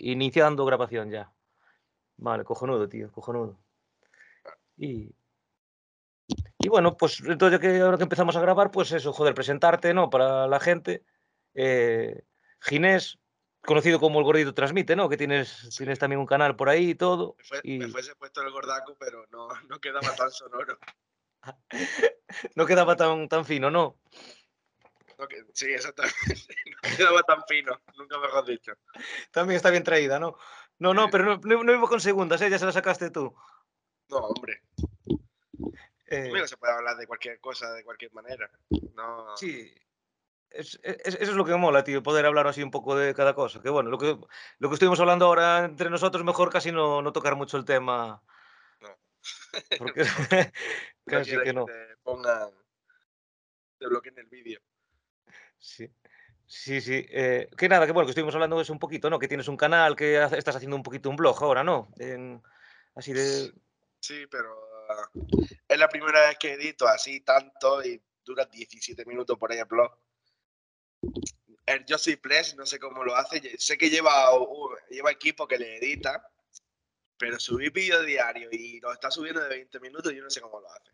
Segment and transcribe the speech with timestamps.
[0.00, 1.32] iniciando grabación ya.
[2.16, 3.58] Vale, cojonudo, tío, cojonudo.
[4.76, 5.14] Y,
[6.58, 10.10] y bueno, pues entonces que ahora que empezamos a grabar, pues eso, joder, presentarte, ¿no?
[10.10, 11.04] Para la gente.
[11.54, 12.22] Eh,
[12.60, 13.18] Ginés,
[13.62, 15.08] conocido como el Gordito Transmite, ¿no?
[15.08, 17.36] Que tienes, tienes también un canal por ahí y todo.
[17.38, 17.78] Me, fue, y...
[17.78, 20.78] me fuese puesto el gordaco, pero no, no quedaba tan sonoro.
[22.54, 23.96] no quedaba tan, tan fino, ¿no?
[25.20, 26.16] No que, sí, exactamente.
[26.82, 28.72] No quedaba tan fino, nunca mejor dicho.
[29.30, 30.36] También está bien traída, ¿no?
[30.78, 32.48] No, no, pero no, no, no iba con segundas, ¿eh?
[32.50, 33.34] ya se la sacaste tú.
[34.08, 34.62] No, hombre.
[36.06, 38.50] Eh, se puede hablar de cualquier cosa, de cualquier manera.
[38.94, 39.36] No.
[39.36, 39.72] Sí,
[40.50, 43.14] es, es- eso es lo que me mola, tío, poder hablar así un poco de
[43.14, 43.60] cada cosa.
[43.62, 44.18] Que bueno, lo que,
[44.58, 48.22] lo que estuvimos hablando ahora entre nosotros, mejor casi no, no tocar mucho el tema.
[48.80, 48.98] No.
[49.78, 50.02] Porque
[51.06, 51.66] casi que no.
[51.66, 52.50] te pongan.
[53.78, 54.60] Te bloqueen el vídeo.
[55.60, 55.88] Sí,
[56.46, 57.06] sí, sí.
[57.10, 59.18] eh, que nada, que bueno, que estuvimos hablando de eso un poquito, ¿no?
[59.18, 61.92] Que tienes un canal, que estás haciendo un poquito un blog ahora, ¿no?
[61.98, 62.42] En-
[62.94, 63.52] así de...
[64.00, 64.52] Sí, pero
[64.88, 65.10] ah,
[65.68, 69.66] es la primera vez que edito así tanto y dura 17 minutos por ahí el
[69.66, 69.92] blog.
[71.66, 73.58] El Yo soy Ples, no sé cómo lo hace.
[73.58, 76.26] Sé que lleva, uh, lleva equipo que le edita,
[77.18, 80.58] pero subir vídeo diario y lo está subiendo de 20 minutos, yo no sé cómo
[80.60, 80.90] lo hace.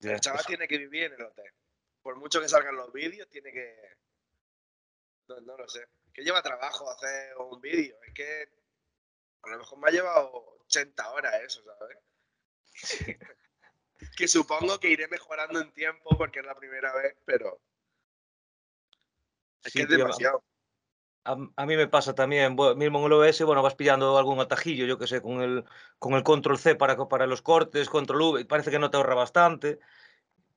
[0.00, 1.52] ya, El chaval eso- tiene que vivir en el hotel.
[2.04, 3.96] Por mucho que salgan los vídeos, tiene que.
[5.26, 5.86] No, no lo sé.
[6.12, 7.96] Que lleva trabajo hacer un vídeo.
[8.06, 8.48] Es que
[9.42, 11.98] a lo mejor me ha llevado 80 horas eso, ¿sabes?
[14.16, 17.58] que supongo que iré mejorando en tiempo porque es la primera vez, pero.
[19.64, 20.44] Es sí, que es tío, demasiado.
[21.24, 24.40] A, a mí me pasa también, bu- mismo en el OBS, bueno, vas pillando algún
[24.40, 25.64] atajillo, yo que sé, con el,
[25.98, 29.14] con el control C para, para los cortes, control V, parece que no te ahorra
[29.14, 29.80] bastante,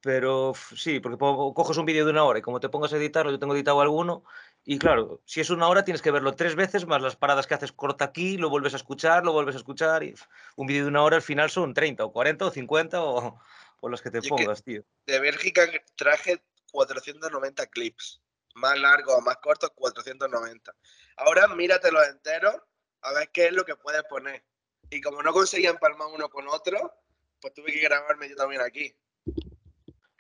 [0.02, 2.98] pero sí, porque po- coges un vídeo de una hora y como te pongas a
[2.98, 4.24] editarlo, yo tengo editado alguno,
[4.64, 7.54] y claro, si es una hora tienes que verlo tres veces, más las paradas que
[7.54, 10.14] haces corta aquí, lo vuelves a escuchar, lo vuelves a escuchar, y
[10.56, 13.40] un vídeo de una hora al final son 30 o 40 o 50 o,
[13.80, 14.84] o las que te Y es que- pongas, tío.
[15.06, 15.64] De Bélgica
[15.96, 18.22] traje 490 clips.
[18.56, 20.74] Más largos o más cortos, 490.
[21.18, 22.68] Ahora míratelo entero
[23.02, 24.44] a ver qué es lo que puedes poner.
[24.90, 26.92] Y como no conseguía empalmar uno con otro,
[27.40, 28.96] pues tuve que grabarme yo también aquí.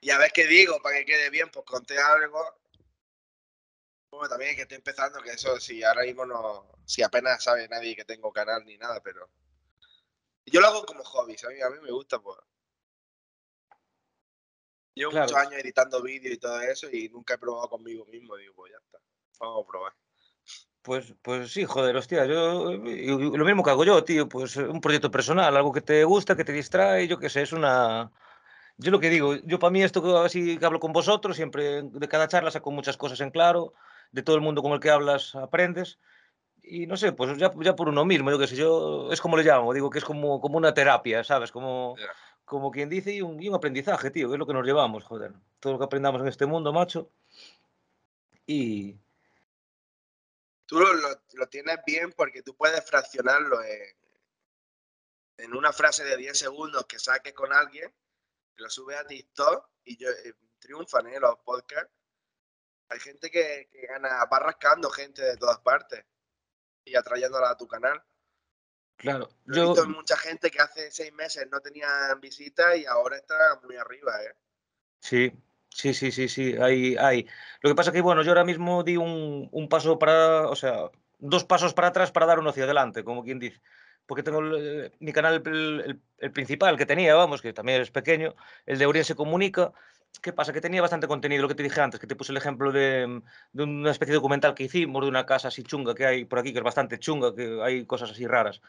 [0.07, 2.41] Y a ver qué digo para que quede bien, pues conté algo.
[4.09, 6.65] Bueno, también que estoy empezando, que eso sí, ahora mismo no.
[6.85, 9.29] Si apenas sabe nadie que tengo canal ni nada, pero.
[10.45, 11.61] Yo lo hago como hobby, ¿sabes?
[11.61, 12.37] A mí me gusta, pues.
[14.93, 15.25] Llevo Claro.
[15.25, 18.37] muchos años editando vídeos y todo eso y nunca he probado conmigo mismo.
[18.37, 18.99] Digo, pues ya está.
[19.41, 19.93] Vamos a probar.
[20.83, 25.11] Pues, pues sí, joder, hostia, yo lo mismo que hago yo, tío, pues un proyecto
[25.11, 28.09] personal, algo que te gusta, que te distrae, yo qué sé, es una...
[28.77, 31.81] Yo lo que digo, yo para mí esto que así que hablo con vosotros, siempre
[31.83, 33.73] de cada charla saco muchas cosas en claro,
[34.11, 35.97] de todo el mundo con el que hablas aprendes,
[36.61, 39.35] y no sé, pues ya, ya por uno mismo, yo qué sé, yo es como
[39.37, 41.51] le llamo, digo que es como, como una terapia, ¿sabes?
[41.51, 41.95] Como,
[42.45, 45.03] como quien dice, y un, y un aprendizaje, tío, que es lo que nos llevamos,
[45.05, 47.09] joder, todo lo que aprendamos en este mundo, macho,
[48.45, 48.95] y...
[50.67, 53.95] Tú lo, lo- lo tienes bien porque tú puedes fraccionarlo en,
[55.37, 57.89] en una frase de 10 segundos que saques con alguien,
[58.57, 61.19] lo subes a TikTok y yo, eh, triunfan ¿eh?
[61.19, 61.93] los podcasts.
[62.89, 66.05] Hay gente que, que gana, va rascando gente de todas partes
[66.85, 68.01] y atrayéndola a tu canal.
[68.95, 72.85] Claro, Lo he yo, visto mucha gente que hace seis meses no tenían visitas y
[72.85, 74.35] ahora está muy arriba, ¿eh?
[74.99, 75.31] Sí,
[75.69, 77.27] sí, sí, sí, sí, hay, hay.
[77.61, 80.89] Lo que pasa que, bueno, yo ahora mismo di un, un paso para, o sea,
[81.19, 83.61] dos pasos para atrás para dar uno hacia adelante, como quien dice.
[84.07, 86.01] Porque tengo el, eh, mi canal, el,
[86.31, 88.33] principal que tenía, vamos, que también es pequeño,
[88.65, 89.71] el de Oriente se comunica.
[90.21, 90.53] ¿Qué pasa?
[90.53, 93.21] Que tenía bastante contenido, lo que te dije antes, que te puse el ejemplo de,
[93.51, 96.39] de una especie de documental que hicimos de una casa así chunga que hay por
[96.39, 98.61] aquí, que es bastante chunga, que hay cosas así raras.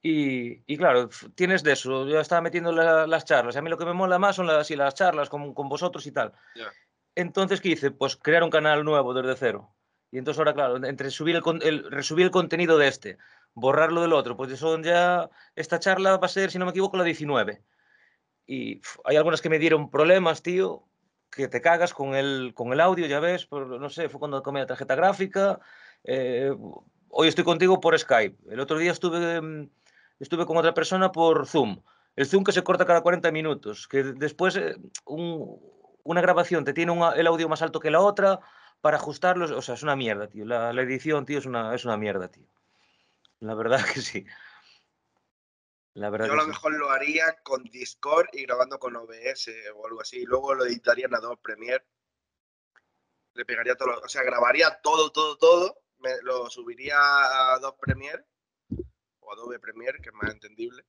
[0.00, 2.06] Y, y claro, tienes de eso.
[2.06, 3.56] Yo estaba metiendo la- las charlas.
[3.56, 6.06] y A mí lo que me mola más son las, las charlas con, con vosotros
[6.06, 6.32] y tal.
[7.14, 7.90] Entonces, ¿qué hice?
[7.90, 9.74] Pues crear un canal nuevo desde cero.
[10.12, 13.18] Y entonces ahora, claro, entre subir el- resubir el contenido de este,
[13.56, 16.96] borrarlo del otro, pues son ya, esta charla va a ser, si no me equivoco,
[16.96, 17.62] la 19.
[18.46, 20.84] Y pf, hay algunas que me dieron problemas, tío,
[21.30, 24.42] que te cagas con el, con el audio, ya ves, por, no sé, fue cuando
[24.42, 25.58] comí la tarjeta gráfica.
[26.04, 26.54] eh,
[27.08, 28.36] hoy estoy contigo por Skype.
[28.52, 29.70] El otro día estuve, mm,
[30.20, 31.82] estuve con otra persona por Zoom.
[32.14, 34.76] El Zoom que se corta cada 40 minutos, que después eh,
[35.06, 35.58] un-
[36.04, 38.38] una grabación te tiene un- el audio más alto que la otra
[38.80, 39.50] para ajustarlos.
[39.50, 40.44] O sea, es una mierda, tío.
[40.44, 42.46] La, la edición, tío, es una, es una mierda, tío.
[43.40, 44.24] La verdad que sí.
[45.94, 46.48] La verdad Yo a lo sí.
[46.48, 50.18] mejor lo haría con Discord y grabando con OBS o algo así.
[50.20, 51.84] y Luego lo editaría en Adobe Premiere.
[53.34, 55.82] Le pegaría todo, o sea, grabaría todo, todo, todo.
[55.98, 58.24] me- lo subiría a Adobe Premiere
[59.20, 60.84] o Adobe Premiere, que es más entendible.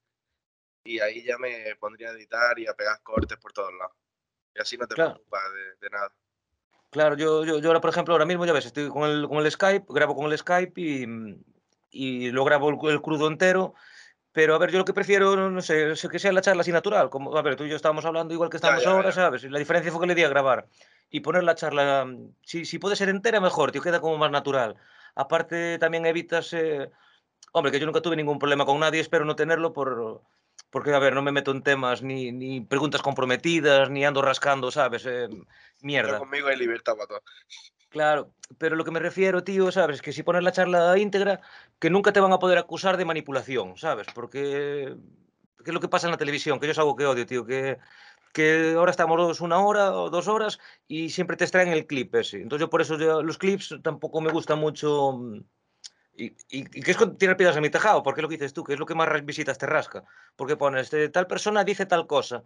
[0.84, 3.96] Y ahí ya me pondría a editar y a pegar cortes por todos lados.
[4.54, 5.14] Y así no te Claro.
[5.14, 6.12] preocupas de, de nada.
[6.90, 9.38] Claro, yo, yo, yo ahora, por ejemplo, ahora mismo, ya ves, estoy con el, con
[9.38, 11.42] el Skype, grabo con el Skype y, mm,
[11.90, 13.74] y lo grabo el, el crudo entero.
[14.32, 17.10] Pero, a ver, yo lo que prefiero, no sé, que sea la charla así natural.
[17.10, 19.12] Como, a ver, tú y yo estábamos hablando igual que estamos ya, ahora, ya.
[19.12, 19.42] ¿sabes?
[19.44, 20.68] La diferencia fue que le di a grabar.
[21.10, 24.30] Y poner la charla, mm, si, si puede ser entera, mejor, tío, queda como más
[24.30, 24.76] natural.
[25.14, 26.90] Aparte, también evitas, eh,
[27.52, 30.22] hombre, que yo nunca tuve ningún problema con nadie, espero no tenerlo por...
[30.70, 34.70] Porque, a ver, no me meto en temas ni, ni preguntas comprometidas, ni ando rascando,
[34.70, 35.06] ¿sabes?
[35.06, 35.28] Eh,
[35.80, 36.18] mierda.
[36.18, 37.22] conmigo hay libertad para todo.
[37.90, 39.96] Claro, pero lo que me refiero, tío, ¿sabes?
[39.96, 41.40] Es que si pones la charla íntegra,
[41.78, 44.06] que nunca te van a poder acusar de manipulación, ¿sabes?
[44.14, 44.94] Porque
[45.64, 46.60] ¿qué es lo que pasa en la televisión?
[46.60, 47.78] Que yo es algo que odio, tío, que,
[48.32, 52.42] que ahora estamos una hora o dos horas y siempre te extraen el clip ese.
[52.42, 55.40] Entonces yo por eso yo- los clips tampoco me gustan mucho mm,
[56.16, 56.34] y, y-
[56.78, 58.74] y que es tirar piedras en mi tejado, porque es lo que dices tú, que
[58.74, 60.04] es lo que más visitas te rasca.
[60.36, 62.42] Porque pones, eh, tal persona dice tal cosa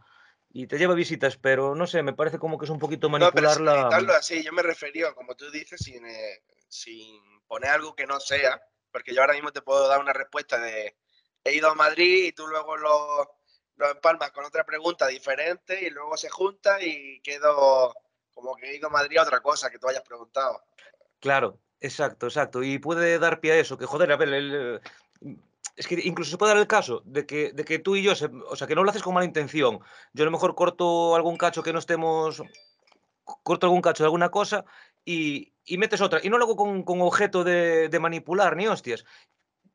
[0.54, 3.32] y te lleva visitas, pero no sé, me parece como que es un poquito No,
[3.32, 8.06] pero editarlo así, yo me refería, como tú dices, sin, eh, sin poner algo que
[8.06, 10.96] no sea, porque yo ahora mismo te puedo dar una respuesta de
[11.44, 13.38] he ido a Madrid y tú luego lo,
[13.76, 17.94] lo empalmas con otra pregunta diferente y luego se junta y quedo
[18.34, 20.62] como que he ido a Madrid a otra cosa que tú hayas preguntado.
[21.20, 22.62] Claro, exacto, exacto.
[22.62, 24.80] Y puede dar pie a eso, que joder, a ver, el,
[25.22, 25.36] eh,
[25.76, 28.14] es que incluso se puede dar el caso de que, de que tú y yo,
[28.14, 29.80] se- o sea, que no lo haces con mala intención.
[30.12, 32.42] Yo a lo mejor corto algún cacho que no estemos,
[33.24, 34.64] corto algún cacho de alguna cosa
[35.04, 36.20] y, y metes otra.
[36.22, 39.04] Y no lo hago con, con objeto de, de manipular, ni hostias.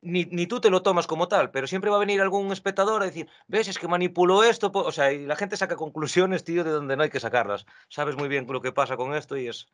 [0.02, 3.02] Ni, ni tú te lo tomas como tal, pero siempre va a venir algún espectador
[3.02, 4.84] a decir, ves, es que manipuló esto, po-".
[4.84, 7.66] o sea, y la gente saca conclusiones, tío, de donde no hay que sacarlas.
[7.90, 9.68] Sabes muy bien lo que pasa con esto y es,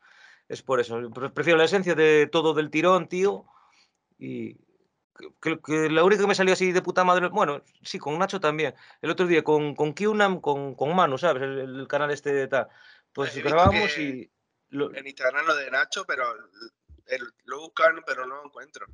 [0.48, 0.98] es por eso.
[1.10, 3.44] Pre- Prefiero la esencia de todo del tirón, tío.
[4.18, 4.56] Y
[5.40, 8.74] que, la única que me salió así de puta madre, bueno, sí, con Nacho también.
[9.00, 11.42] El otro día con, con Qnam, con, con Manu, ¿sabes?
[11.42, 12.68] El, el canal este de tal.
[13.12, 14.30] Pues He grabamos y.
[14.70, 16.24] lo- En Instagram lo de Nacho, pero
[17.06, 18.86] el- lo he buscado, pero no lo encuentro.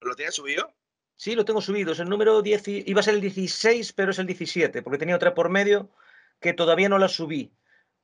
[0.00, 0.74] ¿Lo tienes subido?
[1.16, 1.92] Sí, lo tengo subido.
[1.92, 2.68] Es el número 10.
[2.68, 5.90] y- Iba a ser el 16, pero es el 17, porque tenía otra por medio
[6.40, 7.52] que todavía no la subí,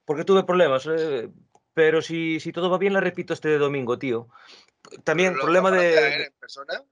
[0.05, 0.87] porque tuve problemas.
[0.87, 1.29] eh,
[1.75, 4.29] pero si, si todo va bien, la repito este domingo, tío.
[5.05, 6.83] También, ¿Lo- lo problema de- en persona?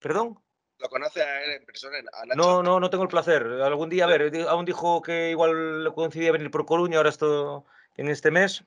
[0.00, 0.38] ¿Perdón?
[0.78, 2.36] ¿Lo conoces a él en persona, a Nacho?
[2.36, 3.42] No, no, no tengo el placer.
[3.62, 7.64] Algún día, a ver, aún dijo que igual le coincidía venir por Coruña, ahora esto
[7.96, 8.64] en este mes,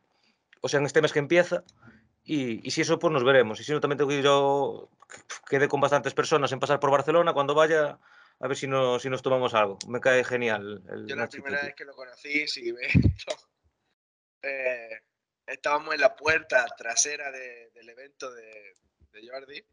[0.62, 1.64] o sea, en este mes que empieza.
[2.24, 3.60] Y, y si eso, pues nos veremos.
[3.60, 4.90] Y si no, también tengo que ir yo,
[5.50, 8.00] quedé con bastantes personas en pasar por Barcelona, cuando vaya,
[8.40, 9.78] a ver si, no, si nos tomamos algo.
[9.88, 12.88] Me cae genial el Yo la primera vez que lo conocí, sí, me-
[14.42, 15.00] eh,
[15.46, 18.74] estábamos en la puerta trasera de- del evento de,
[19.12, 19.64] de Jordi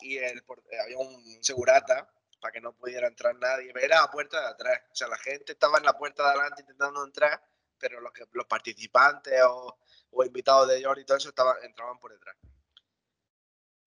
[0.00, 2.08] y el, eh, había un segurata
[2.40, 3.72] para que no pudiera entrar nadie.
[3.80, 6.62] Era la puerta de atrás, o sea, la gente estaba en la puerta de adelante
[6.62, 7.42] intentando entrar,
[7.78, 9.78] pero los, los participantes o,
[10.10, 12.36] o invitados de Jordi y todo eso estaban, entraban por detrás.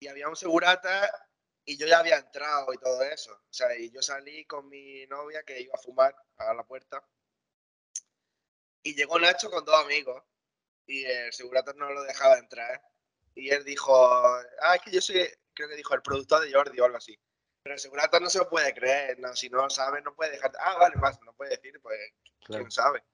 [0.00, 1.10] Y había un segurata
[1.64, 3.32] y yo ya había entrado y todo eso.
[3.32, 7.02] O sea, y yo salí con mi novia que iba a fumar a la puerta.
[8.82, 10.22] Y llegó Nacho con dos amigos.
[10.86, 12.82] Y el segurata no lo dejaba entrar.
[13.34, 13.94] Y él dijo,
[14.62, 15.28] ah, es que yo soy,
[15.60, 17.18] creo que dijo, el productor de Jordi o algo así.
[17.62, 20.52] Pero el segurata no se lo puede creer, no, si no sabe, no puede dejar.
[20.58, 21.98] Ah, vale, más, no puede decir, pues,
[22.44, 22.62] Claro.
[22.64, 23.04] quién sabe.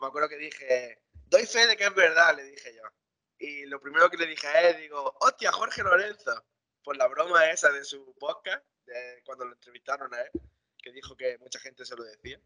[0.00, 2.82] Me acuerdo que dije, doy fe de que es verdad, le dije yo.
[3.38, 6.44] Y lo primero que le dije a él, digo, hostia, Jorge Lorenzo,
[6.82, 10.30] por la broma esa de su podcast, de cuando lo entrevistaron a él,
[10.78, 12.40] que dijo que mucha gente se lo decía.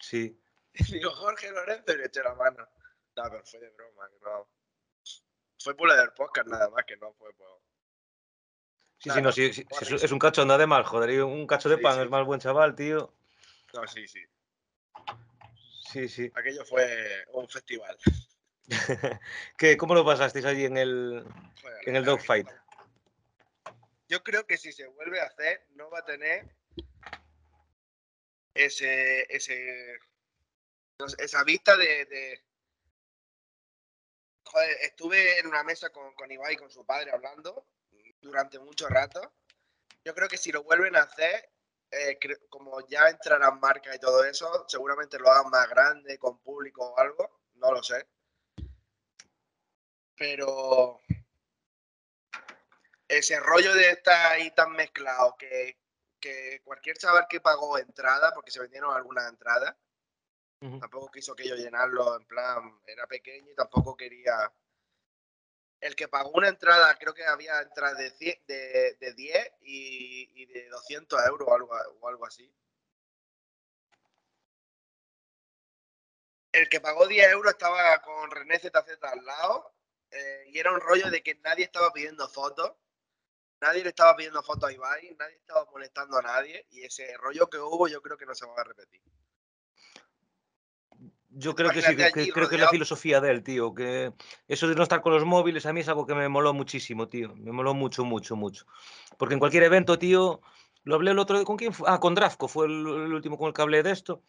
[0.00, 0.40] Sí.
[0.78, 2.68] Y digo, Jorge Lorenzo, y le eché la mano.
[3.16, 4.46] No, pero fue de broma, que no.
[5.58, 7.62] Fue por la del podcast nada más, que no fue por...
[8.98, 11.10] Sí, sí, no, sí, es, un cacho anda de mal, joder.
[11.10, 13.12] y un cacho de pan es más buen chaval, tío.
[13.74, 14.24] No, sí, sí.
[15.80, 16.32] Sí, sí.
[16.34, 17.96] Aquello fue un festival.
[19.58, 21.24] ¿Qué, ¿Cómo lo pasasteis allí en el,
[21.84, 22.48] en el dogfight?
[24.08, 26.56] Yo creo que si se vuelve a hacer, no va a tener
[28.54, 29.98] ese, ese,
[31.18, 32.42] esa vista de, de-
[34.44, 37.66] Joder, estuve en una mesa con, con Ibai, con su padre, hablando
[38.26, 39.32] durante mucho rato.
[40.04, 41.50] Yo creo que si lo vuelven a hacer,
[41.90, 42.18] eh,
[42.48, 46.98] como ya entrarán marcas y todo eso, seguramente lo hagan más grande, con público o
[46.98, 48.06] algo, no lo sé.
[50.16, 51.00] Pero
[53.08, 55.78] ese rollo de estar ahí tan mezclado que,
[56.20, 59.74] que cualquier chaval que pagó entrada, porque se vendieron algunas entradas,
[60.58, 64.52] tampoco quiso que yo llenarlo en plan, era pequeño y tampoco quería
[65.80, 70.46] el que pagó una entrada, creo que había entradas de, de, de 10 y, y
[70.46, 72.52] de 200 euros o algo, o algo así.
[76.52, 79.74] El que pagó 10 euros estaba con René ZZ al lado
[80.10, 82.72] eh, y era un rollo de que nadie estaba pidiendo fotos.
[83.60, 87.48] Nadie le estaba pidiendo fotos a Ibai, nadie estaba molestando a nadie y ese rollo
[87.48, 89.02] que hubo yo creo que no se va a repetir.
[91.38, 93.74] Yo creo que sí, que, allí creo que es la filosofía de él, tío.
[93.74, 94.12] Que
[94.48, 97.08] eso de no estar con los móviles a mí es algo que me moló muchísimo,
[97.08, 97.34] tío.
[97.36, 98.66] Me moló mucho, mucho, mucho.
[99.18, 100.40] Porque en cualquier evento, tío,
[100.84, 101.86] lo hablé el otro día, ¿con quién fue?
[101.90, 104.22] Ah, con Drafco, fue el, el último con el que hablé de esto.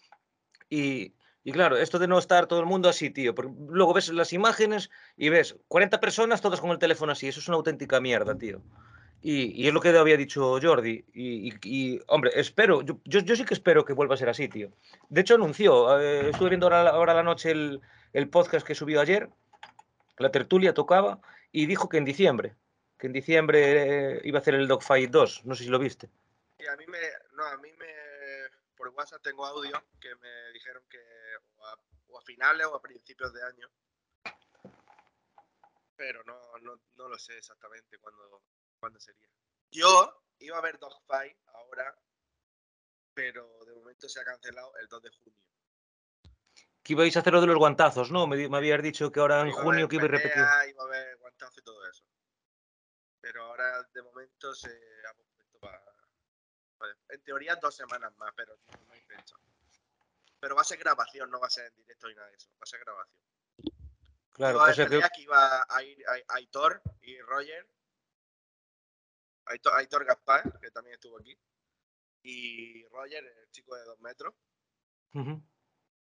[0.70, 1.14] Y,
[1.46, 3.34] y claro, esto de no estar todo el mundo así, tío.
[3.34, 7.30] Porque luego ves las imágenes y ves 40 personas todas con el teléfono así.
[7.30, 8.62] Eso es una auténtica mierda, tío.
[9.22, 11.04] Y, es lo que había dicho Jordi.
[11.14, 14.72] Y, hombre, espero, yo, yo, sí que espero que vuelva a ser así, tío.
[15.10, 17.82] De hecho, anunció, eh, estuve viendo ahora, ahora la noche el,
[18.14, 19.30] el podcast que subió ayer,
[20.18, 21.20] la tertulia tocaba,
[21.52, 22.56] y dijo que en diciembre,
[22.98, 26.10] que en diciembre eh, iba a hacer el Dogfight 2, no sé si lo viste.
[26.60, 27.00] Y a mí me,
[27.34, 27.88] no, a mí me,
[28.76, 31.00] por WhatsApp tengo audio que me dijeron que
[31.58, 33.70] o a, o a finales o a principios de año.
[35.96, 38.42] Pero no, no, no lo sé exactamente cuándo,
[38.80, 39.28] cuándo sería.
[39.72, 41.98] Yo iba a ver Dogfight ahora,
[43.14, 45.40] pero de momento se ha cancelado el 2 de junio.
[46.84, 48.28] Que ibais a hacer lo de los guantazos, ¿no?
[48.28, 50.38] Me, me habías dicho que ahora en Iba a junio que iba a repetir.
[50.38, 52.06] Iba a haber guantazo y todo eso.
[53.20, 54.70] Pero ahora de momento se
[55.10, 55.84] ha pospuesto para...
[57.10, 59.36] En teoría dos semanas más, pero no, hay fecha.
[60.40, 62.50] Pero va a ser grabación, no va a ser en directo ni nada de eso.
[62.52, 63.20] Va a ser grabación.
[64.32, 67.68] Claro, a o sea que que iba a ir a- Aitor y Roger.
[69.50, 71.38] Aitor, Aitor Gaspar, que también estuvo aquí.
[72.24, 74.34] Y Roger, el chico de dos metros.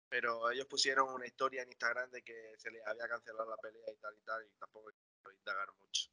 [0.09, 3.91] Pero ellos pusieron una historia en Instagram de que se les había cancelado la pelea
[3.93, 4.45] y tal y tal.
[4.45, 6.11] Y tampoco quiero indagar mucho.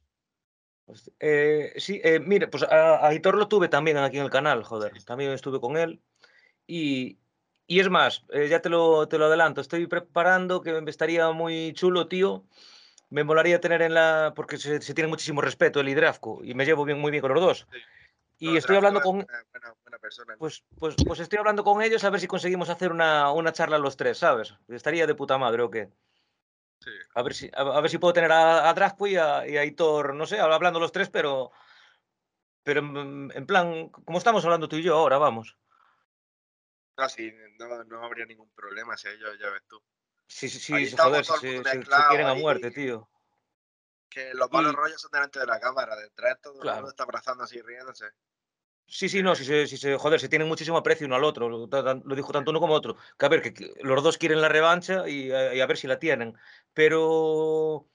[0.86, 4.30] Hostia, eh, sí, eh, mira, pues a, a Aitor lo tuve también aquí en el
[4.30, 4.98] canal, joder.
[4.98, 5.04] Sí.
[5.04, 6.02] También estuve con él.
[6.66, 7.18] Y,
[7.66, 11.30] y es más, eh, ya te lo, te lo adelanto, estoy preparando que me estaría
[11.30, 12.44] muy chulo, tío.
[13.10, 14.32] Me molaría tener en la.
[14.34, 17.34] Porque se, se tiene muchísimo respeto el Hidrafco y me llevo bien, muy bien con
[17.34, 17.66] los dos.
[17.70, 17.78] Sí.
[18.38, 19.16] Y No, estoy hablando con.
[19.16, 20.32] Una buena, buena persona.
[20.32, 20.38] ¿no?
[20.38, 23.78] Pues, pues, pues estoy hablando con ellos a ver si conseguimos hacer una, una charla
[23.78, 24.54] los tres, ¿sabes?
[24.68, 25.90] Estaría de puta madre o qué.
[26.80, 26.90] Sí.
[27.14, 29.60] A ver si, a, a ver si puedo tener a, a y a, y a
[29.60, 31.52] Aitor, no sé, hablando los tres, pero.
[32.62, 35.58] Pero en, en plan, como estamos hablando tú y yo ahora, vamos.
[36.96, 39.82] No, sí, no, no habría ningún problema si ellos ya ves tú.
[40.32, 43.08] Sí, sí, sí, joder, el se, se- se quieren a muerte, tío.
[44.08, 46.76] Que los malos Y- rollos son delante de la cámara, detrás todo el Claro.
[46.78, 48.06] mundo está abrazando así riéndose.
[48.86, 51.48] Sí, sí, no, si se, si se, joder, se tienen muchísimo aprecio uno al otro,
[51.48, 51.66] lo,
[52.14, 52.96] dijo tanto uno como otro.
[53.18, 55.76] Que a ver, que, que los dos quieren la revancha y, a- y a ver
[55.76, 56.36] si la tienen.
[56.74, 57.86] Pero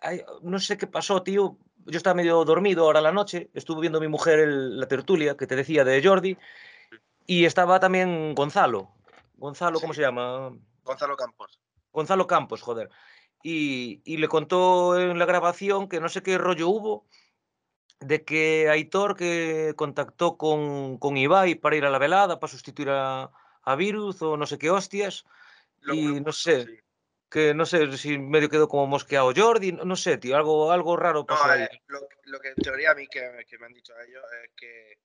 [0.00, 1.58] ay, no sé qué pasó, tío.
[1.86, 5.36] Yo estaba medio dormido ahora la noche, estuve viendo a mi mujer el- la tertulia
[5.36, 6.38] que te decía de Jordi
[7.26, 8.94] y estaba también Gonzalo.
[9.34, 9.96] Gonzalo, ¿cómo Sí.
[9.98, 10.52] se llama?
[10.82, 11.60] Gonzalo Campos.
[11.92, 12.90] Gonzalo Campos, joder.
[13.42, 17.06] Y, y le contó en la grabación que no sé qué rollo hubo
[18.00, 22.90] de que Aitor que contactó con, con Ibai para ir a la velada, para sustituir
[22.90, 23.30] a,
[23.62, 25.24] a Virus o no sé qué hostias,
[25.80, 26.78] Lo- y no sé, sí.
[27.30, 30.96] que no sé si medio quedó como mosqueado Jordi, no, no sé, tío, algo, algo
[30.96, 31.62] raro pasó No, ahí.
[31.62, 34.50] eh, lo, lo que en teoría a mí que, que me han dicho ellos es
[34.56, 34.98] que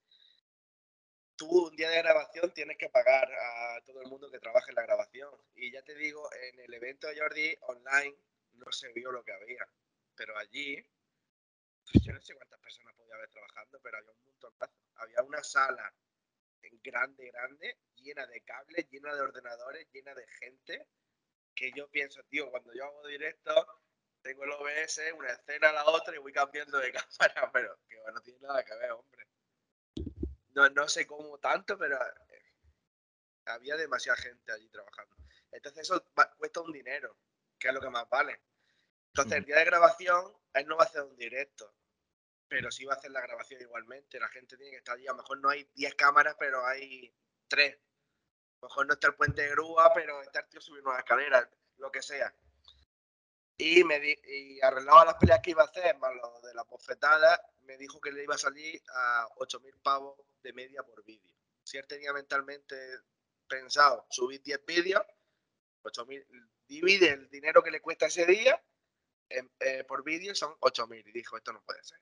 [1.37, 4.75] tú un día de grabación tienes que pagar a todo el mundo que trabaje en
[4.75, 5.31] la grabación.
[5.55, 8.17] Y ya te digo, en el evento de Jordi online
[8.53, 9.65] no se vio lo que había.
[10.15, 10.83] Pero allí,
[11.83, 14.53] pues yo no sé cuántas personas podía haber trabajando, pero había un montón.
[14.95, 15.93] Había una sala
[16.83, 20.87] grande, grande, llena de cables, llena de ordenadores, llena de gente.
[21.53, 23.81] Que yo pienso, tío, cuando yo hago directo,
[24.21, 27.97] tengo el OBS, una escena a la otra y voy cambiando de cámara, pero que
[28.13, 29.27] no tiene nada que ver, hombre.
[30.57, 32.53] No, no sé cómo tanto, pero eh,
[33.45, 35.15] había demasiada gente allí trabajando.
[35.51, 37.15] Entonces eso va- cuesta un dinero,
[37.59, 38.41] que es lo que más vale.
[39.09, 41.75] Entonces el día de grabación, él no va a hacer un directo,
[42.47, 44.19] pero sí va a hacer la grabación igualmente.
[44.19, 45.05] La gente tiene que estar allí.
[45.07, 47.13] A lo mejor no hay 10 cámaras, pero hay
[47.47, 47.75] 3.
[47.75, 50.99] A lo mejor no está el puente de grúa, pero está el tío subiendo una
[50.99, 51.47] escalera,
[51.77, 52.33] lo que sea.
[53.57, 56.67] Y, me di- y arreglaba las peleas que iba a hacer, más lo de las
[56.67, 61.35] bofetadas, me dijo que le iba a salir a 8.000 pavos de media por vídeo.
[61.63, 62.75] Si él tenía mentalmente
[63.47, 65.01] pensado subir 10 vídeos,
[65.83, 66.25] 8.000,
[66.67, 68.61] divide el dinero que le cuesta ese día
[69.29, 71.05] en- eh, por vídeo son 8.000.
[71.07, 71.99] Y dijo, esto no puede ser.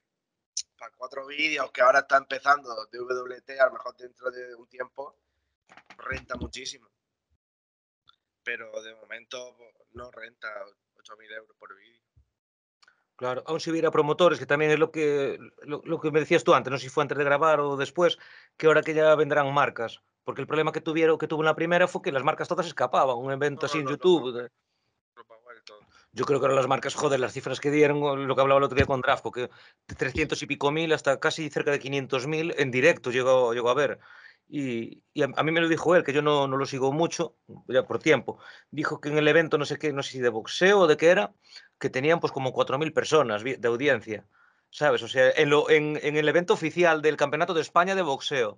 [0.77, 4.67] Para cuatro vídeos que ahora está empezando de WT, a lo mejor dentro de un
[4.67, 5.17] tiempo,
[5.97, 6.89] renta muchísimo.
[8.43, 9.57] Pero de momento
[9.93, 10.49] no renta
[11.05, 12.01] 8.000 euros por vídeo.
[13.15, 16.43] Claro, aún si hubiera promotores, que también es lo que, lo, lo que me decías
[16.43, 18.17] tú antes, no sé si fue antes de grabar o después,
[18.57, 20.01] que ahora que ya vendrán marcas.
[20.25, 22.65] Porque el problema que tuvieron, que tuvo en la primera fue que las marcas todas
[22.65, 23.17] escapaban.
[23.17, 24.49] Un evento No, así en no, YouTube.
[26.11, 28.63] Yo creo que ahora las marcas, joder, las cifras que dieron, lo que hablaba el
[28.63, 29.49] otro día con Drafco, que
[29.87, 33.69] de 300 y pico mil hasta casi cerca de 500 mil en directo llegó, llegó
[33.69, 33.99] a ver.
[34.47, 37.35] Y, a, mí me lo dijo él, que yo no, lo sigo mucho,
[37.67, 38.39] ya por tiempo.
[38.69, 40.97] Dijo que en el evento, no sé qué, no sé si de boxeo o de
[40.97, 41.33] qué era,
[41.79, 44.25] que tenían pues como 4.000 personas de audiencia,
[44.69, 45.01] ¿sabes?
[45.03, 48.57] O sea, en, el evento oficial del Campeonato de España de boxeo.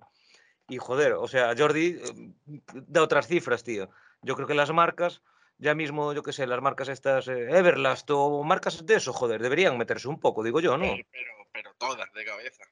[0.68, 2.32] Y joder, o sea, Jordi eh,
[2.74, 3.88] da otras cifras, tío.
[4.20, 5.22] Yo creo que las marcas,
[5.56, 9.40] ya mismo, yo qué sé, las marcas estas, eh, Everlast o marcas de eso, joder,
[9.40, 10.84] deberían meterse un poco, digo yo, ¿no?
[10.84, 12.64] Pero, pero, pero todas de cabeza.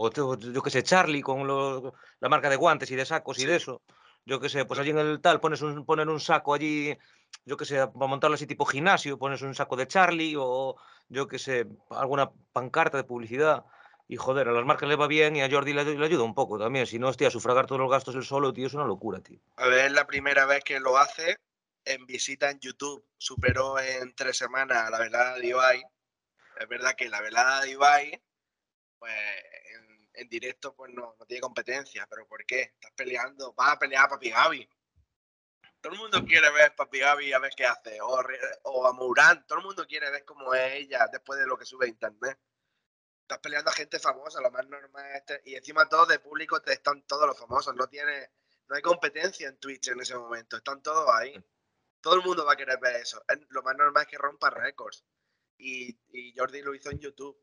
[0.00, 3.46] O yo qué sé, Charlie con lo- la marca de guantes y de sacos y
[3.46, 3.62] de Sí.
[3.64, 3.82] eso.
[4.24, 6.96] Yo qué sé, pues allí en el tal pones un, ponen un saco allí,
[7.44, 10.76] yo qué sé, para montarlo así tipo gimnasio, pones un saco de Charlie o
[11.08, 13.64] yo qué sé, alguna pancarta de publicidad.
[14.06, 16.34] Y joder, a las marcas le va bien y a Jordi le, le ayuda un
[16.34, 16.86] poco también.
[16.86, 19.40] Si no, hostia, sufragar todos los gastos él solo, tío, es una locura, tío.
[19.56, 21.36] A ver, es la primera vez que lo hace
[21.84, 23.04] en visita en YouTube.
[23.18, 25.82] Superó en tres semanas la velada de Ibai.
[26.60, 28.22] Es verdad que la velada de Ibai,
[28.98, 29.12] pues
[30.20, 32.06] en, directo, pues no, no tiene competencia.
[32.08, 32.60] ¿Pero por qué?
[32.74, 34.68] Estás peleando, vas a pelear a Papi Gaby.
[35.80, 38.00] Todo el mundo quiere ver a Papi Gaby a ver qué hace.
[38.00, 38.20] O,
[38.64, 39.46] o a Mourán.
[39.46, 42.38] Todo el mundo quiere ver cómo es ella después de lo que sube a internet.
[43.22, 46.60] Estás peleando a gente famosa, lo más normal es este- Y encima todos de público
[46.62, 47.74] te están todos los famosos.
[47.76, 48.30] No tiene,
[48.68, 50.56] no hay competencia en Twitch en ese momento.
[50.56, 51.34] Están todos ahí.
[52.00, 53.22] Todo el mundo va a querer ver eso.
[53.28, 55.04] Es- Lo más normal es que rompa récords.
[55.58, 57.36] Y, y Jordi lo hizo en YouTube.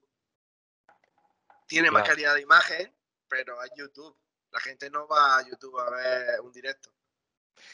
[1.68, 2.16] Tiene más Claro.
[2.16, 2.94] calidad de imagen,
[3.28, 4.16] pero es YouTube.
[4.52, 6.90] La gente no va a YouTube a ver un directo.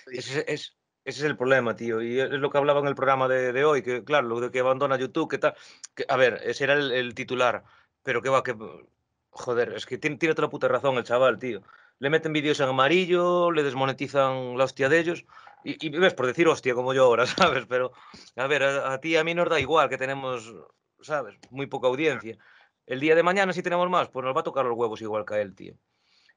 [0.07, 2.01] Ese, es, ese es el problema, tío.
[2.01, 4.51] Y es lo que hablaba en el programa de, de hoy, que claro, lo de
[4.51, 5.55] que abandona YouTube, que tal.
[5.93, 7.63] Que, a ver, ese era el, el titular.
[8.03, 8.55] Pero que va, que.
[9.33, 11.61] Joder, es que tiene, tiene toda la puta razón el chaval, tío.
[11.99, 15.25] Le meten vídeos en amarillo, le desmonetizan la hostia de ellos.
[15.63, 17.65] Y, y ves, por decir hostia, como yo ahora, ¿sabes?
[17.69, 17.91] Pero,
[18.35, 20.51] a ver, a, a ti y a mí nos da igual que tenemos,
[21.01, 21.37] ¿sabes?
[21.51, 22.37] Muy poca audiencia.
[22.85, 25.25] El día de mañana, si tenemos más, pues nos va a tocar los huevos igual
[25.25, 25.75] que a él, tío.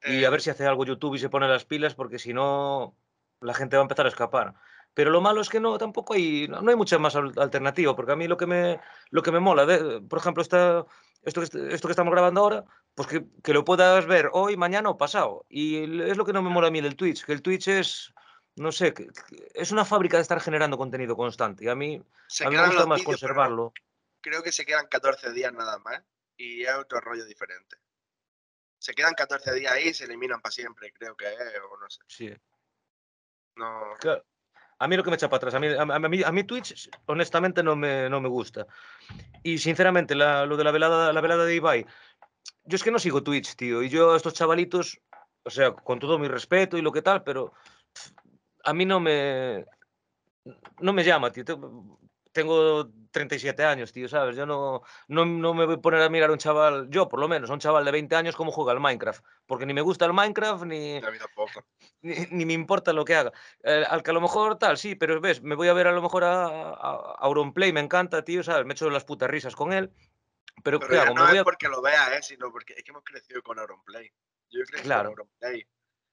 [0.02, 2.32] Y a Eh, ver si hace algo YouTube y se pone las pilas, porque si
[2.34, 2.96] no,
[3.40, 4.54] la gente va a empezar a escapar.
[4.92, 8.12] Pero lo malo es que no, tampoco hay, no hay mucha más al- alternativa, porque
[8.12, 8.80] a mí lo que me,
[9.10, 10.84] lo que me mola, de- por ejemplo, esta,
[11.22, 14.56] esto, que, est- esto que estamos grabando ahora, pues que, que lo puedas ver hoy,
[14.56, 15.46] mañana o pasado.
[15.48, 18.12] Y es lo que no me mola a mí del Twitch, que el Twitch es,
[18.56, 21.64] no sé, que- que es una fábrica de estar generando contenido constante.
[21.64, 23.72] Y a mí, se a mí me gusta más conservarlo.
[24.20, 26.02] creo que se quedan 14 días nada más.
[26.36, 27.76] Y es otro rollo diferente.
[28.78, 31.38] Se quedan 14 días ahí y se eliminan para siempre, creo que es,
[31.70, 32.00] o no sé.
[32.06, 32.34] Sí.
[33.56, 34.24] No, Claro.
[34.80, 36.44] A mí lo que me echa para atrás, a mí, a, a mí, a mí
[36.44, 38.66] Twitch honestamente no me, no me gusta.
[39.42, 41.86] Y sinceramente, la- lo de la velada, la velada de Ibai,
[42.64, 43.82] yo es que no sigo Twitch, tío.
[43.82, 45.00] Y yo a estos chavalitos,
[45.44, 47.54] o sea, con todo mi respeto y lo que tal, pero
[48.64, 49.64] a mí no me,
[50.80, 51.44] no me llama, tío.
[52.34, 54.34] Te- Tengo 37 años, tío, ¿sabes?
[54.36, 57.20] Yo no, no, no me voy a poner a mirar a un chaval, yo por
[57.20, 59.24] lo menos, a un chaval de 20 años cómo juega al Minecraft.
[59.46, 61.00] Porque ni me gusta el Minecraft, ni,
[62.02, 63.32] ni, ni me importa lo que haga.
[63.62, 65.92] Eh, al que a lo mejor tal, sí, pero ves, me voy a ver a
[65.92, 68.66] lo mejor a, a, a Auronplay, me encanta, tío, ¿sabes?
[68.66, 69.92] Me echo las putas risas con él.
[70.64, 71.14] Pero, Pero ¿qué ya hago?
[71.14, 71.44] no es a...
[71.44, 72.22] porque lo veas, ¿eh?
[72.22, 74.12] sino porque es que hemos crecido con Auronplay.
[74.50, 75.10] Yo crecí Claro.
[75.10, 75.64] con Auronplay.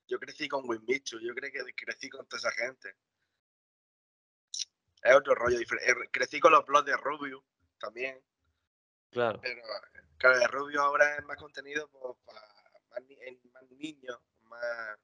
[0.08, 2.96] Yo crecí con Winbichu, yo creo que crecí con toda esa gente.
[5.02, 5.92] Es otro rollo diferente.
[5.92, 7.44] Eh, Crecí con los blogs de Rubio
[7.80, 8.22] también.
[9.10, 9.62] Claro, Pero
[10.18, 12.42] claro, de Rubio ahora es más contenido pues, para
[12.92, 13.18] más, ni-
[13.52, 14.98] más niños, más.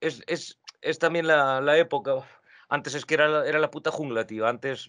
[0.00, 2.16] es, es, es también la, la época.
[2.68, 4.46] Antes es que era, la- era la puta jungla, tío.
[4.46, 4.88] Antes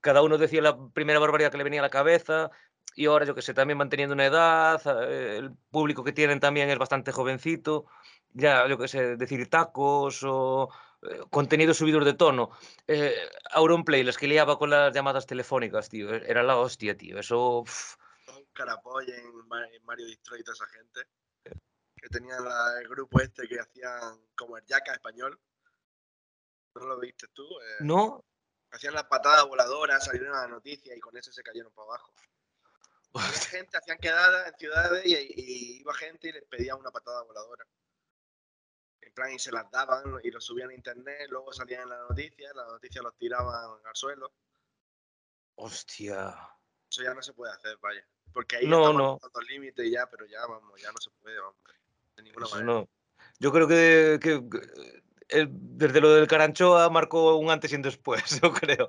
[0.00, 2.50] cada uno decía la primera barbaridad que le venía a la cabeza.
[2.94, 6.70] Y ahora, yo que sé, también manteniendo una edad, eh, el público que tienen también
[6.70, 7.86] es bastante jovencito.
[8.32, 10.68] Ya, yo que sé, decir tacos o
[11.02, 12.50] eh, contenido subidos de tono.
[12.86, 13.14] Eh,
[13.52, 16.12] Auronplay, les que liaba con las llamadas telefónicas, tío.
[16.14, 17.18] e- Era la hostia, tío.
[17.18, 17.64] Eso.
[18.52, 21.06] Carapoy en Ma- en Mario Destroy y toda esa gente.
[21.96, 22.44] Que tenían
[22.80, 25.38] el grupo este que hacían como el Yaka español.
[26.74, 27.42] ¿No lo viste tú?
[27.60, 28.22] Eh, no.
[28.70, 32.12] Hacían las patadas voladoras, salieron a la noticia y con eso se cayeron para abajo.
[33.14, 37.22] Había gente, hacían quedadas en ciudades y, y iba gente y les pedía una patada
[37.22, 37.64] voladora.
[39.16, 42.52] Plan, y se las daban y lo subían a internet, luego salían en la noticia,
[42.54, 44.30] las noticias los tiraban al suelo.
[45.54, 46.36] Hostia.
[46.90, 48.06] Eso ya no se puede hacer, vaya.
[48.34, 49.14] Porque ahí No, no.
[49.14, 51.56] rozando el límite ya, pero ya, vamos, ya no se puede, vamos.
[52.14, 52.72] De ninguna Eso manera.
[52.74, 52.88] no.
[53.38, 54.42] Yo creo que, que-
[55.30, 58.86] eh, desde lo del Caranchoa marcó un antes y un después, yo creo.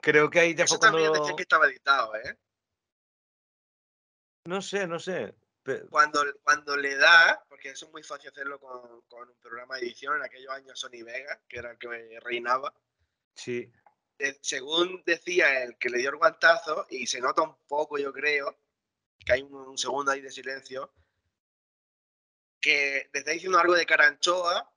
[0.00, 1.20] Creo que ahí ya Eso fue también cuando...
[1.22, 2.36] decían que estaba editado, ¿eh?
[4.44, 5.34] No sé, no sé.
[5.66, 9.74] Pe- Cuando, cuando le da, porque eso es muy fácil hacerlo con, con un programa
[9.74, 12.72] de edición, en aquellos años Sony Vega, que era el que reinaba,
[13.34, 13.70] Sí.
[14.18, 18.12] eh, según decía el que le dio el guantazo, y se nota un poco, yo
[18.12, 18.56] creo,
[19.24, 20.92] que hay un, un segundo ahí de silencio,
[22.60, 24.72] que le está diciendo algo de Caranchoa,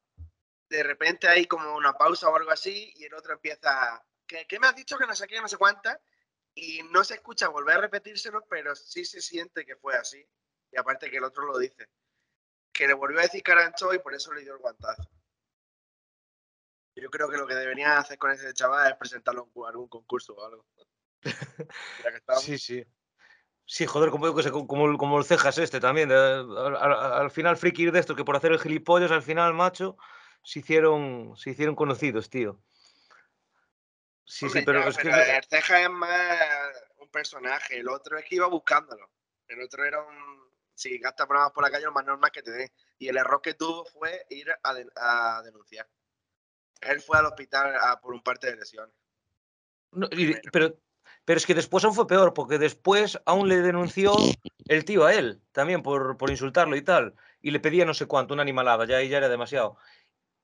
[0.70, 4.60] de repente hay como una pausa o algo así, y el otro empieza, ¿qué, qué
[4.60, 6.02] me has dicho que no sé qué, no sé cuánta?
[6.56, 10.28] Y no se escucha volver a repetírselo, pero sí se siente que fue así.
[10.72, 11.88] Y aparte que el otro lo dice.
[12.72, 15.10] Que le volvió a decir Caranchoa y por eso le dio el guantazo.
[16.96, 20.34] Yo creo que lo que deberían hacer con ese chaval es presentarlo en algún concurso
[20.34, 20.66] o algo.
[22.40, 22.86] Sí, sí.
[23.66, 26.12] Sí, joder, como, como, como el- como el cejas este también.
[26.12, 29.96] al, al- al final, friki de estos que por hacer el gilipollas, al final, macho,
[30.44, 32.60] se hicieron, se hicieron conocidos, tío.
[34.26, 35.10] Sí, Hombre, sí, pero ya, es que...
[35.10, 37.78] el ceja es más un personaje.
[37.80, 39.10] El otro es que iba buscándolo.
[39.48, 40.49] El otro era un.
[40.80, 42.72] Si gastas programas por la calle, lo más normal que te den.
[42.98, 45.86] Y el error que tuvo fue ir a, de- a denunciar.
[46.80, 48.96] Él fue al hospital a por un parte de lesiones.
[49.92, 50.78] No, y- pero,
[51.26, 54.16] pero es que después aún fue peor, porque después aún le denunció
[54.70, 58.06] el tío a él, también por, por insultarlo y tal, y le pedía no sé
[58.06, 59.76] cuánto, una animalada, ya ya era demasiado.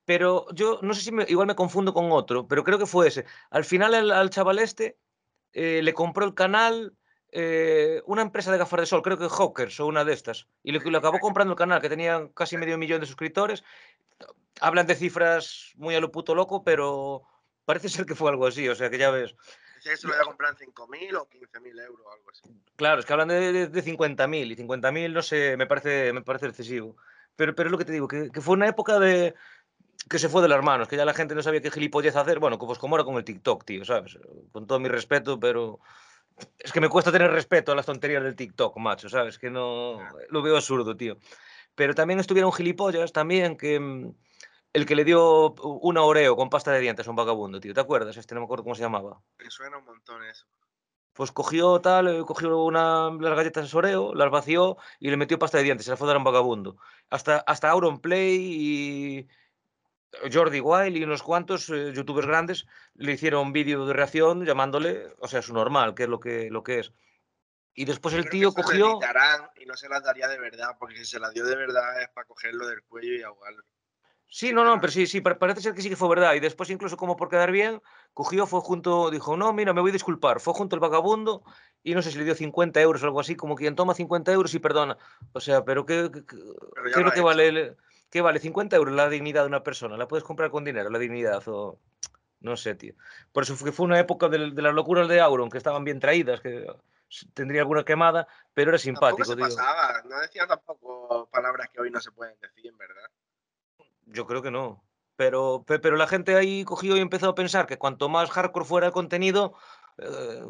[0.04, 3.08] Pero yo no sé si me- igual me confundo con otro, pero creo que fue
[3.08, 3.26] ese.
[3.52, 4.98] Al final el- al chaval este
[5.54, 6.94] eh, le compró el canal
[7.38, 10.72] eh, una empresa de gafas de sol, creo que Hawkers o una de estas, y
[10.72, 13.62] le, le acabó comprando el canal, que tenía casi medio millón de suscriptores.
[14.62, 17.24] Hablan de cifras muy a lo puto loco, pero
[17.66, 19.36] parece ser que fue algo así, o sea que ya ves.
[19.82, 22.42] Se lo iba a comprar en 5.000 o 15.000 euros o algo así.
[22.78, 26.22] Claro, es que hablan de, de, de 50.000 y 50.000 no sé, me parece, me
[26.22, 26.96] parece excesivo.
[27.36, 29.36] Pero, pero es lo que te digo, que, que fue una época de
[30.10, 32.40] que se fue de las manos, que ya la gente no sabía qué gilipollez hacer.
[32.40, 34.18] Bueno, pues como era con el TikTok, tío, ¿sabes?
[34.54, 35.80] Con todo mi respeto, pero
[36.60, 39.40] es que me cuesta tener respeto a las tonterías del TikTok, macho, ¿sabes?
[39.40, 41.18] Que no, lo veo absurdo, tío.
[41.76, 44.14] Pero también estuvieron gilipollas, también que mm,
[44.74, 47.82] el que le dio una Oreo con pasta de dientes a un vagabundo, tío, ¿te
[47.82, 48.18] acuerdas?
[48.18, 49.22] Este no me acuerdo cómo se llamaba.
[49.38, 50.46] Me suena un montón eso.
[51.14, 55.58] Pues cogió tal, eh, cogió una, las galletas Oreo, las vació y le metió pasta
[55.58, 56.76] de dientes, se la fue a dar a un vagabundo.
[57.10, 59.28] Hasta, hasta Auronplay y
[60.32, 65.28] Jordi Wild y unos cuantos eh, youtubers grandes le hicieron vídeo de reacción llamándole, o
[65.28, 66.94] sea, su normal, que es lo que, lo que es.
[67.74, 68.92] Y después el que tío se cogió...
[68.92, 72.02] editarán y no se las daría de verdad, porque si se las dio de verdad
[72.02, 73.64] es para cogerlo del cuello y ahogarlo.
[74.28, 76.34] Sí, no, no, pero sí, sí, pa- parece ser que sí que fue verdad.
[76.34, 77.82] Y después, incluso como por quedar bien,
[78.14, 80.40] cogió, fue junto, dijo, no, mira, me voy a disculpar.
[80.40, 81.44] Fue junto al vagabundo
[81.84, 84.32] y no sé si le dio 50 euros o algo así, como quien toma 50
[84.34, 84.98] euros y perdona.
[85.32, 87.24] O sea, pero ¿qué, qué, Pero qué es lo lo que hecho.
[87.24, 87.76] vale?
[88.16, 89.98] ¿Qué vale 50 euros la dignidad de una persona?
[89.98, 91.44] ¿La puedes comprar con dinero, la dignidad?
[91.50, 91.82] O...
[92.40, 92.94] No sé, tío.
[93.34, 96.00] Por eso fue, fue una época de, de las locuras de Auron, que estaban bien
[96.00, 96.66] traídas, que
[97.34, 99.44] tendría alguna quemada, pero era Tampoco simpático, se tío.
[99.58, 103.04] pasaba, no decía tampoco palabras que hoy no se pueden decir, en verdad.
[104.06, 104.82] Yo creo que no.
[105.18, 108.66] Pero, pe- pero la gente ahí cogió y empezó a pensar que cuanto más hardcore
[108.66, 109.56] fuera el contenido,
[109.98, 110.42] eh,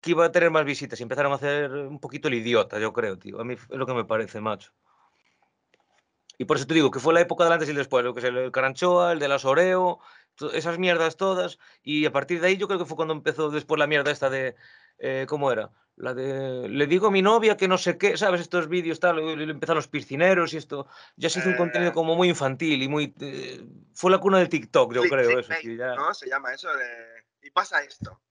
[0.00, 1.00] que iba a tener más visitas.
[1.00, 3.40] Y empezaron a hacer un poquito el idiota, yo creo, tío.
[3.40, 4.70] A mí es lo que me parece, macho.
[6.40, 8.14] Y por eso te digo que fue la época del antes y el después, lo
[8.14, 9.98] que es el, el Caranchoa, el de las Oreo,
[10.54, 11.58] esas mierdas todas.
[11.82, 14.30] Y a partir de ahí yo creo que fue cuando empezó después la mierda esta
[14.30, 14.54] de,
[14.98, 15.70] eh, ¿cómo era?
[15.96, 18.40] La de, le digo a mi novia que no sé qué, ¿sabes?
[18.40, 20.86] Estos vídeos, tal, empezaron los piscineros y esto.
[21.16, 23.12] Ya se hizo un Eh, contenido como muy infantil y muy...
[23.20, 25.96] eh, fue la cuna del TikTok, yo creo, eso, tío, ya.
[25.96, 26.14] ¿no?
[26.14, 27.24] Se llama eso de...
[27.42, 28.22] Y pasa esto.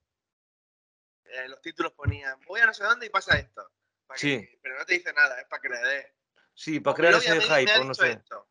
[1.24, 3.70] Eh, los títulos ponían, voy a no sé dónde y pasa esto.
[4.14, 4.48] Que- Sí.
[4.62, 6.14] Pero no te dice nada, es para que le dé.
[6.58, 8.10] Sí, para crear ese hype, no sé.
[8.10, 8.48] esto.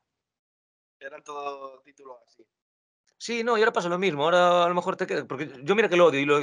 [0.98, 2.42] Eran todos títulos así.
[3.18, 4.24] Sí, no, y ahora pasa lo mismo.
[4.24, 5.26] Ahora a lo mejor te queda.
[5.26, 6.22] Porque yo mira que lo odio.
[6.22, 6.40] Y lo,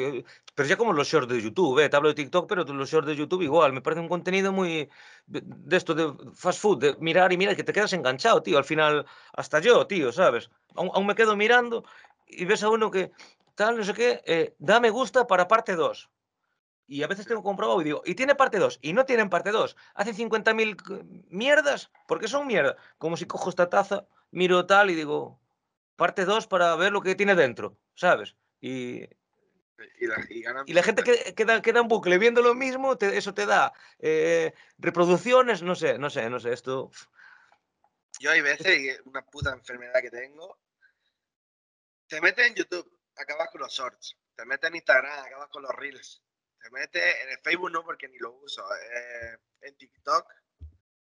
[0.55, 1.89] pero ya como los shorts de YouTube, ¿eh?
[1.89, 3.73] Te hablo de TikTok, pero los shorts de YouTube igual.
[3.73, 4.91] Me parece un contenido muy.
[5.25, 8.59] De, de esto de fast food, de mirar y mirar, que te quedas enganchado, tío.
[8.59, 10.51] Al final, hasta yo, tío, ¿sabes?
[10.75, 11.83] Aún, aún me quedo mirando
[12.27, 13.11] y ves a uno que
[13.55, 16.11] tal, no sé qué, eh, da me gusta para parte 2.
[16.87, 19.51] Y a veces tengo comprobado y digo, y tiene parte 2, y no tienen parte
[19.51, 19.77] 2.
[19.95, 22.77] Hacen 50.000 c- mierdas, porque son mierda.
[22.99, 25.41] Como si cojo esta taza, miro tal y digo,
[25.97, 28.37] parte 2 para ver lo que tiene dentro, ¿sabes?
[28.61, 29.05] Y,
[29.99, 32.97] Y la, y ganan y la gente que, queda, queda en bucle viendo lo mismo,
[32.99, 36.91] te- eso te da eh, reproducciones, no sé, no sé, no sé, esto...
[38.21, 40.59] Yo hay veces, y es una puta enfermedad que tengo,
[42.07, 44.17] te metes en YouTube, acabas con los shorts.
[44.37, 46.23] Te metes en Instagram, acabas con los reels.
[46.65, 48.65] Te metes en el Facebook, no, porque ni lo uso.
[48.75, 50.33] eh, en TikTok,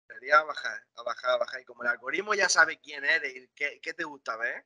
[0.06, 1.60] sería a bajar, a bajar, a bajar.
[1.60, 4.64] Y como el algoritmo ya sabe quién eres y qué, qué te gusta ver,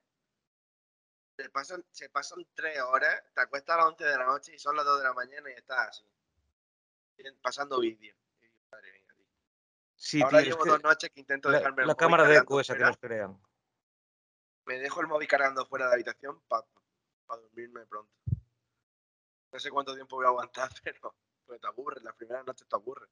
[1.37, 4.59] Se pasan, se pasan tres horas, te acuestas a las 11 de la noche y
[4.59, 6.05] son las 2 de la mañana y estás así.
[7.41, 8.17] Pasando vídeos.
[9.95, 12.25] Sí, Ahora tío, es llevo que dos noches que intento la, dejarme el la cámara
[12.25, 13.41] de eco esa que nos crean.
[14.65, 16.63] Me dejo el móvil cargando fuera de la habitación para
[17.27, 18.11] dormirme pronto.
[19.55, 21.15] No sé cuánto tiempo voy a aguantar, pero
[21.45, 23.07] pues te aburre, la primera noche te aburre.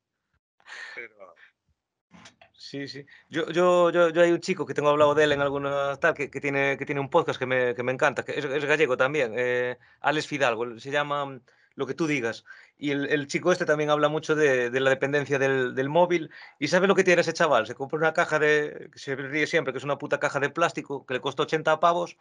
[0.93, 1.34] Pero
[2.51, 3.06] Sí, sí.
[3.29, 6.13] Yo, yo, yo, yo hay un chico que tengo hablado de él en alguna tal,
[6.13, 8.65] que, que tiene, que tiene un podcast que me, que me encanta, que es, es
[8.65, 11.41] gallego también, eh, Alex Fidalgo, se llama mm,
[11.75, 12.43] Lo que tú digas.
[12.77, 16.29] Y el, el chico este también habla mucho de, de la dependencia del, del móvil.
[16.60, 17.67] ¿Y sabe lo que tiene ese chaval?
[17.67, 20.49] Se compra una caja de, que se ríe siempre, que es una puta caja de
[20.49, 22.17] plástico, que le costó 80 pavos,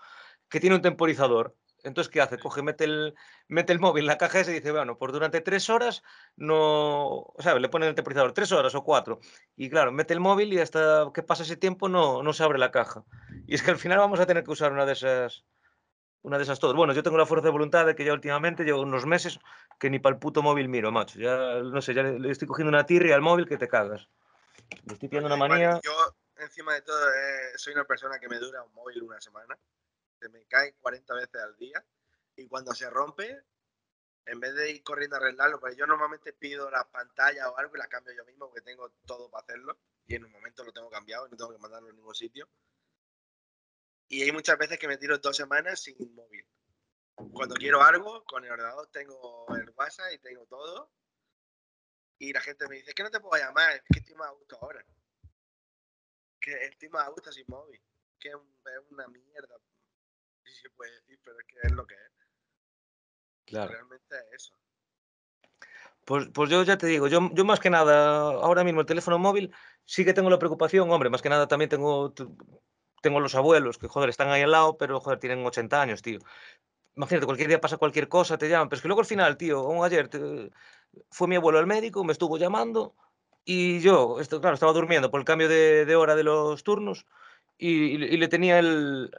[0.48, 1.56] que tiene un temporizador.
[1.83, 2.38] Entonces, ¿qué hace?
[2.38, 3.14] Coge, mete el,
[3.49, 6.03] mete el móvil en la caja y dice, bueno, pues durante tres horas
[6.37, 7.61] no, ¿sabes?
[7.61, 9.21] Le pone el temporizador tres horas o cuatro.
[9.57, 12.59] Y claro, mete el móvil y hasta que pasa ese tiempo no, no se abre
[12.59, 13.05] la caja.
[13.47, 15.45] Y es que al final vamos a tener que usar una de esas,
[16.23, 16.77] una de esas todas.
[16.77, 19.38] Bueno, yo tengo la fuerza de voluntad de que ya últimamente llevo unos meses
[19.79, 21.18] que ni para el puto móvil miro, macho.
[21.18, 24.09] Ya, no sé, ya le, estoy cogiendo una tirria al móvil que te cagas.
[24.87, 25.81] Le estoy pillando una manía.
[25.83, 25.92] Yo,
[26.37, 29.59] encima de todo, eh, soy una persona que me dura un móvil una semana.
[30.22, 31.85] Se me cae 40 veces al día.
[32.37, 33.44] Y cuando se rompe,
[34.24, 37.74] en vez de ir corriendo a arreglarlo, porque yo normalmente pido la pantalla o algo
[37.74, 39.80] y la cambio yo mismo, porque tengo todo para hacerlo.
[40.06, 42.48] Y en un momento lo tengo cambiado y no tengo que mandarlo a ningún sitio.
[44.06, 46.46] Y hay muchas veces que me tiro dos semanas sin móvil.
[47.32, 50.92] Cuando quiero algo, con el ordenador tengo el WhatsApp y tengo todo.
[52.18, 54.28] Y la gente me dice, es que no te puedo llamar, es que estoy más
[54.28, 54.85] a gusto ahora.
[56.40, 57.82] Que estoy más a gusto sin móvil.
[58.20, 58.37] Que es
[58.90, 59.58] una mierda.
[60.44, 62.00] Si se puede decir, pero es que es lo que es.
[63.46, 63.72] Claro.
[63.72, 64.55] Realmente es eso.
[66.05, 69.18] Pues, pues yo ya te digo, yo, yo más que nada, ahora mismo el teléfono
[69.18, 69.52] móvil
[69.85, 72.12] sí que tengo la preocupación, hombre, más que nada también tengo,
[73.02, 76.18] tengo los abuelos que, joder, están ahí al lado, pero, joder, tienen 80 años, tío.
[76.96, 79.61] Imagínate, cualquier día pasa cualquier cosa, te llaman, pero es que luego al final, tío,
[79.61, 80.50] aún ayer te-
[81.11, 82.94] fue mi abuelo al médico, me estuvo llamando
[83.44, 87.07] y yo, esto, claro, estaba durmiendo por el cambio de, de hora de los turnos
[87.59, 89.11] y, y le- y le tenía el,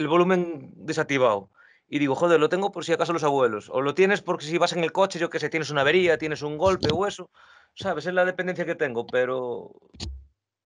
[0.00, 1.50] el volumen desactivado.
[1.86, 3.68] Y digo, joder, lo tengo por si acaso los abuelos.
[3.70, 6.16] O lo tienes porque si vas en el coche, yo qué sé, tienes una avería,
[6.16, 7.30] tienes un golpe o eso.
[7.74, 8.06] ¿Sabes?
[8.06, 9.72] Es la dependencia que tengo, pero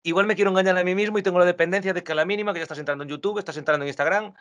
[0.01, 2.25] igual me quiero engañar a mí mismo y tengo la dependencia de que a la
[2.25, 4.33] mínima que ya estás entrando en YouTube, estás entrando en Instagram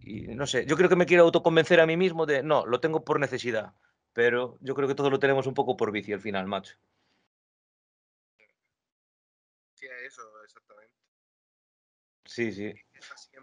[0.00, 2.80] y no sé, yo creo que me quiero autoconvencer a mí mismo de, no, lo
[2.80, 3.72] tengo por necesidad,
[4.12, 6.76] pero yo creo que todo lo tenemos un poco por vicio al final, macho.
[9.74, 10.94] Sí, es eso, exactamente.
[12.24, 12.85] Sí, sí.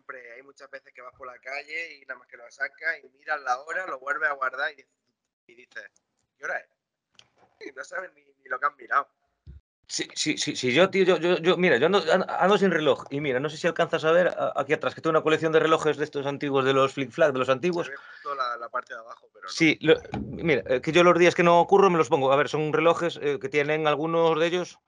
[0.06, 2.98] Siempre, hay muchas veces que vas por la calle y nada más que lo sacas
[3.02, 4.86] y miras la hora, lo vuelves a guardar y,
[5.50, 5.86] y dices,
[6.38, 6.68] ¿qué hora es?
[7.66, 9.08] Y no sabes ni, ni lo que has mirado.
[9.88, 13.22] Sí, sí, sí, sí, yo, tío, yo, yo, yo- mira, yo ando, sin reloj y
[13.22, 15.96] mira, no sé si alcanzas a ver aquí atrás, que tengo una colección de relojes
[15.96, 17.90] de estos antiguos, de los flick flag, de los antiguos.
[18.38, 19.50] La, la parte de abajo, pero no.
[19.50, 22.30] Sí, lo- mira, eh, que yo los días que no ocurro me los pongo.
[22.34, 24.80] A ver, son relojes eh, que tienen algunos de ellos,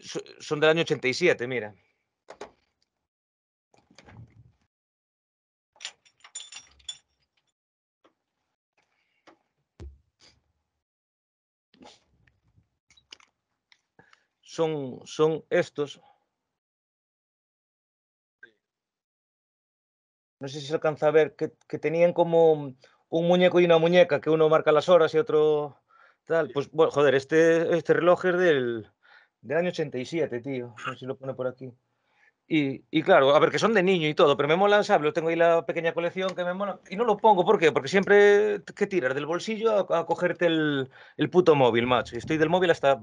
[0.00, 1.74] so- son del año 87, mira.
[14.52, 15.98] Son, son estos.
[20.40, 22.52] No sé si se alcanza a ver que, que tenían como
[23.08, 25.80] un muñeco y una muñeca, que uno marca las horas y otro
[26.26, 26.50] tal.
[26.50, 28.90] Pues bueno, joder, este, este reloj es del,
[29.40, 30.74] del año 87, tío.
[30.86, 31.72] No sé si lo pone por aquí.
[32.46, 35.06] Y, y claro, a ver, que son de niño y todo, pero me molan, ¿sabes?
[35.06, 36.78] Lo tengo ahí la pequeña colección que me mola.
[36.90, 37.72] Y no lo pongo, ¿por qué?
[37.72, 42.16] Porque siempre que tiras del bolsillo a, a cogerte el, el puto móvil, macho.
[42.16, 43.00] Y estoy del móvil hasta,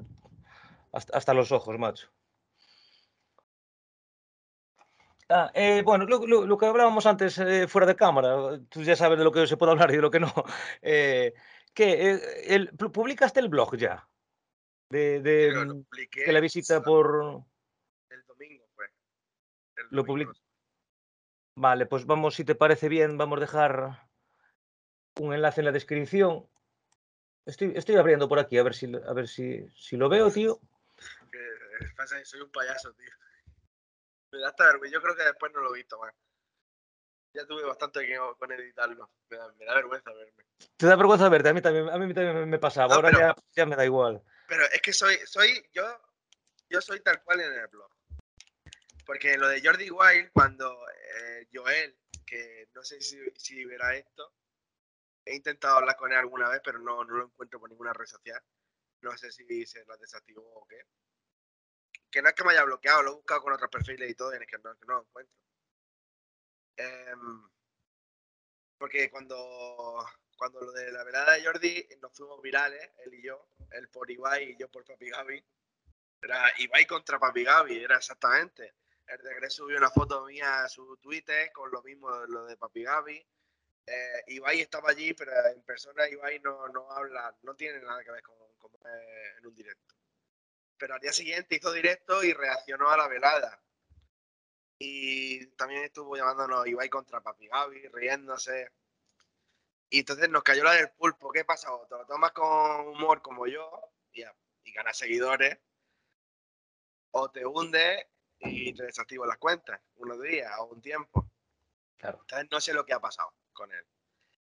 [0.92, 2.10] hasta, hasta los ojos, macho.
[5.32, 8.96] Ah, eh, bueno, lo, lo- lo que hablábamos antes eh, fuera de cámara, tú ya
[8.96, 10.34] sabes de lo que se puede hablar y de lo que no.
[10.82, 11.34] Eh,
[11.74, 12.12] ¿qué?
[12.14, 14.08] Eh, el- pu- ¿Publicaste el blog ya?
[14.90, 17.44] De, de, lo mm, publiqué de la visita por...
[18.10, 18.86] el domingo, fue.
[19.78, 20.36] El Lo public-
[21.56, 24.08] Vale, pues vamos, si te parece bien, vamos a dejar
[25.20, 26.48] un enlace en la descripción.
[27.46, 30.60] Estoy, estoy abriendo por aquí, a ver si, a ver si, si lo veo, tío.
[31.96, 33.12] Pasa soy un payaso, tío.
[34.32, 34.94] Me da hasta vergüenza.
[34.96, 36.14] Yo creo que después no lo he visto más.
[37.34, 39.10] Ya tuve bastante que con editarlo.
[39.30, 40.46] Me da, me da vergüenza verme.
[40.78, 43.10] Te da vergüenza verte, a mí también, a mí también me- me pasaba, No, ahora
[43.12, 44.24] pero- ya, ya me da igual.
[44.48, 45.84] Pero es que soy, soy, yo,
[46.70, 47.92] yo soy tal cual en el blog.
[49.06, 54.34] Porque lo de Jordi Wild, cuando eh, Joel, que no sé si, si verá esto,
[55.26, 58.06] he intentado hablar con él alguna vez, pero no, no lo encuentro por ninguna red
[58.06, 58.42] social.
[59.02, 60.82] No sé si se la desactivó o qué.
[62.12, 64.34] Que no es que me haya bloqueado, lo he buscado con otros perfiles y todo,
[64.34, 65.36] y es que no, lo encuentro.
[66.78, 67.50] Em,
[68.78, 70.06] porque cuando,
[70.38, 74.10] cuando lo de la velada de Jordi nos fuimos virales, él y yo, él por
[74.10, 75.44] Ibai y yo por Papi Gaby.
[76.22, 78.76] Era Ibai contra Papi Gaby, era exactamente.
[79.08, 82.84] El regreso subió una foto mía a su Twitter con lo mismo, lo de Papi
[82.84, 83.28] Gaby.
[83.86, 88.12] Eh, Ibai estaba allí, pero en persona Ibai no, no habla, no tiene nada que
[88.12, 89.99] ver con, con eh, en un directo.
[90.80, 93.62] Pero al día siguiente hizo directo y reaccionó a la velada.
[94.80, 98.72] Y también estuvo llamándonos Ibai contra Papi Gaby, riéndose.
[99.90, 101.32] Y entonces nos cayó la del pulpo.
[101.32, 101.74] ¿Qué pasa?
[101.74, 104.24] O te lo tomas con humor como yo y,
[104.64, 105.60] y ganas seguidores,
[107.12, 108.06] o te hundes
[108.40, 111.30] y te desactivo las cuentas unos días o un tiempo.
[111.98, 112.20] Claro.
[112.22, 113.86] Entonces no sé lo que ha pasado con él.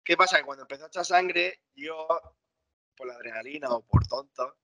[0.03, 0.37] ¿Qué pasa?
[0.37, 2.07] Que cuando empezó a echar sangre, yo,
[2.95, 4.57] por la adrenalina o por tonto,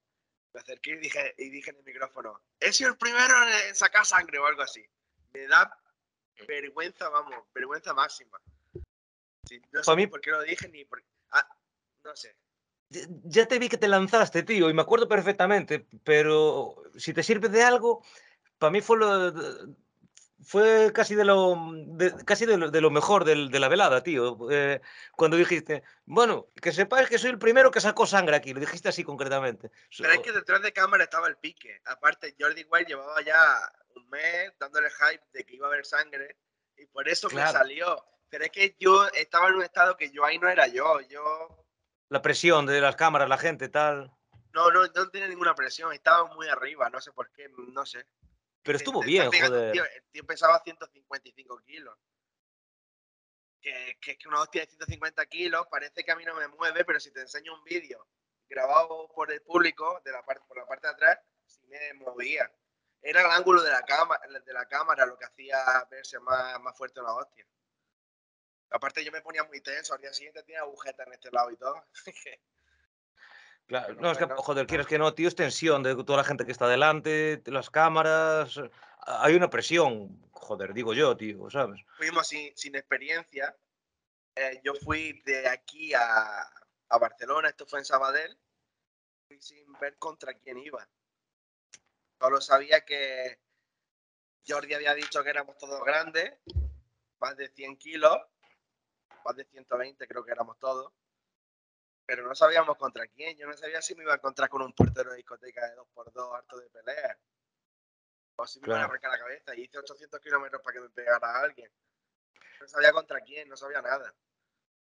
[0.54, 3.34] me acerqué y dije, y dije en el micrófono, he sido el primero
[3.68, 4.86] en sacar sangre o algo así.
[5.34, 5.76] Me da
[6.48, 8.39] vergüenza, vamos, vergüenza máxima.
[9.48, 11.04] Sí, no sé Pa' mí- por qué lo dije ni por...
[11.32, 11.48] Ah,
[12.04, 12.36] no sé.
[12.89, 17.50] Ya te vi que te lanzaste, tío, y me acuerdo perfectamente, pero si te sirve
[17.50, 18.06] de algo,
[18.60, 19.34] para mí fue lo,
[20.43, 21.56] fue casi de lo,
[21.88, 24.38] de- casi de lo, de lo mejor del- de la velada, tío.
[24.51, 24.82] eh,
[25.13, 28.89] cuando dijiste, bueno, que sepáis que soy el primero que sacó sangre aquí, lo dijiste
[28.89, 29.71] así concretamente.
[29.97, 31.82] Pero es que detrás de cámara estaba el pique.
[31.86, 33.58] Aparte, Jordi White llevaba ya
[33.95, 36.38] un mes dándole hype de que iba a haber sangre
[36.77, 37.51] y por eso Claro.
[37.53, 38.06] me salió.
[38.29, 40.99] Pero es que yo estaba en un estado que yo ahí no era yo.
[41.01, 41.65] Yo
[42.10, 44.12] La presión de las cámaras, la gente, tal.
[44.53, 45.93] no, no, no tenía ninguna presión.
[45.93, 48.06] Estaba muy arriba, no sé por qué, no sé.
[48.63, 49.71] Pero estuvo te bien, joder.
[49.73, 51.97] tío, el tío pesaba 155 kilos.
[53.62, 56.47] Que, que es que una hostia de 150 kilos parece que a mí no me
[56.49, 58.08] mueve, pero si te enseño un vídeo
[58.49, 62.52] grabado por el público de la parte, por la parte de atrás, sí me movía.
[63.02, 66.78] Era el ángulo de la, cámara, de la cámara lo que hacía verse más, más
[66.78, 67.45] fuerte la hostia.
[68.69, 71.58] Aparte yo me ponía muy tenso, al día siguiente tenía agujetas en este lado y
[71.58, 71.86] todo.
[73.67, 76.45] Claro, no, es que, joder, quieres que no, tío, es tensión de toda la gente
[76.45, 78.58] que está delante, de las cámaras.
[78.58, 78.69] eh,
[79.06, 81.82] Hay una presión, joder, digo yo, tío, ¿sabes?
[81.97, 83.56] fuimos sin, sin experiencia.
[84.36, 86.41] Eh, yo fui de aquí a,
[86.89, 88.38] a Barcelona, esto fue en Sabadell,
[89.28, 90.88] fui sin ver contra quién iba.
[92.19, 93.39] Solo sabía que
[94.47, 96.34] Jordi había dicho que éramos todos grandes,
[97.19, 98.17] más de 100 kilos,
[99.23, 100.91] más de 120 creo que éramos todos,
[102.06, 103.38] pero no sabíamos contra quién.
[103.38, 106.36] Yo no sabía si me iba a encontrar con un portero de discoteca de 2x2
[106.36, 107.18] harto de pelea.
[108.36, 108.92] O si me iban a Claro.
[108.94, 109.56] arrancar la cabeza.
[109.56, 111.72] Y hice 800 kilómetros para que me pegara a alguien.
[112.60, 114.13] No sabía contra quién, no sabía nada.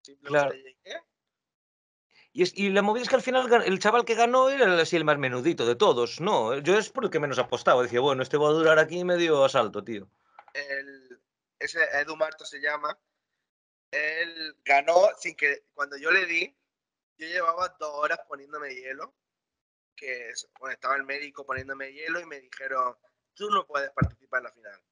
[0.02, 0.56] Simplemente Claro.
[0.56, 1.04] llegué.
[2.32, 4.96] Y, es- y la movida es que al final el chaval que ganó era así
[4.98, 6.58] el más menudito de todos, ¿no?
[6.60, 7.82] Yo es por el que menos apostaba.
[7.82, 10.10] Decía, bueno, este va a durar aquí medio asalto, tío.
[10.54, 11.22] El,
[11.60, 12.98] ese Edu Marto se llama.
[13.92, 15.66] Él ganó sin que.
[15.74, 16.54] Cuando yo le di,
[17.18, 19.16] yo llevaba dos horas poniéndome hielo.
[19.96, 20.32] Que
[20.72, 22.98] estaba el médico poniéndome hielo y me dijeron:
[23.34, 24.84] Tú no puedes participar en la final.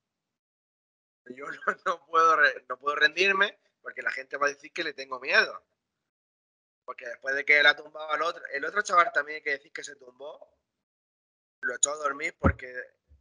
[1.25, 2.37] Yo no, no puedo,
[2.69, 5.63] no puedo rendirme porque la gente va a decir que le tengo miedo.
[6.85, 9.71] Porque después de que la tumbaba el otro, el otro chaval también hay que decir
[9.71, 10.57] que se tumbó,
[11.61, 12.73] lo echó a dormir porque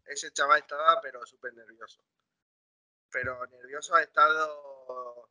[0.06, 2.04] ese chaval estaba pero súper nervioso.
[3.10, 5.30] Pero nervioso ha estado...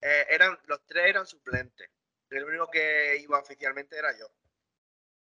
[0.00, 1.90] eh, eran, los tres eran suplentes.
[2.30, 4.30] El único que iba oficialmente era yo.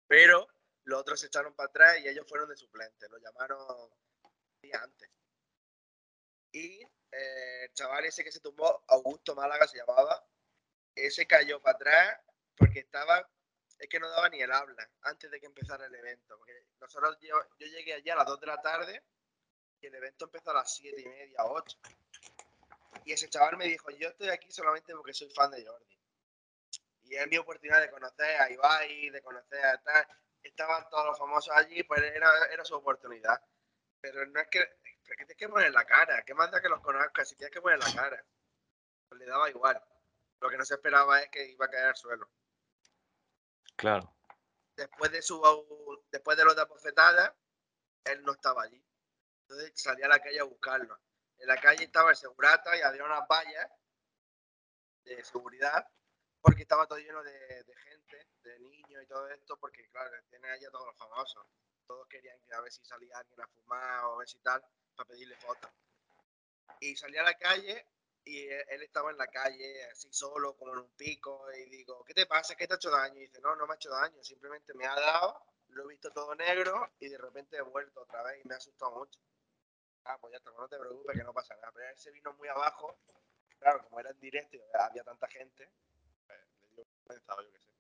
[0.07, 0.47] Pero
[0.85, 3.11] los otros se echaron para atrás y ellos fueron de suplentes.
[3.11, 3.91] Lo llamaron
[4.61, 5.11] días antes.
[6.53, 10.25] Y eh, el chaval ese que se tumbó, Augusto Málaga se llamaba,
[10.95, 12.21] ese cayó para atrás
[12.57, 13.29] porque estaba,
[13.79, 16.37] es que no daba ni el habla antes de que empezara el evento.
[16.37, 19.03] Porque nosotros, yo, yo llegué allí a las 2 de la tarde
[19.81, 21.79] y el evento empezó a las 7 y media, 8.
[23.05, 26.02] Y ese chaval me dijo, yo estoy aquí solamente porque soy fan de Jordi.
[27.13, 30.09] Y es mi oportunidad de conocer a Ibai, de conocer a tal.
[30.43, 33.39] Estaban todos los famosos allí, pues era, era su oportunidad.
[34.01, 34.61] Pero no es que,
[35.05, 36.25] pero que tienes que poner la cara.
[36.25, 38.25] ¿Qué más da que los conozcas si tienes que poner la cara?
[39.11, 39.79] Pues le daba igual.
[40.41, 42.31] Lo que no se esperaba es que iba a caer al suelo.
[43.77, 44.17] Claro.
[44.75, 45.39] Después de su
[46.11, 47.31] después de los de bofetadas,
[48.05, 48.83] él no estaba allí.
[49.43, 50.99] Entonces salí a la calle a buscarlo.
[51.37, 53.71] En la calle estaba el segurata y había unas vallas
[55.05, 55.87] de seguridad
[56.43, 60.71] porque estaba todo lleno de, gente, de niños y todo esto, porque claro, tienen allá
[60.71, 61.47] todos los famosos.
[61.87, 64.63] Todos querían que a ver si salía alguien a fumar o a ver si tal,
[64.97, 65.71] para pedirle fotos.
[66.81, 67.87] Y salí a la calle
[68.25, 72.05] y él, él estaba en la calle así solo, como en un pico, y digo,
[72.05, 72.57] ¿qué te pasa?
[72.57, 73.17] ¿Qué te ha hecho daño?
[73.17, 76.11] Y dice, no, no me ha hecho daño, simplemente me ha dado, lo he visto
[76.11, 79.21] todo negro y de repente he vuelto otra vez y me ha asustado mucho.
[80.05, 81.73] Ah, pues ya está, no te preocupes que no pasa nada.
[81.73, 82.99] Pero él se vino muy abajo.
[83.59, 85.71] Claro, como era en directo había tanta gente,
[87.15, 87.73] yo qué sé.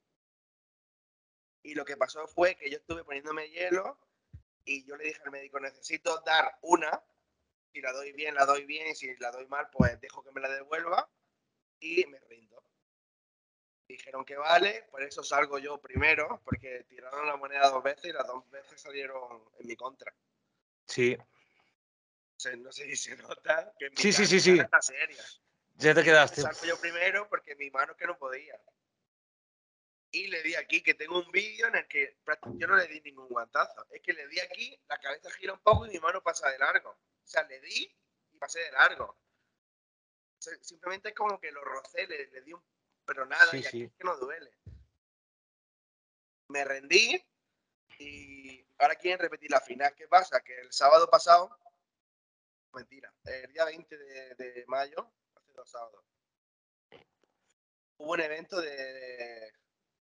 [1.64, 3.98] Y lo que pasó fue que yo estuve poniéndome hielo
[4.64, 7.02] y yo le dije al médico, necesito dar una.
[7.72, 8.94] Si la doy bien, la doy bien.
[8.94, 11.08] Si la doy mal, pues dejo que me la devuelva
[11.80, 12.62] y me rindo.
[13.88, 18.12] Dijeron que vale, por eso salgo yo primero, porque tiraron la moneda dos veces y
[18.12, 20.14] las dos veces salieron en mi contra.
[20.86, 21.14] Sí.
[21.14, 24.58] O sea, no sé si se nota que mi Sí, sí, sí, sí.
[24.58, 25.22] está seria.
[25.74, 26.42] Ya te quedaste.
[26.42, 28.58] Salgo yo primero porque mi mano que no podía.
[30.14, 32.18] Y le di aquí, que tengo un vídeo en el que
[32.56, 33.86] yo no le di ningún guantazo.
[33.90, 36.58] Es que le di aquí, la cabeza gira un poco y mi mano pasa de
[36.58, 36.90] largo.
[36.90, 37.90] O sea, le di
[38.30, 39.06] y pasé de largo.
[39.06, 42.62] O sea, simplemente es como que lo rocé, le, le di un...
[43.06, 43.82] Pero nada, Sí, y aquí sí.
[43.84, 44.52] es que no duele.
[46.48, 47.24] Me rendí
[47.98, 49.94] y ahora quieren repetir la final.
[49.94, 50.40] ¿Qué pasa?
[50.42, 51.58] Que el sábado pasado,
[52.74, 56.04] mentira, el día 20 de, de mayo, hace dos sábados,
[57.96, 59.52] hubo un evento de-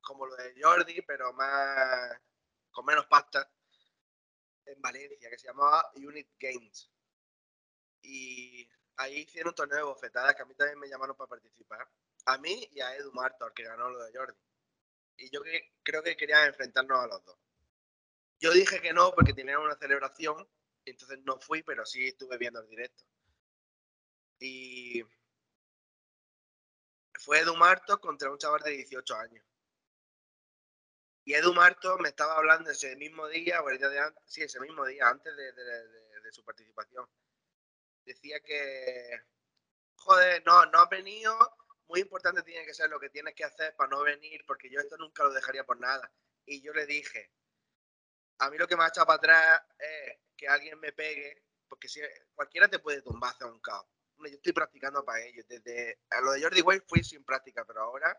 [0.02, 2.20] como lo de Jordi, pero más
[2.72, 3.50] con menos pasta,
[4.66, 6.90] en Valencia, que se llamaba Unit Games.
[8.02, 11.88] Y ahí hicieron un torneo de bofetadas que a mí también me llamaron para participar.
[12.26, 14.38] A mí y a Edu Martor, que ganó lo de Jordi.
[15.18, 17.38] Y yo que- creo que querían enfrentarnos a los dos.
[18.40, 20.48] Yo dije que no porque tenían una celebración,
[20.86, 23.04] entonces no fui, pero sí estuve viendo el directo.
[24.40, 25.04] Y
[27.20, 29.46] fue Edu Marto contra un chaval de 18 años.
[31.24, 34.42] Y Edu Marto me estaba hablando ese mismo día, o el día de antes, sí,
[34.42, 37.06] ese mismo día, antes de, su participación.
[38.06, 39.22] Decía que,
[39.96, 41.38] joder, no, no has venido,
[41.88, 44.80] muy importante tiene que ser lo que tienes que hacer para no venir, porque yo
[44.80, 46.12] esto nunca lo dejaría por nada.
[46.46, 47.32] Y yo le dije,
[48.40, 51.90] a mí lo que me ha echado para atrás es que alguien me pegue, porque
[51.90, 52.00] si
[52.34, 53.86] cualquiera te puede tumbar hacia un caos.
[54.18, 55.44] Yo estoy practicando para ello.
[55.48, 58.18] Desde a lo de Jordi Way fui sin práctica, pero ahora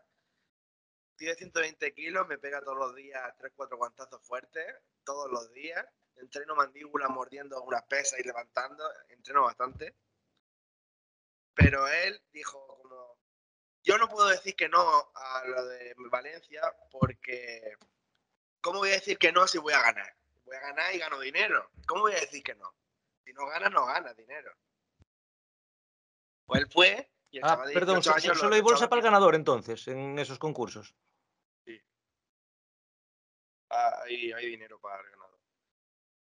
[1.23, 4.65] estoy de 120 kilos, me pega todos los días 3-4 guantazos fuertes,
[5.05, 5.85] todos los días.
[6.15, 9.95] Entreno mandíbula mordiendo unas pesas y levantando, entreno bastante.
[11.55, 13.17] Pero él dijo como,
[13.83, 14.81] yo no puedo decir que no
[15.15, 16.61] a lo de Valencia
[16.91, 17.77] porque,
[18.61, 20.15] ¿cómo voy a decir que no si voy a ganar?
[20.45, 21.69] Voy a ganar y gano dinero.
[21.87, 22.75] ¿Cómo voy a decir que no?
[23.23, 24.53] Si no ganas, no ganas dinero.
[26.45, 28.89] Pues él fue y el Ah, perdón, 18 so- años so- lo solo hay bolsa
[28.89, 30.93] para el ganador entonces en esos concursos.
[33.73, 35.39] Hay, hay dinero para el ganador.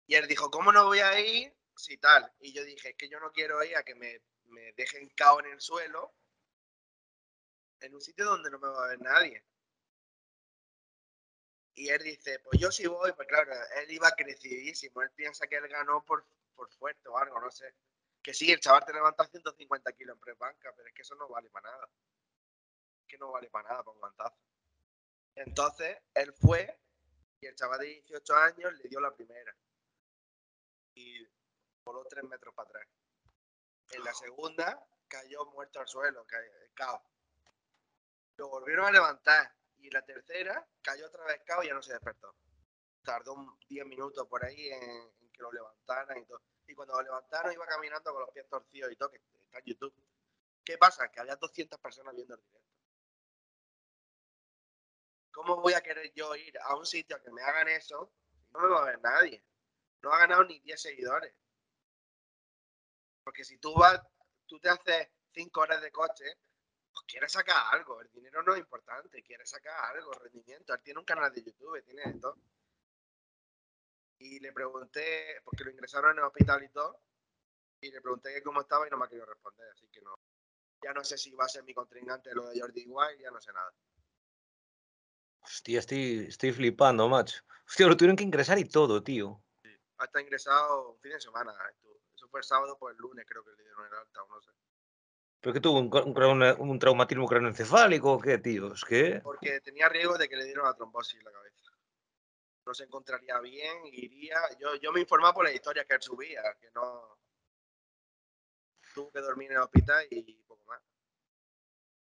[0.07, 1.53] Y él dijo, ¿cómo no voy a ir?
[1.75, 2.31] Sí, tal.
[2.39, 5.39] Y yo dije, es que yo no quiero ir a que me, me dejen cao
[5.39, 6.13] en el suelo
[7.81, 9.43] en un sitio donde no me va a ver nadie.
[11.75, 15.01] Y él dice, pues yo sí voy, pues claro, él iba crecidísimo.
[15.01, 16.25] Él piensa que él ganó por,
[16.55, 17.75] por fuerte o algo, no sé.
[18.21, 21.27] Que sí, el chaval te levanta 150 kilos en prebanca, pero es que eso no
[21.27, 21.89] vale para nada.
[23.01, 24.37] Es que no vale para nada para un guantazo.
[25.35, 26.79] Entonces, él fue
[27.41, 29.55] y el chaval de 18 años le dio la primera.
[30.95, 31.27] Y
[31.83, 32.87] voló 3 metros para atrás.
[33.91, 36.41] En la segunda cayó muerto al suelo, ca-
[36.73, 37.03] cao.
[38.37, 39.53] Lo volvieron a levantar.
[39.77, 42.35] Y en la tercera cayó otra vez cao y ya no se despertó.
[43.03, 46.41] Tardó un 10 minutos por ahí en, en que lo levantaran y todo.
[46.67, 49.65] Y cuando lo levantaron iba caminando con los pies torcidos y todo, que está en
[49.65, 49.93] YouTube.
[50.63, 51.11] ¿Qué pasa?
[51.11, 52.74] Que había 200 personas viendo el directo.
[55.35, 58.09] ¿Cómo voy a querer yo ir a un sitio que me hagan eso?
[58.53, 59.43] No me va a ver nadie.
[60.01, 61.35] No ha ganado ni 10 seguidores.
[63.21, 64.01] Porque si tú vas,
[64.45, 66.23] tú te haces 5 horas de coche,
[66.89, 67.99] pues quieres sacar algo.
[67.99, 70.73] El dinero no es importante, quieres sacar algo, rendimiento.
[70.73, 72.37] Él tiene un canal de YouTube, tiene de todo.
[74.19, 77.01] Y le pregunté, porque lo ingresaron en el hospital y todo,
[77.81, 80.15] y le pregunté que cómo estaba y no me ha querido responder, así que no.
[80.81, 83.41] Ya no sé si va a ser mi contrincante lo de Jordi White, ya no
[83.41, 83.73] sé nada.
[85.45, 87.41] Hostia, estoy, estoy flipando, macho.
[87.67, 89.43] Hostia, lo tuvieron que ingresar y todo, tío.
[89.97, 91.53] Hasta ingresado un fin de semana.
[92.13, 94.41] Eso fue el sábado, pues el lunes creo que le dieron el alta o no
[94.41, 94.51] sé.
[95.39, 98.73] ¿Pero que tuvo un, traumatismo craneoencefálico o qué, tío?
[98.73, 99.21] Es que...
[99.23, 101.71] Porque tenía riesgo de que le dieran la trombosis en la cabeza.
[102.65, 104.39] No se encontraría bien, iría.
[104.59, 107.19] Yo, yo me informaba por las historias que él subía, que no.
[108.95, 110.81] Tuvo que dormir en el hospital y poco más.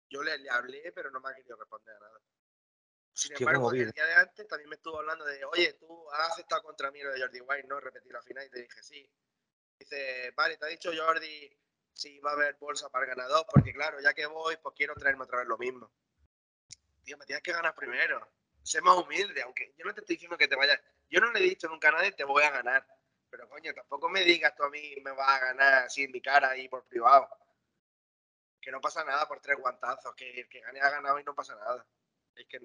[0.10, 2.20] Yo le, le hablé, pero no me ha querido responder a nada.
[3.14, 6.32] Sin Hostia, embargo, el día de antes también me estuvo hablando de, oye, tú has
[6.32, 9.08] aceptado contra mí lo de Jordi White, no repetir la final, y te dije sí.
[9.78, 11.56] Dice, vale, te ha dicho Jordi
[11.94, 14.96] si va a haber bolsa para el ganador, porque claro, ya que voy, pues quiero
[14.96, 15.92] traerme otra vez lo mismo.
[17.04, 18.28] Tío, me tienes que ganar primero.
[18.64, 20.80] Sé más humilde, aunque yo no te estoy diciendo que te vayas.
[21.10, 22.86] Yo no le he dicho nunca a nadie te voy a ganar,
[23.30, 26.22] Pero coño, tampoco me digas tú a mí me vas a ganar así en mi
[26.22, 27.28] cara ahí por privado.
[28.62, 31.36] Que no pasa nada por tres guantazos, que el que gane ha ganado y no
[31.36, 31.86] pasa nada.
[32.36, 32.60] Es que.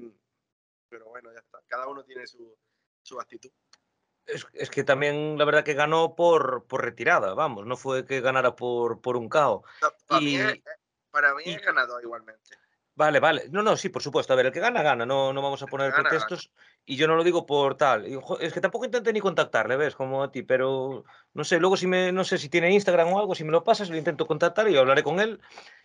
[0.89, 1.61] Pero bueno, ya está.
[1.67, 2.57] Cada uno tiene su,
[3.03, 3.51] su actitud.
[4.27, 8.21] Es, es, que también la verdad que ganó por, por retirada, vamos, no fue que
[8.21, 9.65] ganara por, por un KO.
[9.81, 10.63] No, para, Y- mí,
[11.11, 12.59] para mí y- es ganador igualmente.
[12.95, 13.45] Vale, vale.
[13.51, 14.33] No, no, sí, por supuesto.
[14.33, 15.07] A ver, el que gana, gana.
[15.07, 16.51] No, no vamos a poner gana, pretextos.
[16.85, 18.05] Y yo no lo digo por tal.
[18.41, 19.95] Es que tampoco intenté ni contactarle, ¿ves?
[19.95, 23.21] Como a ti, pero no sé, luego si me, no sé si tiene Instagram o
[23.21, 25.41] algo, si me lo pasas, lo intento contactar y hablaré con él.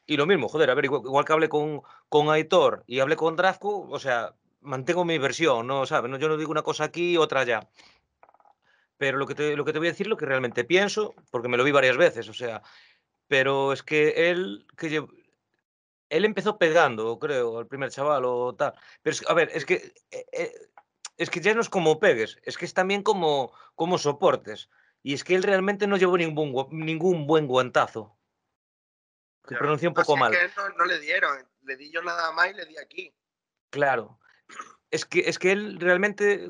[0.08, 3.16] Y lo mismo, joder, a ver, igual, igual que hablé con, con Aitor y hablé
[3.16, 4.34] con Drafco, o sea,
[4.64, 5.86] mantengo mi versión, ¿no?
[5.86, 6.10] ¿Sabes?
[6.10, 7.70] No, yo no digo una cosa aquí y otra allá.
[8.98, 11.48] Pero lo que, te, lo que te voy a decir, lo que realmente pienso, porque
[11.48, 12.62] me lo vi varias veces, o sea,
[13.28, 15.06] pero es que él, que
[16.10, 18.74] él empezó pegando, creo, al primer chaval o tal.
[19.02, 20.54] Pero, es, a ver, es que, eh, eh,
[21.18, 24.70] es que ya no es como pegues, es que es también como, como soportes.
[25.02, 28.16] Y es que él realmente no llevó ningún, ningún buen guantazo.
[29.46, 30.32] Que pronuncié un poco es mal.
[30.32, 31.46] que no, no le dieron.
[31.64, 33.14] Le di yo nada más y le di aquí.
[33.70, 34.18] Claro.
[34.94, 36.50] Es que, es que él realmente,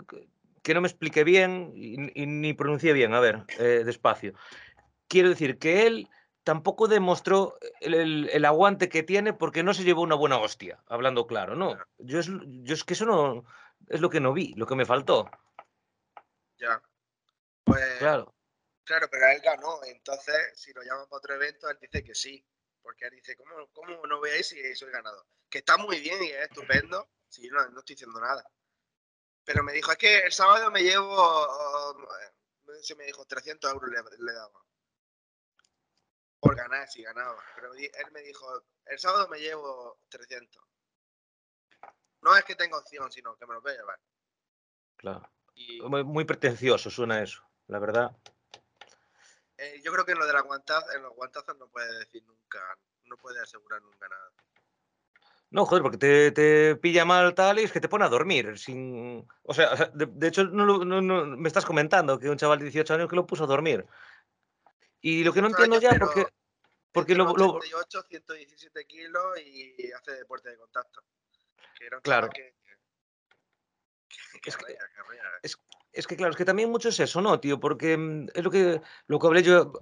[0.63, 4.33] que no me explique bien y, y ni pronuncie bien, a ver, eh, despacio.
[5.07, 6.09] Quiero decir que él
[6.43, 10.83] tampoco demostró el, el- el aguante que tiene porque no se llevó una buena hostia,
[10.87, 11.69] hablando claro, ¿no?
[11.69, 11.87] Claro.
[11.99, 13.45] Yo es, yo es que eso no
[13.87, 15.29] es lo que no vi, lo que me faltó.
[16.57, 16.81] Ya.
[17.63, 18.33] Pues Claro.
[18.83, 22.45] Claro, pero él ganó, entonces si lo llaman para otro evento, él dice que sí,
[22.83, 25.25] porque él dice, ¿cómo, cómo no veis si soy ganador?
[25.49, 28.43] Que está muy bien y es estupendo, si yo no, no estoy diciendo nada.
[29.45, 31.97] Pero me dijo, es que el sábado me llevo, oh,
[32.65, 34.63] no sé si me dijo, 300 euros le, le daba.
[36.39, 37.41] Por ganar, si ganaba.
[37.55, 38.45] Pero él me dijo,
[38.85, 40.63] el sábado me llevo 300.
[42.21, 43.99] No es que tenga opción, sino que me lo voy a llevar.
[44.97, 45.29] Claro.
[45.55, 48.15] Y Muy, muy pretencioso suena eso, la verdad.
[49.63, 52.23] Eh, yo creo que en lo de la guantaz, en los guantazos no puede decir
[52.25, 52.59] nunca,
[53.05, 54.31] no puede asegurar nunca nada.
[55.49, 58.57] No, joder, porque te, te pilla mal tal y es que te pone a dormir.
[58.57, 59.27] Sin...
[59.43, 62.65] O sea, de, de hecho, no, no- no- me estás comentando que un chaval de
[62.65, 63.85] 18 años que lo puso a dormir.
[64.99, 66.25] Y lo que no 18 entiendo ya, porque,
[66.91, 71.03] porque lo, lo- 88, 117 kilos y hace deporte de contacto.
[71.77, 72.29] Que era un Claro.
[72.29, 72.55] que,
[74.41, 75.23] que, Es que- arrea, que arrea.
[75.43, 75.55] Es
[76.07, 77.59] que claro, es que también mucho es eso, ¿no, tío?
[77.59, 79.73] Porque mm, es lo que, lo que hablé yo.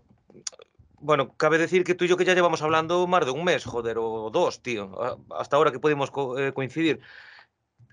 [1.00, 3.66] Bueno, cabe decir que tú y yo que ya llevamos hablando más de un mes,
[3.66, 4.92] joder, o dos, tío.
[5.32, 7.02] Hasta ahora que pudimos eh, coincidir.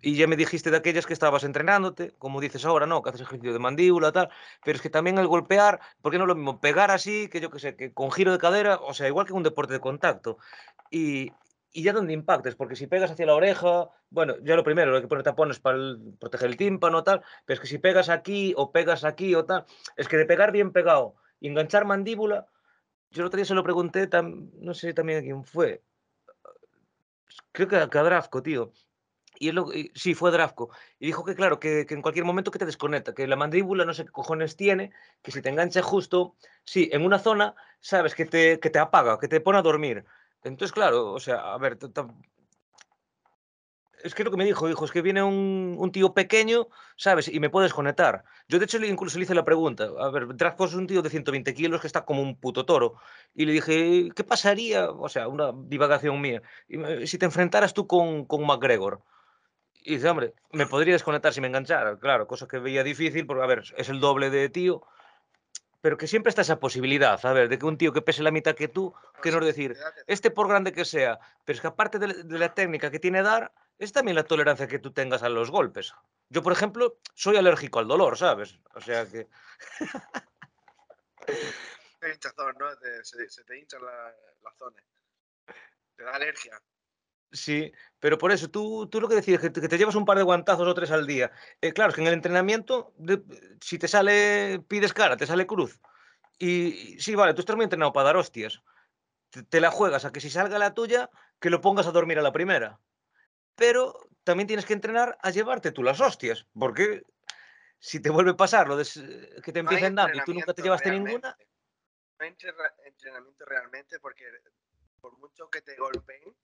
[0.03, 3.03] Y ya me dijiste de aquellas que estabas entrenándote, como dices ahora, ¿no?
[3.03, 4.31] Que haces ejercicio de mandíbula, tal.
[4.64, 7.51] Pero es que también el golpear, porque no es lo mismo pegar así, que yo
[7.51, 10.39] que sé, que con giro de cadera, o sea, igual que un deporte de contacto.
[10.91, 11.33] Y,
[11.79, 15.03] y ya donde impactes, porque si pegas hacia la oreja, bueno, ya lo primero, hay
[15.03, 15.79] que poner tapones para
[16.18, 17.22] proteger el tímpano, tal.
[17.45, 19.64] Pero es que si pegas aquí o pegas aquí o tal,
[19.97, 22.47] es que de pegar bien pegado y enganchar mandíbula,
[23.11, 25.83] yo el otro día se lo pregunté, tam- no sé también a quién fue,
[27.53, 28.72] creo que a, que tío.
[29.41, 30.70] Y es lo, y- sí, fue Drafco.
[30.99, 33.85] Y dijo que, claro, que, que en cualquier momento que te desconecta, que la mandíbula
[33.85, 34.91] no sé qué cojones tiene,
[35.22, 39.18] que si te engancha justo, sí, en una zona, sabes, que te, que te apaga,
[39.20, 40.05] que te pone a dormir.
[40.45, 41.78] Entonces, claro, o sea, a ver,
[44.03, 47.28] es que lo que me dijo, dijo, es que viene un, tío pequeño, ¿sabes?
[47.28, 48.24] Y me puedes conectar.
[48.49, 49.89] Yo, de hecho, incluso le hice la pregunta.
[49.99, 52.95] A ver, Drafco es un tío de 120 kilos que está como un puto toro.
[53.34, 54.91] Y le dije, ¿qué pasaría?
[54.91, 56.43] O sea, una divagación mía.
[57.05, 59.03] si te enfrentaras tú con, con McGregor.
[59.82, 61.99] Y dice, hombre, me podría desconectar si me enganchara.
[61.99, 64.82] Claro, cosa que veía difícil, porque, a ver, es el doble de tío.
[65.81, 68.31] Pero que siempre está esa posibilidad, a ver, de que un tío que pese la
[68.33, 69.76] mitad que tú, que no es decir,
[70.07, 72.99] este por grande que sea, pero es que aparte de, la- de la técnica que
[72.99, 75.95] tiene dar, es también la tolerancia que tú tengas a los golpes.
[76.31, 78.59] Yo, por ejemplo, soy alérgico al dolor, ¿sabes?
[78.74, 79.29] O sea que,
[82.12, 82.66] hinchazón, ¿no?
[83.05, 84.83] Se, se te hinchan la- las zonas.
[85.97, 86.61] Te da alergia.
[87.31, 90.05] Sí, pero por eso tú, tú lo que decías, que te, que te llevas un
[90.05, 91.31] par de guantazos o tres al día.
[91.61, 93.22] Eh, claro, es que en el entrenamiento, de-
[93.61, 95.81] si te sale, pides cara, te sale cruz.
[96.39, 98.62] Y, y sí, vale, tú estás muy entrenado para dar hostias.
[99.31, 101.11] Te, te la juegas a que si salga la tuya,
[101.41, 102.81] que lo pongas a dormir a la primera.
[103.57, 107.03] Pero también tienes que entrenar a llevarte tú las hostias, porque
[107.81, 109.03] si te vuelve a pasar lo de s-
[109.43, 111.11] que te No empiecen dando y tú nunca te llevaste realmente.
[111.12, 111.37] ninguna,
[112.18, 114.24] No hay entrena- entrenamiento realmente porque
[115.01, 116.35] por mucho que te golpeen,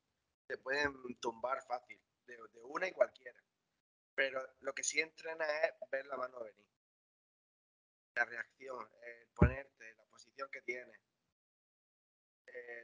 [0.46, 3.40] te pueden tumbar fácil, de, una y cualquiera.
[4.14, 6.66] Pero lo que sí entrena es ver la mano venir.
[8.14, 11.00] La reacción, el ponerte, la posición que tienes,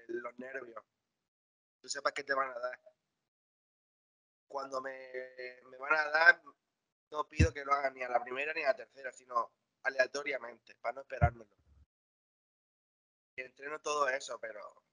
[0.08, 0.84] los nervios.
[1.80, 2.80] Tú sepas que te van a dar.
[4.48, 5.12] Cuando me,
[5.70, 6.42] me van a dar,
[7.10, 9.52] no pido que lo hagan ni a la primera ni a la tercera, sino
[9.84, 11.56] aleatoriamente, para no esperármelo.
[13.36, 14.89] Y entreno todo eso, pero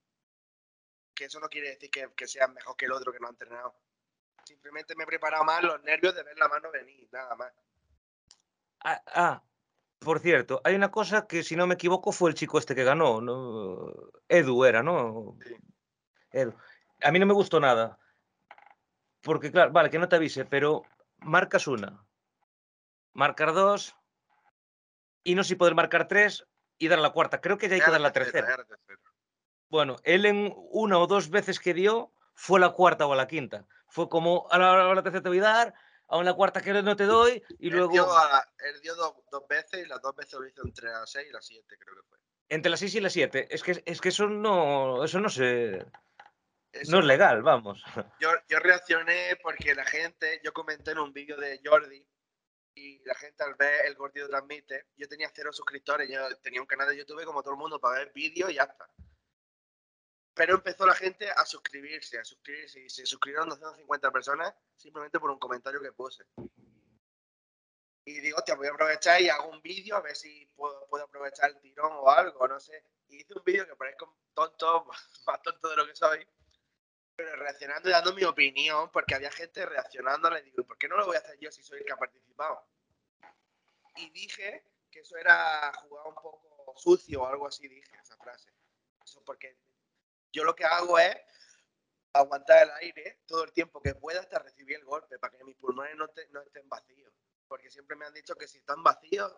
[1.17, 3.31] que eso no quiere decir que, que sea mejor que el otro que no ha
[3.31, 3.75] entrenado.
[4.45, 7.51] Simplemente me he preparado más los nervios de ver la mano venir, nada más.
[8.81, 9.43] Ah, ah,
[9.97, 12.83] por cierto, hay una cosa que si no me equivoco fue el chico este que
[12.83, 14.11] ganó, ¿no?
[14.29, 15.35] Edu era, ¿no?
[15.43, 15.55] Sí.
[16.31, 16.55] Edu.
[17.01, 17.97] A mí no me gustó nada.
[19.21, 20.83] Porque, claro, vale, que no te avise, pero
[21.17, 22.05] marcas una,
[23.13, 23.95] marcar dos,
[25.23, 26.45] y no sé si poder marcar tres
[26.77, 27.41] y dar la cuarta.
[27.41, 28.53] Creo que ya hay que dar la tercera, tercera.
[28.53, 29.16] era tercera.
[29.69, 33.65] Bueno, él en una o dos veces que dio fue la cuarta o la quinta.
[33.89, 35.73] Fue como a la, a la tercera te voy a dar,
[36.09, 39.13] a la cuarta que no te doy y Él luego dio, a- él dio dos,
[39.31, 41.95] dos veces y las dos veces lo hizo entre las 6 y las 7, creo
[41.95, 42.17] que fue.
[42.49, 43.47] entre las seis y las siete.
[43.53, 45.85] Es que, es que eso no, eso no se,
[46.71, 47.83] Eso no es legal, vamos.
[48.21, 52.05] Yo, yo reaccioné porque la gente, yo comenté en un vídeo de Jordi
[52.75, 56.67] y la gente al ver el gordito transmite, yo tenía cero suscriptores, yo tenía un
[56.67, 58.87] canal de YouTube como todo el mundo para ver vídeos y ya está.
[60.37, 65.31] Pero empezó la gente a suscribirse, a suscribirse y se suscribieron 250 personas simplemente por
[65.31, 66.23] un comentario que puse.
[68.05, 71.05] Y digo, hostia, voy a aprovechar y hago un vídeo a ver si puedo, puedo
[71.05, 72.83] aprovechar el tirón o algo, no sé.
[73.09, 74.85] Y hice un vídeo que parezco tonto,
[75.25, 76.25] más tonto de lo que soy,
[77.15, 80.87] pero reaccionando y dando mi opinión, porque había gente reaccionando, le digo, ¿y por qué
[80.87, 82.63] no lo voy a hacer yo si soy el que ha participado?
[83.95, 88.53] Y dije que eso era jugar un poco sucio o algo así, dije esa frase.
[89.03, 89.57] Eso porque
[90.31, 91.15] yo lo que hago es
[92.13, 95.55] aguantar el aire todo el tiempo que pueda hasta recibir el golpe, para que mis
[95.57, 97.13] pulmones no, te- no estén vacíos.
[97.47, 99.35] Porque siempre me han dicho que si están vacíos,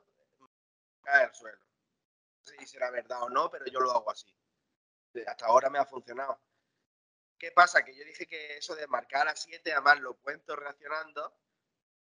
[1.02, 1.60] cae al suelo.
[1.60, 4.34] No sé si será verdad o no, pero yo lo hago así.
[5.28, 6.42] Hasta ahora me ha funcionado.
[7.38, 7.84] ¿Qué pasa?
[7.84, 11.38] Que yo dije que eso de marcar a 7, además lo cuento reaccionando,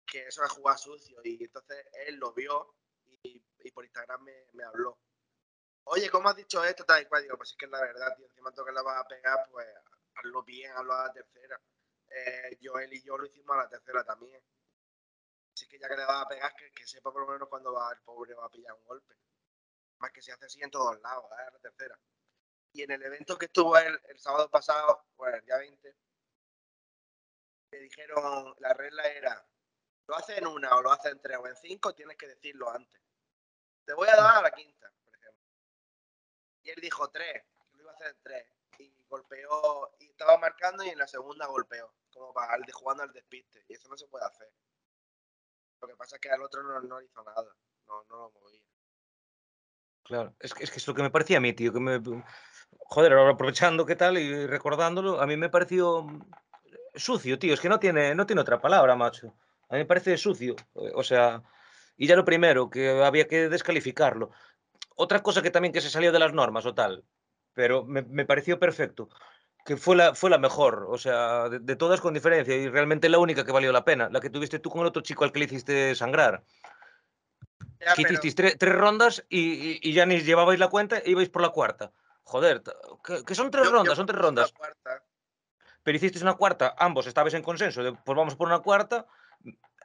[0.06, 1.20] que eso es jugar sucio.
[1.24, 2.76] Y entonces él lo vio
[3.24, 4.24] y, por Instagram
[4.54, 4.98] me habló.
[5.90, 6.84] Oye, ¿cómo has dicho esto?
[6.84, 7.08] Tal.
[7.22, 8.26] Digo, pues es que es la verdad, tío.
[8.26, 9.68] Encima que la vas a pegar, pues
[10.16, 11.62] hazlo bien, hazlo a la tercera.
[12.10, 14.42] Eh, Joel y yo lo hicimos a la tercera también.
[15.54, 17.74] Así que ya que le vas a pegar, que, que sepa por lo menos cuando
[17.74, 19.16] va, el pobre va a pillar un golpe.
[20.00, 21.44] Más que se hace así en todos lados, ¿eh?
[21.48, 21.98] a la tercera.
[22.74, 25.96] Y en el evento que estuvo el, el sábado pasado, bueno, el día 20,
[27.72, 29.46] me dijeron, la regla era,
[30.08, 32.70] lo haces en una o lo haces en tres o en cinco, tienes que decirlo
[32.70, 33.02] antes.
[33.86, 34.92] Te voy a dar a la quinta.
[36.68, 38.46] Y él dijo tres, que lo iba a hacer tres.
[38.80, 43.04] Y golpeó, y estaba marcando y en la segunda golpeó, como para el de jugando
[43.04, 43.64] al despiste.
[43.70, 44.52] Y eso no se puede hacer.
[45.82, 47.56] Lo que pasa es que al otro no, no hizo nada,
[47.88, 48.62] no, no lo movía.
[50.04, 52.02] Claro, es que, es que es lo que me parecía a mí, tío, que me...
[52.90, 56.06] Joder, ahora aprovechando qué tal y recordándolo, a mí me pareció
[56.96, 59.38] sucio, tío, es que no tiene, no tiene otra palabra, macho.
[59.70, 61.44] A mí me parece sucio, o sea,
[61.96, 64.32] y ya lo primero, que había que descalificarlo.
[65.00, 67.04] Otra cosa que también que se salió de las normas o tal,
[67.54, 69.10] pero me, me pareció perfecto,
[69.64, 73.08] que fue la, fue la mejor, o sea, de, de todas con diferencia, y realmente
[73.08, 75.32] la única que valió la pena, la que tuviste tú con el otro chico al
[75.32, 76.44] que le hiciste sangrar.
[77.80, 80.98] Ya, que pero- hicisteis tre- tres rondas y, y- y ya ni llevabais la cuenta
[80.98, 81.92] e ibais por la cuarta.
[82.24, 82.62] Joder,
[83.04, 84.54] que, que son tres yo- yo rondas, son tres rondas.
[85.84, 89.06] Pero hicisteis una cuarta, ambos estabais en consenso, de, pues vamos por una cuarta.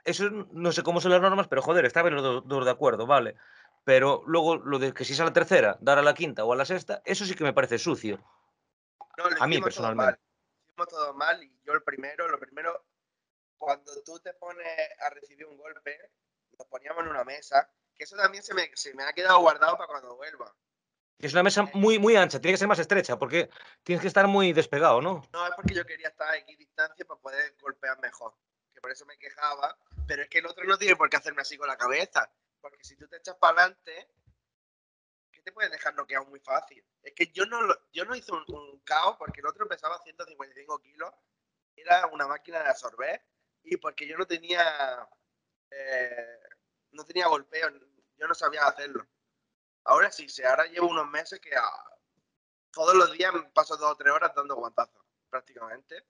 [0.04, 3.06] Eso no sé cómo son las normas, pero joder, estaban los do- dos de acuerdo,
[3.06, 3.36] vale.
[3.84, 6.52] Pero luego lo de que si es a la tercera, dar a la quinta o
[6.52, 8.22] a la sexta, eso sí que me parece sucio.
[9.18, 10.12] No, A mí, hicimos todo personalmente.
[10.12, 10.20] mal.
[10.68, 12.84] Hicimos todo mal y yo el primero, lo primero,
[13.58, 14.66] cuando tú te pones
[15.00, 15.98] a recibir un golpe,
[16.58, 19.76] nos poníamos en una mesa, que eso también se me, se me ha quedado guardado
[19.76, 20.54] para cuando vuelva.
[21.18, 23.48] Es una mesa muy, muy ancha, tiene que ser más estrecha, porque
[23.84, 25.22] tienes que estar muy despegado, ¿no?
[25.32, 28.34] No es porque yo quería estar a X distancia para poder golpear mejor,
[28.72, 29.76] que por eso me quejaba,
[30.08, 32.32] pero es que el otro no tiene por qué hacerme así con la cabeza,
[32.62, 34.08] porque si tú te echas para adelante,
[35.30, 36.82] ¿qué te puedes dejar noqueado muy fácil?
[37.02, 37.58] Es que yo no,
[37.92, 41.12] yo no hice un, caos porque el otro pesaba 155 kilos,
[41.74, 43.22] era una máquina de absorber,
[43.64, 45.08] y porque yo no tenía,
[45.70, 46.38] eh,
[46.92, 47.68] no tenía golpeo,
[48.16, 49.06] yo no sabía hacerlo.
[49.84, 51.98] Ahora sí, sí, ahora llevo unos meses que ah,
[52.70, 56.06] todos los días paso dos o tres horas dando guantazos, prácticamente.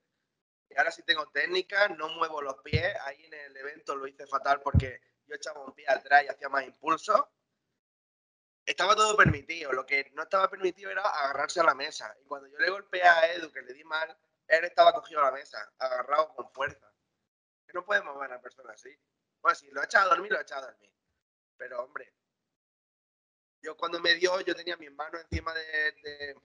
[0.69, 2.95] Y ahora sí tengo técnica, no muevo los pies.
[3.01, 5.01] Ahí en el evento lo hice fatal porque
[5.35, 7.31] echaba un pie atrás y hacía más impulso.
[8.65, 9.71] Estaba todo permitido.
[9.73, 12.15] Lo que no estaba permitido era agarrarse a la mesa.
[12.21, 14.15] Y cuando yo le golpeé a Edu, que le di mal,
[14.47, 16.89] él estaba cogido a la mesa, agarrado con fuerza.
[17.73, 18.95] No podemos mover a una persona así.
[19.41, 20.91] Bueno, si lo echado a dormir, lo echado a dormir.
[21.57, 22.13] Pero, hombre,
[23.61, 26.35] yo cuando me dio, yo tenía mis manos encima de, de-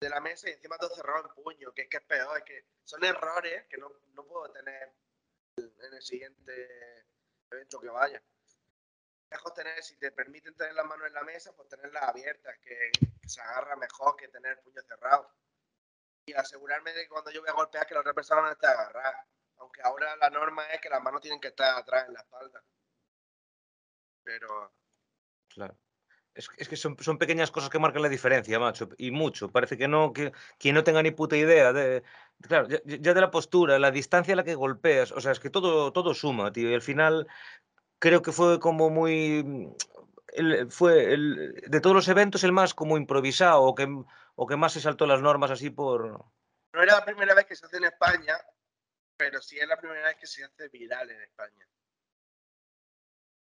[0.00, 2.44] de la mesa y encima todo cerrado en puño, que es que es peor, es
[2.44, 4.94] que son errores que no, no puedo tener
[5.56, 7.04] en el siguiente
[7.50, 8.22] evento que vaya.
[9.30, 12.90] mejor tener, si te permiten tener las manos en la mesa, pues tenerlas abiertas, que,
[13.26, 15.30] se agarra mejor que tener el puño cerrado.
[16.26, 18.66] Y asegurarme de que cuando yo voy a golpear que la otra persona no esté
[18.66, 19.26] agarrada.
[19.56, 22.62] Aunque ahora la norma es que las manos tienen que estar atrás en la espalda.
[24.22, 24.72] Pero.
[25.48, 25.76] Claro.
[26.34, 28.88] Es, que son, son, pequeñas cosas que marcan la diferencia, macho.
[28.96, 29.50] Y mucho.
[29.50, 32.04] Parece que no, que quien no tenga ni puta idea de.
[32.40, 35.10] Claro, ya, de la postura, la distancia a la que golpeas.
[35.12, 36.70] O sea, es que todo, todo suma, tío.
[36.70, 37.26] Y al final
[37.98, 39.42] creo que fue como muy...
[39.44, 39.74] Mm,
[40.28, 43.88] el, fue el, de todos los eventos el más como improvisado o que,
[44.36, 46.06] o que más se saltó las normas así por...
[46.72, 48.36] No era la primera vez que se hace en España,
[49.16, 51.66] pero sí es la primera vez que se hace viral en España.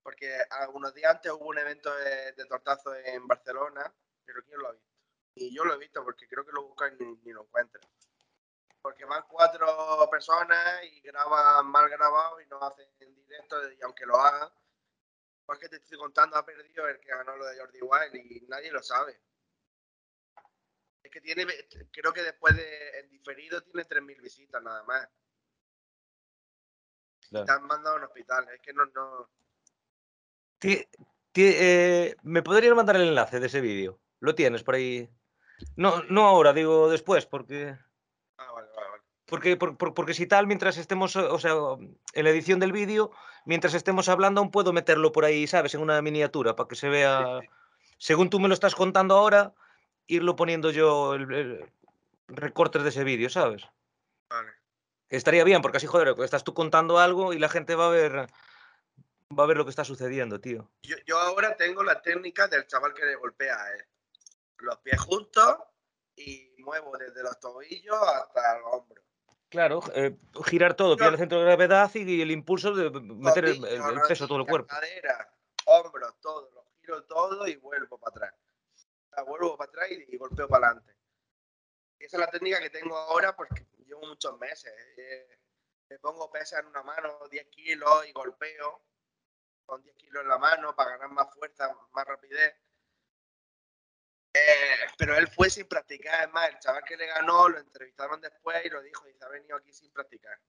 [0.03, 3.91] Porque algunos días antes hubo un evento de, tortazo en Barcelona,
[4.25, 4.87] pero ¿quién lo ha visto?
[5.35, 7.81] Y yo lo he visto porque creo que lo buscan y ni lo encuentran
[8.83, 14.05] porque van cuatro personas y graban mal grabado y no hacen en directo y aunque
[14.05, 14.49] lo hagan,
[15.45, 18.41] pues que te estoy contando ha perdido el que ganó lo de Jordi Wild y
[18.47, 19.21] nadie lo sabe.
[21.01, 21.45] Es que tiene,
[21.91, 25.09] creo que después de en diferido tiene 3.000 visitas nada más.
[27.31, 28.85] Están mandando a un hospital, es que no...
[28.87, 29.29] no...
[31.35, 34.01] Eh, ¿Me podrías mandar el enlace de ese vídeo?
[34.19, 35.09] ¿Lo tienes por ahí?
[35.77, 37.77] No, no ahora, digo después, porque...
[39.33, 41.53] Porque, porque si tal, mientras estemos, o sea,
[42.13, 43.09] en la edición del vídeo,
[43.45, 45.73] mientras estemos hablando, aún puedo meterlo por ahí, ¿sabes?
[45.73, 47.39] En una miniatura, para que se vea,
[47.97, 49.55] según tú me lo estás contando ahora,
[50.05, 51.67] irlo poniendo yo el,
[52.27, 53.65] recortes de ese vídeo, ¿sabes?
[54.29, 54.51] Vale.
[55.09, 58.27] Estaría bien, porque así, joder, estás tú contando algo y la gente va a ver
[59.35, 60.69] va a ver lo que está sucediendo, tío.
[60.83, 63.83] Yo, yo ahora tengo la técnica del chaval que le golpea a él.
[64.57, 65.57] Los pies juntos
[66.15, 69.01] y muevo desde los tobillos hasta el hombro.
[69.53, 73.61] Claro, eh, girar todo, pillar el centro de gravedad y, el impulso de meter el,
[74.07, 74.65] peso a todo el cuerpo.
[74.67, 75.31] Cadera,
[75.65, 78.33] hombros, todo, lo giro todo y vuelvo para atrás.
[78.73, 80.97] O sea, vuelvo para atrás y, golpeo para adelante.
[81.99, 84.73] Esa es la técnica que tengo ahora porque llevo muchos meses.
[84.97, 85.37] Eh,
[85.87, 88.81] me pongo pesa en una mano, 10 kilos y golpeo
[89.67, 92.55] con 10 kilos en la mano para ganar más fuerza, más rapidez.
[94.33, 96.27] Eh, pero él fue sin practicar.
[96.27, 99.29] Es más, el chaval que le ganó lo entrevistaron después y lo dijo: Dice, ha
[99.29, 100.39] venido aquí sin practicar.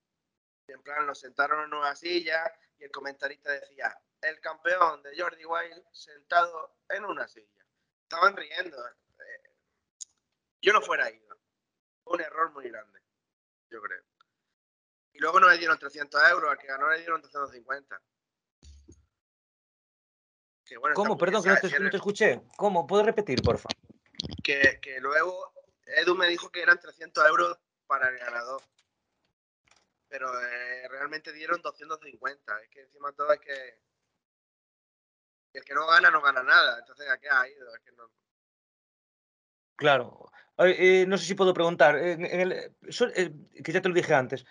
[0.67, 5.45] en plan, lo sentaron en una silla y el comentarista decía: El campeón de Jordi
[5.45, 7.65] Wild sentado en una silla.
[8.01, 8.87] Estaban riendo.
[8.87, 9.55] Eh,
[10.61, 11.37] yo no fuera ido.
[12.05, 12.99] Un error muy grande,
[13.69, 14.03] yo creo.
[15.13, 18.01] Y luego no le dieron 300 euros, al que ganó le dieron 350.
[20.93, 21.17] ¿Cómo?
[21.17, 21.49] Perdón, que
[21.79, 22.41] no te, escuché.
[22.57, 22.87] ¿Cómo?
[22.87, 23.75] ¿Puedes repetir, por favor?
[24.43, 25.53] Que, que, luego
[25.85, 28.61] Edu me dijo que eran 300 euros para el ganador.
[30.07, 32.61] Pero eh, realmente dieron 250.
[32.61, 33.79] Es que encima todo es que
[35.53, 36.79] el que no gana no gana nada.
[36.79, 37.75] Entonces, ¿a qué ha ido?
[37.75, 38.09] Es que no...
[39.75, 40.31] Claro.
[40.57, 42.71] Eh, no sé si puedo preguntar, eh,
[43.61, 44.45] que ya te lo dije antes,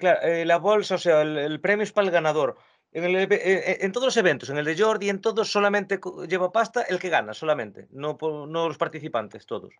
[0.00, 2.58] claro, la bolsa, o sea, el, premio es para el ganador.
[2.90, 6.00] En, el, eh, eh, en, todos los eventos, en el de Jordi, en todos solamente
[6.26, 9.74] lleva pasta el que gana, solamente, no, no los participantes, todos.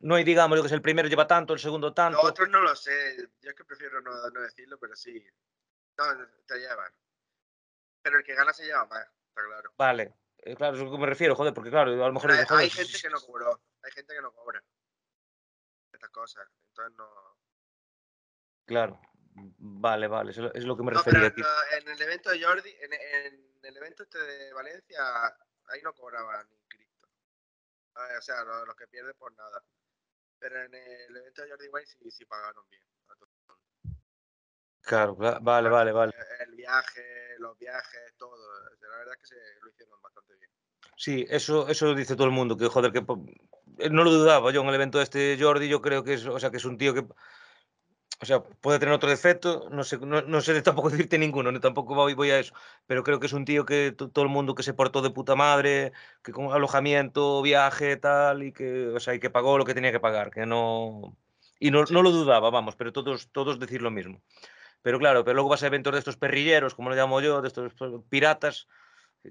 [0.00, 2.18] No hay, digamos, que es el primero lleva tanto, el segundo tanto.
[2.18, 5.24] Los otros no lo sé, yo es que prefiero no, no decirlo, pero sí.
[5.96, 6.04] No,
[6.46, 6.92] te llevan.
[8.02, 9.72] Pero el que gana se lleva más, está claro.
[9.78, 12.32] Vale, eh, claro, es a lo que me refiero, joder, porque claro, a lo mejor...
[12.32, 14.62] Hay, hay gente que no cobró, hay gente que no cobra
[15.92, 17.08] estas cosas, entonces no...
[18.66, 19.00] Claro.
[19.34, 21.28] Vale, vale, es lo que me refería.
[21.28, 21.42] aquí.
[21.80, 22.92] en el evento de Jordi, en,
[23.62, 25.26] el evento este de Valencia,
[25.68, 27.08] ahí no cobraban ni Cristo.
[27.94, 29.62] O sea, los, que pierden por nada.
[30.38, 32.82] Pero en el evento de Jordi White sí, sí pagaron bien.
[34.82, 36.12] Claro, vale, vale, vale.
[36.40, 38.36] El viaje, los viajes, todo.
[38.80, 40.50] La verdad es que se lo hicieron bastante bien.
[40.96, 43.04] Sí, eso, eso dice todo el mundo, que joder, que
[43.78, 46.26] eh, no lo dudaba yo en el evento de este Jordi, yo creo que es,
[46.26, 47.06] o sea, que es un tío que
[48.22, 51.96] o sea, puede tener otro defecto, no sé, no, sé tampoco decirte ninguno, ni tampoco
[51.96, 52.54] voy, voy a eso,
[52.86, 55.34] pero creo que es un tío que todo el mundo que se portó de puta
[55.34, 55.92] madre,
[56.22, 59.90] que con alojamiento, viaje, tal, y que, o sea, y que pagó lo que tenía
[59.90, 61.16] que pagar, que no...
[61.58, 64.22] Y no, no lo dudaba, vamos, pero todos, todos decir lo mismo.
[64.82, 67.48] Pero claro, pero luego vas a eventos de estos perrilleros, como lo llamo yo, de
[67.48, 67.72] estos
[68.08, 68.68] piratas,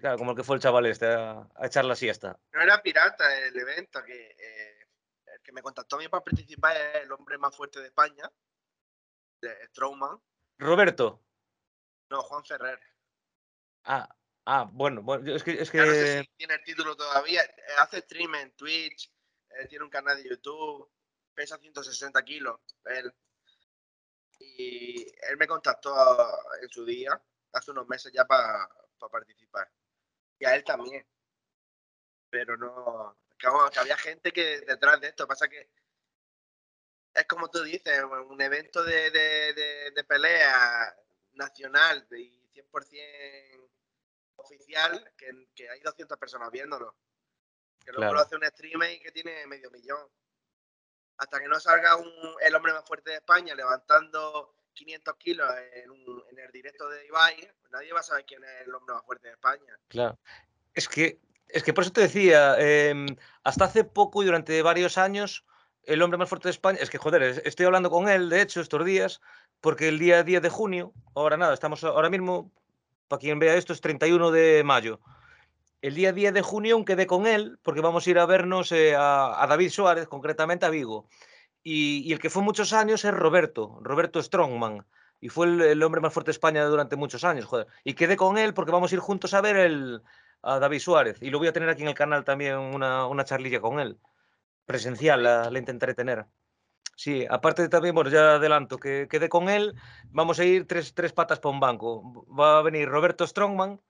[0.02, 2.38] claro, como el que fue el chaval este a, echar la siesta.
[2.52, 4.88] No era pirata el evento, que eh,
[5.34, 8.30] el que me contactó a mí para participar es el hombre más fuerte de España,
[9.42, 10.22] de Strowman.
[10.58, 11.22] Roberto.
[12.10, 12.80] No, Juan Ferrer.
[13.86, 14.08] Ah,
[14.46, 15.62] ah bueno, es que...
[15.62, 15.78] Es que...
[15.80, 17.42] no sé si tiene el título todavía.
[17.80, 19.12] Hace stream en Twitch,
[19.50, 20.90] eh, tiene un canal de YouTube,
[21.34, 22.60] pesa 160 kilos.
[22.86, 23.14] Él.
[24.40, 25.94] Y él me contactó
[26.62, 27.22] en su día,
[27.54, 28.68] hace unos meses ya para
[29.12, 29.70] participar.
[30.40, 31.06] Y a él también.
[32.30, 33.18] Pero no.
[33.38, 35.28] Que, que había gente que detrás de esto.
[35.28, 35.70] Pasa que
[37.14, 40.96] es como tú dices, un evento de, de, de, de pelea
[41.34, 43.70] nacional y 100%
[44.38, 46.96] oficial que, que hay 200 personas viéndolo.
[47.84, 48.14] Que luego Claro.
[48.16, 50.08] lo hace un streamer y que tiene medio millón.
[51.18, 55.92] Hasta que no salga un, el hombre más fuerte de España levantando 500 kilos en,
[55.92, 58.96] un- en el directo de Ibai, pues nadie va a saber quién es el hombre
[58.96, 59.78] más fuerte de España.
[59.88, 60.18] Claro.
[60.74, 63.06] Es que, es que por eso te decía, em,
[63.44, 65.46] hasta hace poco y durante varios años,
[65.86, 68.42] el hombre más fuerte de España, es que joder, es- estoy hablando con él, de
[68.42, 69.22] hecho, estos días,
[69.62, 72.52] porque el día 10 de junio, ahora nada, estamos ahora mismo,
[73.08, 75.00] para quien vea esto, es 31 de mayo.
[75.82, 78.96] El día 10 de junio quedé con él, porque vamos a ir a vernos eh,
[78.96, 81.08] a, David Suárez, concretamente a Vigo.
[81.64, 84.86] Y, el que fue muchos años es Roberto, Roberto Strongman.
[85.20, 87.68] Y fue el, el hombre más fuerte de España durante muchos años, joder.
[87.84, 90.02] Y quedé con él porque vamos a ir juntos a ver el,
[90.42, 91.18] a David Suárez.
[91.22, 93.98] Y lo voy a tener aquí en el canal también una, una charlilla con él.
[94.66, 96.26] Presencial, la, la intentaré tener.
[96.96, 99.76] Sí, aparte también, bueno, ya adelanto que quedé con él.
[100.12, 102.26] Vamos a ir tres, tres patas para un banco.
[102.28, 103.82] Va a venir Roberto Strongman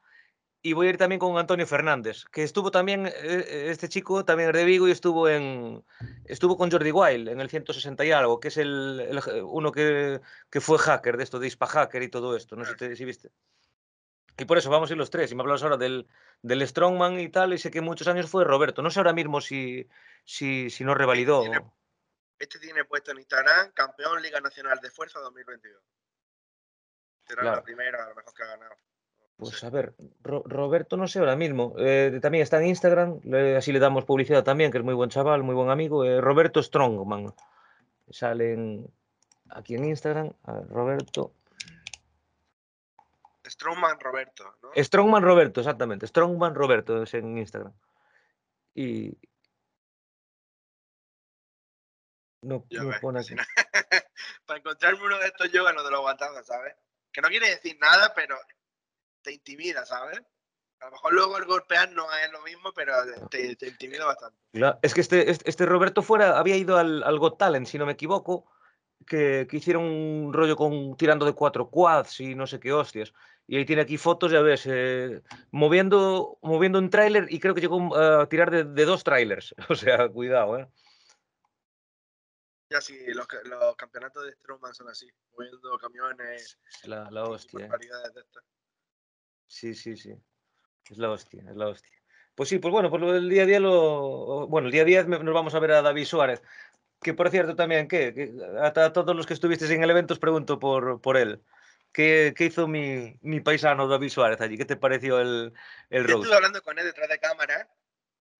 [0.61, 4.25] y voy a ir también con Antonio Fernández, que estuvo también, eh, eh, este chico
[4.25, 5.83] también es de Vigo y estuvo en
[6.25, 10.21] estuvo con Jordi Wild en el 160 y algo, que es el, el- uno que,
[10.51, 13.31] que fue hacker de esto, de Ispa Hacker y todo esto, no sé si viste.
[14.41, 16.07] Y por eso vamos a ir los tres, y me hablas ahora del,
[16.41, 19.39] del Strongman y tal, y sé que muchos años fue Roberto, no sé ahora mismo
[19.39, 19.87] si,
[20.25, 21.41] si, si no revalidó.
[21.41, 21.61] Tiene-
[22.39, 25.79] Este tiene puesto en Instagram campeón Liga Nacional de Fuerza 2022.
[27.27, 27.57] Será Claro.
[27.57, 28.73] la primera, a lo mejor que ha ganado.
[29.37, 31.75] Pues a ver, Ro- Roberto no sé ahora mismo.
[31.77, 35.11] eh, también está en Instagram, le- así le damos publicidad también, que es muy buen
[35.11, 36.03] chaval, muy buen amigo.
[36.03, 37.31] eh, Roberto Strongman.
[38.09, 38.91] Salen
[39.51, 40.31] aquí en Instagram.
[40.45, 41.31] a ver, Roberto.
[43.45, 44.69] Strongman Roberto, ¿no?
[44.75, 46.07] Strongman Roberto, exactamente.
[46.07, 47.73] Strongman Roberto es en Instagram.
[48.75, 49.17] Y.
[52.43, 53.41] No, no ves, pone si aquí.
[53.41, 53.45] no-
[54.45, 56.75] Para encontrarme uno de estos yo gano de los guantazos, ¿sabes?
[57.11, 58.35] Que no quiere decir nada, pero
[59.21, 60.21] te intimida, ¿sabes?
[60.79, 62.93] A lo mejor luego el golpear no es lo mismo, pero
[63.29, 64.37] te, te intimida bastante.
[64.51, 67.77] Claro, Es que este, este, este Roberto fuera, había ido al, al Got Talent, si
[67.77, 68.51] no me equivoco,
[69.05, 73.13] que, que hicieron un rollo con tirando de cuatro quads y no sé qué hostias.
[73.51, 75.21] Y ahí tiene aquí fotos, ya ves, eh,
[75.51, 79.53] moviendo, moviendo un tráiler y creo que llegó a tirar de, de dos trailers.
[79.69, 80.69] O sea, cuidado, ¿eh?
[82.69, 87.65] Ya sí, los, ca- los campeonatos de Strongman son así, moviendo camiones La, la hostia.
[87.65, 87.69] ¿eh?
[88.15, 88.23] de.
[89.47, 90.15] Sí, sí, sí.
[90.89, 91.91] Es la hostia, es la hostia.
[92.35, 94.47] Pues sí, pues bueno, pues lo del día a día lo.
[94.47, 96.41] Bueno, el día 10 me- nos vamos a ver a David Suárez.
[97.01, 98.13] Que por cierto también, ¿qué?
[98.13, 101.43] Que a, a todos los que estuvisteis en el evento os pregunto por, por él.
[101.93, 104.57] ¿Qué, qué hizo mi, mi paisano David Suárez allí?
[104.57, 105.53] ¿Qué te pareció el,
[105.89, 106.23] el roast?
[106.23, 107.69] estuve hablando con él detrás de cámara,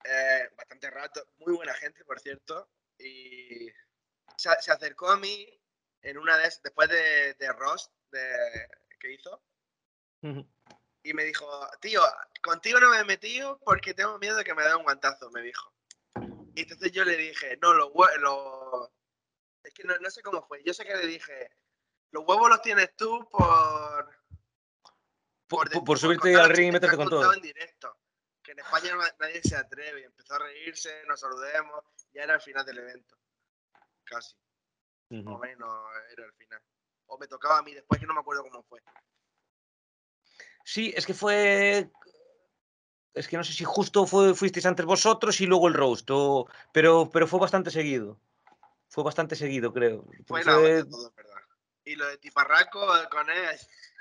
[0.06, 3.68] eh, bastante rato, muy buena gente, por cierto, y
[4.38, 5.48] se, se acercó a mí
[6.02, 8.68] en una de es- después de, de Ross de,
[9.00, 9.44] que hizo,
[10.22, 10.48] Ujú.
[11.04, 11.46] y me dijo,
[11.82, 12.02] tío,
[12.42, 15.42] contigo no me he metido porque tengo miedo de que me dé un guantazo, me
[15.42, 15.74] dijo.
[16.56, 18.90] Y entonces yo le dije, no, hue- los...
[19.64, 21.52] Es que no, no sé cómo fue, yo sé que le dije,
[22.12, 24.10] los huevos los tienes tú por...
[25.48, 27.34] Por, de- por- por subirte al ring y meterte con todo.
[27.34, 27.98] en directo.
[28.42, 30.06] Que en España nadie se atreve.
[30.06, 31.84] Empezó a reírse, nos saludemos.
[32.14, 33.18] Ya era el final del evento.
[34.06, 34.36] Casi.
[35.10, 35.70] Más o menos
[36.14, 36.62] era el final.
[37.08, 38.82] O me tocaba a mí después, que no me acuerdo cómo fue.
[40.64, 41.90] Sí, es que fue.
[43.14, 46.48] Es que no sé si justo fue, fuisteis antes vosotros y luego el roast, o-
[46.74, 48.18] pero, pero fue bastante seguido.
[48.88, 50.04] Fue bastante seguido, creo.
[50.26, 51.31] Fue Fue- la todo, verdad.
[51.86, 53.58] Y lo de Tiparraco con él.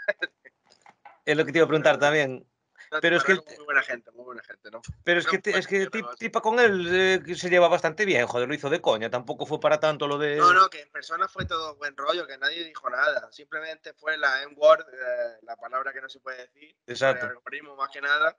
[1.24, 2.46] es lo que te iba a preguntar también.
[2.90, 4.82] no, Pero es que Muy buena gente, muy buena gente, ¿no?
[5.04, 6.16] Pero es que, es que otra ti- cosa.
[6.16, 9.60] Tipa con él eh, se lleva bastante bien, joder, lo hizo de coña, tampoco fue
[9.60, 10.36] para tanto lo de...
[10.36, 13.30] No, no, que en persona fue todo buen rollo, que nadie dijo nada.
[13.32, 16.76] Simplemente fue la N-word, eh, la palabra que no se puede decir.
[16.86, 17.26] Exacto.
[17.26, 18.36] El algoritmo más que nada,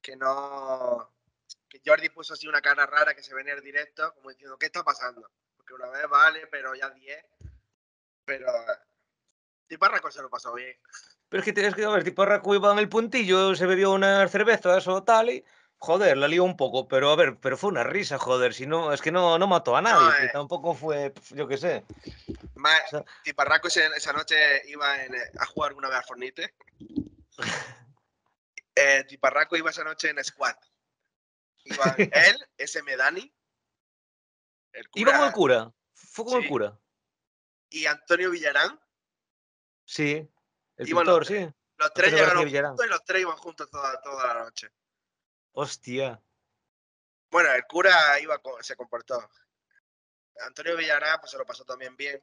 [0.00, 1.12] que no.
[1.68, 4.56] Que Jordi puso así una cara rara que se ve en el directo, como diciendo,
[4.58, 5.30] ¿qué está pasando?
[5.56, 7.24] Porque una vez vale, pero ya 10.
[8.38, 8.46] Pero.
[9.66, 10.76] Tiparraco se lo pasó bien.
[11.28, 14.30] Pero es que tienes que ver, tipo Raku iba en el puntillo, se bebió unas
[14.30, 15.44] cervezas o tal y...
[15.82, 18.92] Joder, la lió un poco, pero a ver, pero fue una risa, joder, si no,
[18.92, 20.30] es que no, no mató a nadie, que eh.
[20.30, 21.84] tampoco fue, yo qué sé.
[22.54, 24.36] Más, O sea- Tiparraco ese- esa noche
[24.68, 26.54] iba en, eh, a jugar alguna vez a Fornite.
[28.74, 30.56] Eh, Tiparraco iba esa noche en Squad.
[31.64, 33.32] Iba él, ese Medani.
[34.72, 36.78] El Iba con el cura, fue con el cura.
[37.70, 38.78] Y Antonio Villarán.
[39.84, 40.28] Sí,
[40.76, 41.48] el pintor, los sí.
[41.76, 42.70] Los tres Antonio llegaron Villarán.
[42.72, 44.70] juntos y los tres iban juntos toda, toda la noche.
[45.52, 46.20] Hostia.
[47.30, 49.30] Bueno, el cura iba, se comportó.
[50.46, 52.22] Antonio Villarán pues se lo pasó también bien.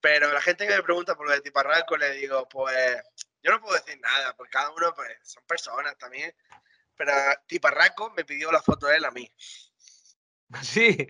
[0.00, 3.02] Pero la gente que me pregunta por lo de Tiparraco, le digo, pues
[3.42, 6.34] yo no puedo decir nada, porque cada uno pues, son personas también.
[6.96, 7.12] Pero
[7.46, 9.30] Tiparraco me pidió la foto de él a mí.
[10.62, 11.06] Sí.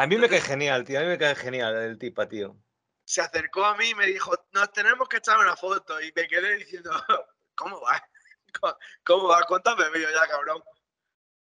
[0.00, 0.98] A mí me cae genial, tío.
[0.98, 2.56] A mí me cae genial el tipa, tío.
[3.04, 6.00] Se acercó a mí y me dijo, nos tenemos que echar una foto.
[6.00, 6.90] Y me quedé diciendo,
[7.54, 8.02] ¿cómo va?
[8.60, 9.42] ¿Cómo- ¿Cómo va?
[9.46, 10.62] Cuéntame vídeo ya, cabrón.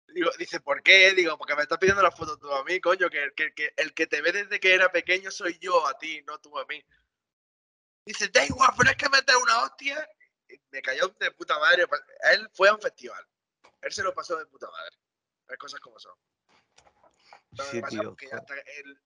[0.10, 1.14] Digo, dice, ¿por qué?
[1.14, 3.94] Digo, porque me estás pidiendo la foto tú a mí, coño, que, que- que el
[3.94, 6.84] que te ve desde que era pequeño soy yo a ti, no tú a mí.
[8.06, 10.06] Dice, da igual, pero es que meter una hostia.
[10.50, 11.86] Y me cayó de puta madre.
[12.34, 13.26] Él fue a un festival.
[13.82, 14.98] Él se lo pasó de puta madre.
[15.48, 16.14] Las cosas como son.
[17.70, 18.12] Sí, pasa tío.
[18.12, 19.02] es que hasta el-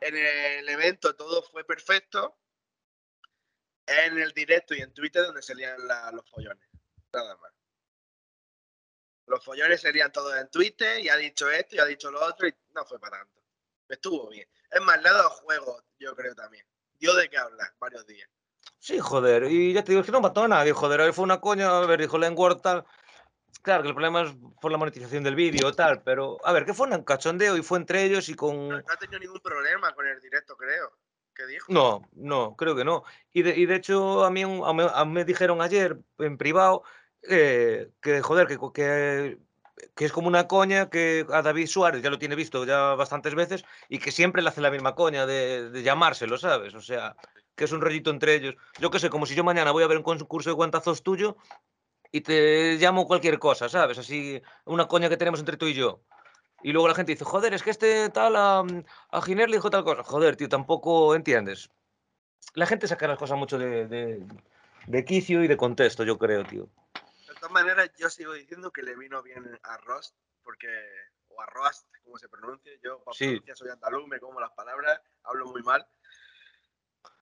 [0.00, 2.38] en el evento todo fue perfecto.
[3.86, 6.68] En el directo y en Twitter donde salían la- los follones.
[7.12, 7.52] Nada más.
[9.26, 12.46] Los follones serían todos en Twitter y ha dicho esto y ha dicho lo otro
[12.46, 13.42] y no fue para tanto.
[13.88, 14.48] Estuvo bien.
[14.70, 16.66] Es más, le ha dado juego, yo creo también.
[16.98, 18.28] Dio de qué hablar varios días.
[18.78, 19.44] Sí, joder.
[19.44, 21.00] Y ya te digo, es que no mató a nadie, joder.
[21.00, 22.84] Ahí fue una coña, a ver, dijo Lengward tal.
[23.62, 26.72] Claro que el problema es por la monetización del vídeo tal, pero a ver, que
[26.74, 28.68] fue un cachondeo y fue entre ellos y No, con...
[28.68, 30.92] no ha tenido ningún problema con el directo, creo.
[31.34, 31.72] ¿Qué dijo?
[31.72, 33.02] No, no, creo que no.
[33.32, 36.38] Y de, y de hecho a mí, a mí- a mí me dijeron ayer en
[36.38, 36.84] privado
[37.28, 39.38] eh, que, joder, que, que,
[39.94, 43.34] que es como una coña que a David Suárez ya lo tiene visto ya bastantes
[43.34, 46.72] veces y que siempre le hace la misma coña de, de llamárselo, ¿sabes?
[46.74, 47.16] O sea,
[47.56, 48.54] que es un rollito entre ellos.
[48.78, 51.36] Yo qué sé, como si yo mañana voy a ver un concurso de guantazos tuyo
[52.16, 53.98] y te llamo cualquier cosa, ¿sabes?
[53.98, 56.00] Así, una coña que tenemos entre tú y yo.
[56.62, 58.64] Y luego la gente dice, joder, es que este tal a,
[59.10, 60.02] a Giner le dijo tal cosa.
[60.02, 61.68] Joder, tío, tampoco entiendes.
[62.54, 64.26] La gente saca las cosas mucho de, de,
[64.86, 66.70] de quicio y de contexto, yo creo, tío.
[67.28, 70.68] De todas maneras, yo sigo diciendo que le vino bien a Rost, porque,
[71.28, 72.80] o a Roast, como se pronuncie.
[72.82, 73.42] Yo, para Sí.
[73.54, 75.86] soy andaluz, me como las palabras, hablo muy mal.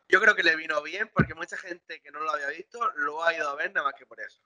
[0.08, 3.24] Yo creo que le vino bien porque mucha gente que no lo había visto lo
[3.24, 4.40] ha ido a ver nada más que por eso.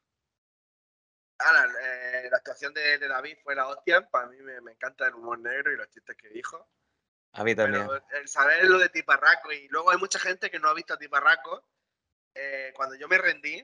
[1.38, 4.08] Ahora, eh, la actuación de, de David fue la hostia.
[4.08, 6.68] Para mí me, me encanta el humor negro y los chistes que dijo.
[7.32, 7.86] A mí también.
[7.86, 10.94] Pero el saber lo de Tiparraco, y luego hay mucha gente que no ha visto
[10.94, 11.64] a Tiparraco.
[12.34, 13.56] eh, cuando yo me rendí,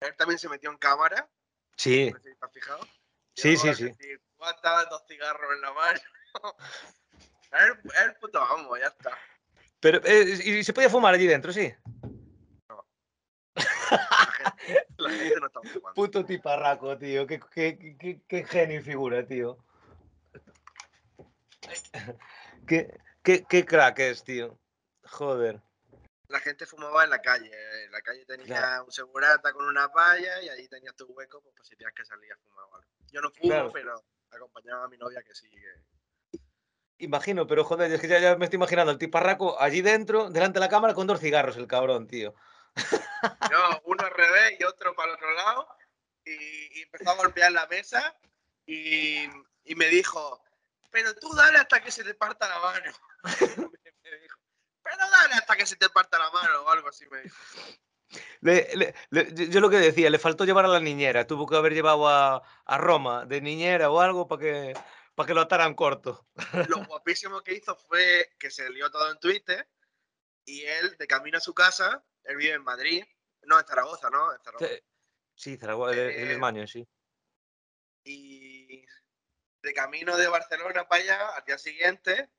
[0.00, 1.28] él también se metió en cámara.
[1.76, 2.80] Sí, no sé si has fijado.
[3.34, 3.84] Sí, sí, a sí.
[3.84, 6.00] decir, "Tú estabas dos cigarros en la mano.
[7.52, 9.18] el, el puto vamos, ya está.
[9.80, 11.74] pero eh, ¿y se podía fumar allí dentro, sí?
[13.54, 13.56] Gente,
[14.98, 15.60] la gente no está.
[15.94, 17.26] Puto tiparraco, tío.
[17.26, 19.58] Qué, qué, qué, qué genio y figura, tío.
[22.66, 24.58] Qué, qué, qué crack es, tío.
[25.04, 25.60] Joder.
[26.28, 27.50] La gente fumaba en la calle.
[27.84, 28.84] En la calle tenía Claro.
[28.84, 32.04] un segurata con una palla y ahí tenías tu hueco pues, por si tenías que
[32.04, 32.86] salir a fumar.
[33.10, 33.72] Yo no fumo, Claro.
[33.72, 35.50] pero acompañaba a mi novia que sí.
[35.50, 36.38] que-
[36.98, 40.58] Imagino, pero joder, es que ya, ya me estoy imaginando el tiparraco allí dentro, delante
[40.58, 42.34] de la cámara, con dos cigarros, el cabrón, tío.
[43.50, 45.68] No, uno al revés y otro para el otro lado.
[46.24, 48.16] Y, y empezó a golpear la mesa
[48.66, 49.24] y,
[49.64, 50.42] y me dijo,
[50.90, 52.92] pero tú dale hasta que se te parta la mano.
[54.02, 54.38] me dijo,
[54.82, 57.36] pero dale hasta que se te parta la mano o algo así me dijo.
[58.40, 61.26] Le- le- le- yo- lo que decía, le faltó llevar a la niñera.
[61.26, 64.74] Tuvo que haber llevado a, a Roma de niñera o algo para que,
[65.14, 66.26] para que lo ataran corto.
[66.68, 69.68] Lo guapísimo que hizo fue que se lió todo en Twitter
[70.44, 73.04] y él, de camino a su casa, él vive en Madrid,
[73.42, 74.32] no, en Zaragoza, ¿no?
[74.32, 74.70] En Zaragoza.
[75.34, 76.86] Sí, Zaragoza, Eh, Esmaño, sí.
[78.04, 78.84] Y
[79.62, 82.30] de camino de Barcelona para allá, al día siguiente,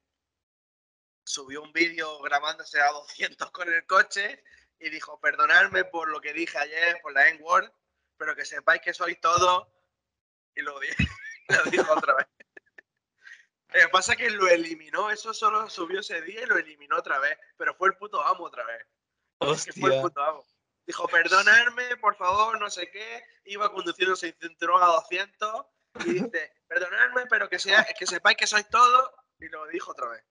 [1.25, 4.43] subió un vídeo grabándose a 200 con el coche
[4.79, 7.71] y dijo, perdonadme por lo que dije ayer, por la N-word,
[8.17, 9.67] pero que sepáis que sois todos.
[10.55, 10.79] Y lo,
[11.47, 12.27] lo dijo otra vez.
[13.73, 16.97] Lo que pasa es que lo eliminó, eso solo subió ese día y lo eliminó
[16.97, 18.85] otra vez, pero fue el puto amo otra vez.
[19.51, 20.01] Es que fue el Hostia.
[20.01, 20.45] puto amo.
[20.85, 23.23] Dijo, perdonadme, por favor, no sé qué.
[23.45, 25.65] Iba conduciendo sin cinturón a 200
[26.05, 29.09] y dice, perdonadme, pero que, sea, que sepáis que sois todos.
[29.39, 30.23] Y lo dijo otra vez.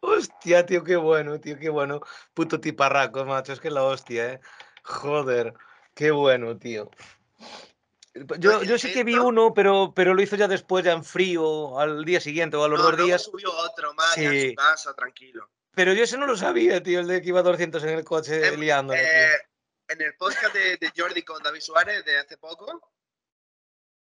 [0.00, 2.00] Hostia, tío, qué bueno, tío, qué bueno.
[2.34, 4.40] Puto tiparraco, macho, es que la hostia, eh.
[4.82, 5.54] Joder,
[5.94, 6.90] qué bueno, tío.
[8.38, 11.78] Yo, yo sí que vi uno, pero, pero lo hizo ya después, ya en frío,
[11.78, 13.22] al día siguiente o a los No, dos días.
[13.22, 14.50] subió otro más Sí.
[14.50, 15.50] su casa, tranquilo.
[15.76, 18.02] Pero yo eso no lo sabía, tío, el de que iba a 200 en el
[18.04, 18.54] coche Em.
[18.98, 19.28] Eh,
[19.88, 22.80] en el podcast de, de Jordi con David Suárez de hace poco,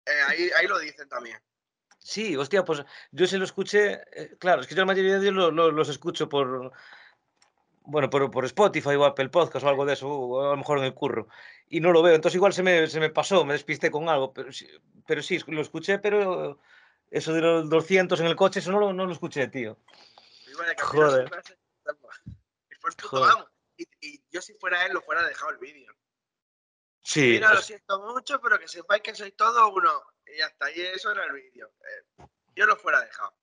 [0.07, 1.37] eh, ahí, ahí lo dicen también.
[1.99, 4.01] Sí, hostia, pues yo se lo escuché.
[4.13, 6.71] eh, claro, es que yo la mayoría de ellos lo- lo- los escucho por.
[7.83, 10.79] bueno, por, por Spotify o Apple Podcast o algo de eso, o a lo mejor
[10.79, 11.27] en el curro,
[11.67, 12.15] y no lo veo.
[12.15, 14.67] Entonces igual se me, se me pasó, me despisté con algo, pero, sí-
[15.05, 16.59] pero sí, lo escuché, pero
[17.11, 19.77] eso de los 200 en el coche, eso no lo, no lo escuché, tío.
[20.81, 21.29] Joder.
[22.89, 23.31] Y fue el puto Joder.
[23.33, 23.49] amo.
[23.77, 25.93] Y, y yo si fuera él lo fuera dejado el vídeo.
[27.01, 29.91] Sí, Mira, lo es- siento mucho, pero que sepáis que sois todos uno.
[30.27, 31.71] Y ya está, y eso era el vídeo.
[32.19, 32.25] Eh,
[32.55, 33.33] yo lo fuera dejado.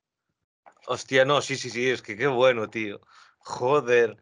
[0.86, 3.00] hostia, no, sí, sí, sí, es que qué bueno, tío.
[3.38, 4.16] Joder,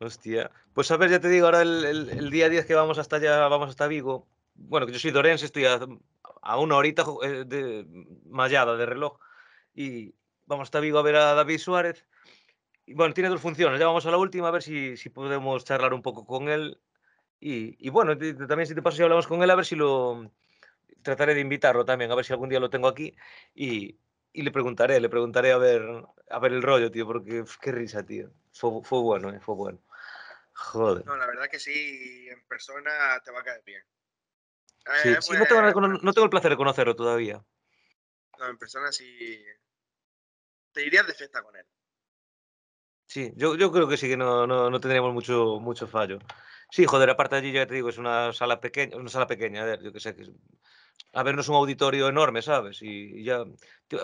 [0.00, 0.50] hostia.
[0.74, 3.16] Pues a ver, ya te digo, ahora el, el- el día 10 que vamos hasta
[3.16, 4.28] allá, vamos hasta Vigo.
[4.54, 5.78] Bueno, que yo soy de Orense, estoy a,
[6.42, 7.86] a una horita eh, de
[8.26, 9.18] mallada de reloj.
[9.74, 10.14] Y
[10.46, 12.04] vamos hasta Vigo a ver a David Suárez.
[12.86, 13.78] Bueno, tiene dos funciones.
[13.78, 16.80] Ya vamos a la última, a ver si, si podemos charlar un poco con él.
[17.40, 19.76] Y, y bueno, te- también si te paso si hablamos con él, a ver si
[19.76, 20.30] lo...
[21.02, 23.14] Trataré de invitarlo también, a ver si algún día lo tengo aquí.
[23.54, 23.98] Y,
[24.32, 25.82] y le preguntaré, le preguntaré a ver,
[26.30, 28.30] a ver el rollo, tío, porque qué risa, tío.
[28.52, 29.80] Fue, fue bueno, eh, fue bueno.
[30.54, 31.04] Joder.
[31.06, 33.82] No, la verdad que sí, en persona te va a caer bien.
[35.02, 37.44] Sí, Eh, sí, no, tengo, pues, no tengo el placer de conocerlo todavía.
[38.38, 39.44] no, en persona sí.
[40.72, 41.66] Te irías de fiesta con él.
[43.12, 46.18] Sí, yo, yo creo que sí que no, no, no tendríamos mucho, mucho fallo.
[46.70, 49.66] Sí, joder, aparte allí ya te digo, es una sala pequeña, una sala pequeña, a
[49.66, 50.30] ver, yo que sé que es-
[51.12, 52.80] A ver, no es un auditorio enorme, ¿sabes?
[52.80, 53.44] Y, y ya.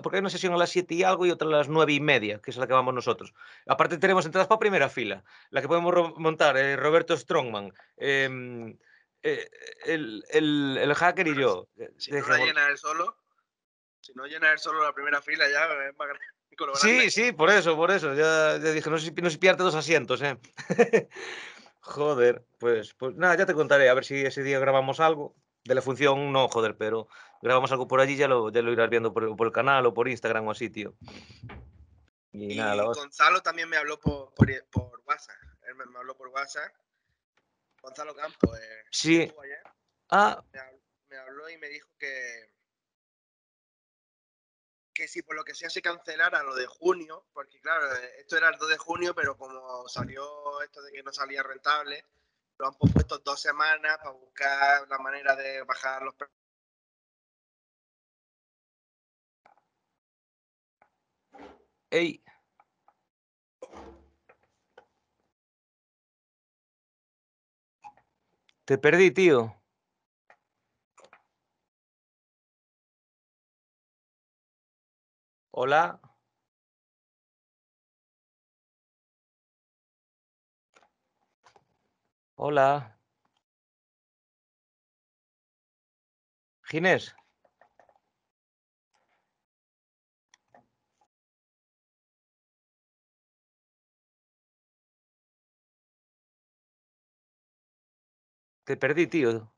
[0.02, 2.00] Porque hay una sesión a las 7 y algo y otra a las 9 y
[2.00, 3.32] media, que es la que vamos nosotros.
[3.66, 8.76] Aparte tenemos entradas para primera fila, la que podemos montar, eh, Roberto Strongman, em,
[9.22, 9.48] eh,
[9.86, 11.66] el, el, el hacker y yo.
[11.78, 13.16] eh, Si no la llena él solo,
[14.02, 16.26] si no llena él solo la primera fila, ya es más grande.
[16.74, 18.14] Sí, sí, por eso, por eso.
[18.14, 20.38] Ya, ya dije, no sé, si- no sé pillarte dos asientos, ¿eh?
[21.80, 25.34] joder, pues, pues nada, ya te contaré, a ver si ese día grabamos algo.
[25.64, 27.08] De la función, no, joder, pero
[27.42, 29.92] grabamos algo por allí, ya lo, ya lo irás viendo por, por el canal o
[29.92, 30.94] por Instagram o así, tío.
[32.32, 32.84] Y, Y nada.
[32.84, 35.36] Gonzalo también me habló por, por, por WhatsApp.
[35.66, 36.72] Él me, habló por WhatsApp.
[37.82, 38.58] Gonzalo Campos.
[38.58, 39.32] eh, Sí.
[39.42, 39.58] ayer,
[40.10, 40.42] Ah,
[41.10, 42.50] me habló y me dijo que
[44.98, 47.86] que si por lo que sea se cancelara lo de junio, porque claro,
[48.18, 52.04] esto era el 2 de junio, pero como salió esto de que no salía rentable,
[52.58, 56.36] lo han pospuesto dos semanas para buscar la manera de bajar los precios.
[61.90, 62.20] ey.
[68.64, 69.57] Te perdí, tío.
[75.60, 76.00] Hola.
[82.36, 82.98] Hola.
[86.70, 87.14] Ginés.
[98.64, 99.50] Te perdí, tío.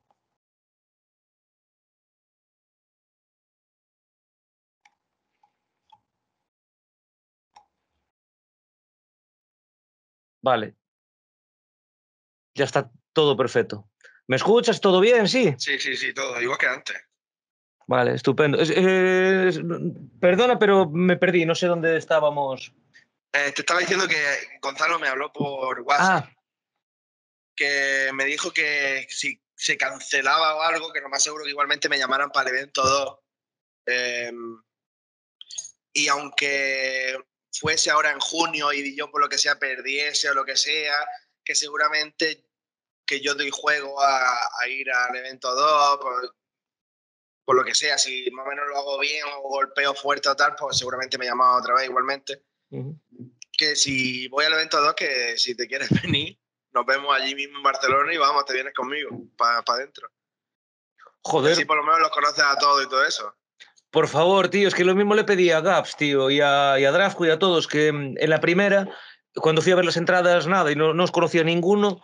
[10.42, 10.74] Vale.
[12.54, 13.88] Ya está todo perfecto.
[14.26, 14.80] ¿Me escuchas?
[14.80, 15.28] ¿Todo bien?
[15.28, 15.54] Sí.
[15.58, 16.96] Sí, sí, sí, todo, igual que antes.
[17.86, 18.58] Vale, estupendo.
[18.60, 19.60] Es- es-
[20.20, 21.44] perdona, pero me perdí.
[21.44, 22.72] No sé dónde estábamos.
[23.32, 24.16] Eh, te estaba diciendo que
[24.62, 26.32] Gonzalo me habló por WhatsApp, Ah,
[27.56, 31.88] que me dijo que si se cancelaba o algo, que lo más seguro que igualmente
[31.88, 33.18] me llamaran para el evento 2.
[33.86, 34.62] Em,
[35.92, 37.16] y aunque
[37.52, 40.94] fuese ahora en junio y yo por lo que sea perdiese o lo que sea,
[41.44, 42.44] que seguramente
[43.06, 46.34] que yo doy juego a, a ir al evento 2, por,
[47.50, 50.36] por lo que sea, si más o menos lo hago bien o golpeo fuerte o
[50.36, 52.44] tal, pues seguramente me llaman otra vez igualmente.
[53.50, 56.38] Que si voy al evento 2, que si te quieres venir,
[56.70, 60.08] nos vemos allí mismo en Barcelona y vamos, te vienes conmigo, para adentro.
[61.22, 63.34] joder, Así por lo menos los conoces a todos y todo eso.
[63.90, 64.68] Por favor, tío.
[64.68, 67.30] Es que lo mismo le pedí a Gaps, tío, y a, y a Drafco y
[67.30, 68.88] a todos, que mm, en la primera,
[69.34, 72.00] cuando fui a ver las entradas, nada, y no, no os conocía ninguno,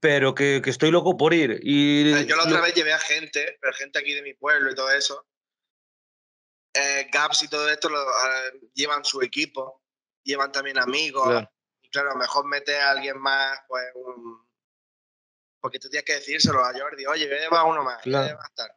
[0.00, 1.60] pero que, que estoy loco por ir.
[1.62, 4.70] Y Yo la otra lo- vez llevé a gente, pero gente aquí de mi pueblo
[4.70, 5.26] y todo eso.
[6.74, 9.82] Eh, Gaps y todo esto lo, eh, llevan su equipo,
[10.24, 11.26] llevan también amigos.
[11.28, 11.50] Claro.
[11.82, 14.48] Y claro, mejor meter a alguien más, pues un...
[15.60, 18.28] Porque tú tienes que decírselo a Jordi, oye, lleva uno más, Claro.
[18.28, 18.70] lleva tal.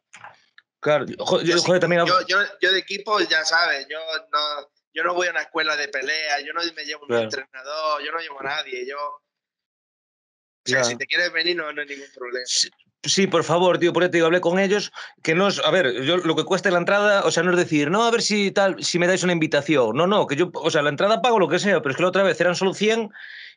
[0.84, 3.98] Claro, yo- Yo, sí- también yo, yo, yo de equipo, ya sabes, yo
[4.30, 7.24] no, yo no voy a una escuela de pelea, yo no me llevo un Claro.
[7.24, 8.98] entrenador, yo no llevo a nadie, yo...
[8.98, 9.22] O
[10.66, 10.84] sea, Claro.
[10.90, 12.44] si te quieres venir no, no hay ningún problema.
[12.46, 12.68] Sí,
[13.06, 14.90] Sí, por favor, tío, por eso te digo, hablé con ellos,
[15.22, 17.56] que no es, a ver, yo lo que cuesta la entrada, o sea, no es
[17.58, 20.50] decir, no, a ver si tal, si me dais una invitación, no, no, que yo,
[20.54, 22.56] o sea, la entrada pago lo que sea, pero es que la otra vez eran
[22.56, 23.10] solo 100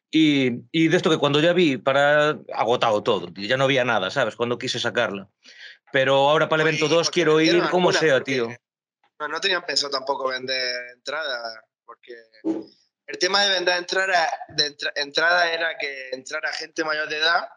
[0.10, 3.84] Y, y, de esto que cuando ya vi, para agotado todo, tío, ya no había
[3.84, 4.36] nada, ¿sabes?
[4.38, 5.30] Cuando quise sacarla.
[5.92, 8.50] Pero ahora para el evento 2 quiero ir como sea, tío.
[9.20, 12.14] No, no tenían pensado tampoco vender entrada, porque
[13.08, 17.50] el tema de vender entrada, de entrada era que entrara gente mayor de edad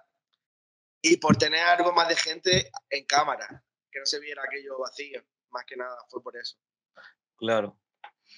[1.03, 5.23] y por tener algo más de gente en cámara, que no se viera aquello vacío,
[5.51, 6.57] más que nada, fue por eso.
[7.37, 7.77] Claro.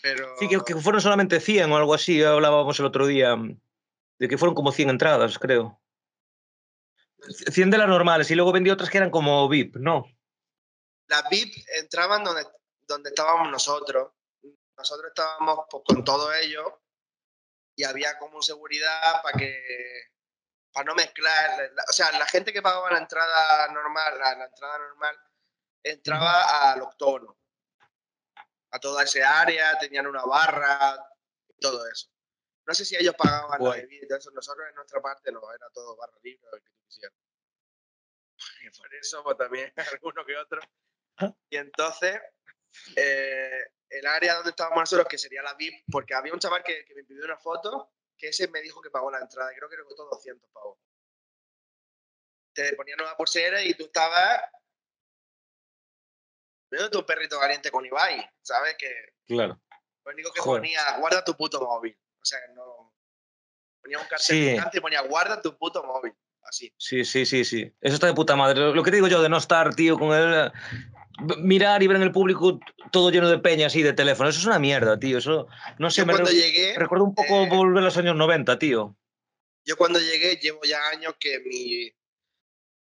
[0.00, 0.36] Pero...
[0.38, 3.36] Sí, que, que fueron solamente 100 o algo así, hablábamos el otro día,
[4.18, 5.81] de que fueron como 100 entradas, creo.
[7.28, 10.06] 100 de las normales y luego vendí otras que eran como VIP, ¿no?
[11.08, 12.46] Las VIP entraban donde,
[12.86, 14.12] donde estábamos nosotros.
[14.76, 16.80] Nosotros estábamos pues, con todo ello
[17.76, 20.12] y había como seguridad para que
[20.72, 25.20] para no mezclar, o sea, la gente que pagaba la entrada normal, la, entrada normal,
[25.82, 27.36] entraba al octono,
[28.70, 30.96] a toda esa área, tenían una barra
[31.48, 32.08] y todo eso.
[32.66, 35.96] No sé si ellos pagaban la bebida, eso nosotros en nuestra parte no, era todo
[35.96, 37.16] barra libre, lo que quisieran.
[38.62, 40.60] Y por eso pues, también alguno que otro.
[41.50, 42.20] Y entonces,
[42.96, 46.84] eh, el área donde estábamos nosotros, que sería la VIP, porque había un chaval que,
[46.94, 49.84] me pidió una foto, que ese me dijo que pagó la entrada, creo que le
[49.84, 50.78] costó 200 pavos.
[52.54, 54.42] Te ponían una pulsera y tú estabas
[56.70, 58.76] viendo tu perrito caliente con Ibai, ¿sabes?
[58.78, 59.60] Que claro.
[60.04, 61.96] Lo único que ponía, guarda tu puto móvil.
[62.22, 62.94] O sea, no.
[63.80, 66.14] Ponía un cartel y ponía, guarda tu puto móvil.
[66.44, 66.72] Así.
[66.76, 67.72] Sí, sí, sí, sí.
[67.80, 68.72] Eso está de puta madre.
[68.72, 70.52] Lo que te digo yo de no estar, tío, con él
[71.38, 72.58] mirar y ver en el público
[72.90, 74.28] todo lleno de peñas y de teléfono.
[74.28, 75.18] Eso es una mierda, tío.
[75.18, 75.46] Eso,
[75.78, 78.96] no sé, me cuando llegué, recuerdo un poco eh, volver a los años 90, tío.
[79.64, 81.92] Yo cuando llegué llevo ya años que mi...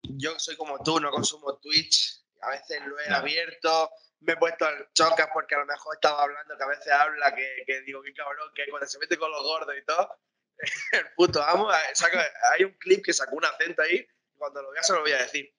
[0.02, 2.22] Yo soy como tú, no consumo Twitch.
[2.42, 3.90] A veces lo he abierto,
[4.20, 7.34] me he puesto al chocas porque a lo mejor estaba hablando, que a veces habla,
[7.34, 10.20] que, que digo, qué cabrón, que cuando se mete con los gordos y todo,
[10.92, 14.06] el puto amo, hay un clip que sacó un acento ahí,
[14.36, 15.54] cuando lo vea se lo voy a decir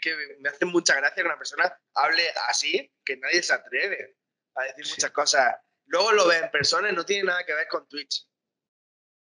[0.00, 4.16] que, me hace mucha gracia que una persona hable así, que nadie se atreve
[4.54, 5.56] a decir muchas cosas.
[5.86, 8.26] Luego lo ve en persona y no tiene nada que ver con Twitch.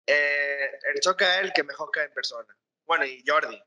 [0.05, 2.55] Eh, el Choca es el que mejor cae en persona.
[2.85, 3.61] Bueno, y Jordi.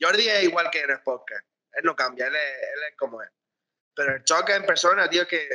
[0.00, 1.46] Jordi es igual que en el podcast.
[1.72, 3.30] Él no cambia, él es, como es.
[3.94, 5.48] Pero el Choca en persona, tío, que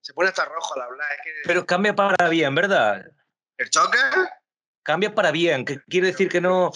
[0.00, 1.08] se pone hasta rojo al hablar.
[1.44, 3.04] Pero cambia para bien, ¿verdad?
[3.56, 4.40] ¿El Choca?
[4.82, 6.72] cambia para bien, que quiere decir que no,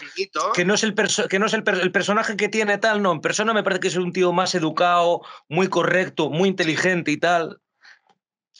[0.54, 3.52] que no es, el, que no es el, personaje que tiene tal, no, en persona
[3.52, 7.60] me parece que es un tío más educado, muy correcto, muy inteligente y tal.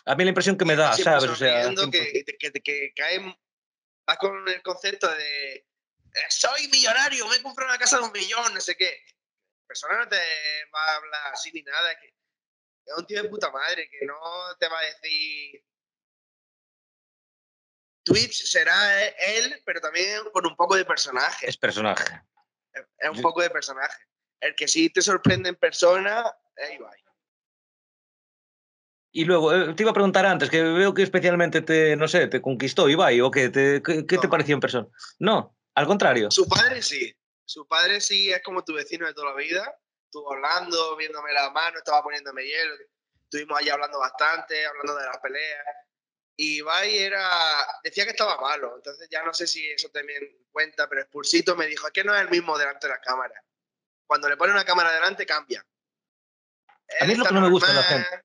[0.06, 1.24] A mí la impresión que me da, ¿sabes?
[1.24, 3.36] O sea, que, que, que, cae,
[4.06, 8.12] vas con el concepto de eh, soy millonario, me he comprado una casa de un
[8.12, 9.05] millón, no sé qué.
[9.62, 10.16] La persona no te
[10.74, 12.14] va a hablar así ni nada, es que
[12.86, 14.15] es un tío de puta madre, que no
[14.59, 15.65] te va a decir
[18.05, 21.48] Twitch será él, pero también con un poco de personaje.
[21.48, 22.05] Es personaje.
[22.98, 23.97] Es un poco de personaje.
[24.40, 27.05] El que sí te sorprende en persona es Ibai.
[29.16, 32.27] Y luego, eh, te iba a preguntar antes, que veo que especialmente te, no sé,
[32.27, 34.89] te conquistó Ibai, o qué te, qué, te pareció en persona.
[35.20, 36.31] No, al contrario.
[36.31, 37.15] Su padre sí.
[37.47, 39.78] Su padre sí es como tu vecino de toda la vida.
[40.15, 42.77] Estuvo hablando, viéndome la mano, estaba poniéndome hielo.
[43.24, 45.66] Estuvimos ahí hablando bastante, hablando de las peleas
[46.36, 47.28] y Ibai era,
[47.82, 50.23] decía que estaba malo, entonces ya no sé si eso también
[50.53, 53.43] cuenta, pero Expulsito me dijo, es que no es el mismo delante de la cámara.
[54.07, 55.66] Cuando le pone una cámara delante, cambia.
[57.01, 58.23] a mí es lo que no me gusta la gente.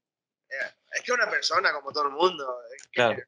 [0.47, 2.61] Eh, es que una persona, como todo el mundo.
[2.91, 3.19] claro.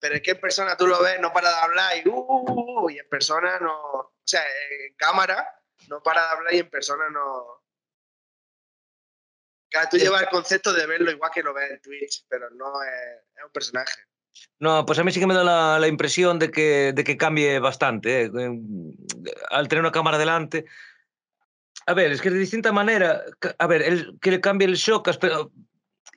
[0.00, 2.84] Pero es que en persona tú lo ves, no para de hablar y, uh, uh,
[2.84, 3.74] uh, y en persona no.
[3.74, 5.46] O sea, en cámara
[5.88, 7.64] no para de hablar y en persona no,
[9.90, 13.44] tú llevas el concepto de verlo igual que lo ves en Twitch, pero no es,
[13.44, 13.94] un personaje.
[14.58, 17.58] No, pues a mí sí que me da la, impresión de que, de que cambie
[17.58, 18.24] bastante.
[18.24, 18.30] ¿eh?
[19.50, 20.64] Al tener una cámara delante.
[21.86, 23.22] A ver, es que de distinta manera.
[23.58, 25.52] A ver, el, que le cambie el shock, pero.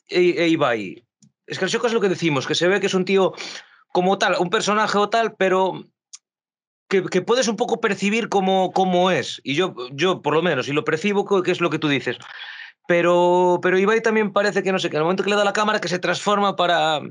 [0.08, 1.06] E, e Ibai.
[1.46, 3.34] Es que el shock es lo que decimos, que se ve que es un tío
[3.94, 5.84] como tal, un personaje o tal, pero
[6.88, 9.42] que, que, puedes un poco percibir cómo, cómo es.
[9.44, 12.18] Y yo, yo, por lo menos, y lo percibo, que es lo que tú dices.
[12.88, 15.44] Pero, pero Ibai también parece que, no sé, que en el momento que le da
[15.44, 17.02] la cámara que se transforma para...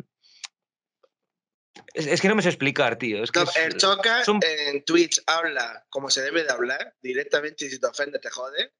[1.92, 3.22] Es, que no me sé explicar, tío.
[3.22, 7.78] Es que el Choca en Twitch habla como se debe de hablar, directamente, y si
[7.78, 8.72] te ofende te jode.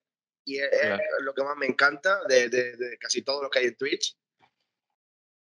[0.47, 0.71] Y es,
[1.21, 4.17] lo que más me encanta de, de, casi todo lo que hay en Twitch.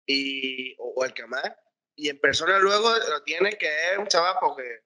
[0.08, 1.52] Y, o, el que más.
[1.96, 4.82] Y en persona luego lo tiene que es un chaval porque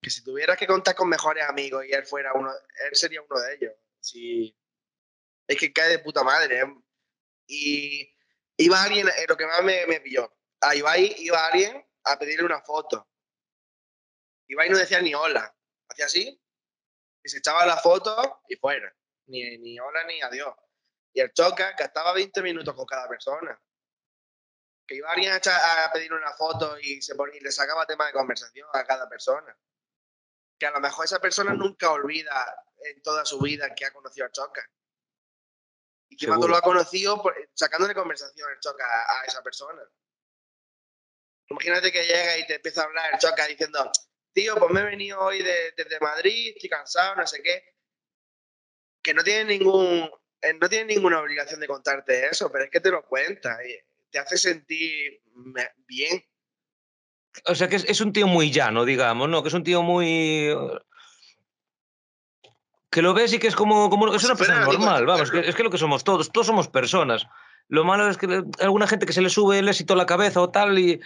[0.00, 3.40] que si tuvieras que contar con mejores amigos y él fuera uno, él sería uno
[3.40, 3.72] de ellos.
[4.00, 4.56] Si,
[5.46, 6.60] es que cae de puta madre.
[6.60, 6.74] ¿eh?
[7.48, 8.16] Y
[8.56, 12.44] iba alguien, eh, lo que más me, me pilló, a Ibai iba alguien a pedirle
[12.44, 13.08] una foto.
[14.46, 15.54] Iba y no decía ni hola.
[15.88, 16.40] Hacía así
[17.24, 18.94] y se echaba la foto y fuera.
[19.26, 20.54] Ni, ni hola ni adiós.
[21.12, 23.60] Y el choca gastaba 20 minutos con cada persona.
[24.86, 27.84] Que iba alguien a, echa- a pedir una foto y, se ponía, y le sacaba
[27.86, 29.58] tema de conversación a cada persona.
[30.58, 34.26] Que a lo mejor esa persona nunca olvida en toda su vida que ha conocido
[34.26, 34.68] al choca.
[36.10, 39.82] Y que cuando lo ha conocido, por- sacándole conversación el choca a, a esa persona.
[41.50, 43.90] Imagínate que llega y te empieza a hablar el choca diciendo,
[44.32, 47.74] tío, pues me he venido hoy de- desde Madrid, estoy cansado, no sé qué.
[49.02, 50.10] Que no tiene ningún,
[50.42, 53.78] eh, no tiene ninguna obligación de contarte eso, pero es que te lo cuenta y
[54.10, 55.22] te hace sentir
[55.86, 56.24] bien.
[57.46, 59.42] O sea, que es, es un tío muy llano, digamos, ¿no?
[59.42, 60.48] Que es un tío muy...
[62.90, 63.90] Que lo ves y que es como...
[63.90, 66.46] como es si una persona normal, vamos, que, es que lo que somos todos, todos
[66.46, 67.26] somos personas.
[67.68, 70.06] Lo malo es que le- alguna gente que se le sube el éxito a la
[70.06, 70.98] cabeza o tal y,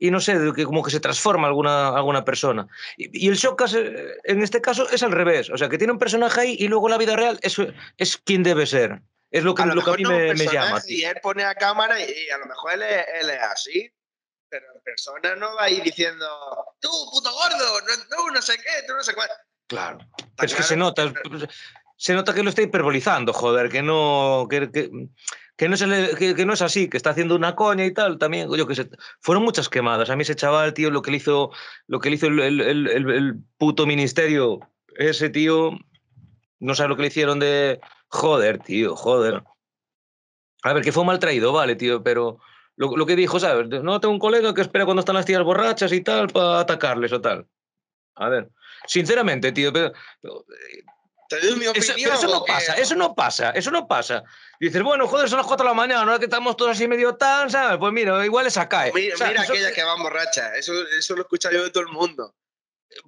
[0.00, 2.66] y no sé, que como que se transforma alguna, alguna persona.
[2.96, 3.94] Y, y el Shockas, eh,
[4.24, 5.48] en este caso, es al revés.
[5.50, 7.56] O sea, que tiene un personaje ahí y luego la vida real es,
[7.98, 9.00] es quien debe ser.
[9.30, 10.82] Es lo que A lo lo que a mí no me, me llama.
[10.88, 13.92] Y él pone a cámara y, y a lo mejor él es, él es así.
[14.52, 16.26] Pero en persona no va a ir diciendo,
[16.78, 19.30] tú, puto gordo, no, no, no sé qué, tú no sé cuál.
[19.66, 19.96] Claro.
[20.42, 21.10] Es que se nota,
[21.96, 24.90] se nota que lo está hiperbolizando, joder, que no, que, que-
[25.56, 28.18] que no, le- que, que no es así, que está haciendo una coña y tal,
[28.18, 30.10] también, yo que sé, fueron muchas quemadas.
[30.10, 31.50] A mí ese chaval, tío, lo que le hizo,
[31.86, 34.60] lo que le hizo el- el- el- el puto ministerio,
[34.96, 35.70] ese tío,
[36.58, 39.42] no sabe lo que le hicieron de, joder, tío, joder.
[40.62, 42.38] A ver, que fue mal traído, vale, tío, pero
[42.82, 43.68] lo, lo que dijo, ¿sabes?
[43.82, 47.12] No, tengo un colega que espera cuando están las tías borrachas y tal para atacarles
[47.12, 47.46] o tal.
[48.16, 48.48] A ver,
[48.86, 50.44] sinceramente, tío, pero, pero,
[51.28, 51.96] Te doy mi eso, opinión.
[52.02, 54.22] pero eso no pasa, eso no pasa, eso no pasa.
[54.60, 57.14] Dices, bueno, joder, son las 4 de la mañana, ahora que estamos todos así medio
[57.16, 57.78] tan, ¿sabes?
[57.78, 58.92] Pues mira, igual esa cae.
[58.92, 60.56] Mira, O sea, mira eso- aquellas que van borrachas.
[60.58, 62.34] Eso, eso lo escucha yo de todo el mundo.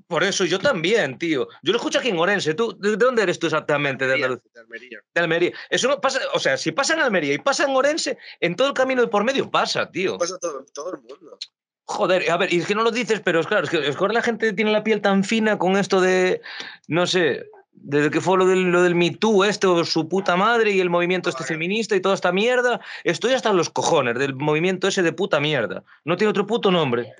[0.06, 1.48] Por eso yo también, tío.
[1.62, 2.54] Yo lo escucho aquí en Orense.
[2.54, 4.06] ¿Tú, ¿De de dónde eres tú exactamente?
[4.06, 4.98] De Almería, de Almería.
[5.14, 5.52] De Almería.
[5.70, 8.68] Eso no pasa, o sea, si pasa en Almería y pasa en Orense, en todo
[8.68, 10.18] el camino de por medio pasa, tío.
[10.18, 11.38] Pasa todo, todo el mundo.
[11.86, 13.96] Joder, a ver, y es que no lo dices, pero es claro, es que, es
[13.96, 16.40] que la gente tiene la piel tan fina con esto de,
[16.88, 20.70] no sé, desde que fue lo del, lo del Me Too, esto, su puta madre
[20.70, 24.88] y el movimiento este feminista y toda esta mierda, estoy hasta los cojones del movimiento
[24.88, 25.84] ese de puta mierda.
[26.04, 27.12] No tiene otro puto nombre.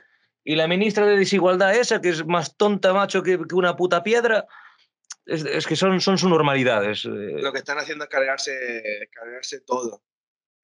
[0.45, 4.03] Y la ministra de Desigualdad esa, que es más tonta, macho, que, que una puta
[4.03, 4.47] piedra,
[5.25, 7.07] es, es que son, son sus normalidades.
[7.07, 7.09] eh,
[7.41, 10.05] Lo que están haciendo es cargarse, cargarse todo.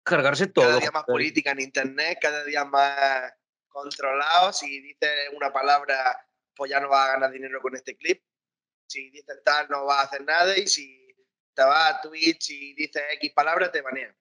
[0.02, 0.66] cargarse todo.
[0.66, 3.32] cada día más política en internet, cada día más
[3.69, 4.52] controlado.
[4.52, 8.23] Si dices una palabra, pues ya no vas a ganar dinero con este clip.
[8.86, 10.59] Si dices tal, no vas a hacer nada.
[10.59, 11.09] Y si
[11.55, 14.15] te vas a Twitch y dices X palabras, te banean.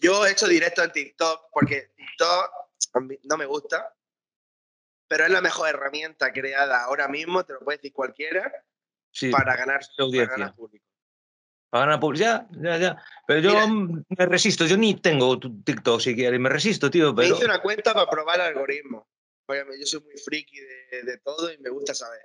[0.00, 2.50] Yo he hecho directo en TikTok porque TikTok
[3.24, 3.94] no me gusta,
[5.08, 8.52] pero es la mejor herramienta creada ahora mismo, te lo puede decir cualquiera,
[9.14, 10.36] Sí, para ganar, para audiencia.
[10.38, 10.86] ganar público.
[11.68, 13.02] Para ganar publicidad, ya, ya.
[13.26, 14.04] Pero yo Mira.
[14.08, 17.34] me resisto, yo ni tengo TikTok si quieres, me resisto, tío, Me pero...
[17.36, 19.06] hice una cuenta para probar el algoritmo.
[19.44, 22.22] Porque yo soy muy friki de, de todo y me gusta saber.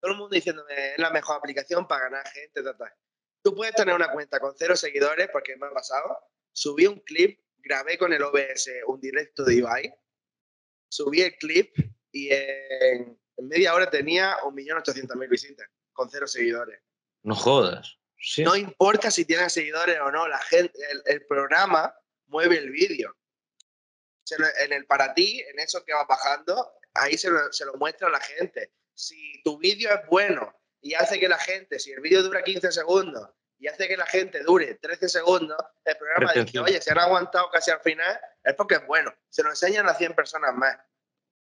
[0.00, 2.62] Todo el mundo diciéndome es la mejor aplicación para ganar gente.
[2.62, 2.94] ta, ta".
[3.42, 6.18] Tú puedes tener una cuenta con cero seguidores, porque me ha pasado.
[6.52, 9.94] Subí un clip, grabé con el OBS un directo de Ibai.
[10.88, 11.74] Subí el clip
[12.10, 16.80] y en, en media hora tenía 1.800.000 visitas, con cero seguidores.
[17.22, 17.98] No jodas.
[18.18, 18.44] Sí.
[18.44, 21.94] No importa si tienes seguidores o no, la gente, el, el programa
[22.26, 23.16] mueve el vídeo.
[24.60, 28.08] En el para ti, en eso que va bajando, ahí se lo, se lo muestra
[28.08, 28.72] a la gente.
[28.94, 32.72] Si tu vídeo es bueno y hace que la gente, si el vídeo dura 15
[32.72, 33.28] segundos
[33.62, 37.48] y hace que la gente dure 13 segundos, el programa dice, oye, se han aguantado
[37.48, 39.14] casi al final, es porque es bueno.
[39.28, 40.76] Se lo enseñan a 100 personas más.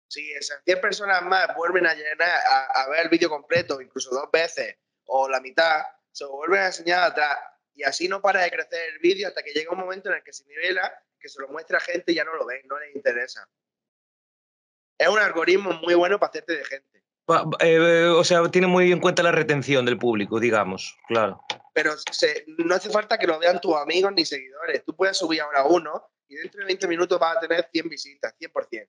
[0.06, 4.10] Si esas 100 personas más vuelven a llenar, a, a ver el vídeo completo, incluso
[4.10, 4.76] dos veces,
[5.06, 5.82] o la mitad,
[6.12, 7.38] se lo vuelven a enseñar atrás.
[7.72, 10.22] Y así no para de crecer el vídeo hasta que llega un momento en el
[10.22, 12.78] que se nivela, que se lo muestra a gente y ya no lo ven, no
[12.80, 13.48] les interesa.
[14.98, 17.03] Es un algoritmo muy bueno para hacerte de gente.
[17.60, 21.40] Eh, o sea, tiene muy en cuenta la retención del público, digamos, claro.
[21.72, 24.84] Pero se- no hace falta que lo vean tus amigos ni seguidores.
[24.84, 28.34] Tú puedes subir ahora uno y dentro de 20 minutos vas a tener 100 visitas,
[28.38, 28.88] 100%.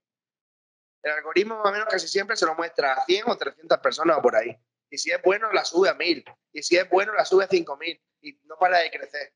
[1.03, 4.18] El algoritmo más o menos casi siempre se lo muestra a 100 o 300 personas
[4.18, 4.56] o por ahí.
[4.90, 6.24] Y si es bueno, la sube a 1000.
[6.52, 8.02] Y si es bueno, la sube a 5000.
[8.22, 9.34] Y no para de crecer.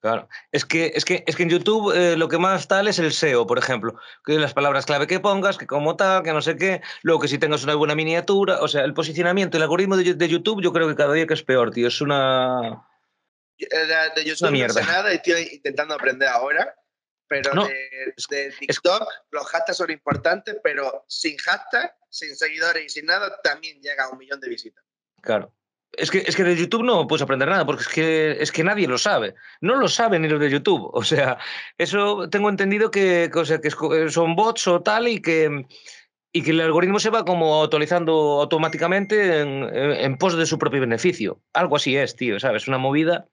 [0.00, 0.28] Claro.
[0.52, 3.12] Es que, es que, es que en YouTube eh, lo que más tal es el
[3.12, 3.98] SEO, por ejemplo.
[4.24, 6.80] Que las palabras clave que pongas, que como tal, que no sé qué.
[7.02, 8.60] Luego que si tengas una buena miniatura.
[8.60, 11.34] O sea, el posicionamiento, el algoritmo de, de YouTube, yo creo que cada día que
[11.34, 11.88] es peor, tío.
[11.88, 12.86] Es una.
[13.58, 14.74] Yo, eh, De, YouTube no mierda.
[14.74, 16.74] sé nada y estoy intentando aprender ahora.
[17.26, 22.88] Pero No, de, de TikTok, los hashtags son importantes, pero sin hashtag, sin seguidores y
[22.88, 24.82] sin nada, también llega a un millón de visitas.
[25.20, 25.52] Claro.
[25.92, 28.62] Es que, es que de YouTube no puedes aprender nada, porque es que, es que
[28.62, 29.34] nadie lo sabe.
[29.60, 30.90] No lo saben ni los de YouTube.
[30.92, 31.38] O sea,
[31.78, 35.66] eso tengo entendido que, que, o sea, que eh, son bots o tal y que,
[36.32, 40.58] y que el algoritmo se va como actualizando automáticamente en, en, en pos de su
[40.58, 41.40] propio beneficio.
[41.54, 42.68] Algo así es, tío, ¿sabes?
[42.68, 43.26] Una movida.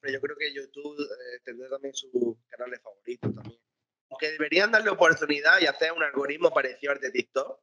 [0.00, 2.10] Pero yo creo que YouTube eh, tendrá también sus
[2.50, 3.58] canales favoritos también.
[4.10, 7.58] Aunque deberían darle oportunidad y hacer un algoritmo parecido al de TikTok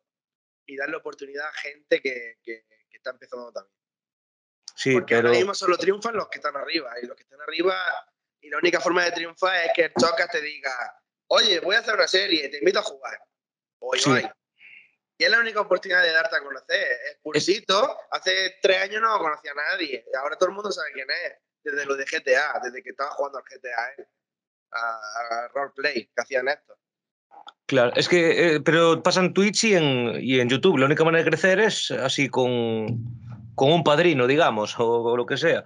[0.66, 3.79] y darle oportunidad a gente que, que- que está empezando también.
[4.80, 5.28] Sí, Porque pero.
[5.28, 6.90] ahora mismo solo triunfan los que están arriba.
[7.04, 7.76] Y los que están arriba,
[8.40, 10.72] y la única forma de triunfar es que el Chocas te diga,
[11.28, 13.20] oye, voy a hacer una serie, te invito a jugar.
[13.80, 14.10] O Sí.
[15.18, 16.92] Y es la única oportunidad de darte a conocer.
[17.12, 20.06] Es Pulsito, hace tres años no conocía a nadie.
[20.18, 21.34] Ahora todo el mundo sabe quién es.
[21.62, 24.08] Desde lo de GTA, desde que estaba jugando al GTA, él,
[24.72, 26.74] a, a roleplay, que hacían esto.
[27.66, 30.78] Claro, es que, eh, pero pasa en Twitch y en, y en YouTube.
[30.78, 32.88] La única manera de crecer es así con,
[33.60, 35.66] con un padrino, digamos, o, o lo que sea.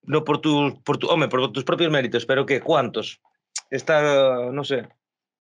[0.00, 2.62] No por tus, por tu, hombre, por tus propios méritos, pero ¿qué?
[2.62, 3.20] ¿Cuántos?
[3.68, 4.88] Está, no sé.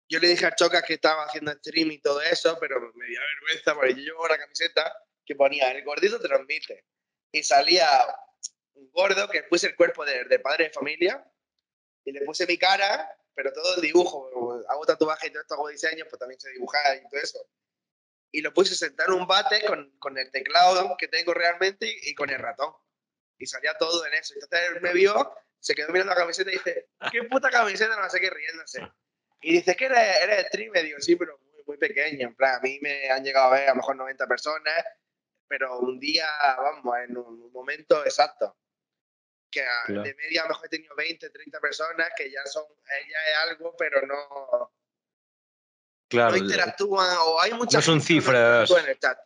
[0.08, 3.20] Yo le dije a Chocas que estaba haciendo stream y todo eso, pero me dio
[3.20, 4.90] vergüenza porque yo llevo una camiseta
[5.26, 6.86] que ponía el gordito transmite.
[7.34, 7.90] Y salía
[8.76, 11.30] un gordo que puse el cuerpo de, de padre de familia
[12.06, 14.30] y le puse mi cara, pero todo el dibujo.
[14.70, 17.40] Hago tatuaje y todo esto, hago diseño, pues también sé dibujar y todo eso.
[18.38, 22.10] Y lo puse sentado en un bate con, con el teclado que tengo realmente y,
[22.10, 22.74] y con el ratón.
[23.38, 24.34] Y salía todo en eso.
[24.34, 27.96] Entonces él me vio, se quedó mirando la camiseta y dice, ¿qué puta camiseta?
[27.96, 28.82] No sé qué, riéndose.
[29.42, 30.84] Y dice que eres, eres streamer.
[30.84, 32.28] Digo, sí, pero muy, muy pequeño.
[32.28, 34.84] En plan, a mí me han llegado a ver a lo mejor 90 personas,
[35.48, 38.58] pero un día, vamos, en un momento exacto.
[39.52, 40.04] Que Claro.
[40.04, 43.38] de media a lo mejor he tenido 20, 30 personas que ya son, ya es
[43.50, 44.74] algo, pero no,
[46.08, 48.70] Claro, no interactúan o hay muchas No son cifras.
[48.72, 49.18] en el chat.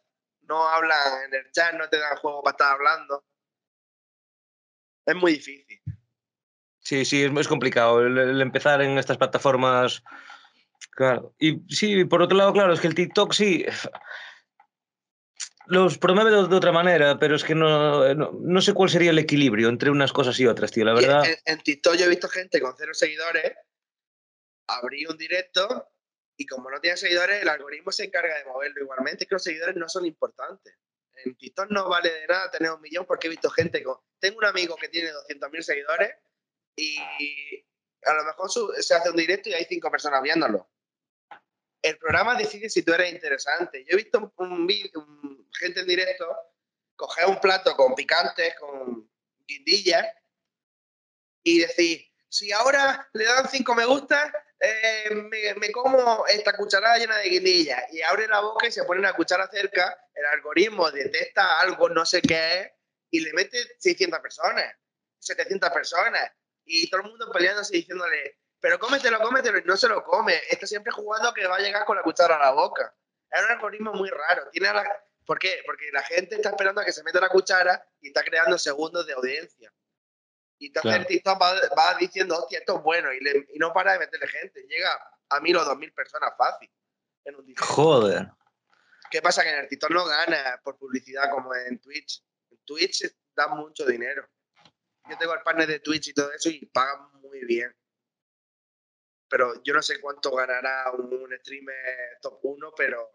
[0.41, 3.25] No hablan en el chat, no te dan juego para estar hablando.
[5.05, 5.81] Es muy difícil.
[6.79, 10.03] sí, sí, es, es complicado el, el empezar en estas plataformas.
[10.91, 11.33] Claro.
[11.39, 13.65] Y sí, por otro lado, claro, es que el TikTok sí.
[15.67, 19.11] Los promueve de, de otra manera, pero es que no, no, no sé cuál sería
[19.11, 20.83] el equilibrio entre unas cosas y otras, tío.
[20.83, 21.23] La verdad.
[21.25, 23.53] En, en TikTok yo he visto gente con cero seguidores
[24.67, 25.87] abrir un directo
[26.41, 29.25] y como no tiene seguidores, el algoritmo se encarga de moverlo igualmente.
[29.25, 30.73] Es que los seguidores no son importantes.
[31.25, 33.97] En TikTok no vale de nada tener un millón porque he visto gente con...
[34.19, 36.15] Tengo un amigo que tiene 200.000 seguidores
[36.77, 36.97] y
[38.05, 38.49] a lo mejor
[38.81, 40.71] se hace un directo y hay cinco personas viéndolo.
[41.81, 43.83] El programa decide si tú eres interesante.
[43.83, 46.25] Yo he visto un, vi- un- gente en directo
[46.95, 49.11] coger un plato con picantes, con
[49.45, 50.07] guindillas
[51.43, 56.97] y decir, si ahora le dan cinco me gusta, eh, me, me como esta cucharada
[56.97, 60.91] llena de guindillas y abre la boca y se pone una cuchara cerca, el algoritmo
[60.91, 62.71] detecta algo, no sé qué es,
[63.09, 64.73] y le mete 600 personas,
[65.19, 66.31] 700 personas,
[66.65, 70.67] y todo el mundo peleándose diciéndole, pero cómetelo, cómetelo, y no se lo come, está
[70.67, 72.93] siempre jugando que va a llegar con la cuchara a la boca.
[73.31, 74.49] Es un algoritmo muy raro.
[74.51, 74.83] Tiene la...
[75.25, 75.61] ¿Por qué?
[75.65, 79.05] Porque la gente está esperando a que se meta la cuchara y está creando segundos
[79.05, 79.71] de audiencia.
[80.59, 81.01] Y entonces Claro.
[81.01, 83.99] el TikTok va, va diciendo, hostia, esto es bueno, y, le- y no para de
[83.99, 84.61] meterle gente.
[84.67, 84.89] Llega
[85.29, 86.69] a mil o dos mil personas fácil
[87.25, 87.55] en un.
[87.57, 88.27] Joder.
[89.09, 89.41] ¿Qué pasa?
[89.43, 92.23] Que en el TikTok no gana por publicidad como en Twitch.
[92.51, 94.27] En Twitch da mucho dinero.
[95.09, 97.75] Yo tengo el partner de Twitch y todo eso y pagan muy bien.
[99.29, 103.11] Pero yo no sé cuánto ganará un streamer top 1, pero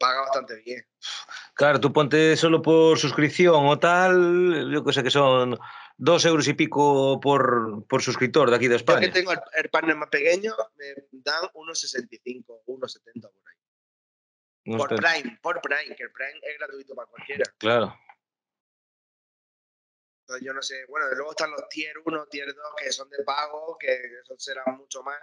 [0.00, 0.84] paga bastante bien.
[1.54, 5.56] Claro, tú ponte solo por suscripción o tal, yo que sé que son
[5.96, 9.12] dos euros y pico por, por suscriptor de aquí de Yo que España.
[9.12, 13.56] tengo el, el partner más pequeño, me dan unos 65, unos 70 por ahí.
[14.64, 17.44] No Por Prime, por Prime, que el Prime es gratuito para cualquiera.
[17.58, 17.94] Claro.
[20.22, 23.22] Entonces yo no sé, bueno, luego están los tier 1, tier 2, que son de
[23.24, 25.18] pago, que eso será mucho más.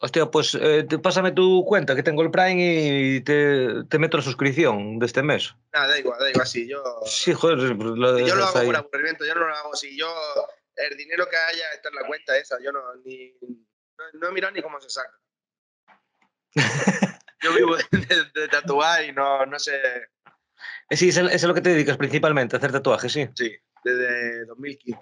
[0.00, 2.56] Hostia, pues eh, te- pásame tu cuenta, que tengo el Prime
[3.16, 5.54] y te, te meto la suscripción de este mes.
[5.72, 8.66] Nada, da igual, da igual, si yo, Sí, joder, pues lo yo lo hago ahí.
[8.66, 10.08] por aburrimiento, yo no lo hago, si yo,
[10.76, 14.32] el dinero que haya está en la cuenta esa, yo no, ni, no, no he
[14.32, 15.18] mirado ni cómo se saca.
[17.40, 19.80] Yo vivo de, de- de tatuar y no, no sé,
[20.90, 23.28] Sí, es, el- es lo que te dedicas principalmente, a hacer tatuajes, sí.
[23.34, 23.54] sí,
[23.84, 25.00] desde 2015.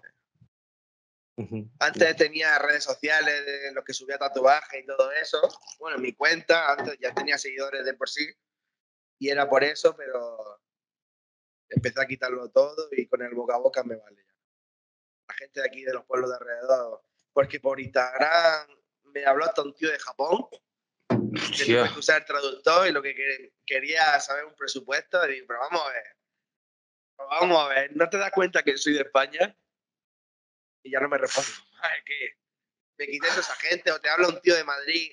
[1.80, 5.40] Antes tenía redes sociales de los que subía tatuajes y todo eso.
[5.78, 8.26] Bueno, mi cuenta, antes ya tenía seguidores de por sí.
[9.18, 10.62] Y era por eso, pero
[11.68, 14.34] empecé a quitarlo todo y con el boca a boca me vale ya.
[15.28, 17.02] La gente de aquí, de los pueblos de alrededor.
[17.32, 18.68] Porque por Instagram
[19.04, 20.46] me habló hasta un tío de Japón.
[21.08, 25.28] Que tuve que usar traductor y lo que quer- quería saber un presupuesto.
[25.30, 26.16] Y pero vamos a ver.
[27.18, 29.56] Vamos a ver, ¿no te das cuenta que soy de España?
[30.86, 31.50] Y ya no me responde.
[31.82, 32.36] Ay, que
[32.98, 35.12] me quité esa gente o te habla un tío de Madrid.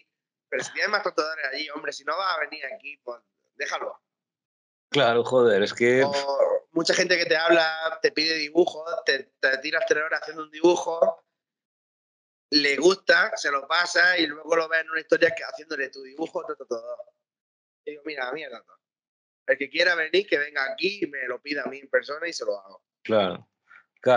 [0.49, 3.19] Pero si tienes más tatuadores allí, hombre, si no vas a venir aquí, pues
[3.55, 3.99] déjalo.
[4.89, 6.03] Claro, joder, es que.
[6.03, 10.43] O mucha gente que te habla, te pide dibujos, te, te tiras tres horas haciendo
[10.43, 11.25] un dibujo,
[12.51, 16.03] le gusta, se lo pasa y luego lo ves en una historia que haciéndole tu
[16.03, 16.99] dibujo otro tatuador.
[17.83, 18.63] Y digo, mira, mierda.
[18.67, 18.73] no.
[19.47, 22.27] El que quiera venir, que venga aquí y me lo pida a mí en persona
[22.27, 22.83] y se lo hago.
[23.03, 23.49] Claro.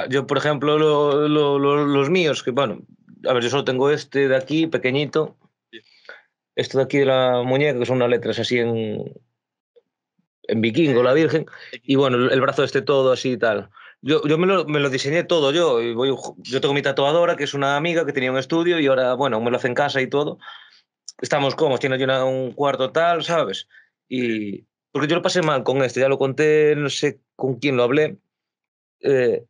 [0.08, 2.80] Yo, por ejemplo, lo- lo- lo- los míos, que bueno,
[3.28, 5.36] a ver, yo solo tengo este de aquí, pequeñito.
[5.70, 5.80] Sí.
[6.56, 9.12] Esto de aquí de la muñeca, que son unas letras así en,
[10.44, 11.46] en vikingo, la Virgen.
[11.82, 13.70] Y bueno, el, brazo este todo así y tal.
[14.02, 15.80] Yo, yo me, lo, me lo diseñé todo yo.
[15.82, 18.86] y voy, yo tengo mi tatuadora, que es una amiga que tenía un estudio y
[18.86, 20.38] ahora, bueno, me lo hace en casa y todo.
[21.20, 23.68] Estamos cómodos, tiene una- un cuarto tal, ¿sabes?
[24.08, 27.76] Y porque yo lo pasé mal con este, ya lo conté, no sé con quién
[27.76, 28.18] lo hablé.
[29.00, 29.44] Eh,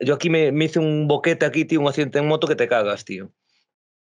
[0.00, 2.68] yo aquí me, me hice un boquete aquí, tío, un accidente en moto que te
[2.68, 3.30] cagas, tío.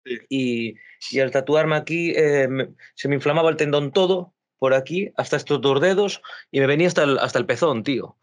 [0.04, 0.18] Sí.
[0.28, 0.74] Y,
[1.12, 5.36] y al tatuarme aquí eh, me- se me inflamaba el tendón todo por aquí, hasta
[5.36, 8.18] estos dos dedos, y me venía hasta el, hasta el pezón, tío.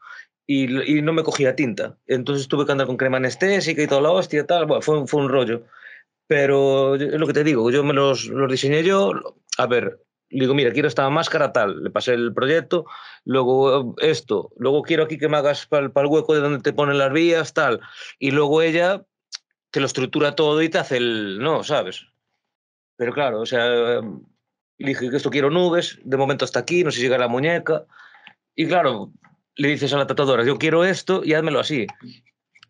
[0.48, 1.98] Y, y no me cogía tinta.
[2.08, 4.66] Entonces tuve que andar con crema anestésica y toda la hostia, tal.
[4.66, 5.66] Bueno, fue, un- fue un rollo.
[6.28, 9.12] Pero es lo que te digo, yo me los, los diseñé yo.
[9.58, 10.00] A ver,
[10.32, 11.84] le digo, mira, quiero esta máscara tal.
[11.84, 12.86] Le pasé el proyecto,
[13.26, 16.74] luego eh, esto, luego quiero aquí que me hagas para el hueco de donde te
[16.74, 17.82] ponen las vías, tal.
[18.18, 19.04] Y luego ella
[19.72, 21.40] te lo estructura todo y te hace el.
[21.40, 22.08] No, ¿sabes?
[22.96, 24.02] Pero claro, o sea, le
[24.78, 27.86] dije que esto quiero nubes, de momento hasta aquí, no sé si llega la muñeca.
[28.56, 29.12] Y claro,
[29.56, 31.88] le dices a la tatuadora, yo quiero esto y házmelo así.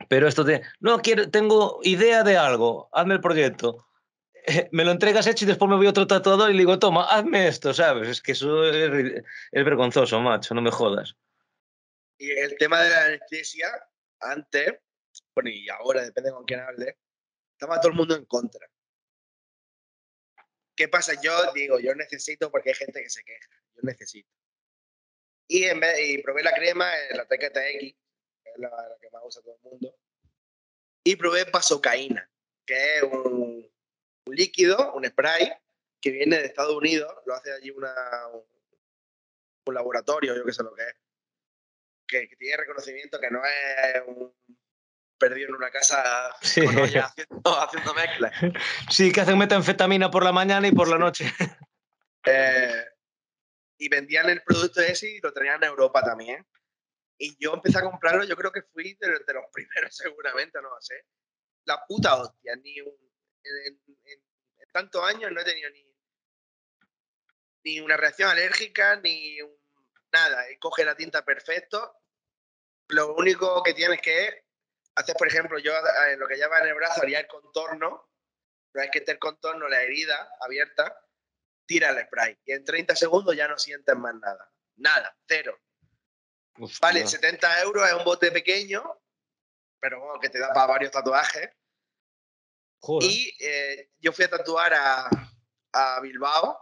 [0.10, 3.86] Pero esto de, no, quiero, tengo idea de algo, hazme el proyecto.
[4.72, 7.06] Me lo entregas hecho y después me voy a otro tatuador y le digo, toma,
[7.06, 8.08] hazme esto, ¿sabes?
[8.10, 11.16] Es que eso es, es vergonzoso, macho, no me jodas.
[12.18, 13.68] Y el tema de la anestesia,
[14.20, 14.80] antes,
[15.34, 16.98] bueno, y ahora, depende con quién hable,
[17.54, 18.68] estaba todo el mundo en contra.
[20.76, 21.14] ¿Qué pasa?
[21.22, 23.50] Yo digo, yo necesito porque hay gente que se queja.
[23.76, 24.30] Yo necesito.
[25.48, 29.10] Y, en vez, y probé la crema, eh, la TKTX, que es la, la que
[29.12, 29.96] más usa todo el mundo.
[31.04, 32.30] Y probé pasocaína,
[32.66, 33.71] que es un,
[34.32, 35.52] un líquido, un spray,
[36.02, 37.94] que viene de Estados Unidos, lo hace allí una,
[38.34, 38.44] un,
[39.66, 40.96] un laboratorio, yo qué sé lo que es
[42.08, 44.34] que, que tiene reconocimiento, que no es un
[45.18, 46.66] perdido en una casa Sí.
[46.66, 48.34] con olla haciendo, haciendo mezclas.
[48.90, 51.26] Sí, que hacen metanfetamina por la mañana y por la noche.
[52.26, 52.86] Eh,
[53.78, 56.46] y vendían el producto ese y lo traían a Europa también.
[57.18, 60.70] Y yo empecé a comprarlo, yo creo que fui de, de los primeros seguramente, no
[60.80, 61.06] sé.
[61.66, 63.11] La puta hostia, ni un,
[63.44, 63.58] en,
[63.88, 64.24] en- en-
[64.60, 65.86] en tantos años no he tenido ni,
[67.64, 69.58] ni una reacción alérgica, ni un-
[70.12, 70.50] nada.
[70.52, 71.98] Y coge la tinta perfecto.
[72.90, 74.46] Lo único que tienes que
[74.96, 78.10] hacer, por ejemplo, yo eh, lo que lleva en el brazo haría el contorno.
[78.74, 80.98] Una vez que esté el contorno, la herida abierta,
[81.66, 82.38] tira el spray.
[82.46, 84.52] Y en 30 segundos ya no sientes más nada.
[84.78, 85.60] Nada, cero.
[86.82, 88.84] Vale, 70 euros es un bote pequeño,
[89.80, 91.50] pero bueno, que te da para varios tatuajes.
[92.82, 93.10] Joder.
[93.10, 95.10] Y eh, yo fui a tatuar a,
[95.74, 96.58] a Bilbao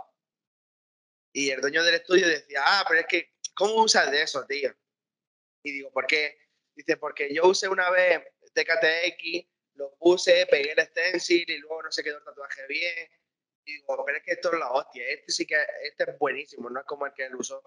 [1.34, 4.76] y el dueño del estudio decía, ah, pero es que, ¿cómo usas de eso, tío?
[5.64, 6.38] Y digo, ¿por qué?
[6.76, 8.22] Dice, porque yo usé una vez
[8.54, 13.10] TKTX, lo puse, pegué el stencil y luego no se quedó el tatuaje bien.
[13.66, 16.70] Y digo, pero es que esto es la hostia, este sí que este es buenísimo,
[16.70, 17.62] no es como el que él usó.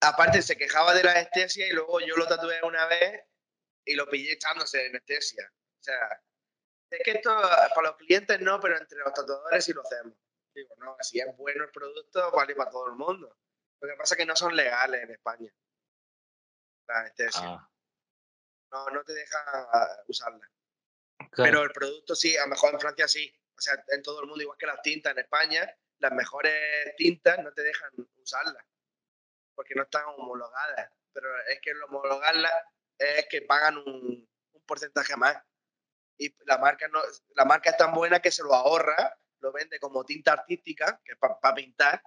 [0.00, 3.22] Aparte se quejaba de la anestesia y luego yo lo tatué una vez
[3.84, 5.52] y lo pillé echándose de anestesia.
[5.78, 6.22] O sea,
[6.96, 7.30] es que esto
[7.74, 10.14] para los clientes no, pero entre los tatuadores sí lo hacemos.
[10.54, 13.36] Digo, no, si es bueno el producto, vale para todo el mundo.
[13.80, 15.52] Lo que pasa es que no son legales en España.
[16.86, 17.42] La anestesia.
[17.44, 17.70] Ah,
[18.70, 19.66] No, no te dejan
[20.06, 20.48] usarla.
[21.30, 21.50] claro.
[21.50, 23.34] Pero el producto sí, a lo mejor en Francia sí.
[23.56, 27.38] O sea, en todo el mundo, igual que las tintas en España, las mejores tintas
[27.42, 28.64] no te dejan usarlas.
[29.54, 30.90] Porque no están homologadas.
[31.12, 32.52] Pero es que el homologarlas
[32.98, 35.36] es que pagan un, un porcentaje más.
[36.18, 37.00] Y la marca, no,
[37.34, 41.12] la marca es tan buena que se lo ahorra, lo vende como tinta artística, que
[41.12, 42.02] es para pintar,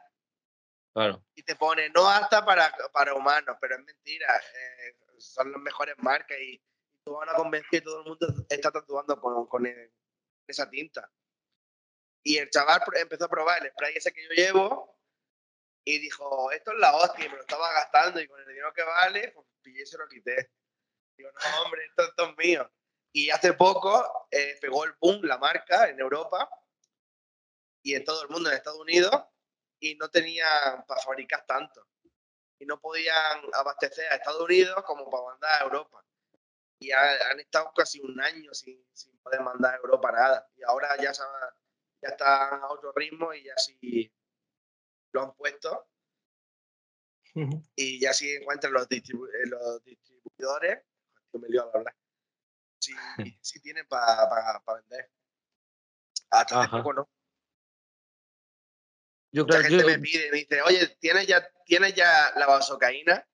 [0.93, 1.23] claro.
[1.35, 4.37] y te pone no apta para, para humanos, pero es mentira.
[4.37, 6.61] eh, son las mejores marcas y
[7.03, 9.91] tú van a convencer todo el mundo está tatuando con, con el-
[10.47, 11.11] esa tinta.
[12.23, 14.97] Y el chaval empezó a probar el spray ese que yo llevo
[15.85, 18.73] y dijo, esto es la hostia, y me lo estaba gastando y con el dinero
[18.73, 20.51] que vale, pues pillé y se lo quité.
[21.17, 22.71] Digo, no, hombre, esto, esto es mío.
[23.17, 26.47] Y hace poco eh, pegó el boom la marca en Europa
[27.81, 29.11] y en todo el mundo, en Estados Unidos,
[29.79, 31.87] y no tenían para fabricar tanto.
[32.59, 36.05] Y no podían abastecer a Estados Unidos como para mandar a Europa.
[36.77, 40.51] Y han estado casi un año sin, sin, poder mandar a Europa nada.
[40.55, 44.13] Y ahora ya, ya están a otro ritmo y ya sí
[45.11, 45.87] lo han puesto.
[47.75, 49.01] Y ya sí encuentran los, eh,
[49.45, 50.83] los distribuidores.
[51.33, 51.95] Me lío a hablar.
[52.87, 52.95] Sí,
[53.41, 55.11] sí tienen para vender.
[56.29, 57.09] Hasta hace poco no.
[59.31, 63.27] Yo Mucha gente me pide, me dice, oye, ¿tienes ya, ¿tienes ya la vasocaína?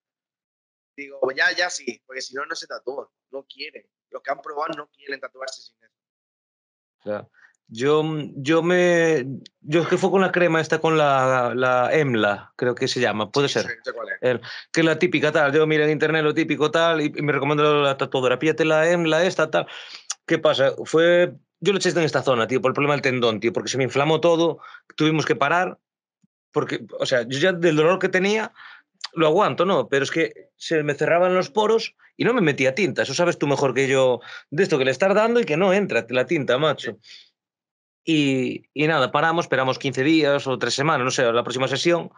[0.95, 3.87] Digo, ya, ya sí, porque si no, no se tatúan, no quieren.
[4.09, 5.93] Los que han probado no quieren tatuarse sin eso.
[7.01, 7.31] Claro.
[7.67, 8.03] Yo,
[8.35, 9.25] yo me.
[9.61, 12.99] Yo es que fue con la crema esta, con la, la EMLA, creo que se
[12.99, 13.63] llama, puede ser.
[13.63, 14.41] Sí, cuál es.
[14.71, 15.51] que es la típica tal.
[15.53, 18.37] Yo mira en internet lo típico tal y, me recomiendo la tatuadora.
[18.37, 19.67] Píllate la EMLA esta tal.
[20.25, 20.73] ¿Qué pasa?
[20.85, 21.33] Fue.
[21.59, 23.77] Yo lo eché en esta zona, tío, por el problema del tendón, tío, porque se
[23.77, 24.59] me inflamó todo,
[24.97, 25.79] tuvimos que parar,
[26.51, 28.51] porque, o sea, yo ya del dolor que tenía,
[29.13, 29.87] lo aguanto, ¿no?
[29.87, 33.03] Pero es que se me cerraban los poros y no me metía tinta.
[33.03, 34.19] Eso sabes tú mejor que yo
[34.49, 36.97] de esto que le estás dando y que no entra la tinta, macho.
[38.05, 42.11] Y, nada, paramos, esperamos 15 días o tres semanas, no sé, la próxima sesión.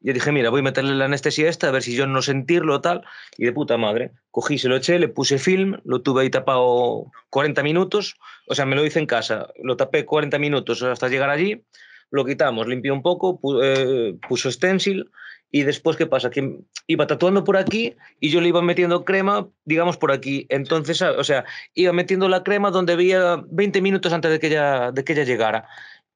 [0.00, 2.80] Y dije, mira, voy a meterle la anestesia esta, a ver si yo no sentirlo
[2.80, 3.04] tal.
[3.36, 7.06] Y de puta madre, cogí, se lo eché, le puse film, lo tuve ahí tapado
[7.30, 8.16] 40 minutos.
[8.46, 11.64] O sea, me lo hice en casa, lo tapé 40 minutos hasta llegar allí.
[12.12, 15.10] Lo quitamos, limpié un poco, eh, puso stencil
[15.50, 16.30] y después, ¿qué pasa?
[16.30, 20.46] Que iba tatuando por aquí y yo le iba metiendo crema, digamos, por aquí.
[20.50, 24.92] Entonces, o sea, iba metiendo la crema donde había 20 minutos antes de que ella,
[24.92, 25.66] de que ella llegara.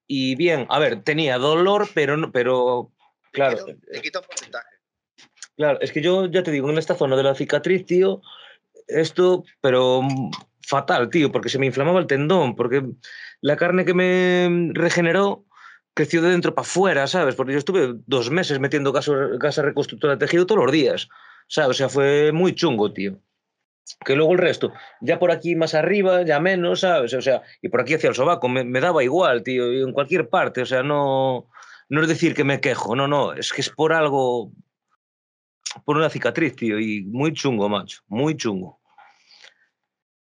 [0.07, 2.93] Y bien, a ver, tenía dolor, pero, pero
[3.33, 3.65] claro.
[3.65, 4.69] Te quito, porcentaje.
[5.57, 8.21] Claro, es que yo ya te digo, en esta zona de la cicatriz, tío,
[8.87, 10.03] esto, pero
[10.61, 12.85] fatal, tío, porque se me inflamaba el tendón, porque
[13.41, 15.46] la carne que me regeneró
[15.97, 17.35] creció de dentro para afuera, ¿sabes?
[17.35, 21.09] Porque yo estuve dos meses metiendo casa reconstructora de tejido todos los días,
[21.49, 21.71] ¿sabes?
[21.71, 23.19] O sea, fue muy chungo, tío.
[24.05, 27.15] Que luego el resto, ya por aquí más arriba, ya menos, ¿sabes?
[27.15, 30.29] O sea, y por aquí hacia el sobaco, me, daba igual, tío, y en cualquier
[30.29, 31.49] parte, o sea, no,
[31.89, 34.53] no es decir que me quejo, no, no, es que es por algo,
[35.87, 38.83] por una cicatriz, tío, y muy chungo, macho, muy chungo.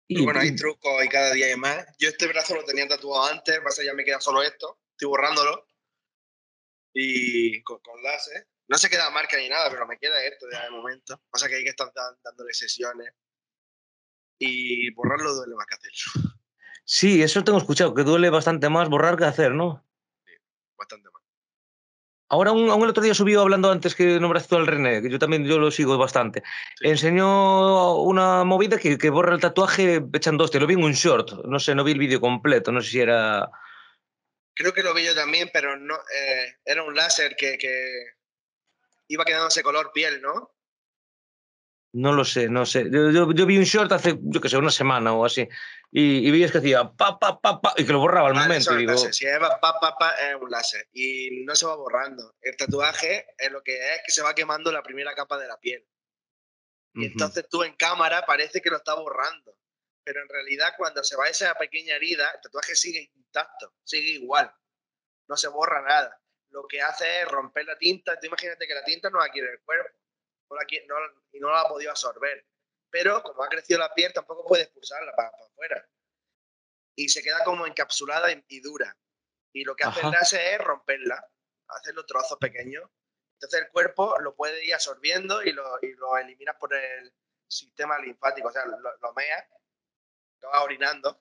[0.06, 1.84] Y, bueno, hay trucos y cada día hay más.
[1.98, 5.68] Yo este brazo lo tenía tatuado antes, pasa ya me queda solo esto estoy borrándolo
[6.94, 8.48] y con, con láser.
[8.68, 11.20] No se queda marca ni nada, pero me queda esto ya de momento.
[11.30, 11.92] Pasa que hay que estar
[12.24, 13.12] dándole sesiones
[14.38, 16.34] y borrarlo duele más que hacerlo.
[16.84, 19.84] Sí, eso tengo escuchado, que duele bastante más borrar que hacer, ¿no?
[20.24, 20.32] Sí,
[20.76, 21.22] bastante más.
[22.28, 25.44] Ahora, un, el otro día subió hablando antes que nombraste al René, que yo también
[25.44, 26.42] yo lo sigo bastante.
[26.80, 30.60] Enseñó una movida que, que borra el tatuaje echando hostia.
[30.60, 33.00] Lo vi en un short, no sé, no vi el vídeo completo, no sé si
[33.00, 33.48] era
[34.56, 38.16] Creo que lo vi yo también, pero no eh, era un láser que, que,
[39.08, 40.54] iba quedándose color piel, ¿no?
[41.92, 42.86] No lo sé, no sé.
[42.90, 45.46] Yo, yo, vi un short hace, yo qué sé, una semana o así.
[45.90, 48.74] Y, y veías que hacía pa, pa, pa, pa, y que lo borraba al momento.
[48.74, 48.96] Y digo...
[48.96, 50.88] Si es pa, pa, pa, es un láser.
[50.92, 52.34] Y no se va borrando.
[52.40, 55.58] El tatuaje es lo que es que se va quemando la primera capa de la
[55.58, 55.86] piel.
[56.94, 59.54] Y entonces tú en cámara parece que lo está borrando
[60.06, 64.54] pero en realidad cuando se va esa pequeña herida, el tatuaje sigue intacto, sigue igual,
[65.26, 66.22] no se borra nada.
[66.50, 69.50] Lo que hace es romper la tinta, tú imagínate que la tinta no la quiere
[69.50, 69.98] el cuerpo
[71.32, 72.46] y no la ha podido absorber,
[72.88, 75.88] pero como ha crecido la piel tampoco puede expulsarla para, afuera
[76.94, 78.96] y se queda como encapsulada y, dura.
[79.52, 81.28] Y lo que hace el láser es romperla,
[81.66, 82.88] hacerlo trozos pequeños.
[83.32, 87.12] Entonces el cuerpo lo puede ir absorbiendo y lo, y lo elimina por el
[87.48, 89.46] sistema linfático, o sea, lo, lo mea
[90.48, 91.20] va orinando,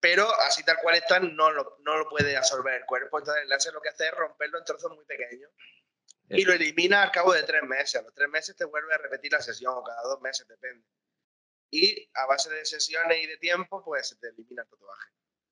[0.00, 3.18] pero así tal cual está no lo, no lo puede absorber el cuerpo.
[3.18, 5.50] Entonces el láser lo que hace es romperlo en trozos muy pequeños
[6.28, 7.96] y lo elimina al cabo de tres meses.
[7.96, 10.86] A los tres meses te vuelve a repetir la sesión o cada dos meses, depende.
[11.70, 15.10] Y a base de sesiones y de tiempo, pues se te elimina el tatuaje.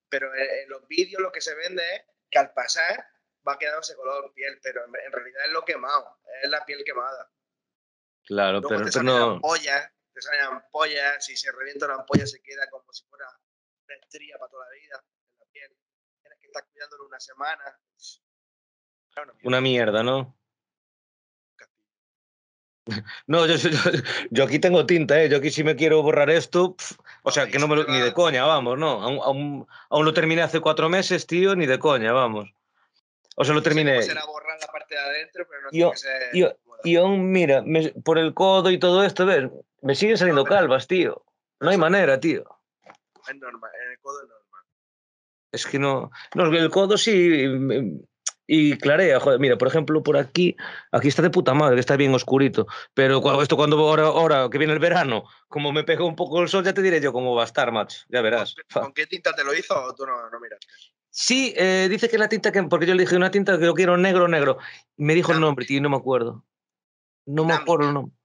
[0.09, 3.07] Pero en, los vídeos lo que se vende es que al pasar
[3.47, 7.31] va quedándose color piel, pero en, realidad es lo quemado, es la piel quemada.
[8.25, 9.39] Claro, pero, te no
[10.13, 13.25] te salen ampollas, si se revienta una ampolla se queda como si fuera
[13.87, 15.77] una estría para toda la vida en la piel.
[16.21, 17.79] Tienes que estar cuidándolo una semana.
[19.43, 20.37] Una mierda, ¿no?
[23.27, 23.55] No, yo,
[24.31, 25.29] yo, aquí tengo tinta, ¿eh?
[25.29, 26.75] Yo aquí si me quiero borrar esto,
[27.21, 29.01] o sea, que no me lo, ni de coña, vamos, ¿no?
[29.03, 32.51] Aún, aún, lo terminé hace cuatro meses, tío, ni de coña, vamos.
[33.35, 34.01] O sea, lo terminé.
[34.01, 35.93] Será borrar la parte de adentro, pero no yo,
[36.83, 37.63] y aún, mira,
[38.03, 39.49] por el codo y todo esto, ¿ves?
[39.81, 41.23] Me siguen saliendo calvas, tío.
[41.59, 42.43] No hay manera, tío.
[43.27, 44.65] Es normal, en el codo es normal.
[45.51, 46.11] Es que no.
[46.35, 47.45] No, el codo sí.
[48.47, 50.57] Y clarea, joder, mira, por ejemplo, por aquí,
[50.91, 52.67] aquí está de puta madre, que está bien oscurito.
[52.93, 56.41] Pero cu- esto cuando ahora, ahora que viene el verano, como me pega un poco
[56.41, 57.99] el sol, ya te diré yo cómo va a estar, macho.
[58.09, 58.55] Ya verás.
[58.73, 60.67] ¿Con qué tinta te lo hizo o tú no, no miraste?
[61.09, 62.63] Sí, eh, dice que la tinta que.
[62.63, 64.57] Porque yo le dije una tinta que yo quiero negro, negro.
[64.97, 66.43] Me dijo el nombre, tío, no me acuerdo.
[67.33, 68.15] No me acuerdo el nombre.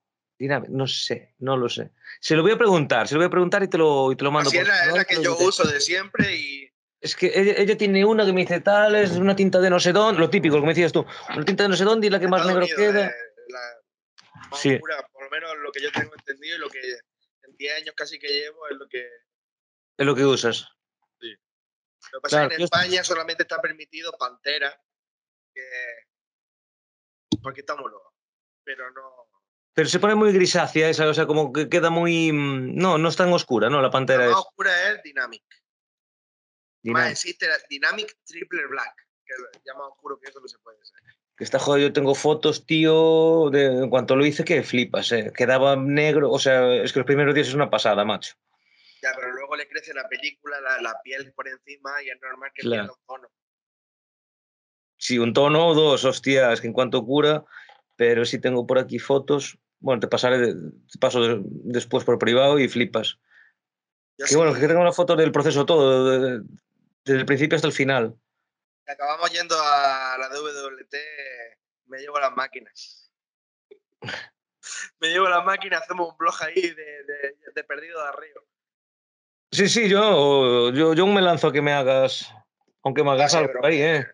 [0.68, 1.92] No sé, no lo sé.
[2.20, 4.24] Se lo voy a preguntar, se lo voy a preguntar y te lo, y te
[4.24, 4.48] lo mando.
[4.50, 6.70] Así por es la, que yo uso de siempre y
[7.00, 9.80] Es que ella, ella tiene una que me dice tal, es una tinta de no
[9.80, 12.08] sé dónde, lo típico, lo que me decías tú, una tinta de no sé dónde
[12.08, 13.06] y la que más negro queda.
[13.06, 13.14] eh,
[13.48, 13.60] la
[14.50, 14.74] más Sí.
[14.74, 17.94] oscura, por lo menos lo que yo tengo entendido y lo que en 10 años
[17.96, 19.08] casi que llevo es lo que...
[19.98, 20.68] Es lo que usas.
[22.12, 24.78] Lo que pasa Claro, es que en España solamente está permitido Pantera,
[25.54, 25.62] que...
[27.42, 27.90] porque estamos.
[28.66, 29.02] Pero no...
[29.72, 32.32] Pero se pone muy grisácea esa, o sea, como que queda muy.
[32.32, 33.76] mm, No, no es tan oscura, ¿no?
[33.76, 34.36] La La pantera más es.
[34.36, 35.42] oscura es Dynamic.
[35.44, 37.10] Más dinámica.
[37.10, 38.94] existe la Dynamic Triple Black,
[39.24, 39.34] que
[39.64, 40.98] ya más oscuro que eso no se puede ser.
[41.36, 41.88] Que está jodido.
[41.88, 45.30] Yo tengo fotos, tío, de en cuanto lo hice, que flipas, ¿eh?
[45.36, 48.34] Quedaba negro, o sea, es que los primeros días es una pasada, macho.
[49.02, 52.50] Ya, pero luego le crece la película, la, la piel por encima y es normal
[52.54, 52.82] que Claro.
[52.84, 53.28] pierda un tono.
[54.96, 57.44] Sí, un tono o dos, hostia, es que en cuanto cura,
[57.96, 59.58] pero sí tengo por aquí fotos.
[59.80, 63.18] Bueno, te pasaré, te paso de- después por privado y flipas.
[64.18, 66.42] Yo Que bueno, que tengo una foto del proceso todo, de-
[67.04, 68.16] desde el principio hasta el final.
[68.88, 70.96] acabamos yendo a la WWT,
[71.86, 73.10] me llevo las máquinas.
[75.00, 76.54] me llevo las máquinas, hacemos un blog ahí
[77.54, 78.40] de, perdido de arriba.
[79.52, 82.32] Sí, sí, yo, yo, yo me lanzo a que me hagas,
[82.82, 84.06] aunque me hagas algo pero- ahí, ¿eh?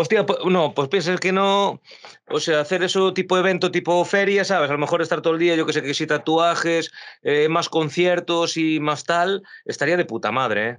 [0.00, 1.82] Hostia, pues, no, pues piensas que no,
[2.28, 4.70] o sea, hacer eso tipo evento, tipo feria, ¿sabes?
[4.70, 6.92] A lo mejor estar todo el día, yo que sé, que si tatuajes,
[7.22, 10.78] eh, más conciertos y más tal, estaría de puta madre, ¿eh?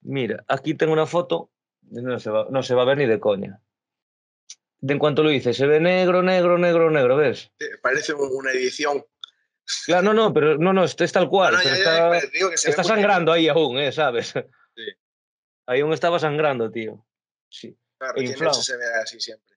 [0.00, 1.52] Mira, aquí tengo una foto,
[1.82, 3.60] no se va, no se va a ver ni de coña.
[4.80, 7.52] De en cuanto lo hice, se ve negro, negro, negro, negro, ¿ves?
[7.80, 9.04] Parece un- una edición.
[9.86, 11.52] Claro, no, no, pero no, no, es, es tal cual.
[11.52, 13.46] No, no, pero ya, ya, está- pero digo que se ve Está muy sangrando ahí
[13.48, 13.92] aún, ¿eh?
[13.92, 14.34] ¿Sabes?
[15.68, 17.06] Aún estaba sangrando, tío.
[17.50, 17.78] Sí.
[17.98, 18.52] Claro, e tiene- inflado.
[18.52, 19.56] eso se ve así siempre.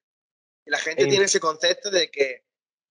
[0.66, 2.44] Y la gente E tiene ese concepto de que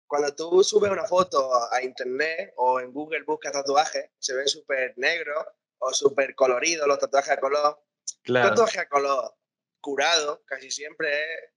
[0.08, 4.94] cuando tú subes una foto a internet o en Google buscas tatuajes, se ven súper
[4.98, 5.46] negros
[5.80, 7.78] o súper coloridos los tatuajes a color.
[7.80, 8.50] Un Claro.
[8.50, 9.36] tatuaje a color
[9.80, 11.52] curado casi siempre es-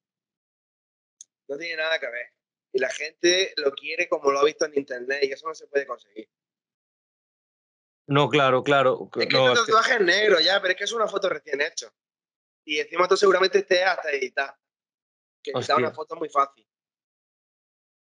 [1.48, 2.32] no tiene nada que ver.
[2.72, 5.66] Y la gente lo quiere como lo ha visto en internet y eso no se
[5.66, 6.28] puede conseguir.
[8.06, 9.08] No, claro, claro.
[9.16, 11.06] Es que no, el es que- tatuaje es negro ya, pero es que es una
[11.08, 11.90] foto recién hecha.
[12.66, 14.54] Y encima tú seguramente estés hasta editar.
[15.42, 16.66] Que editar una foto es muy fácil.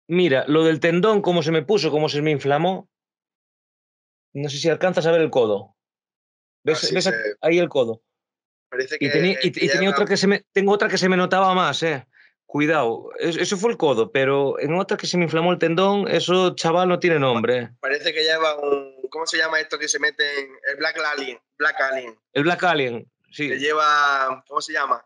[0.08, 2.90] Mira, lo del tendón, cómo se me puso, cómo se me inflamó.
[4.34, 5.76] No sé si alcanzas a ver el codo.
[6.64, 8.04] ¿Ves, Ah, se- ahí el codo?
[8.70, 9.06] Parece que.
[9.06, 11.82] Y, tenía, y- y otra que se me, tengo otra que se me notaba más,
[11.84, 12.08] eh.
[12.46, 16.08] Cuidado, es- eso fue el codo, pero en otra que se me inflamó el tendón,
[16.10, 17.72] eso, chaval, no tiene nombre.
[17.80, 19.01] Parece que lleva un.
[19.12, 20.56] ¿Cómo se llama esto que se mete en.
[20.70, 21.40] El Black Alien.
[21.58, 22.18] Black Alien.
[22.34, 23.50] El Black Alien, sí.
[23.50, 24.44] Que lleva.
[24.48, 25.06] ¿Cómo se llama?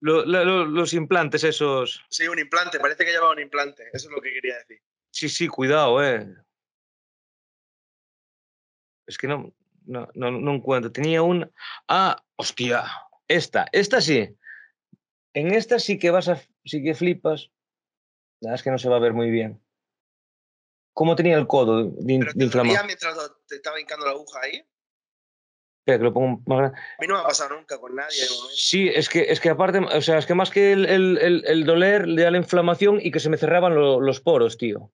[0.00, 2.04] Lo- lo- lo- los implantes esos.
[2.08, 2.78] Sí, un implante.
[2.80, 3.88] Parece que lleva un implante.
[3.92, 4.80] Eso es lo que quería decir.
[5.10, 6.26] Sí, sí, cuidado, eh.
[9.06, 9.52] Es que no,
[9.84, 10.92] no, no, no encuentro.
[10.92, 11.50] Tenía una.
[11.88, 12.84] Ah, hostia.
[13.28, 14.36] Esta, esta sí.
[15.34, 16.40] En esta sí que vas a.
[16.64, 17.50] Sí que flipas.
[18.40, 19.60] La verdad es que no se va a ver muy bien.
[20.96, 22.86] ¿Cómo tenía el codo de, Pero de inflamado?
[22.86, 23.14] mientras
[23.46, 24.66] te estaba hincando la aguja ahí.
[25.80, 26.78] Espera, que lo pongo más grande.
[26.78, 28.16] A mí no me ha pasado nunca con nadie.
[28.54, 31.44] Sí, es que, es que aparte, o sea, es que más que el, el, el,
[31.46, 34.90] el doler, le da la inflamación y que se me cerraban lo- los poros, tío.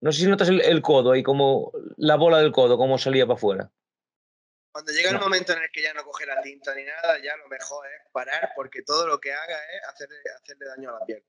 [0.00, 3.26] No sé si notas el, el codo ahí, como la bola del codo, como salía
[3.26, 3.72] para afuera.
[4.70, 7.36] Cuando llega el momento en el que ya no coge la tinta ni nada, ya
[7.38, 11.04] lo mejor es parar porque todo lo que haga es hacerle, hacerle daño a la
[11.06, 11.24] piel.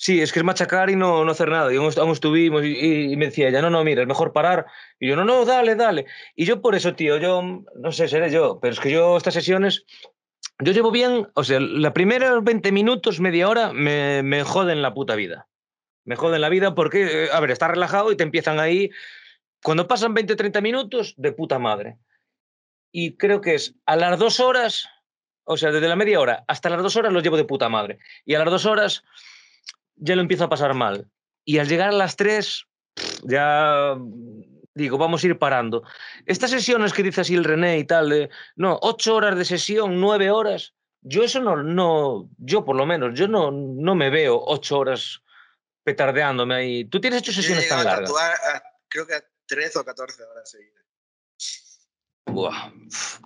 [0.00, 1.72] Sí, es que es machacar y no, no hacer nada.
[1.72, 4.66] Y aún, aún estuvimos y, me decía ella, no, no, mira, es mejor parar.
[5.00, 6.06] Y yo, no, no, dale, dale.
[6.36, 7.42] Y yo por eso, tío, yo,
[7.74, 9.84] no sé, seré yo, pero es que yo estas sesiones,
[10.60, 14.94] yo llevo bien, o sea, la primera 20 minutos, media hora, me, me joden la
[14.94, 15.48] puta vida.
[16.04, 18.90] Me joden la vida porque, eh, a ver, estás relajado y te empiezan ahí,
[19.64, 21.98] cuando pasan 20 30 minutos, de puta madre.
[22.92, 24.88] Y creo que es a las dos horas,
[25.42, 27.98] o sea, desde la media hora hasta las dos horas lo llevo de puta madre.
[28.24, 29.02] Y a las dos horas
[29.98, 31.08] ya lo empiezo a pasar mal.
[31.44, 32.64] Y al llegar a las 3,
[33.24, 33.96] ya
[34.74, 35.82] digo, vamos a ir parando.
[36.26, 40.00] Estas sesiones que dice así el René y tal, de, no, 8 horas de sesión,
[40.00, 44.40] 9 horas, yo eso no, no yo por lo menos, yo no, no me veo
[44.46, 45.20] 8 horas
[45.84, 46.84] petardeándome ahí.
[46.84, 48.32] ¿Tú tienes hecho Yo he sesiones tan llegado a largas?
[48.54, 50.84] a- creo que a 13 o 14 horas seguidas.
[52.26, 52.72] Buah.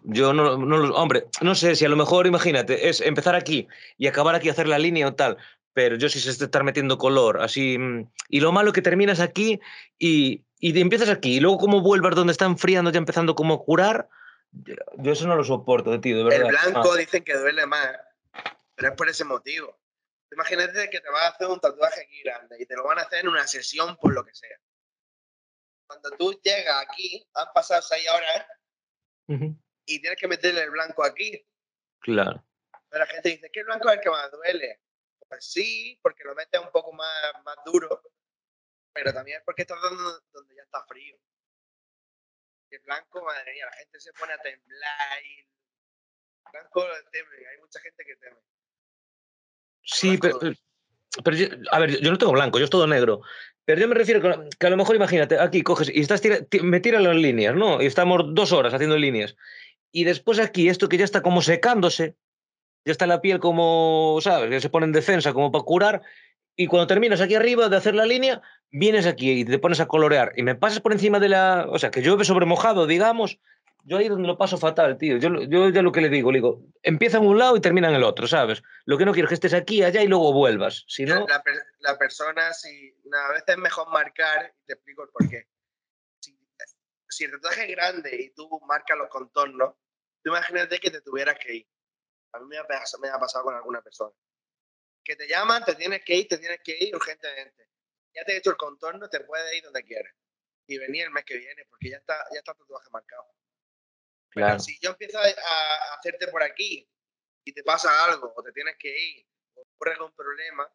[0.04, 3.66] Yo no, no Hombre, no sé si a lo mejor, imagínate, es empezar aquí
[3.98, 5.36] y acabar aquí, hacer la línea o tal.
[5.74, 7.78] Pero yo sí sé estar metiendo color, así.
[7.78, 9.58] mm, Y lo malo es que terminas aquí
[9.98, 11.36] y, y empiezas aquí.
[11.36, 14.08] Y luego, como vuelvas donde está enfriando, ya empezando como a curar.
[14.98, 16.40] Yo eso no lo soporto de verdad.
[16.42, 17.96] El blanco Ah, dicen que duele más,
[18.74, 19.78] pero es por ese motivo.
[20.30, 23.02] Imagínate que te vas a hacer un tatuaje aquí grande y te lo van a
[23.02, 24.56] hacer en una sesión por lo que sea.
[25.86, 28.46] Cuando tú llegas aquí, han pasado seis horas
[29.28, 31.46] ujú, y tienes que meterle el blanco aquí.
[32.00, 32.44] Claro.
[32.88, 34.80] Pero la gente dice, ¿qué blanco es el que más duele?
[35.32, 38.02] Pues sí, porque lo metes un poco más, más duro,
[38.92, 41.16] pero también es porque estás dando donde ya está frío.
[42.70, 45.46] Y el blanco, madre mía, la gente se pone a temblar y el
[46.52, 48.36] blanco teme, hay mucha gente que teme.
[49.82, 50.60] Sí, pero, blanco.
[51.24, 53.22] pero yo- a ver, yo no tengo blanco, yo es todo negro.
[53.64, 56.44] Pero yo me refiero que, que a lo mejor, imagínate, aquí coges y estás tira-
[56.44, 57.80] ti- me tiran las líneas, ¿no?
[57.80, 59.34] Y estamos dos horas haciendo líneas.
[59.92, 62.18] Y después aquí, esto que ya está como secándose,
[62.84, 64.50] ya está la piel como, ¿sabes?
[64.50, 66.02] Que se pone en defensa como para curar.
[66.56, 69.86] Y cuando terminas aquí arriba de hacer la línea, vienes aquí y te pones a
[69.86, 70.32] colorear.
[70.36, 71.66] Y me pasas por encima de la.
[71.68, 73.38] O sea, que llueve sobre mojado, digamos.
[73.84, 75.16] Yo ahí donde lo paso fatal, tío.
[75.16, 77.88] Yo, yo ya lo que le digo, le digo, empieza en un lado y termina
[77.88, 78.62] en el otro, ¿sabes?
[78.84, 80.84] Lo que no quiero es que estés aquí, allá y luego vuelvas.
[80.86, 81.26] Si no.
[81.26, 81.42] La,
[81.80, 85.48] la persona, si a veces es mejor marcar, te explico el por qué.
[86.20, 86.38] Si,
[87.08, 89.74] si el tatuaje es grande y tú marcas los contornos,
[90.22, 91.66] tú imagínate que te tuvieras que ir.
[92.32, 94.12] A mí me ha, pas- me ha pasado con alguna persona.
[95.04, 97.68] Que te llaman, te tienes que ir, te tienes que ir urgentemente.
[98.14, 100.14] Ya te he hecho el contorno, te puedes ir donde quieras.
[100.66, 103.26] Y venir el mes que viene, porque ya está, ya está tu tatuaje marcado.
[104.34, 104.60] Pero Claro.
[104.60, 106.88] si yo empiezo a, a hacerte por aquí
[107.44, 110.72] y te pasa algo, o te tienes que ir, o ocurre algún problema,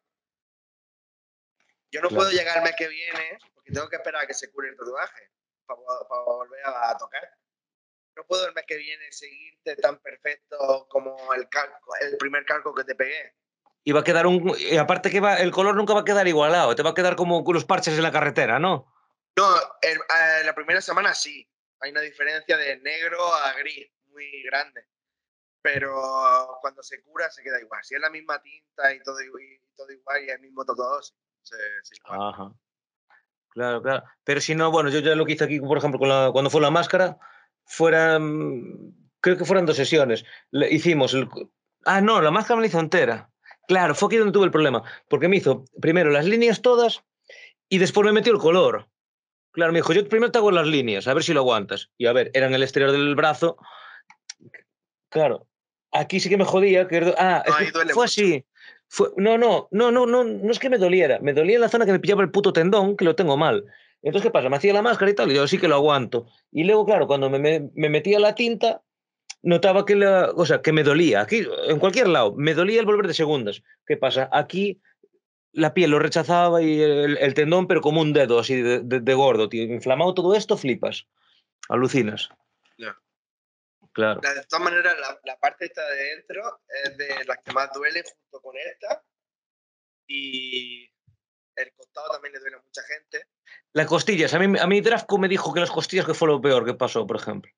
[1.90, 2.22] yo no Claro.
[2.24, 4.76] puedo llegar el mes que viene porque tengo que esperar a que se cure el
[4.76, 5.30] tatuaje
[5.66, 5.80] para,
[6.24, 7.36] volver a, tocar.
[8.18, 12.74] No puedo el mes que viene seguirte tan perfecto como el, calco, el primer calco
[12.74, 13.36] que te pegué.
[13.84, 14.52] Y va a quedar un.
[14.58, 17.14] Y aparte que va, el color nunca va a quedar igualado, te va a quedar
[17.14, 18.92] como los parches en la carretera, ¿no?
[19.36, 21.48] No, el- eh, la primera semana sí.
[21.80, 24.84] Hay una diferencia de negro a gris muy grande.
[25.62, 27.84] Pero cuando se cura se queda igual.
[27.84, 31.56] Si es la misma tinta y todo, y todo igual y el mismo tatuador, se,
[31.84, 31.94] se.
[32.04, 32.52] Ajá.
[33.50, 34.04] Claro, claro.
[34.24, 36.50] Pero si no, bueno, yo ya lo que hice aquí, por ejemplo, con la- cuando
[36.50, 37.16] fue la máscara,
[37.68, 38.94] fueran.
[39.20, 40.24] Creo que fueron dos sesiones.
[40.50, 41.14] Le- hicimos.
[41.14, 41.28] el-
[41.84, 43.30] ah, no, la máscara me la hizo entera.
[43.68, 44.82] Claro, fue aquí donde tuve el problema.
[45.08, 47.04] Porque me hizo primero las líneas todas
[47.68, 48.88] y después me metió el color.
[49.52, 51.90] Claro, me dijo, yo primero te hago las líneas, a ver si lo aguantas.
[51.98, 53.56] Y a ver, eran el exterior del brazo.
[55.10, 55.46] Claro,
[55.92, 56.86] aquí sí que me jodía.
[56.86, 58.44] Que, ah, es que fue así.
[58.88, 61.18] Fue, no, no, no, no, no, no es que me doliera.
[61.20, 63.64] Me dolía en la zona que me pillaba el puto tendón, que lo tengo mal.
[64.02, 64.48] Entonces, ¿qué pasa?
[64.48, 66.26] Me hacía la máscara y tal, y yo sí que lo aguanto.
[66.52, 68.82] Y luego, claro, cuando me, me- me metía la tinta,
[69.42, 71.20] notaba que, la, o sea, que me dolía.
[71.22, 73.62] Aquí, en cualquier lado, me dolía el volver de segundas.
[73.86, 74.28] ¿Qué pasa?
[74.32, 74.80] Aquí
[75.52, 79.00] la piel lo rechazaba y el, el tendón, pero como un dedo así de, de-
[79.00, 79.64] de gordo, tío.
[79.64, 81.06] Inflamado todo esto, flipas.
[81.68, 82.28] Alucinas.
[83.92, 84.20] Claro.
[84.22, 87.72] La- de todas maneras, la, la parte esta de dentro es de las que más
[87.72, 89.02] duele junto con esta.
[90.06, 90.88] Y
[91.58, 93.26] el costado también le duele a mucha gente.
[93.72, 94.32] Las costillas.
[94.34, 96.74] A mí, a mí Drafco me dijo que las costillas que fue lo peor que
[96.74, 97.50] pasó, por ejemplo.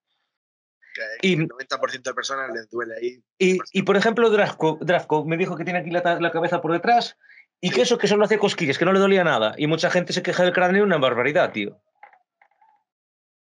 [0.95, 3.25] Que Y- el 90% de personas les duele ahí.
[3.39, 6.73] Y, y, por ejemplo, Drafco, Drafco me dijo que tiene aquí la, la cabeza por
[6.73, 7.17] detrás
[7.61, 7.75] y Sí.
[7.75, 9.55] que eso que solo hace cosquillas, que no le dolía nada.
[9.57, 11.81] Y mucha gente se queja del cráneo, una barbaridad, tío.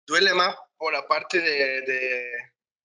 [0.06, 2.32] Duele más por la parte de, de,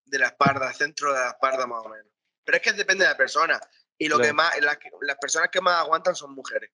[0.04, 2.06] de la espalda, centro de la espalda más o menos.
[2.44, 3.60] Pero es que depende de la persona.
[3.98, 6.70] Y lo que más, las, las personas que más aguantan son mujeres.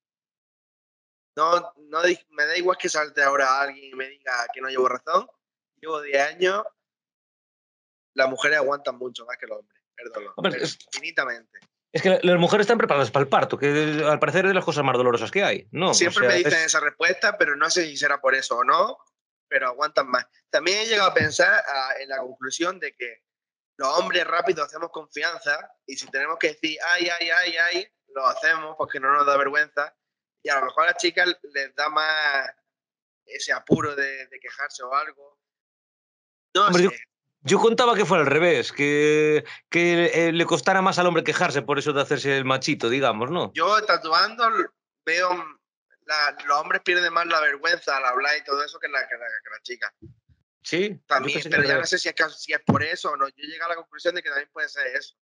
[1.36, 2.00] No, no
[2.30, 5.28] me da igual que salte ahora alguien y me diga que no llevo razón.
[5.80, 6.64] Llevo 10 años.
[8.14, 9.80] Las mujeres aguantan mucho más que los hombres.
[10.14, 10.32] Dolor.
[10.36, 11.58] Hombre, es- infinitamente.
[11.92, 14.64] Es que las mujeres están preparadas para el parto, que al parecer es de las
[14.64, 15.68] cosas más dolorosas que hay.
[15.70, 18.34] No, O Siempre sea, me dicen es- esa respuesta, pero no sé si será por
[18.34, 18.98] eso o no,
[19.48, 20.26] pero aguantan más.
[20.50, 21.62] También he llegado a pensar
[22.00, 23.22] en la conclusión de que
[23.76, 28.26] los hombres rápido hacemos confianza y si tenemos que decir ay, ay, ay, ay, lo
[28.26, 29.96] hacemos porque no nos da vergüenza
[30.44, 32.50] y a lo mejor a las chicas les da más
[33.26, 35.40] ese apuro de, de quejarse o algo.
[36.54, 37.00] No Hombre, yo- sé.
[37.46, 41.60] Yo contaba que fuera al revés, que, que eh, le costara más al hombre quejarse
[41.60, 43.52] por eso de hacerse el machito, digamos, ¿no?
[43.52, 44.48] Yo tatuando
[45.04, 45.28] veo
[46.06, 49.14] la- los hombres pierden más la vergüenza al hablar y todo eso que la, que
[49.16, 49.94] la, que la chica.
[50.62, 53.28] Sí, También, pero ya no sé si es, si es por eso o no.
[53.28, 55.14] Yo llegué a la conclusión de que también puede ser eso.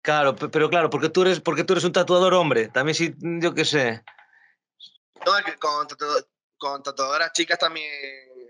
[0.00, 2.68] Claro, pe- pero claro, porque tú eres, porque tú eres un tatuador hombre.
[2.68, 4.04] También sí, yo qué sé.
[5.24, 5.86] No, es que con,
[6.58, 7.90] con tatuadoras chicas también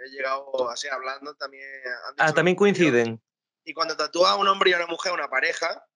[0.04, 1.66] he llegado así hablando también.
[2.18, 3.22] Ah, también coinciden.
[3.64, 5.86] Y cuando tatúa un hombre y una mujer, una pareja,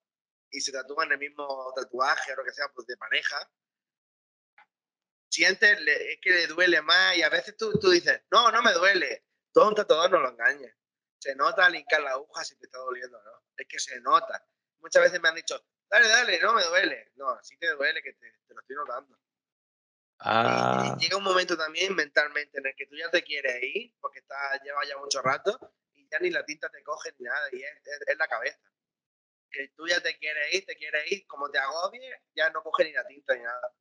[0.51, 3.51] y se tatúan el mismo tatuaje o lo que sea, pues de pareja,
[5.29, 8.73] sientes es que le duele más y a veces tú, tú dices, no, no me
[8.73, 9.25] duele.
[9.53, 10.75] Todo un tatuador no lo engaña.
[11.19, 13.43] Se nota al hincar la aguja si te está doliendo, ¿no?
[13.57, 14.47] Es que se nota.
[14.79, 17.13] Muchas veces me han dicho, dale, dale, no me duele.
[17.17, 19.19] No, sí te duele, que te, te lo estoy notando.
[20.17, 23.63] Y- Ah, Y, llega un momento también mentalmente en el que tú ya te quieres
[23.63, 25.59] ir, porque estás, llevas ya mucho rato,
[25.93, 28.59] y ya ni la tinta te coge ni nada, y es, es- es la cabeza.
[29.51, 32.85] Que tú ya te quieres ir, te quieres ir, como te agobies, ya no coge
[32.85, 33.73] ni la tinta ni nada.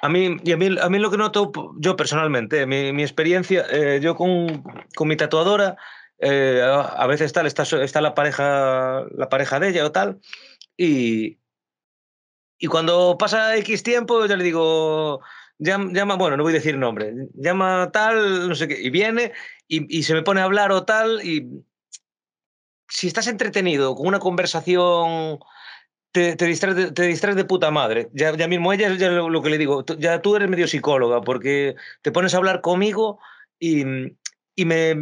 [0.00, 1.50] a mí, y a mí, a mí lo que noto,
[1.80, 4.62] yo personalmente, mi, mi experiencia, eh, yo con,
[4.94, 5.76] con mi tatuadora,
[6.20, 10.20] eh, a, veces tal, está, está la, pareja, la pareja de ella o tal,
[10.76, 11.40] y,
[12.58, 15.20] y cuando pasa X tiempo, yo le digo,
[15.58, 19.32] llama, bueno, no voy a decir nombre, llama tal, no sé qué, y viene
[19.68, 21.64] y, se me pone a hablar o tal, y
[22.88, 25.38] si estás entretenido con una conversación,
[26.10, 28.08] te, distraes, te distraes de puta madre.
[28.12, 31.76] Ya, ya mismo ella es lo, que le digo, ya tú eres medio psicóloga, porque
[32.02, 33.20] te pones a hablar conmigo
[33.58, 33.84] y,
[34.56, 34.96] y me,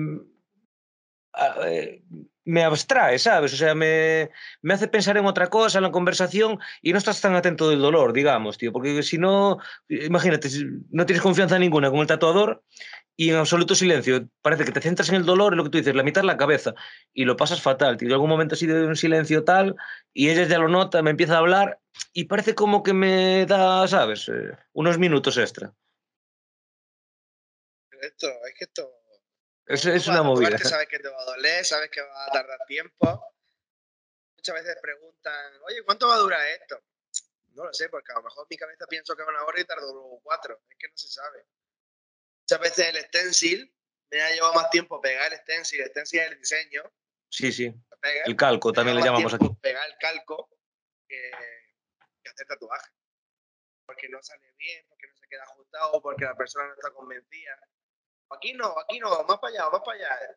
[1.65, 2.03] eh,
[2.47, 3.53] me abstrae, ¿sabes?
[3.53, 4.31] O sea, me,
[4.63, 7.81] me hace pensar en otra cosa en la conversación y no estás tan atento del
[7.81, 9.59] dolor, digamos, tío, porque si no,
[9.89, 10.49] imagínate,
[10.91, 12.63] no tienes confianza ninguna con el tatuador
[13.17, 15.79] y en absoluto silencio, parece que te centras en el dolor, es lo que tú
[15.79, 16.75] dices, la mitad es la cabeza
[17.13, 18.09] y lo pasas fatal, tío.
[18.09, 19.75] En algún momento así de un silencio tal
[20.15, 21.81] y ella ya lo nota, me empieza a hablar
[22.13, 24.29] y parece como que me da, ¿sabes?
[24.29, 25.75] Eh, unos minutos extra.
[28.01, 28.96] Esto, es que esto...
[29.67, 30.51] Es, es una movida.
[30.51, 33.35] tatuarte, sabes que te va a doler, sabes que va a tardar tiempo.
[34.37, 36.81] Muchas veces preguntan, oye, ¿cuánto va a durar esto?
[37.55, 39.61] No lo sé, porque a lo mejor en mi cabeza pienso que es una hora
[39.61, 40.61] y tardo luego cuatro.
[40.69, 41.47] Es que no se sabe.
[42.43, 43.75] Muchas veces el stencil
[44.11, 45.81] me ha llevado más tiempo pegar el stencil.
[45.81, 46.83] El stencil es el diseño.
[47.29, 47.75] Sí, sí.
[48.25, 49.49] El calco también le llamamos aquí.
[49.61, 50.49] Pegar el calco
[51.09, 51.31] que,
[52.23, 52.93] que hacer tatuaje.
[53.85, 57.59] Porque no sale bien, porque no se queda ajustado, porque la persona no está convencida.
[58.31, 60.37] Aquí no, aquí no, más para allá, más para allá.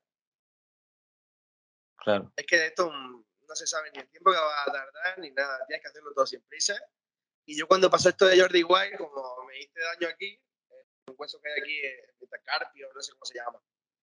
[1.97, 2.31] Claro.
[2.35, 5.19] Es que de esto mm, no se sabe ni el tiempo que va a tardar
[5.19, 5.65] ni nada.
[5.67, 6.75] Tienes que hacerlo todo sin prisa.
[7.45, 10.27] Y yo cuando pasó esto de Jordi Wild, como me hice daño aquí,
[10.69, 13.59] eh, un hueso que hay aquí, eh, metacarpio, no sé cómo se llama.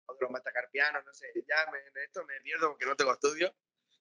[0.07, 1.27] O de los metacarpianos, no sé.
[1.49, 3.55] Ya me, en esto me pierdo porque no tengo estudio.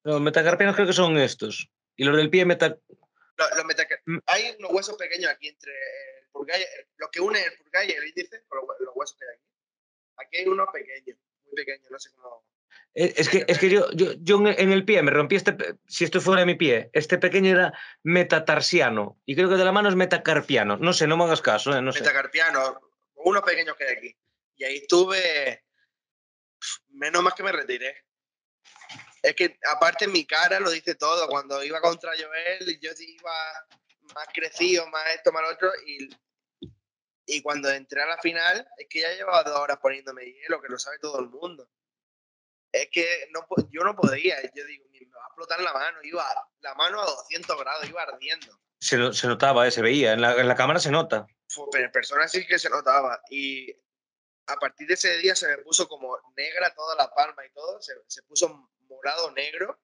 [0.03, 1.69] Los metacarpianos creo que son estos.
[1.95, 2.69] Y los del pie meta...
[2.69, 4.17] Los, los metacar- Mm.
[4.27, 5.71] Hay unos huesos pequeños aquí entre
[6.19, 6.63] el purgay,
[6.97, 9.35] lo que une el purgay y el índice, con los, hue- los huesos que hay
[9.35, 9.43] aquí.
[10.25, 12.45] Aquí hay unos pequeños, muy pequeños, no sé cómo.
[12.93, 15.55] Eh, Es que, es que yo, yo, yo en- el pie me rompí este,
[15.87, 17.73] si esto fuera mi pie, este pequeño era
[18.03, 20.77] metatarsiano y creo que de la mano es metacarpiano.
[20.77, 21.99] No sé, no me hagas caso, eh, no sé.
[22.01, 22.75] metacarpianos,
[23.15, 24.17] unos pequeños que hay aquí.
[24.57, 25.63] Y ahí estuve,
[26.89, 28.05] menos más que me retiré.
[29.23, 31.27] Es que aparte mi cara lo dice todo.
[31.27, 33.33] Cuando iba contra Joel, yo sí iba
[34.15, 35.71] más crecido, más esto, más lo otro.
[35.85, 36.09] Y,
[37.37, 40.67] y cuando entré a la final, es que ya llevaba dos horas poniéndome hielo, que
[40.69, 41.69] lo sabe todo el mundo.
[42.71, 44.37] Es que no, yo no podía.
[44.53, 45.99] Yo digo, me va a explotar la mano.
[46.03, 46.25] Iba
[46.59, 48.47] la mano a 200 grados, iba ardiendo.
[48.79, 51.25] Se, no- se notaba, eh, se veía, en la, en la cámara se nota.
[51.71, 53.21] Pero en persona sí que se notaba.
[53.29, 53.71] Y
[54.47, 57.81] a partir de ese día se me puso como negra toda la palma y todo.
[57.81, 59.79] Se, se puso morado negro.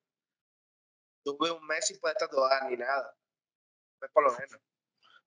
[1.23, 3.13] Tuve un mes sin poder tatuar ni nada.
[3.99, 4.59] Pues por lo menos.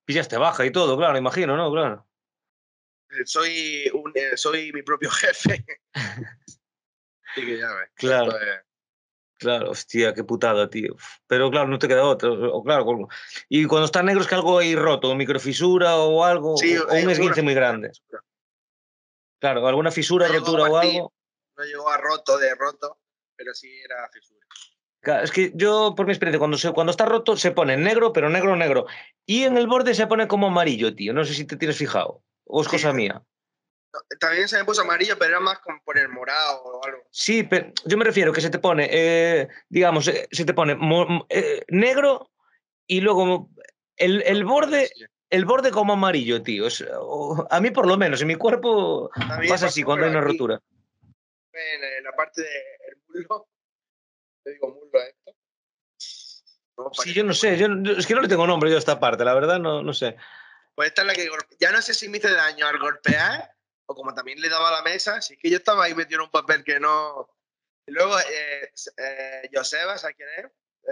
[0.03, 1.71] Pillaste baja y todo, claro, imagino, ¿no?
[1.71, 2.07] Claro.
[3.11, 5.65] Eh, Soy, un, eh, soy mi propio jefe.
[7.31, 7.89] Así que ya ves.
[7.95, 8.31] Claro.
[8.37, 8.65] es-
[9.37, 10.95] Claro, hostia, qué putada, tío.
[11.25, 12.29] Pero claro, no te queda otra.
[12.29, 13.07] O, claro,
[13.49, 17.09] y cuando está negro es que algo hay roto, microfisura o algo, Sí, o un
[17.09, 17.89] esguince alguna muy grande.
[17.89, 18.23] fisura.
[19.39, 21.13] Claro, alguna fisura, No rotura o algo.
[21.57, 22.99] No llegó a roto de roto,
[23.35, 24.45] pero sí era fisura.
[24.99, 28.13] Claro, es que yo, por mi experiencia, cuando, se, cuando está roto se pone negro,
[28.13, 28.85] pero negro, negro.
[29.25, 31.13] Y en el borde se pone como amarillo, tío.
[31.13, 32.21] No sé si te tienes fijado.
[32.51, 32.71] O es Sí.
[32.71, 33.21] cosa mía.
[34.19, 37.03] También se me puso amarillo, pero era más con por el morado o algo.
[37.11, 40.77] Sí, pero yo me refiero que se te pone, eh, digamos, eh, se te pone
[41.29, 42.31] eh, negro
[42.87, 43.49] y luego
[43.97, 44.89] el, el borde
[45.29, 46.67] el borde como amarillo, tío.
[46.67, 50.11] Es- o- a mí por lo menos, en mi cuerpo También pasa así cuando hay
[50.11, 50.61] una aquí, rotura.
[51.53, 53.47] En, la parte del muslo.
[54.43, 55.35] Te digo muslo a esto.
[56.77, 58.79] No, Sí, yo no sé, yo, yo- es que no le tengo nombre yo a
[58.79, 60.15] esta parte, la verdad, no, no sé.
[60.75, 61.29] Pues esta es la que
[61.59, 63.53] ya no sé si me hice daño al golpear
[63.85, 66.25] o como también le daba a la mesa, así que yo estaba ahí metido en
[66.25, 67.29] un papel que no.
[67.85, 70.45] Y luego eh, eh, Joseba, ¿sabes quién es?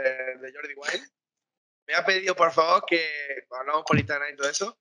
[0.04, 1.10] Eh, de Jordi Wild.
[1.88, 4.80] Me ha pedido por favor que, hablamos por Instagram y todo eso,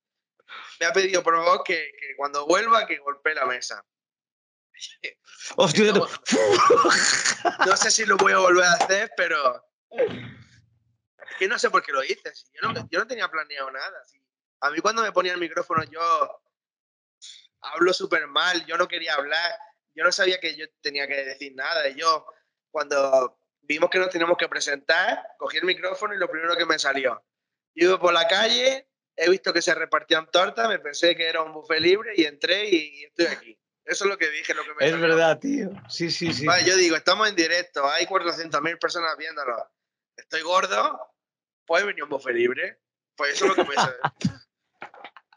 [0.79, 3.83] me ha pedido por favor que, que cuando vuelva que golpee la mesa.
[5.55, 6.07] Hostia, No,
[7.65, 9.65] no sé si lo voy a volver a hacer, pero.
[9.91, 12.31] Es que no sé por qué lo hice.
[12.53, 14.05] Yo no, yo no tenía planeado nada.
[14.07, 14.18] si
[14.61, 16.41] A mí, cuando me ponía el micrófono, yo
[17.61, 18.65] hablo súper mal.
[18.65, 19.51] Yo no quería hablar.
[19.95, 21.87] Yo no sabía que yo tenía que decir nada.
[21.87, 22.25] Y yo,
[22.71, 26.79] cuando vimos que nos teníamos que presentar, cogí el micrófono y lo primero que me
[26.79, 27.23] salió.
[27.75, 31.41] Yo iba por la calle, he visto que se repartían tortas, me pensé que era
[31.41, 33.59] un buffet libre y entré y, estoy aquí.
[33.85, 35.07] Eso es lo que dije, lo que me es salió.
[35.07, 35.71] verdad, tío.
[35.87, 36.45] Sí, sí, sí.
[36.45, 39.55] Vale, yo digo, estamos en directo, hay 400.000 personas viéndolo.
[40.15, 41.15] Estoy gordo,
[41.65, 42.79] puede venir un buffet libre.
[43.15, 43.97] Pues eso es lo que me salió.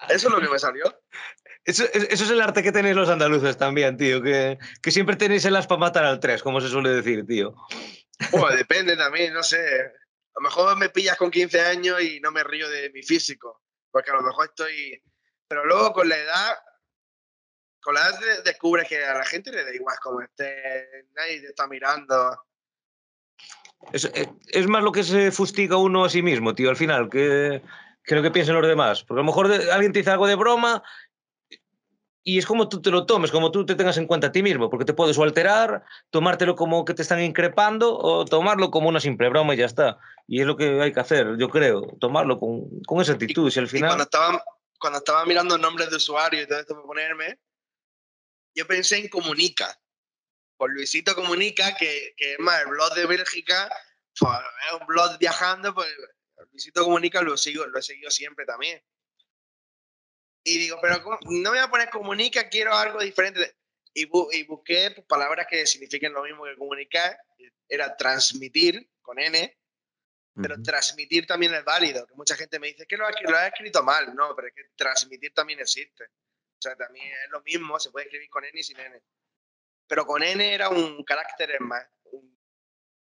[0.09, 0.85] Eso es lo que me salió.
[1.65, 4.23] Eso, es- eso es el arte que tenéis los andaluces también, tío.
[4.23, 7.55] Que, que siempre tenéis el as para matar al 3, como se suele decir, tío.
[8.31, 9.59] Pues depende también, no sé.
[9.81, 13.62] A lo mejor me pillas con 15 años y no me río de mi físico,
[13.91, 15.03] porque a lo mejor estoy...
[15.47, 16.57] Pero luego con la edad,
[17.83, 21.41] con la edad de- descubres que a la gente le da igual como esté, nadie
[21.43, 22.43] te está mirando.
[23.93, 27.11] Es, es- es más lo que se fustiga uno a sí mismo, tío, al final,
[27.11, 27.61] que,
[28.05, 29.05] que lo que piensen los demás.
[29.05, 30.83] Porque a lo mejor alguien te dice algo de broma
[32.24, 34.43] y es como tú te lo tomes, como tú te tengas en cuenta a ti
[34.43, 38.89] mismo, porque te puedes o alterar, tomártelo como que te están increpando o tomarlo como
[38.89, 39.99] una simple broma y ya está.
[40.29, 43.51] Y es lo que hay que hacer, yo creo, tomarlo con, con esa actitud.
[43.51, 44.01] Si al Y cuando final...
[44.01, 44.45] estaba,
[44.79, 47.41] cuando estaba mirando nombres de usuario y todo esto para ponerme,
[48.55, 49.79] yo pensé en Comunica.
[50.57, 53.69] Por Luisito Comunica, que, que es más, el blog de Bélgica,
[54.16, 54.39] pues,
[54.69, 55.89] es un blog viajando, pues
[56.51, 58.82] Luisito Comunica lo sigo, lo he seguido siempre también.
[60.44, 61.19] Y digo, pero ¿cómo?
[61.23, 63.56] no me voy a poner Comunica, quiero algo diferente.
[63.94, 67.16] Y, bu- y busqué pues, palabras que signifiquen lo mismo que comunicar.
[67.69, 69.59] Era transmitir, con N,
[70.35, 73.82] pero transmitir también es válido, que mucha gente me dice que lo lo has escrito
[73.82, 76.05] mal, no, pero es que transmitir también existe.
[76.05, 79.01] O sea, también es lo mismo, se puede escribir con N y sin N.
[79.86, 82.39] Pero con N era un carácter más, un-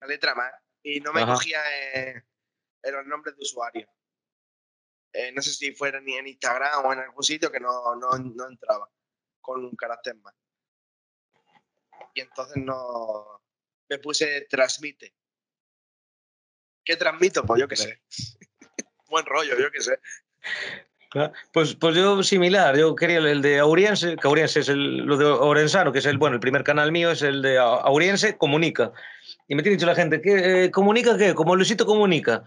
[0.00, 0.52] una letra más,
[0.82, 1.34] y no me Ajá.
[1.34, 1.60] cogía
[1.94, 2.22] eh,
[2.82, 3.88] los nombres de usuario.
[5.12, 8.10] Eh, no sé si fuera ni en Instagram o en algún sitio que no, no,
[8.18, 8.88] no entraba
[9.40, 10.34] con un carácter más.
[12.14, 13.42] Y entonces no
[13.88, 15.14] me puse transmite.
[16.84, 17.44] ¿Qué transmito?
[17.44, 18.02] Pues yo qué sé.
[19.08, 19.98] Buen rollo, yo qué sé.
[21.16, 25.16] Ah, Pues, pues yo similar, yo quería el- de Auriense, que Auriense es el, lo
[25.16, 28.92] de Orensano, que es el, bueno, el primer canal mío es el de Auriense, comunica.
[29.48, 31.34] Y me tiene dicho la gente, ¿qué, eh, ¿comunica qué?
[31.34, 32.44] Como Luisito comunica.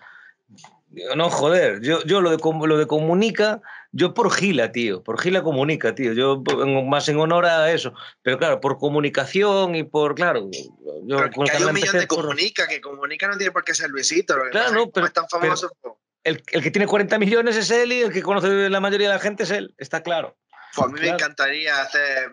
[0.94, 2.38] Digo, no, joder, yo, yo lo, de,
[2.68, 3.62] lo de comunica,
[3.92, 6.44] yo por Gila, tío, por Gila comunica, tío, yo
[6.86, 7.96] más en honor a eso.
[8.22, 12.06] Pero claro, por comunicación y por, claro, yo Pero con que hay un millón de
[12.06, 14.38] por- comunica, que comunica no tiene por qué ser Luisito.
[14.38, 17.56] Lo que Claro, no, pero- es tan famoso, pues, el, el que tiene 40 millones
[17.58, 20.38] es él y el que conoce la mayoría de la gente es él, está claro.
[20.76, 21.16] pues a mí me claro.
[21.16, 22.32] encantaría hacer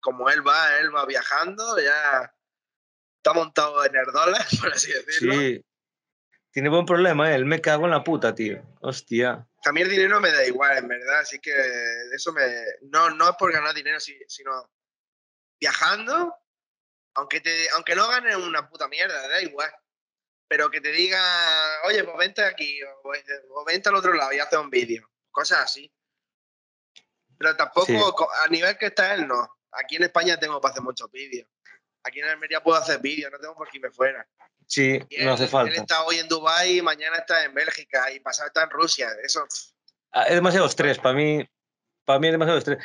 [0.00, 2.32] como él va, él va viajando, ya
[3.18, 5.34] está montado en el dólar, por así decirlo.
[5.34, 5.62] Sí.
[6.54, 7.34] Tiene buen problema, ¿eh?
[7.34, 8.62] El me cago en la puta, tío.
[8.80, 9.44] Hostia.
[9.66, 11.52] A mí el dinero me da igual, en verdad, así que
[12.14, 12.42] eso me...
[12.82, 14.70] No, no es por ganar dinero, si- sino
[15.60, 16.32] viajando,
[17.14, 19.68] aunque, te, aunque no ganes una puta mierda, da igual.
[20.46, 21.20] Pero que te diga,
[21.88, 23.02] oye, pues vente aquí, o,
[23.50, 25.10] o vente al otro lado y hace un vídeo.
[25.32, 25.92] Cosas así.
[27.36, 27.96] Pero tampoco, Sí.
[28.44, 29.58] a nivel que está él, no.
[29.72, 31.48] Aquí en España tengo para hacer muchos vídeos.
[32.04, 34.26] Aquí en Almería puedo hacer vídeos, no tengo por qué irme fuera.
[34.66, 35.74] Sí, él, no hace él falta.
[35.74, 39.08] está hoy en Dubái, mañana está en Bélgica y pasado está en Rusia.
[39.22, 39.46] Eso,
[40.12, 41.44] Ah, Es demasiado estrés, para mí.
[42.04, 42.78] Para mí es demasiado estrés.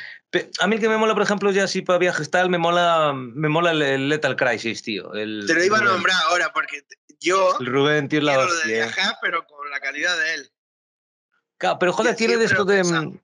[0.60, 3.12] A mí el que me mola, por ejemplo, ya así para viajes tal, me mola,
[3.14, 5.12] me mola el, Lethal Crisis, tío.
[5.14, 6.82] El, te lo iba a nombrar ahora porque
[7.20, 10.50] yo El Rubén, tío, la quiero de viajar, pero con la calidad de él.
[11.58, 12.82] Claro, pero joder, tiene de esto de.
[12.82, 13.20] mm,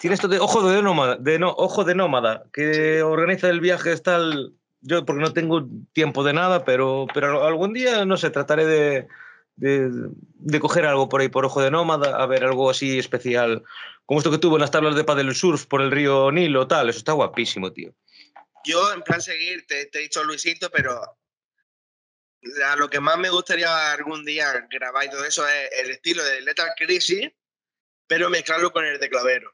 [0.00, 3.96] Tiene esto de ojo de nómada, de no, ojo de nómada, que organiza el viaje
[3.98, 4.54] tal.
[4.80, 9.08] Yo porque no tengo tiempo de nada, pero, pero algún día, no sé, trataré de,
[9.56, 13.64] de, de coger algo por ahí por ojo de nómada, a ver algo así especial,
[14.04, 16.88] como esto que tuvo en las tablas de paddle surf por el río Nilo, tal,
[16.88, 17.92] eso está guapísimo, tío.
[18.64, 21.00] Yo, en plan, seguir, te, te he dicho Luisito, pero
[22.66, 26.22] a lo que más me gustaría algún día grabar y todo eso es el estilo
[26.24, 27.30] de Lethal Crisis,
[28.06, 29.52] pero mezclarlo con el de Clavero.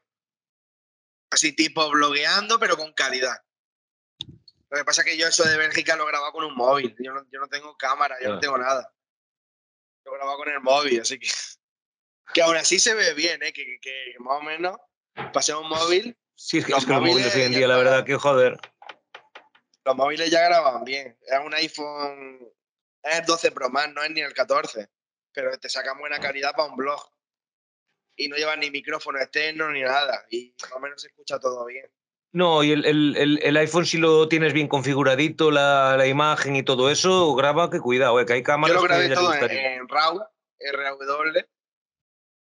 [1.31, 3.37] Así tipo blogueando, pero con calidad.
[4.73, 6.95] Lo que pasa es que yo eso de Bélgica lo grababa con un móvil.
[6.97, 8.33] Yo no, yo no tengo cámara, yo Ah.
[8.33, 8.91] no tengo nada.
[10.03, 11.27] Lo grababa con el móvil, así que...
[12.33, 13.53] Que aún así se ve bien, ¿eh?
[13.53, 14.77] Que, que- que más o menos
[15.31, 18.15] pasé un móvil Sí, es que, Los es móviles hoy en día, la verdad, que
[18.15, 18.57] joder.
[19.85, 21.15] los móviles ya graban bien.
[21.21, 22.39] Es un iPhone,
[23.03, 24.89] es el 12 Pro Max, no es ni el 14,
[25.31, 27.07] pero te sacan buena calidad para un blog.
[28.15, 30.25] Y no llevan ni micrófono externo ni nada.
[30.31, 31.85] Y más o menos se escucha todo bien.
[32.33, 36.55] No, y el, el- el- el iPhone si lo tienes bien configuradito, la, la imagen
[36.55, 39.15] y todo eso, graba que cuidado, eh, que hay Yo cámaras lo que grabé te
[39.15, 40.19] todo en, en RAW,
[40.73, 40.97] RAW,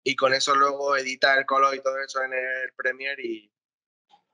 [0.04, 3.50] y con eso luego edita el color y todo eso en el Premiere y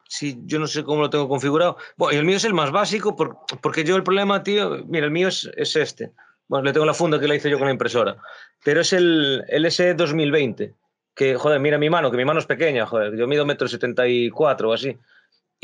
[0.09, 1.79] Sí, yo no sé cómo lo tengo configurado.
[1.97, 5.07] Bueno, y el mío es el más básico por- porque yo el problema, tío, mira,
[5.07, 6.13] el mío es, es este.
[6.49, 8.19] Bueno, le tengo la funda que la hice yo con la impresora.
[8.63, 10.75] Pero es el, el S2020.
[11.15, 13.17] Que, joder, mira mi mano, que mi mano es pequeña, joder.
[13.17, 14.99] Yo mido metro setenta y cuatro o así.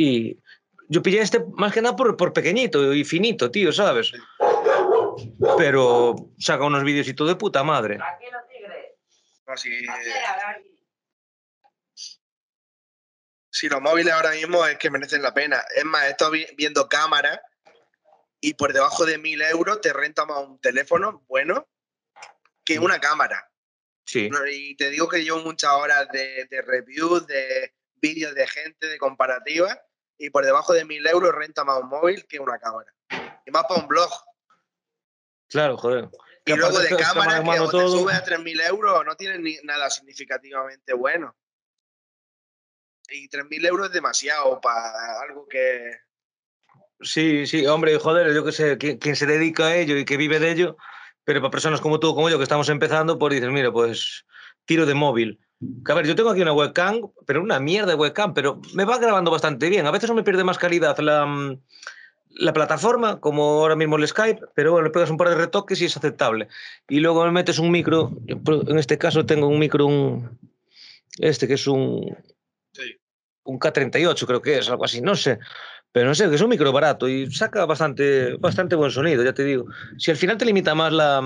[0.01, 0.39] Y
[0.89, 4.13] yo pillé este más que nada por, por pequeñito y finito, tío, ¿sabes?
[5.59, 7.97] Pero saca unos vídeos y todo de puta madre.
[7.97, 8.97] Tranquilo, tigre.
[9.47, 9.75] así.
[9.75, 10.81] Espera, aquí.
[13.51, 15.65] Si los móviles ahora mismo es que merecen la pena.
[15.75, 17.41] Es más, he estado vi- viendo cámaras
[18.41, 21.69] y por debajo de mil euros te renta más un teléfono bueno
[22.65, 23.51] que una cámara.
[24.05, 24.31] Sí.
[24.31, 28.87] No, Y te digo que llevo muchas horas de, de reviews, de vídeos de gente,
[28.87, 29.77] de comparativas,
[30.19, 32.93] y por debajo de mil euros renta más un móvil que una cámara.
[33.47, 34.11] Y más para un blog.
[35.49, 36.09] Claro, joder.
[36.45, 37.99] Y luego de cámara, que o te todo.
[37.99, 41.37] sube a 3.000 euros, no tiene ni nada significativamente bueno.
[43.09, 45.93] Y 3.000 euros es demasiado para algo que...
[47.01, 50.17] Sí, sí, hombre, joder, yo qué sé, quien, quien se dedica a ello y que
[50.17, 50.77] vive de ello,
[51.23, 54.27] pero para personas como tú, como yo, que estamos empezando, pues dices, mira, pues
[54.65, 55.41] tiro de móvil.
[55.85, 58.85] Que a ver, yo tengo aquí una webcam, pero una mierda de webcam, pero me
[58.85, 59.87] va grabando bastante bien.
[59.87, 61.59] A veces no me pierde más calidad la, mm,
[62.39, 65.81] la plataforma, como ahora mismo el Skype, pero bueno, le pegas un par de retoques
[65.81, 66.49] y es aceptable.
[66.89, 70.39] Y luego me metes un micro, en este caso tengo un micro, un,
[71.19, 72.17] este que es un,
[72.73, 72.97] Sí.
[73.45, 75.41] un K38 creo que es, algo así, no sé.
[75.91, 79.33] Pero no sé, que es un micro barato y saca bastante, bastante buen sonido, ya
[79.33, 79.67] te digo.
[79.97, 81.21] Si al final te limita más la,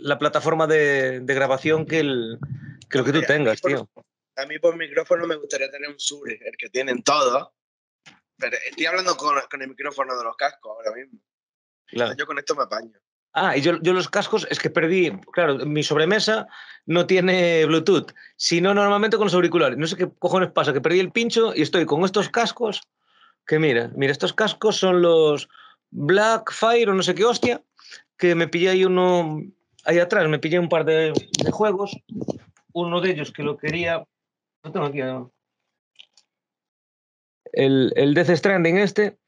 [0.00, 2.38] la plataforma de, de grabación que, el,
[2.98, 3.88] lo que tú Hombre, a mí tengas, por- tío.
[4.36, 7.48] A mí por micrófono me gustaría tener un Shure, el que tienen todos.
[8.38, 11.18] Pero estoy hablando con, con el micrófono de los cascos ahora mismo.
[11.86, 12.14] Claro.
[12.16, 12.98] Yo con esto me apaño.
[13.34, 16.46] Ah, y yo, yo los cascos es que perdí, claro, mi sobremesa
[16.84, 19.78] no tiene Bluetooth, sino normalmente con los auriculares.
[19.78, 22.82] No sé qué cojones pasa, que perdí el pincho y estoy con estos cascos,
[23.46, 25.48] que mira, mira, estos cascos son los
[25.90, 27.62] Blackfire o no sé qué hostia,
[28.18, 29.40] que me pillé ahí uno,
[29.84, 31.96] ahí atrás, me pillé un par de, de juegos,
[32.72, 34.04] uno de ellos que lo quería,
[34.62, 35.30] lo tengo aquí, además.
[37.52, 39.18] el, el Death Stranding este,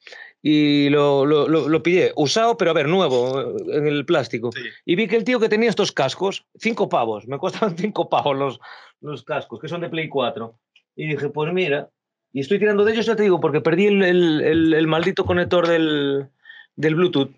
[0.43, 4.51] y lo, lo, lo, lo pillé, usado, pero a ver, nuevo, eh, en el plástico.
[4.53, 4.62] Sí.
[4.85, 8.37] Y vi que el tío que tenía estos cascos, cinco pavos, me costaban cinco pavos
[8.37, 8.61] los,
[9.01, 10.59] los cascos, que son de Play 4.
[10.97, 11.91] Y dije, pues mira,
[12.33, 15.25] y estoy tirando de ellos, ya te digo, porque perdí el, el, el, el maldito
[15.25, 16.29] conector del,
[16.77, 17.31] del Bluetooth.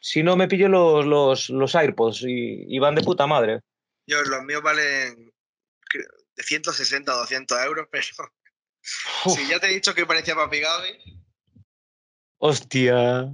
[0.00, 3.60] Si no, me pillé los, los, los AirPods y, y van de puta madre.
[4.06, 5.32] Yo, los míos valen
[5.92, 8.06] de 160 o 200 euros, pero
[9.24, 11.22] Uf, si ya te he dicho que parecía Papi Gaby,
[12.38, 13.24] hostia.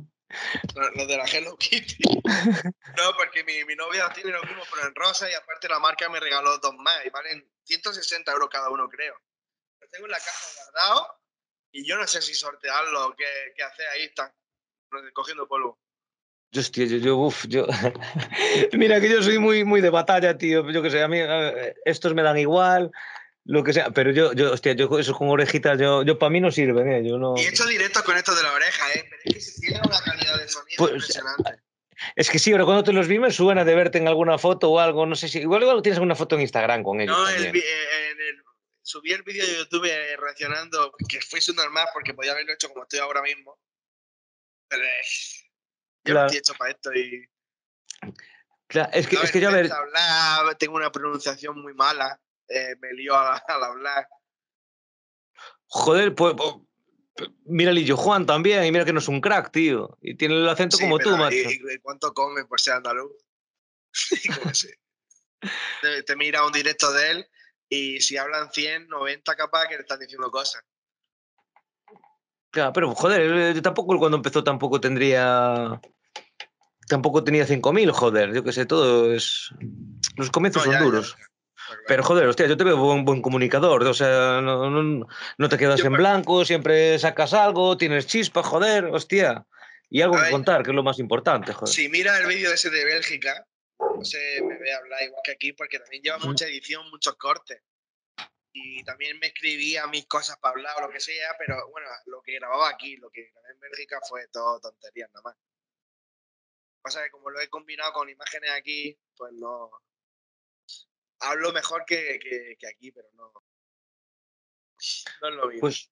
[0.74, 2.02] los los de la Hello Kitty.
[2.96, 6.08] No, porque mi, mi novia tiene lo mismo, pero en rosa y aparte la marca
[6.10, 9.14] me regaló dos más y valen 160 euros cada uno, creo.
[9.80, 11.20] Los tengo en la caja guardado
[11.72, 13.24] y yo no sé si sortearlo o qué,
[13.56, 14.32] qué hacer ahí, están
[15.14, 15.78] cogiendo polvo.
[16.52, 17.66] Yo, hostia, yo, yo, uf, yo.
[18.74, 20.68] Mira que yo soy muy, muy de batalla, tío.
[20.70, 21.18] Yo que sé, a mí
[21.86, 22.90] estos me dan igual,
[23.46, 23.90] lo que sea.
[23.90, 27.08] Pero yo, yo hostia, yo eso con orejitas, yo, yo para mí no sirven, ¿eh?
[27.08, 27.34] Yo no.
[27.38, 29.04] Y he hecho directos con esto de la oreja, ¿eh?
[29.08, 31.62] Pero es que se tiene una calidad de sonido Pues, impresionante.
[32.16, 34.70] Es que sí, ahora cuando te los vi me suena de verte en alguna foto
[34.70, 35.06] o algo.
[35.06, 35.38] No sé si.
[35.38, 37.16] Igual, igual tienes alguna foto en Instagram con ellos.
[37.16, 38.42] No, el, eh, en el-
[38.82, 42.68] subí el vídeo de YouTube eh, reaccionando, que fue su normal porque podía haberlo hecho
[42.68, 43.56] como estoy ahora mismo.
[44.68, 44.88] Pero eh,
[46.04, 46.20] yo Claro.
[46.20, 47.28] no estoy hecho para esto y.
[48.66, 52.20] Claro, es que, no es que yo, a ver, hablar, tengo una pronunciación muy mala,
[52.48, 54.08] eh, me lío al, al hablar.
[55.66, 56.34] joder, pues.
[56.36, 56.54] pues,
[57.44, 59.98] Mira Lillo Juan también, y mira que no es un crack, tío.
[60.00, 61.36] Y tiene el acento Sí, como tú, macho.
[61.36, 63.12] ¿y, y cuánto come por ser andaluz?
[65.82, 67.26] Te, te mira un directo de él
[67.68, 70.62] y si hablan 100, 90 capaz que le están diciendo cosas.
[72.52, 75.80] Claro, pero joder, eh, tampoco cuando empezó tampoco tendría.
[76.86, 79.48] Tampoco tenía 5.000, joder, yo qué sé, todo es.
[80.16, 81.16] Los comienzos No, son ya, duros.
[81.88, 85.06] Pero joder, hostia, yo te veo buen, buen comunicador, o sea, no, no,
[85.38, 89.46] no te quedas Yo en blanco, siempre sacas algo, tienes chispa, joder, hostia.
[89.88, 91.72] Y algo que contar, que es lo más importante, joder.
[91.72, 93.46] Si mira el vídeo ese de Bélgica,
[93.78, 97.62] no se me ve hablar igual que aquí porque también lleva mucha edición, muchos cortes.
[98.54, 102.20] Y también me escribía mis cosas para hablar o lo que sea, pero bueno, lo
[102.22, 105.36] que grababa aquí, lo que grabé en Bélgica fue todo tonterías nada más.
[106.82, 109.70] Pasa que como lo he combinado con imágenes aquí, pues no.
[111.20, 113.32] Hablo mejor que, que- aquí, pero no.
[115.22, 115.60] No es lo mismo.
[115.60, 115.90] Pues,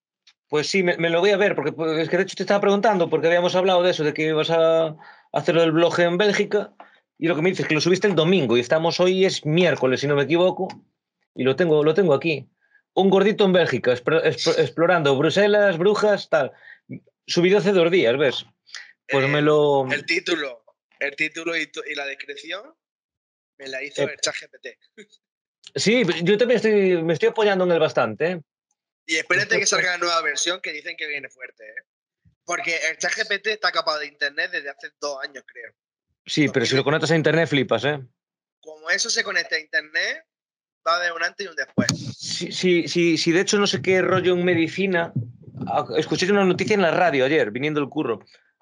[0.48, 2.60] Pues sí, me, lo voy a ver, porque pues, es que de hecho te estaba
[2.60, 4.96] preguntando, porque habíamos hablado de eso, de que ibas a
[5.32, 6.74] hacer el blog en Bélgica,
[7.16, 9.46] y lo que me dices es que lo subiste el domingo, y estamos hoy es
[9.46, 10.66] miércoles, si no me equivoco,
[11.34, 12.48] y lo tengo, lo tengo aquí.
[12.94, 16.52] Un gordito en Bélgica, explorando Bruselas, Brujas, tal.
[17.26, 18.44] Subido hace dos días, ¿ves?
[19.08, 19.86] Pues me lo...
[19.90, 20.64] El título,
[20.98, 22.74] el título y, y la descripción
[23.58, 24.68] me la hizo eh, el chat GPT.
[25.74, 28.26] Sí, yo también estoy, me estoy apoyando en él bastante.
[28.32, 28.40] ¿eh?
[29.06, 31.84] Y espérate que salga la nueva versión que dicen que viene fuerte, ¿eh?
[32.44, 35.72] Porque el chat GPT está capaz de internet desde hace dos años, creo.
[36.26, 38.00] Sí, pero si lo conectas a internet flipas, ¿eh?
[38.60, 40.24] Como eso se conecta a internet,
[40.86, 41.88] va haber un antes y un después.
[42.18, 45.12] Sí, sí, sí, sí, de hecho no sé qué rollo en medicina.
[45.96, 48.20] Escuché una noticia en la radio ayer, viniendo el curro.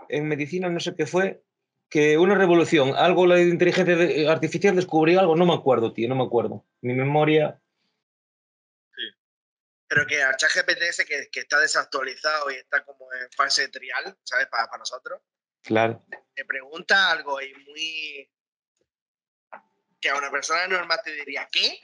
[0.08, 1.42] En medicina no sé qué fue,
[1.88, 6.24] que una revolución, algo la inteligencia artificial descubrió algo, no me acuerdo, tío, no me
[6.24, 6.64] acuerdo.
[6.80, 7.60] Mi memoria
[9.88, 13.68] pero que al chat ese que, que, está desactualizado y está como en fase de
[13.68, 14.46] trial, ¿sabes?
[14.48, 15.22] Para, para nosotros.
[15.62, 16.04] Claro.
[16.34, 18.30] Te pregunta algo y muy...
[19.98, 21.80] que a una persona normal te diría, ¿qué?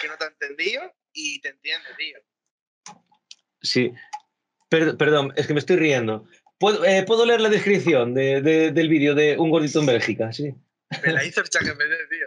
[0.00, 0.82] Que no te ha entendido
[1.12, 2.18] y te entiende, tío.
[3.60, 3.92] Sí.
[4.68, 6.26] perdón, es que me estoy riendo.
[6.58, 10.32] ¿Puedo, eh, ¿puedo leer la descripción de, de, del vídeo de Un gordito en Bélgica?
[10.32, 10.54] Sí.
[11.04, 12.26] Me la hizo el chat GPT, tío.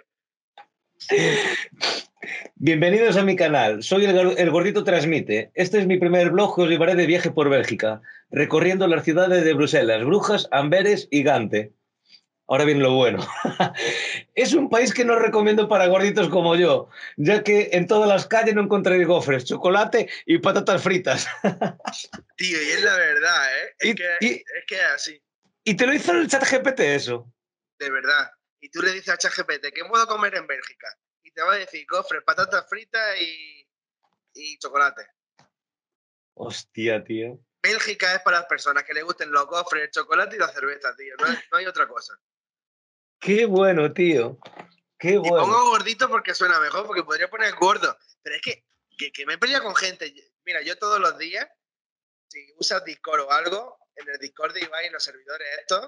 [2.55, 5.51] Bienvenidos a mi canal, soy el, Gordito Transmite.
[5.55, 9.43] Este es mi primer blog que os llevaré de viaje por Bélgica, recorriendo las ciudades
[9.43, 11.73] de Bruselas, Brujas, Amberes y Gante.
[12.51, 13.25] Ahora viene lo bueno.
[14.35, 18.27] es un país que no recomiendo para gorditos como yo, ya que en todas las
[18.27, 21.27] calles no encontraréis gofres, chocolate y patatas fritas.
[22.35, 23.75] Tío, y es la verdad, ¿eh?
[23.79, 25.23] Es, que, es que es así.
[25.63, 27.31] Y te lo hizo el chat GPT eso.
[27.79, 28.29] De verdad
[28.61, 30.87] y tú le dices a ChatGPT, ¿qué puedo comer en Bélgica?
[31.23, 33.67] Y te va a decir gofres, patatas fritas y,
[34.35, 35.07] y chocolate.
[36.35, 37.39] Hostia, tío.
[37.61, 40.95] Bélgica es para las personas que le gusten los gofres, el chocolate y la cerveza,
[40.95, 41.15] tío.
[41.51, 42.17] No, hay otra cosa.
[43.21, 44.39] Qué bueno, tío.
[44.97, 45.37] Qué bueno.
[45.37, 47.95] Y pongo gordito porque suena mejor, porque podría poner gordo.
[48.23, 48.65] Pero es que,
[49.11, 50.11] que, me he peleado con gente.
[50.43, 51.47] Mira, yo todos los días,
[52.27, 55.87] si usas Discord o algo, en el Discord de Ibai, en los servidores estos,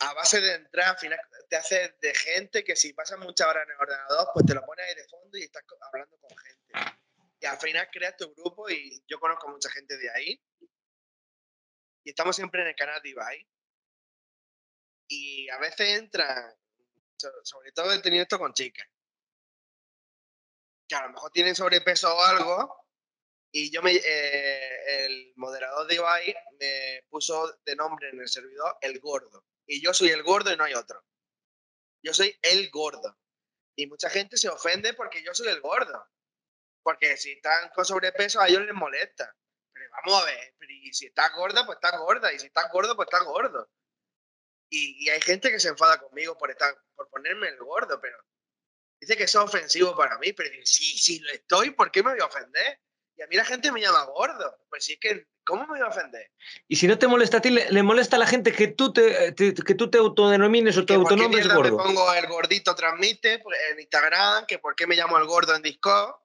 [0.00, 1.20] a base de entrar, al final
[1.50, 4.64] te hace de gente que si pasas muchas horas en el ordenador, pues te lo
[4.64, 5.62] pones ahí de fondo y estás
[5.92, 6.98] hablando con gente.
[7.40, 10.42] Y al final creas tu grupo y yo conozco mucha gente de ahí.
[12.02, 13.46] Y estamos siempre en el canal de Ibai.
[15.08, 16.54] Y a veces entran,
[17.42, 18.86] sobre todo he tenido esto con chicas,
[20.86, 22.86] que a lo mejor tienen sobrepeso o algo,
[23.50, 28.76] y yo me, eh, el moderador de Ibai me puso de nombre en el servidor
[28.82, 31.04] el gordo y yo soy el gordo y no hay otro.
[32.02, 33.18] Yo soy el gordo.
[33.76, 36.08] Y mucha gente se ofende porque yo soy el gordo.
[36.82, 39.36] Porque si están con sobrepeso a ellos les molesta.
[39.72, 42.32] Pero vamos a ver, y si estás gorda, pues estás gorda.
[42.32, 43.70] Y si estás gordo, pues estás gordo.
[44.70, 48.16] Y, hay gente que se enfada conmigo por, estar, por ponerme el gordo, pero
[49.00, 50.32] dice que eso es ofensivo para mí.
[50.32, 52.80] Pero si, si lo estoy, ¿por qué me voy a ofender?
[53.16, 54.58] Y a mí la gente me llama gordo.
[54.68, 56.30] Pues si es que ¿Cómo me iba a ofender?
[56.68, 59.34] Y si no te molesta a ti, le, molesta a la gente que tú te,
[59.34, 61.78] que tú te autodenomines o te autonombres gordo.
[61.78, 65.54] me pongo el gordito transmite pues, en Instagram, que por qué me llamo el gordo
[65.54, 66.16] en Discord.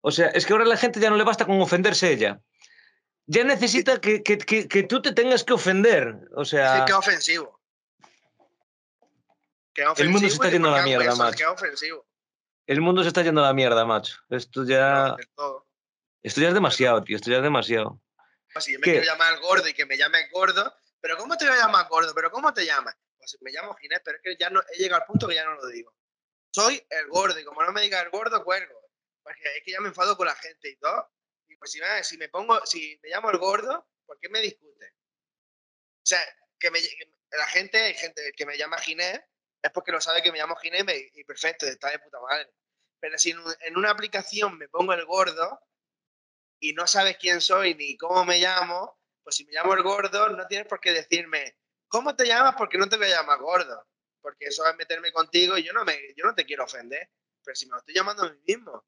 [0.00, 2.40] O sea, es que ahora la gente ya no le basta con ofenderse ella.
[3.26, 6.28] Ya necesita que, que, que, tú te tengas que ofender.
[6.34, 6.78] O sea.
[6.78, 7.60] Sí, qué ofensivo.
[9.72, 10.04] Qué ofensivo.
[10.04, 11.38] El mundo se está yendo a la mierda, macho.
[11.38, 12.06] Qué ofensivo.
[12.66, 14.16] El mundo se está yendo a la mierda, macho.
[14.30, 15.16] Esto ya.
[16.22, 17.16] Esto ya es demasiado, tío.
[17.16, 18.00] Esto ya es demasiado.
[18.60, 21.54] Si yo me quiero llamar gordo y que me llame gordo, pero ¿cómo te voy
[21.54, 22.14] a llamar gordo?
[22.14, 22.96] ¿Pero cómo te llamas?
[23.18, 25.44] Pues me llamo Ginés, pero es que ya no, he llegado al punto que ya
[25.44, 25.92] no lo digo.
[26.50, 28.74] Soy el gordo y como no me diga el gordo, cuelgo.
[29.22, 31.10] Porque es que ya me enfado con la gente y todo.
[31.54, 34.40] Y pues si me, si me pongo, si me llamo el gordo, ¿por qué me
[34.40, 34.86] discute?
[34.86, 36.20] O sea,
[36.58, 36.80] que me,
[37.30, 39.20] la gente, gente que me llama Ginés,
[39.62, 42.50] es porque lo sabe que me llamo Ginés y perfecto, está de puta madre.
[42.98, 45.60] Pero si en una aplicación me pongo el gordo,
[46.58, 50.30] y no sabes quién soy ni cómo me llamo, pues si me llamo el gordo,
[50.30, 51.58] no tienes por qué decirme,
[51.88, 52.54] ¿cómo te llamas?
[52.56, 53.86] Porque no te voy a llamar gordo.
[54.20, 57.10] Porque eso es meterme contigo y yo no, me, yo no te quiero ofender.
[57.44, 58.84] Pero si me lo estoy llamando a mí mismo.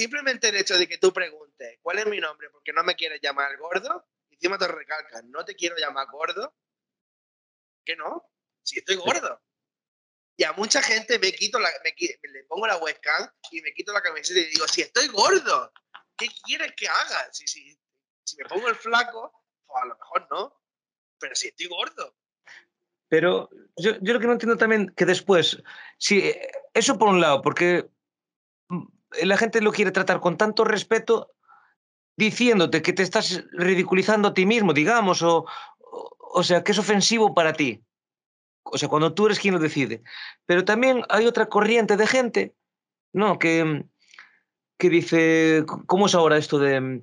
[0.00, 2.48] Simplemente el hecho de que tú preguntes, ¿cuál es mi nombre?
[2.48, 4.08] Porque no me quieres llamar gordo.
[4.30, 6.56] Encima te recalcas, no te quiero llamar gordo.
[7.84, 8.32] ¿Qué no?
[8.62, 9.42] Si estoy gordo.
[10.38, 14.00] Y a mucha gente me quito la, le pongo la webcam y me quito la
[14.00, 15.70] camiseta y digo, si estoy gordo.
[16.16, 17.30] ¿qué quieres que haga?
[17.30, 17.78] Si, si,
[18.24, 20.62] si me pongo el flaco, pues a lo mejor no,
[21.18, 22.16] pero si estoy gordo.
[23.10, 25.62] Pero yo, yo lo que no entiendo también que después,
[25.98, 26.34] si
[26.72, 27.90] eso por un lado, porque
[29.22, 31.32] la gente lo quiere tratar con tanto respeto,
[32.16, 35.46] diciéndote que te estás ridiculizando a ti mismo, digamos, o,
[36.18, 37.82] o, sea, que es ofensivo para ti.
[38.62, 40.02] O sea, cuando tú eres quien lo decide.
[40.46, 42.54] Pero también hay otra corriente de gente,
[43.12, 43.38] ¿no?
[43.38, 43.84] Que,
[44.78, 47.02] que dice, ¿cómo es ahora esto de...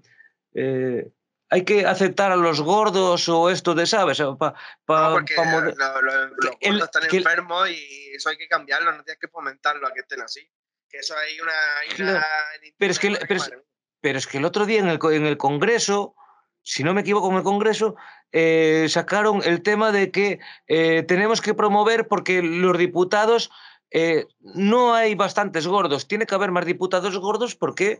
[0.53, 1.11] Eh,
[1.49, 4.17] hay que aceptar a los gordos o esto de, ¿sabes?
[4.37, 4.53] Pa,
[4.85, 8.29] pa, no, porque pa moder- lo- lo- los el- gordos están el- enfermos y eso
[8.29, 10.41] hay que cambiarlo, no tienes que fomentarlo a que estén así.
[10.89, 11.51] Que eso hay una...
[11.81, 12.25] hay Claro, una-
[12.63, 13.51] en pero es que- internet, pero es-.
[13.99, 16.15] Pero que el otro día en el, en el Congreso,
[16.61, 17.95] si no me equivoco, en el Congreso,
[18.31, 23.49] eh, sacaron el tema de que eh, tenemos que promover porque los diputados,
[23.91, 27.99] eh, no hay bastantes gordos, tiene que haber más diputados gordos porque,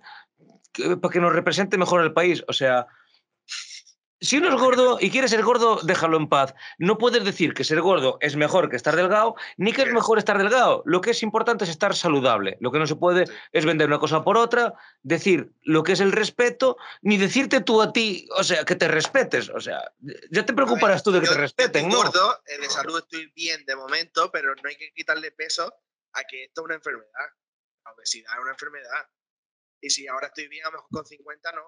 [0.71, 2.43] que- para que nos represente mejor el país.
[2.47, 2.87] O sea,
[4.19, 6.53] si uno es gordo y quiere ser gordo, déjalo en paz.
[6.77, 10.17] No puedes decir que ser gordo es mejor que estar delgado, ni que es mejor
[10.17, 10.81] estar delgado.
[10.85, 12.57] Lo que es importante es estar saludable.
[12.59, 14.73] Lo que no se puede es vender una cosa por otra,
[15.03, 18.87] decir lo que es el respeto, ni decirte tú a ti, o sea, que te
[18.87, 19.49] respetes.
[19.49, 19.91] O sea,
[20.31, 22.03] ya te preocuparás tú de que yo- te respeten, estoy ¿no?
[22.11, 25.73] gordo, de salud estoy bien de momento, pero no hay que quitarle peso
[26.13, 27.29] a que esto es una enfermedad.
[27.85, 29.07] La obesidad es una enfermedad.
[29.79, 31.61] Y si ahora estoy bien, a lo mejor con 50 no.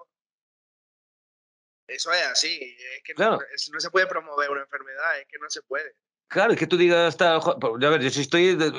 [1.90, 2.58] Eso es así.
[2.96, 3.32] Es que Claro.
[3.36, 5.94] no, es- no se puede promover una enfermedad, es que no se puede.
[6.28, 8.72] Claro, y que tú digas, pues, a ver, yo si estoy, de-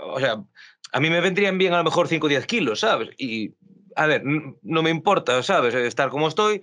[0.00, 0.42] o sea,
[0.92, 3.10] a mí me vendrían bien a lo mejor 5 o 10 kilos, ¿sabes?
[3.18, 3.54] Y,
[3.94, 5.74] a ver, no me importa, ¿sabes?
[5.74, 6.60] Estar como estoy,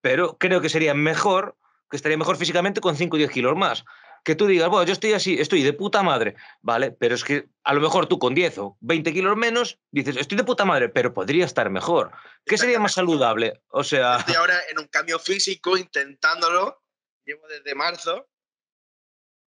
[0.00, 1.56] pero creo que sería mejor,
[1.88, 3.84] que estaría mejor físicamente con 5 o 10 kilos más.
[4.24, 6.90] Que tú digas, bueno, yo estoy así, estoy de puta madre, ¿vale?
[6.92, 10.38] Pero es que a lo mejor tú con 10 o 20 kilos menos dices, estoy
[10.38, 12.10] de puta madre, pero podría estar mejor.
[12.46, 13.60] ¿Qué sería más saludable?
[13.68, 16.82] O sea, Estoy ahora en un cambio físico intentándolo.
[17.26, 18.28] Llevo desde marzo.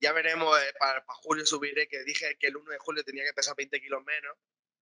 [0.01, 3.25] Ya veremos, eh, para, para julio subiré, que dije que el 1 de julio tenía
[3.25, 4.37] que pesar 20 kilos menos.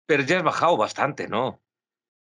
[0.06, 1.62] pero ya has bajado bastante, ¿no?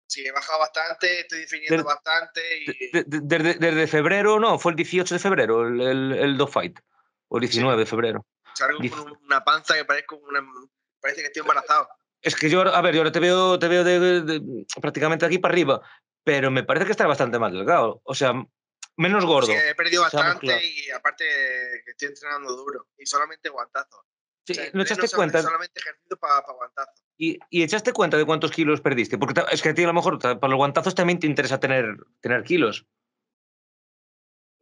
[0.07, 2.91] Sí, he bajado bastante, estoy definiendo bastante y...
[2.91, 6.79] Desde, desde febrero, no, fue el 18 de febrero el, el, el dog fight.
[7.33, 8.27] O el 19 de febrero.
[8.53, 10.45] Salgo con un- una panza que parezco una,
[11.01, 11.89] parece que estoy embarazado.
[12.21, 15.27] Es que yo, a ver, yo ahora te veo, te veo de, de- prácticamente de
[15.27, 15.81] aquí para arriba,
[16.23, 18.01] pero me parece que está bastante más delgado.
[18.05, 18.33] O sea,
[18.97, 19.47] menos gordo.
[19.47, 20.61] Sí, he perdido bastante mezclado.
[20.61, 21.25] y aparte
[21.83, 24.05] que estoy entrenando duro y solamente guantazos.
[24.45, 25.41] Sí, O sea, ¿No echaste cuenta?
[25.41, 27.03] Solamente ejercicio para guantazos.
[27.17, 29.17] Y, y echaste cuenta de cuántos kilos perdiste?
[29.17, 31.97] Porque es que a ti a lo mejor para los guantazos también te interesa tener,
[32.21, 32.85] tener kilos.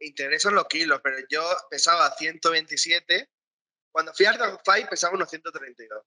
[0.02, 3.30] Interesan los kilos, pero yo pesaba 127.
[3.90, 6.04] Cuando fui al Dog Fight pesaba unos 132.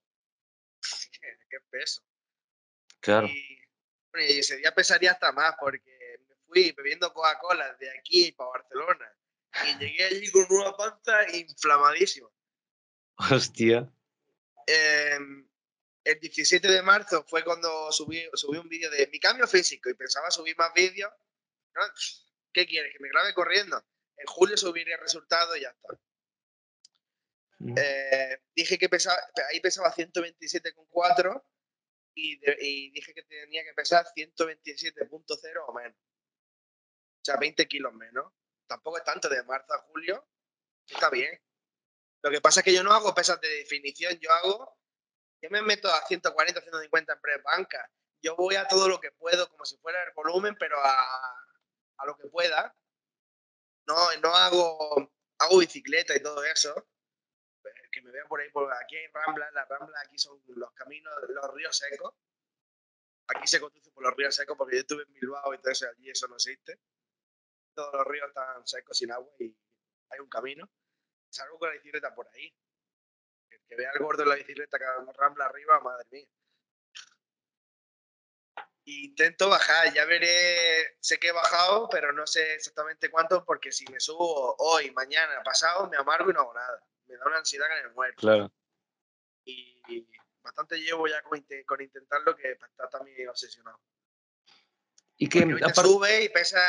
[1.19, 2.03] qué, qué peso.
[2.99, 3.27] Claro.
[3.27, 3.61] Y,
[4.11, 8.49] bueno, y ese día pesaría hasta más porque me fui bebiendo Coca-Cola de aquí para
[8.49, 9.15] Barcelona
[9.63, 12.29] y llegué allí con una panza inflamadísima.
[13.31, 13.89] Hostia.
[14.67, 15.19] Eh,
[16.03, 19.93] el 17 de marzo fue cuando subí, subí un vídeo de mi cambio físico y
[19.93, 21.11] pensaba subir más vídeos.
[21.73, 21.81] ¿no?
[22.55, 22.93] ¿Qué quieres?
[22.93, 23.85] ¿Que me grabe corriendo?
[24.15, 25.99] En julio subiré el resultado y ya está.
[27.59, 27.75] Mm.
[27.77, 29.17] Eh, dije que pesaba,
[29.49, 31.43] ahí pesaba 127,4
[32.15, 35.97] y, de- y dije que tenía que pesar 127.0 o menos.
[35.97, 38.31] O sea, 20 kilos menos.
[38.67, 40.25] Tampoco es tanto de marzo a julio.
[40.87, 41.37] Está bien.
[42.23, 44.79] Lo que pasa es que yo no hago pesas de definición, yo hago.
[45.41, 47.91] Yo me meto a 140, 150 en press banca.
[48.21, 51.44] Yo voy a todo lo que puedo, como si fuera el volumen, pero a,
[51.97, 52.75] a lo que pueda.
[53.87, 56.73] No, no hago, hago bicicleta y todo eso.
[57.61, 60.71] Pues, Que me vean por ahí, por aquí hay ramblas, las ramblas aquí son los
[60.73, 62.13] caminos, los ríos secos.
[63.27, 66.09] Aquí se conduce por los ríos secos porque yo estuve en Bilbao y eso, allí
[66.09, 66.79] eso no existe.
[67.73, 69.55] Todos los ríos están secos sin agua y
[70.09, 70.69] hay un camino.
[71.29, 72.53] Salgo con la bicicleta por ahí.
[73.49, 76.27] El que vea al gordo en la bicicleta que rambla arriba, madre mía.
[78.87, 83.83] Intento bajar, ya veré, sé que he bajado, pero no sé exactamente cuánto, porque si
[83.91, 86.83] me subo hoy, mañana, pasado, me amargo y no hago nada.
[87.07, 88.15] Me da una ansiedad que me muero.
[88.17, 88.53] Claro.
[89.43, 90.07] Y
[90.41, 93.79] bastante llevo ya con, con intentarlo que está también obsesionado.
[95.17, 96.61] Y que hoy te sube y pesa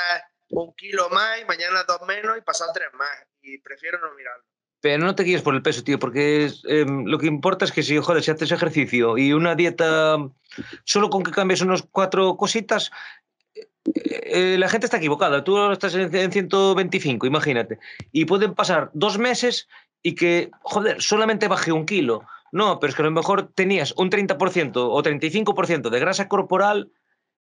[0.49, 3.27] un kilo más, y mañana dos menos y pasado tres más.
[3.43, 4.45] Y prefiero no mirarlo.
[4.81, 7.83] Pero no te guíes por el peso, tío, porque em, lo que importa es que
[7.83, 10.17] si, joder, si haces ejercicio y una dieta,
[10.85, 12.91] solo con que cambies unos cuatro cositas,
[13.55, 15.43] eh, eh, la gente está equivocada.
[15.45, 17.79] Tú estás en, en 125, imagínate.
[18.13, 19.69] Y pueden pasar dos meses
[20.03, 22.23] y que, joder, solamente baje un kilo.
[22.53, 26.93] No, pero es que a lo mejor tenías un 30% o 35% de grasa corporal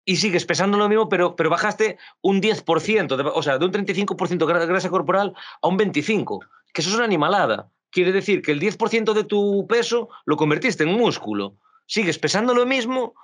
[0.03, 3.71] y sigues pesando lo mismo, pero, pero bajaste un 10%, de- o sea, de un
[3.71, 6.39] 35% de gra- grasa corporal a un 25%,
[6.73, 7.71] que eso es una animalada.
[7.91, 11.57] Quiere decir que el 10% de tu peso lo convertiste en músculo.
[11.87, 13.15] Sigues pesando lo mismo,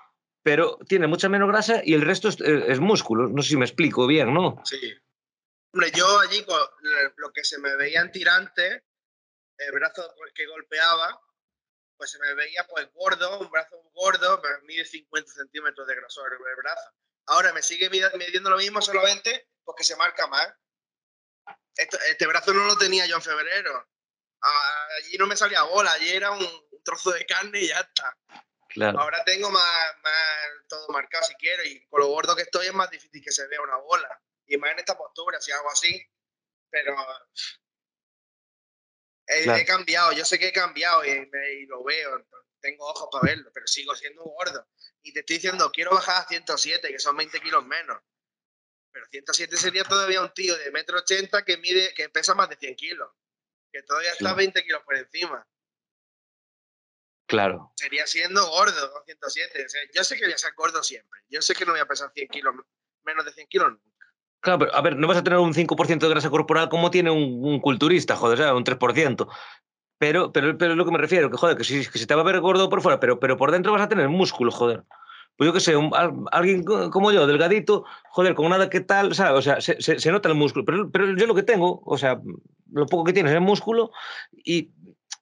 [0.41, 3.27] pero tiene mucha menos grasa y el resto es, eh, músculo.
[3.27, 4.61] No sé si me explico bien, ¿no?
[4.65, 4.95] Sí.
[5.73, 6.45] Hombre, yo allí
[7.17, 8.81] lo que se me veían tirantes,
[9.57, 10.03] el brazo
[10.33, 11.19] que golpeaba,
[11.97, 16.55] pues se me veía pues gordo, un brazo gordo, mide 50 centímetros de grosor el
[16.55, 16.89] brazo.
[17.27, 20.53] Ahora me sigue midiendo lo mismo solamente porque se marca más.
[21.75, 23.87] Este brazo no lo tenía yo en febrero.
[24.97, 28.17] allí no me salía bola, allí era un, trozo de carne y ya está.
[28.69, 28.99] Claro.
[28.99, 32.73] Ahora tengo más, más todo marcado si quiero y con lo gordo que estoy es
[32.73, 34.21] más difícil que se vea una bola.
[34.45, 36.05] Y más en esta postura, si hago así.
[36.69, 36.95] Pero
[39.27, 42.25] he, cambiado, yo sé que he cambiado y, lo veo,
[42.59, 44.67] tengo ojos para verlo, pero sigo siendo gordo.
[45.01, 48.01] Y te estoy diciendo, quiero bajar a 107, que son 20 kilos menos.
[48.95, 52.55] Pero 107 sería todavía un tío de metro 80 que mide, que pesa más de
[52.55, 53.09] 100 kilos.
[53.69, 55.45] Que todavía está 20 kilos por encima.
[57.27, 57.73] Claro.
[57.75, 59.67] Sería siendo gordo, 107.
[59.93, 61.19] yo sé que voy a ser gordo siempre.
[61.27, 62.55] Yo sé que no voy a pesar 100 kilos,
[63.03, 63.73] menos de 100 kilos
[64.39, 67.11] Claro, pero a ver, no vas a tener un 5% de grasa corporal como tiene
[67.11, 69.27] un, culturista, joder, un 3%.
[69.97, 72.15] Pero, pero, pero es lo que me refiero, que joder, que si, que se te
[72.15, 74.85] va a ver gordo por fuera, pero, pero por dentro vas a tener músculo, joder.
[75.37, 75.73] Pues yo qué sé,
[76.31, 79.37] alguien como yo, delgadito, joder, con nada que tal, ¿sabes?
[79.37, 80.63] O sea, se, se, nota el músculo.
[80.63, 82.21] Pero, pero, yo lo que tengo, o sea,
[82.71, 83.91] lo poco que tienes es músculo
[84.31, 84.71] y,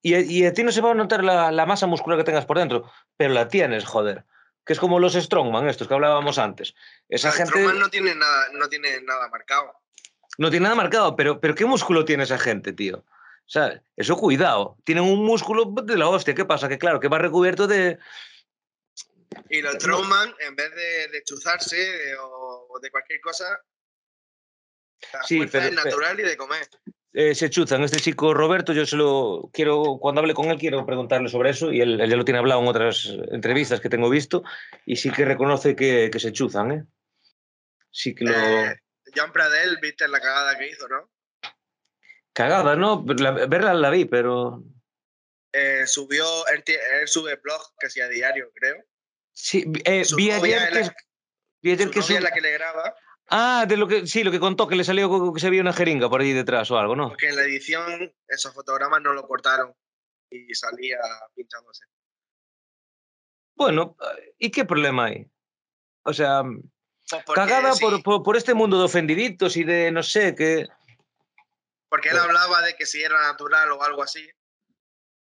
[0.03, 2.45] y, y, a ti no se va a notar la, la, masa muscular que tengas
[2.45, 4.25] por dentro, pero la tienes, joder
[4.65, 6.73] que es como los Strongman, estos que hablábamos antes.
[7.09, 7.51] Esa gente...
[7.51, 9.73] Strongman no tiene, nada, no tiene nada marcado.
[10.37, 13.03] No tiene nada marcado, pero, pero ¿qué músculo tiene esa gente, tío?
[13.45, 14.77] O sea, eso cuidado.
[14.85, 16.33] Tienen un músculo de la hostia.
[16.33, 16.69] ¿Qué pasa?
[16.69, 17.99] Que claro, que va recubierto de...
[19.49, 23.45] Y los Strongman, en vez de, chuzarse o, de cualquier cosa,
[25.13, 26.67] la sí, pero, es natural y de comer.
[27.13, 27.83] Eh, se chuzan.
[27.83, 31.71] Este chico Roberto, yo se lo quiero, cuando hable con él, quiero preguntarle sobre eso
[31.71, 34.43] y él, ya lo tiene hablado en otras entrevistas que tengo visto
[34.85, 36.71] y sí que reconoce que, que se chuzan.
[36.71, 36.85] ¿eh?
[37.91, 38.31] Sí que lo.
[38.31, 38.79] Eh,
[39.15, 41.09] John Pradel, viste la cagada que hizo, ¿no?
[42.33, 43.03] Cagada, ¿no?
[43.03, 44.63] verla la vi, pero.
[45.51, 46.63] Eh, subió, él,
[47.07, 48.83] sube blog casi a diario, creo.
[49.33, 50.89] Sí, eh, vi ayer que.
[51.61, 52.95] vi ayer que es la que le graba
[53.29, 55.73] Ah, de lo que sí, lo que contó, que le salió que se vio una
[55.73, 57.09] jeringa por ahí detrás o algo, ¿no?
[57.09, 59.73] Porque en la edición esos fotogramas no lo cortaron
[60.29, 60.97] y salía
[61.33, 61.85] pinchándose.
[63.55, 63.95] Bueno,
[64.37, 65.27] ¿y qué problema hay?
[66.03, 70.67] O sea, pues cagada por, por, este mundo de ofendiditos y de no sé qué.
[71.89, 74.27] Porque él hablaba de que si era natural o algo así.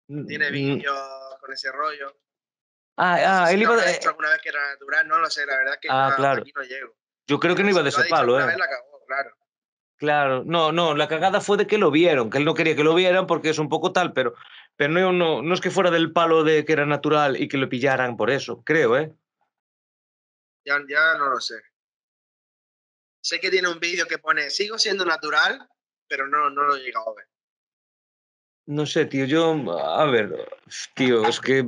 [0.07, 0.53] Tiene mm, mm.
[0.53, 0.99] vídeos
[1.39, 2.15] con ese rollo.
[2.97, 4.09] Ah, ah, él iba a.
[4.09, 6.41] alguna vez que era natural, no lo sé, la verdad que ah, claro.
[6.41, 6.95] aquí no llego.
[7.27, 8.55] Yo creo que no iba de ese palo, ¿eh?
[9.05, 9.37] claro.
[9.97, 12.83] Claro, no, no, la cagada fue de que lo vieron, que él no quería que
[12.83, 14.35] lo vieran porque es un poco tal, pero,
[14.75, 17.57] pero no, no, no es que fuera del palo de que era natural y que
[17.57, 19.11] lo pillaran por eso, creo, ¿eh?
[20.65, 21.55] Ya, ya no lo sé.
[23.21, 25.67] Sé que tiene un vídeo que pone, sigo siendo natural,
[26.07, 27.27] pero no, no lo he llegado a ver.
[28.67, 30.47] No sé, tío, yo, a ver,
[30.93, 31.65] tío, es que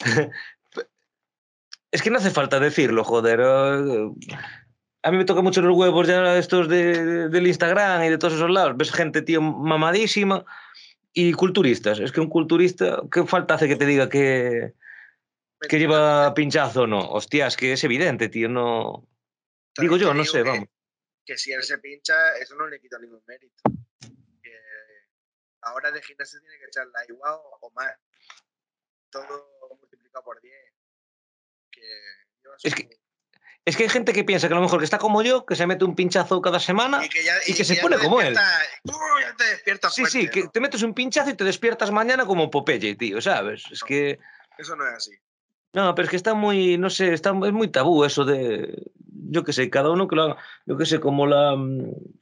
[1.90, 3.40] Es que no hace falta decirlo, joder.
[3.40, 8.34] A mí me toca mucho los huevos ya estos de, del Instagram y de todos
[8.34, 8.76] esos lados.
[8.76, 10.44] Ves gente, tío, mamadísima
[11.14, 11.98] y culturistas.
[11.98, 14.74] Es que un culturista, ¿qué falta hace que te diga que,
[15.66, 17.10] que lleva pinchazo o no?
[17.10, 19.08] Hostia, es que es evidente, tío, no...
[19.78, 20.68] Digo yo, no sé, vamos.
[21.24, 23.62] Que si él se pincha, eso no le quita ningún mérito.
[24.42, 24.52] Que
[25.62, 27.94] ahora de gimnasio tiene que echarla igual o más.
[29.10, 29.57] Todo
[30.08, 30.54] multiplicado por 10
[32.64, 32.88] es que,
[33.64, 35.54] es que hay gente que piensa que a lo mejor que está como yo, que
[35.54, 38.36] se mete un pinchazo cada semana y que, se pone como él.
[39.90, 43.64] sí, sí, que te metes un pinchazo y te despiertas mañana como Popeye, tío, ¿sabes?
[43.70, 44.18] Es que...
[44.56, 45.12] Eso no es así.
[45.74, 48.90] No, pero es que está muy, no sé, está, es muy tabú eso de,
[49.30, 50.36] yo qué sé, cada uno que lo haga,
[50.66, 51.54] yo qué sé, como la,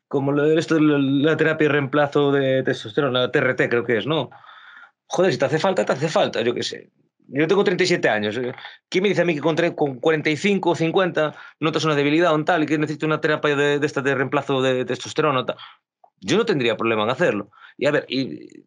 [0.08, 4.30] como la, esto, la, terapia de reemplazo de testosterona, la TRT creo que es, ¿no?
[5.06, 6.90] Joder, si te hace falta, te hace falta, yo qué sé.
[7.28, 8.38] Yo tengo 37 años.
[8.88, 12.34] ¿Quién me dice a mí que con, con 45 o 50 notas una debilidad o
[12.34, 15.44] un tal y que necesito una terapia de, de esta de reemplazo de, testosterona?
[15.44, 15.56] Tal?
[16.20, 17.50] Yo no tendría problema en hacerlo.
[17.76, 18.64] Y a ver, y,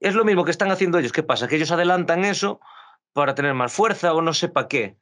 [0.00, 1.12] es lo mismo que están haciendo ellos.
[1.12, 1.48] ¿Qué pasa?
[1.48, 2.60] Que ellos adelantan eso
[3.12, 4.96] para tener más fuerza o no sé para qué.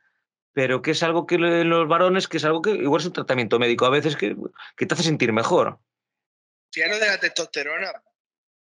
[0.52, 3.58] Pero que es algo que los varones, que es algo que igual es un tratamiento
[3.58, 4.36] médico a veces que,
[4.76, 5.78] que te hace sentir mejor.
[6.70, 7.92] Si lo de la testosterona,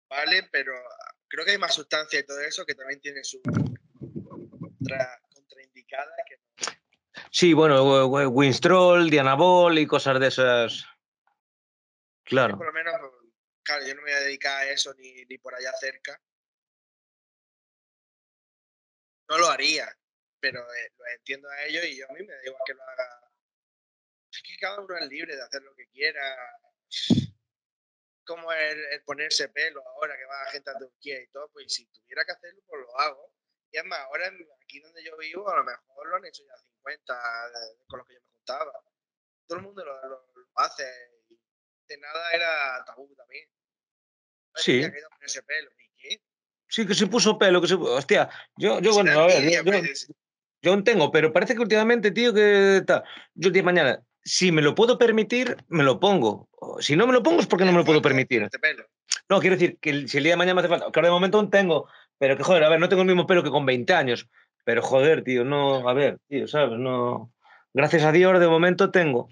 [0.10, 0.74] vale, pero
[1.28, 3.42] creo que hay más sustancia y todo eso que también tiene su
[5.34, 6.12] contraindicada.
[6.28, 6.38] Que...
[7.32, 10.86] Sí, bueno, Winstrol, Dianabol y cosas de esas.
[12.24, 12.58] Claro.
[12.58, 12.94] por lo menos,
[13.64, 16.22] claro, yo no me voy a dedicar a eso ni, ni por allá cerca.
[19.28, 19.88] No lo haría.
[20.42, 22.84] pero eh, lo entiendo a ellos y yo a mí me da igual que lo
[22.84, 23.32] haga.
[24.32, 26.22] Es que cada uno es libre de hacer lo que quiera.
[28.26, 31.86] Como el, ponerse pelo ahora que va la gente a Turquía y todo, pues si
[31.88, 33.34] tuviera que hacerlo, pues lo hago.
[33.72, 34.30] Y es más, ahora
[34.64, 37.14] aquí donde yo vivo, a lo mejor lo han hecho ya 50
[37.88, 38.72] con los que yo me juntaba.
[39.48, 40.26] Todo el mundo lo, lo,
[40.56, 40.84] hace.
[41.30, 41.40] Y
[41.88, 43.48] de nada era tabú también.
[44.56, 44.82] Sí.
[44.82, 45.72] Que ponerse pelo.
[45.78, 46.22] ¿Y qué?
[46.68, 49.82] Sí, que se puso pelo, que se Hostia, yo, yo bueno, a ver, yo,
[50.62, 53.04] yo, no tengo, pero parece que últimamente, tío, que está.
[53.34, 56.50] Yo el día de mañana, si me lo puedo permitir, me lo pongo.
[56.80, 58.50] Si no me lo pongo es porque no me lo puedo permitir.
[59.30, 61.42] No, quiero decir que si el día de mañana me hace falta, claro, de momento
[61.42, 61.88] no tengo,
[62.22, 64.30] pero que joder, a ver, no tengo el mismo pelo que con 20 años,
[64.64, 66.78] pero joder, tío, no, a ver, tío, ¿sabes?
[66.78, 67.34] No,
[67.74, 69.28] gracias a Dios de momento tengo.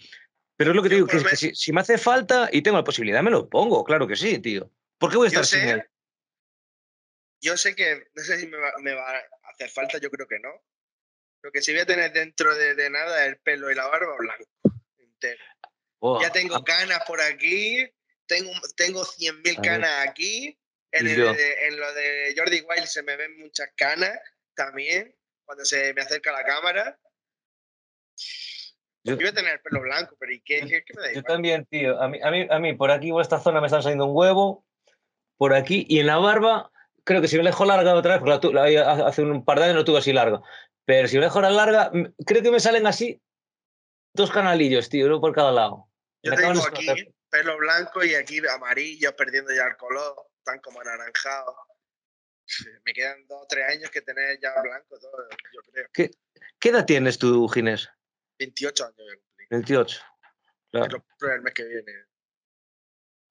[0.55, 3.21] Pero es lo que te digo, que, si, me hace falta y tengo la posibilidad,
[3.21, 4.71] me lo pongo, claro que sí, tío.
[4.97, 5.83] ¿Por qué voy a estar sin él?
[7.41, 9.21] yo sé que, no sé si me va, me va, a
[9.53, 10.49] hacer falta, yo creo que no.
[11.43, 13.85] Lo que sí voy a tener dentro de, de nada es el pelo y la
[13.85, 14.49] barba blanco,
[14.97, 15.43] entero.
[16.23, 17.87] ya tengo canas por aquí,
[18.25, 20.57] tengo, tengo 100.000 canas aquí.
[20.91, 24.17] En, el, en, lo de Jordi Wild se me ven muchas canas
[24.55, 26.99] también, cuando se me acerca la cámara.
[29.03, 31.65] Yo, voy a tener el pelo blanco, pero ¿y qué, qué, me da Yo también,
[31.65, 32.01] tío.
[32.01, 34.15] A mí, a, mí, a mí, por aquí, por esta zona, me están saliendo un
[34.15, 34.65] huevo.
[35.37, 36.71] Por aquí, y en la barba,
[37.05, 39.75] creo que si me la dejo larga otra vez, porque hace un par de años
[39.75, 40.41] no tuve así larga,
[40.85, 41.91] pero si me dejo la larga,
[42.25, 43.21] creo que me salen así
[44.13, 45.87] dos canalillos, tío, uno por cada lado.
[46.23, 46.87] Yo tengo aquí
[47.29, 51.55] pelo blanco y aquí amarillo, perdiendo ya el color, como anaranjado.
[52.83, 55.87] Me quedan dos o tres años que tener ya blanco todo, yo creo.
[55.93, 56.11] ¿Qué,
[56.59, 57.89] ¿Qué edad tienes tú, Ginés?
[58.39, 59.17] 28 años.
[59.51, 60.01] 28.
[60.71, 61.05] Claro.
[61.21, 61.91] El mes que viene.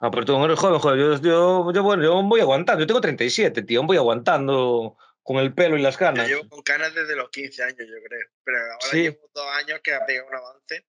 [0.00, 0.98] Ah, pero tú eres joven, joder.
[0.98, 2.80] Yo, yo, yo, bueno, yo voy aguantando.
[2.80, 3.82] Yo tengo 37, tío.
[3.82, 6.28] Voy aguantando con el pelo y las canas.
[6.28, 8.28] Yo llevo con canas desde los 15 años, yo creo.
[8.44, 10.86] Pero ahora llevo dos años que ha pegado un avance.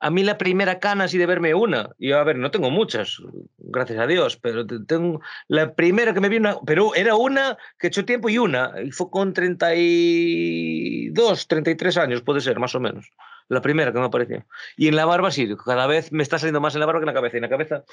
[0.00, 1.90] A mí la primera cana así de verme una.
[1.98, 3.18] Y a ver, no tengo muchas,
[3.56, 8.04] gracias a Dios, pero tengo la primera que me vino, pero era una que hecho
[8.04, 8.72] tiempo y una.
[8.82, 13.10] Y fue con 32, 33 años, puede ser, más o menos
[13.48, 14.46] la primera que me apareció.
[14.76, 17.04] Y en la barba sí, cada vez me está saliendo más en la barba que
[17.04, 17.36] en la cabeza.
[17.36, 17.84] Y en la cabeza,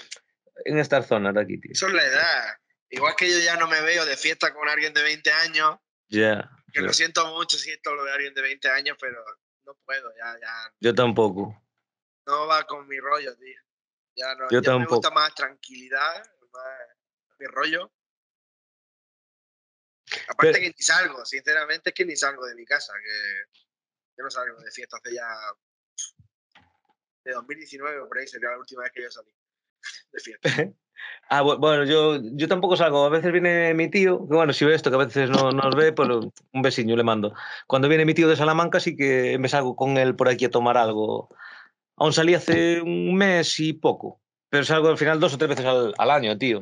[0.65, 1.71] en estas zonas de aquí, tío.
[1.71, 2.43] Eso es la edad.
[2.89, 5.77] Igual que yo ya no me veo de fiesta con alguien de 20 años.
[6.07, 6.49] Ya.
[6.71, 9.23] que lo siento mucho, siento lo de alguien de 20 años, pero
[9.65, 10.73] no puedo, ya, ya.
[10.79, 11.59] Yo tampoco.
[12.25, 13.59] No va con mi rollo, tío.
[14.15, 14.45] Ya no.
[14.49, 14.79] Yo ya tampoco.
[14.79, 16.79] me gusta más tranquilidad, más
[17.39, 17.91] mi rollo.
[20.27, 23.61] Aparte que ni salgo, sinceramente es que ni salgo de mi casa, que
[24.17, 25.27] yo no salgo de fiesta hace ya.
[27.23, 29.31] de 2019 o por ahí sería la última vez que yo salí
[30.11, 30.49] de fiesta.
[31.29, 33.05] ah, bueno, yo, yo tampoco salgo.
[33.05, 35.75] A veces viene mi tío, que bueno, si ve esto, que a veces no nos
[35.75, 37.33] ve, pues un besillo le mando.
[37.67, 40.51] Cuando viene mi tío de Salamanca, sí que me salgo con él por aquí a
[40.51, 41.29] tomar algo.
[41.97, 45.65] Aún salí hace un mes y poco, pero salgo al final dos o tres veces
[45.65, 46.59] al, al año, tío.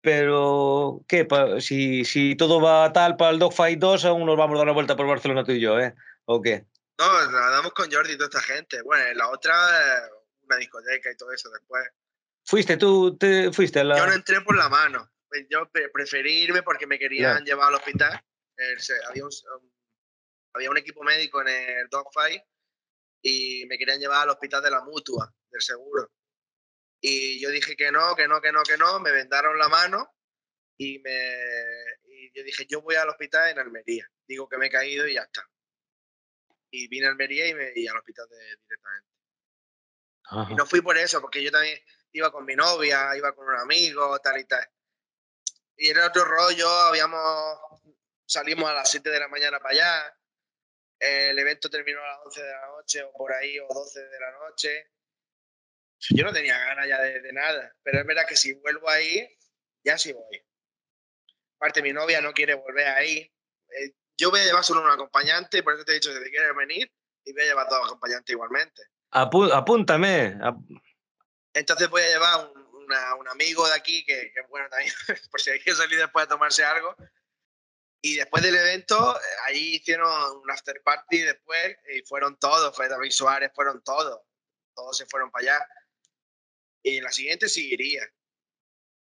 [0.00, 1.26] Pero, ¿qué?
[1.60, 4.74] Si, si todo va tal para el Dogfight 2, aún nos vamos a dar una
[4.74, 5.94] vuelta por Barcelona tú y yo, ¿eh?
[6.26, 6.64] ¿O qué?
[6.98, 8.80] No, nadamos con Jordi y toda esta gente.
[8.82, 9.52] Bueno, la otra,
[10.42, 11.84] una discoteca y todo eso después.
[12.44, 13.16] ¿Fuiste tú?
[13.16, 13.98] Te, fuiste la...
[13.98, 15.10] Yo no entré por la mano.
[15.50, 18.22] Yo preferí irme porque me querían llevar al hospital.
[19.08, 19.30] había, un,
[20.54, 22.42] había un equipo médico en el dogfight
[23.28, 26.12] y me querían llevar al hospital de la mutua, del seguro.
[27.00, 29.00] Y yo dije que no, que no, que no, que no.
[29.00, 30.14] Me vendaron la mano
[30.76, 31.34] y, me,
[32.04, 34.08] y yo dije, yo voy al hospital en Almería.
[34.26, 35.48] Digo que me he caído y ya está
[36.70, 39.08] y vine a Almería y, me, y al hospital directamente.
[40.50, 41.78] Y no fui por eso, porque yo también
[42.12, 44.66] iba con mi novia, iba con un amigo, tal y tal.
[45.76, 47.58] Y era otro rollo, habíamos,
[48.24, 50.15] salimos a las 7 de la mañana para allá,
[50.98, 54.20] el evento terminó a las 11 de la noche o por ahí, o 12 de
[54.20, 54.90] la noche.
[56.10, 59.28] Yo no tenía ganas ya de, nada, pero es verdad que si vuelvo ahí,
[59.84, 60.42] ya sí voy.
[61.56, 63.18] Aparte, mi novia no quiere volver ahí.
[63.68, 66.30] Eh, yo voy a llevar solo un acompañante, por eso te he dicho que te
[66.30, 66.90] quieres venir,
[67.24, 68.82] y voy a llevar dos acompañantes igualmente.
[69.10, 70.38] apúntame.
[71.54, 74.92] Entonces voy a llevar un, un amigo de aquí, que, que, bueno también,
[75.30, 76.94] por si hay que salir después a tomarse algo.
[78.06, 83.10] Y después del evento, ahí hicieron un after party después, y fueron todos, fue David
[83.10, 84.20] Suárez, fueron todos.
[84.74, 85.68] Todos se fueron para allá.
[86.84, 88.08] Y en la siguiente seguiría.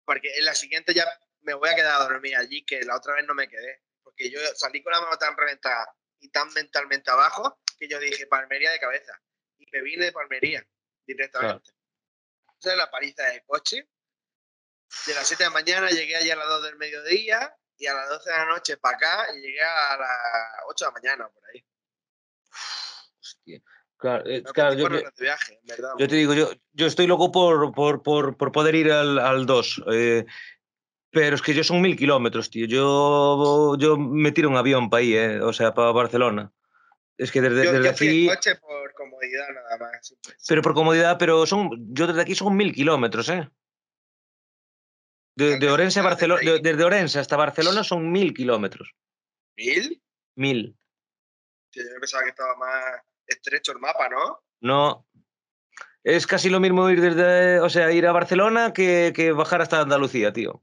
[0.05, 1.07] Porque en la siguiente ya
[1.41, 4.29] me voy a quedar a dormir allí, que la otra vez no me quedé porque
[4.29, 8.71] yo salí con la mano tan reventada y tan mentalmente abajo que yo dije Palmería
[8.71, 9.19] de cabeza
[9.57, 10.63] y me vine de Palmería
[11.07, 11.71] directamente.
[12.61, 12.77] Claro.
[12.77, 13.89] La paliza del coche.
[15.07, 17.93] De las 7 de la mañana llegué allí a las 2 del mediodía y a
[17.93, 20.09] las 12 de la noche para acá y llegué a las
[20.69, 21.65] 8 de la mañana por ahí.
[23.19, 23.61] Hostia.
[23.97, 25.93] Claro, eh, claro, yo, yo- viaje, verdad.
[25.97, 29.83] te digo, yo, yo estoy loco por, por, por, por poder ir al, al 2.
[29.91, 30.25] eh,
[31.09, 32.65] pero es que yo son mil kilómetros, tío.
[32.65, 36.51] Yo, yo me tiro un avión para ahí, eh, o sea, para Barcelona.
[37.17, 38.27] Es que desde, yo, desde yo aquí.
[38.27, 40.07] en coche por comodidad nada más.
[40.07, 40.33] siempre.
[40.47, 41.69] Pero por comodidad, pero son.
[41.93, 43.47] Yo desde aquí son mil kilómetros, ¿eh?
[45.35, 48.93] De, de Desde- Orense a Barcelona, desde Orense hasta Barcelona son mil kilómetros.
[49.57, 50.01] ¿Mil?
[50.35, 50.77] Mil.
[51.71, 54.43] Tío, yo pensaba que estaba más estrecho el mapa, ¿no?
[54.61, 55.07] No.
[56.03, 59.79] Es casi lo mismo ir desde, o sea, ir a Barcelona que, que bajar hasta
[59.81, 60.61] Andalucía, tío.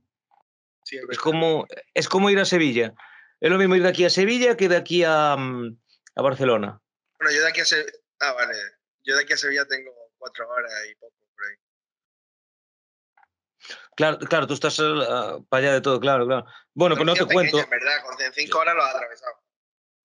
[0.84, 2.94] Sí, es como, es como ir a Sevilla.
[3.40, 5.78] Es lo mismo ir de aquí a Sevilla que de aquí a, mm,
[6.16, 6.80] a Barcelona.
[7.18, 7.90] Bueno, yo de aquí a Sevilla.
[8.20, 8.54] Ah, vale.
[9.02, 11.14] Yo de aquí a Sevilla tengo cuatro horas y poco.
[13.96, 14.76] Claro, claro, tú estás
[15.48, 16.46] para allá de todo, claro, claro.
[16.74, 17.58] Bueno, pues no te cuento.
[17.58, 19.32] en verdad, con cinco horas lo has atravesado.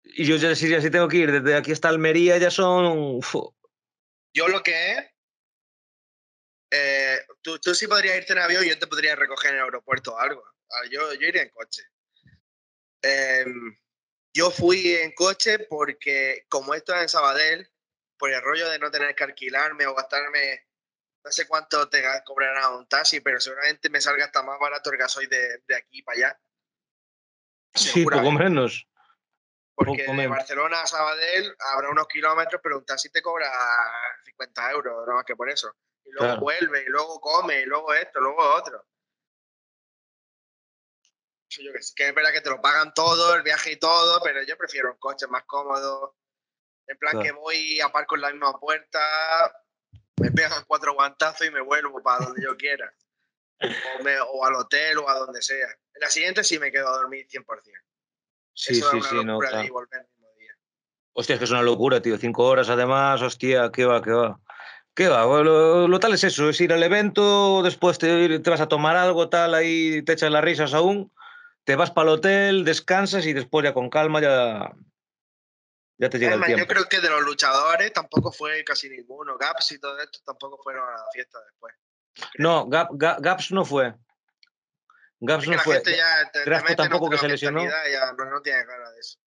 [0.04, 3.22] Y yo ya si, ya si tengo que ir desde aquí hasta Almería ya son...
[3.22, 3.56] fu,
[4.34, 5.06] Yo lo que es.
[6.72, 9.64] eh, tú, tú sí podrías irte en avión y yo te podría recoger en el
[9.64, 10.44] aeropuerto o algo.
[10.70, 11.84] Ah, Yo, yo iría en coche.
[13.02, 13.78] Em,
[14.34, 17.70] yo fui en coche porque, como esto es en Sabadell,
[18.18, 20.66] por el rollo de no tener que alquilarme o gastarme.
[21.26, 24.98] No sé cuánto te cobrará un taxi, pero seguramente me salga hasta más barato el
[24.98, 26.40] gasoil de, de aquí para allá.
[27.74, 28.44] Sí, poco Seguramente.
[28.44, 28.88] menos.
[29.74, 30.38] Porque poco de menos.
[30.38, 33.52] Barcelona a Sabadell habrá unos kilómetros, pero un taxi te cobra
[34.24, 35.76] 50 euros, no más que por eso.
[36.04, 36.42] Y luego Claro.
[36.42, 38.86] vuelve, y luego come, y luego esto, luego otro.
[41.50, 44.44] Yo que, que es verdad que te lo pagan todo, el viaje y todo, pero
[44.44, 46.18] yo prefiero un coche más cómodo.
[46.86, 47.26] En plan Claro.
[47.26, 49.65] que voy, aparco en la misma puerta,
[50.22, 52.92] me pegan cuatro guantazos y me vuelvo para donde yo quiera.
[54.00, 55.68] O, me- o al hotel o a donde sea.
[55.94, 57.80] En la siguiente sí me quedo a dormir 100%.
[58.54, 59.64] Sí, Eso sí, es una sí, no, locura de claro.
[59.64, 60.52] ir y volver el mismo día.
[61.14, 62.18] Hostia, es que es una locura, tío.
[62.18, 64.40] Cinco horas además, hostia, qué va, qué va.
[64.94, 65.26] ¿Qué va?
[65.26, 69.28] Lo, lo tal es eso, es ir al evento, después te vas a tomar algo,
[69.28, 71.12] tal, ahí te echas las risas aún,
[71.66, 74.72] te vas para el hotel, descansas y después ya con calma ya,
[75.98, 76.74] ya te llega el Además, yo tiempo.
[76.74, 79.38] creo que de los luchadores tampoco fue casi ninguno.
[79.38, 81.74] Gaps y todo esto tampoco fueron a la fiesta después.
[82.38, 83.94] No, Gap- Ga- Gaps no fue.
[85.20, 85.76] Gaps Es que no la fue.
[85.76, 87.64] gente ya en tampoco que se lesionó.
[87.64, 89.20] Ya no, no tiene ganas de eso.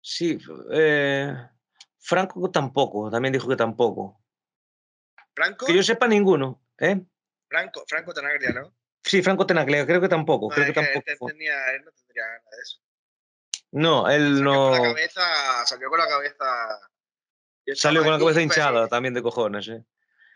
[0.00, 0.38] Sí,
[0.72, 1.34] eh,
[1.98, 4.22] Franco tampoco, también dijo que tampoco.
[5.34, 7.00] Franco, Que yo sepa ninguno, ¿eh?
[7.48, 8.74] Franco, Franco Tenaglia, ¿no?
[9.02, 12.24] Sí, Franco Tenaglia, creo que tampoco, No, creo que que tampoco tenía, él no tendría
[12.26, 12.78] ganas de eso.
[13.76, 16.44] No, él Salió no con la cabeza, salió con la cabeza.
[17.74, 19.84] salió con la cabeza hinchada también de cojones, ¿eh?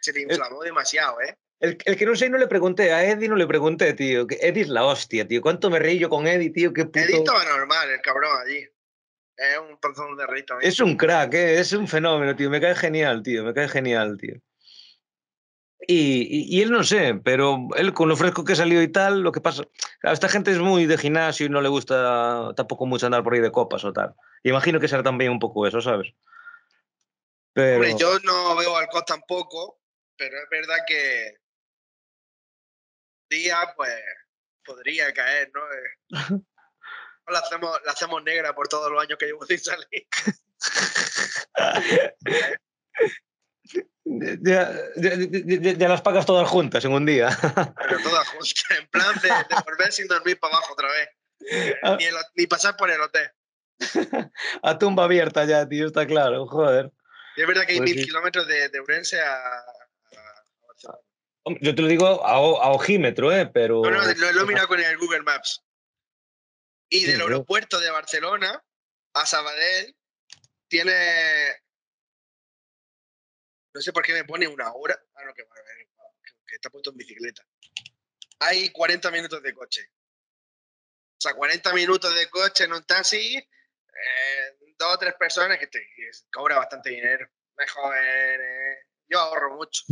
[0.02, 1.38] Se le inflamó demasiado, ¿eh?
[1.58, 4.26] El, el que no sé no le pregunté, a Eddie no le pregunté, tío.
[4.26, 5.40] que Eddie es la hostia, tío.
[5.40, 6.74] ¿Cuánto me reí yo con Eddie, tío?
[6.74, 6.98] Qué puto...
[6.98, 8.58] Eddie estaba normal, el cabrón allí.
[9.36, 10.68] Es un panzón de rey también.
[10.70, 11.60] Es un crack, ¿eh?
[11.60, 12.50] es un fenómeno, tío.
[12.50, 13.42] Me cae genial, tío.
[13.42, 14.34] Me cae genial, tío.
[15.86, 19.32] Y, y- él no sé, pero él con lo fresco que salió y tal, lo
[19.32, 19.64] que pasa.
[20.00, 23.34] Claro, esta gente es muy de gimnasio y no le gusta tampoco mucho andar por
[23.34, 24.14] ahí de copas o tal.
[24.42, 26.12] Imagino que será también un poco eso, ¿sabes?
[27.52, 27.76] Pero.
[27.76, 29.80] Hombre, yo no veo alcohol tampoco,
[30.16, 31.38] pero es verdad que
[33.30, 33.94] día, pues,
[34.64, 35.60] podría caer, ¿no?
[37.28, 39.86] La hacemos, la hacemos negra por todos los años que llevo sin salir.
[44.42, 47.28] Ya- ya las pagas todas juntas en un día.
[47.42, 51.08] Pero todas juntas, en plan de, de volver sin dormir para abajo otra vez.
[51.82, 51.96] Ah.
[51.98, 53.30] Ni, el- ni pasar por el hotel.
[54.62, 56.90] A tumba abierta ya, tío, está claro, joder.
[57.36, 58.04] Y es verdad que hay Pues mil sí.
[58.06, 59.64] kilómetros de, de Urense a, a
[61.62, 63.46] Yo te lo digo a, a ojímetro, ¿eh?
[63.46, 63.80] Pero.
[63.82, 65.62] No, no, lo, lo he mirado con el Google Maps.
[66.90, 68.62] Y Sí, del aeropuerto de Barcelona
[69.14, 69.96] a Sabadell
[70.68, 70.92] tiene.
[73.74, 74.98] No sé por qué me pone una hora.
[75.14, 75.62] Ah, no, que, vale,
[76.22, 77.42] que- que está puesto en bicicleta.
[78.40, 79.82] Hay 40 minutos de coche.
[81.18, 85.66] O sea, 40 minutos de coche en un taxi, eh, dos o tres personas que
[85.66, 87.28] te que cobra bastante dinero.
[87.56, 89.82] Mejor, eh, yo ahorro mucho.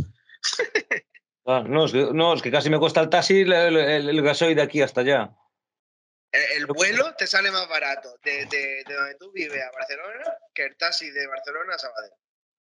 [1.45, 4.09] Ah, no, es que, no, es que casi me cuesta el taxi el, el- el-
[4.09, 5.29] el gasoil de aquí hasta allá.
[6.31, 10.23] El, el vuelo te sale más barato de, de- de donde tú vives a Barcelona
[10.53, 12.11] que el taxi de Barcelona a Sabadell.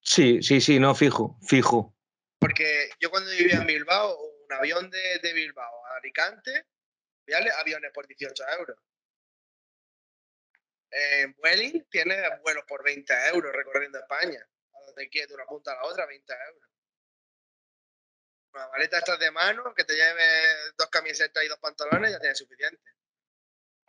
[0.05, 1.95] Sí, sí, sí, no, fijo, fijo.
[2.39, 6.67] Porque yo cuando vivía en Bilbao, un avión de, de Bilbao a Alicante,
[7.27, 7.49] ¿vale?
[7.59, 8.77] aviones por 18 euros.
[10.91, 14.47] En Vueling tienes vuelos por 20 euros recorriendo España.
[14.73, 16.69] A donde quieres, de una punta a la otra, 20 euros.
[18.53, 20.23] Una maleta estas de mano, que te lleve
[20.77, 22.79] dos camisetas y dos pantalones, ya tienes suficiente.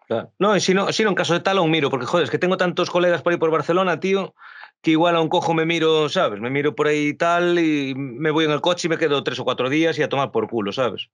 [0.06, 0.32] Claro.
[0.38, 2.30] No, y si no, si no, en caso de tal, aún miro, porque joder, es
[2.30, 4.34] que tengo tantos colegas por ahí por Barcelona, tío,
[4.86, 6.38] que igual a un cojo me miro, ¿sabes?
[6.38, 9.24] Me miro por ahí y tal, y me voy en el coche y me quedo
[9.24, 11.08] tres o cuatro días y a tomar por culo, ¿sabes?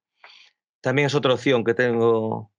[0.83, 2.53] También es otra opción que tengo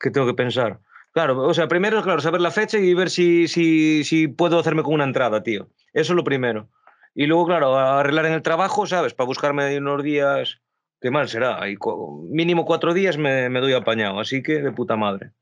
[0.00, 0.80] que, tengo que pensar.
[1.12, 4.82] Claro, o sea, primero, claro, saber la fecha y ver si, si, si puedo hacerme
[4.82, 5.68] con una entrada, tío.
[5.92, 6.70] Eso es lo primero.
[7.14, 9.12] Y luego, claro, arreglar en el trabajo, ¿sabes?
[9.12, 10.62] Para buscarme unos días,
[10.98, 11.68] qué mal será.
[11.68, 11.76] Y
[12.30, 15.32] mínimo cuatro días me, me, doy apañado, así que de puta madre.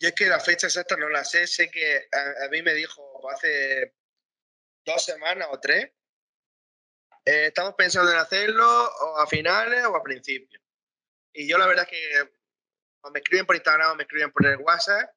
[0.00, 2.72] Yo es que la fecha exacta no la sé, sé que a, a mí me
[2.72, 3.92] dijo hace
[4.84, 5.90] dos semanas o tres,
[7.24, 10.62] eh, estamos pensando en hacerlo o a finales o a principios.
[11.32, 12.30] Y yo la verdad es que
[13.12, 15.10] me escriben por Instagram o me escriben por el WhatsApp,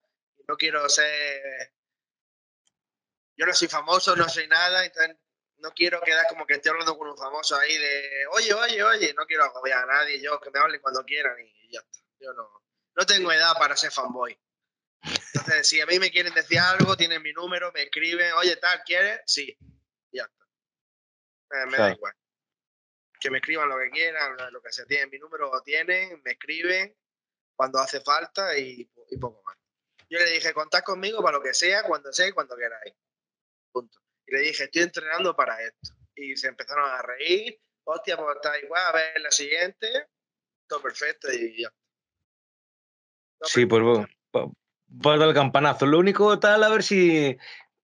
[0.48, 1.74] no quiero ser...
[3.36, 5.18] Yo no soy famoso, no soy nada, entonces
[5.58, 9.14] no quiero quedar como que estoy hablando con un famoso ahí de, oye, oye, oye,
[9.16, 12.00] no quiero agobiar a nadie, yo que me hablen cuando quieran y ya está.
[12.20, 12.64] Yo no,
[12.96, 14.38] no tengo edad para ser fanboy.
[15.34, 18.84] Entonces, si a mí me quieren decir algo, tienen mi número, me escriben, oye, tal,
[18.86, 19.22] ¿quieres?
[19.26, 19.58] Sí,
[20.12, 20.46] ya está.
[20.46, 21.84] Eh, me claro.
[21.84, 22.14] da igual.
[23.20, 24.86] Que me escriban lo que quieran, lo que sea.
[24.86, 26.96] Tienen mi número, lo tienen, me escriben
[27.56, 29.58] cuando hace falta y, y poco más.
[30.10, 32.94] Yo le dije, contad conmigo para lo que sea, cuando sea y cuando queráis.
[33.72, 34.00] Punto.
[34.28, 35.94] Y le dije, estoy entrenando para esto.
[36.16, 37.60] Y se empezaron a reír.
[37.86, 40.10] Hostia, pues está igual, a ver la siguiente.
[40.68, 41.74] Todo perfecto y ya.
[43.40, 44.08] Todo sí, pues bueno,
[45.02, 45.86] para dar el campanazo.
[45.86, 47.38] Lo único tal, a ver si.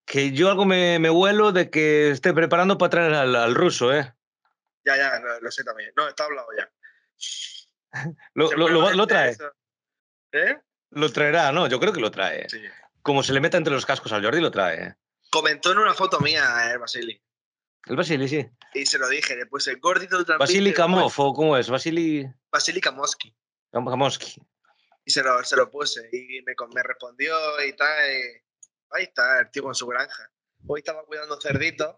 [0.06, 3.94] Que yo algo me, me vuelo de que esté preparando para traer al, al ruso,
[3.94, 4.14] ¿eh?
[4.84, 5.92] Ya, ya, lo, lo, sé también.
[5.96, 6.72] No, está hablado ya.
[8.34, 9.32] lo, lo, lo, trae.
[9.32, 9.52] Eso.
[10.32, 10.58] ¿Eh?
[10.92, 11.68] Lo traerá, ¿no?
[11.68, 12.50] Yo creo que lo trae.
[12.50, 12.62] Sí.
[13.04, 14.84] Como se le meta entre los cascos al Jordi, lo trae.
[14.84, 14.96] ¿eh?
[15.30, 17.22] Comentó en una foto mía el Basili.
[17.86, 18.48] El Basili, sí.
[18.74, 21.70] Y se lo dije, después el gordito del Basili Kamov, ¿cómo es?
[21.70, 22.28] Basili.
[22.52, 23.36] Basili Kamoski.
[23.72, 24.42] Kamoski.
[25.10, 27.36] Y se lo, se lo puse y me, me respondió
[27.68, 28.12] y tal.
[28.12, 28.22] Y
[28.92, 30.32] ahí está, el tío con su granja.
[30.68, 31.96] Hoy estaba cuidando cerditos.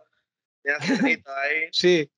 [0.63, 1.67] Tiene cerditos ahí.
[1.73, 2.09] sí.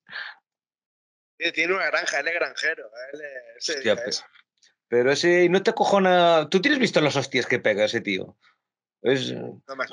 [1.52, 2.88] Tiene una granja, él es granjero.
[3.12, 4.16] Él es, Hostia, pero,
[4.86, 6.48] pero, ese no te acojona.
[6.48, 8.38] ¿Tú tienes visto las hostias que pega ese tío?
[9.02, 9.32] Es.
[9.32, 9.84] No me.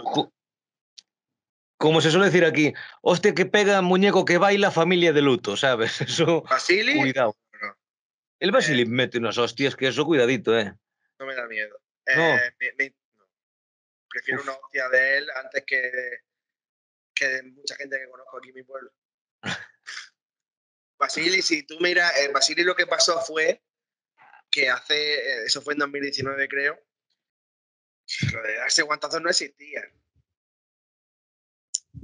[1.78, 6.00] Como se suele decir aquí, hostia que pega, muñeco que baila, familia de luto, ¿sabes?
[6.02, 6.44] Eso.
[6.44, 7.00] ¿Basili?
[7.00, 7.36] Cuidado.
[7.60, 7.76] No.
[8.40, 8.86] El Basili eh.
[8.86, 10.76] mete unas hostias que eso, cuidadito, ¿eh?
[11.22, 11.80] No me da miedo.
[12.16, 12.36] No.
[12.36, 13.30] Eh, me, me, no.
[14.10, 14.48] Prefiero Uf.
[14.48, 15.92] una hostia de él antes que,
[17.14, 18.92] que de mucha gente que conozco aquí en mi pueblo.
[20.98, 23.62] Basili, si tú miras, eh, Basili lo que pasó fue
[24.50, 26.84] que hace, eh, eso fue en 2019 creo,
[28.34, 29.84] lo de darse guantazos no existía.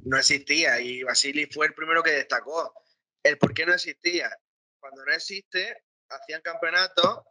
[0.04, 2.72] No existía y Basili fue el primero que destacó.
[3.24, 4.30] El por qué no existía.
[4.80, 7.24] Cuando no existe, hacían campeonatos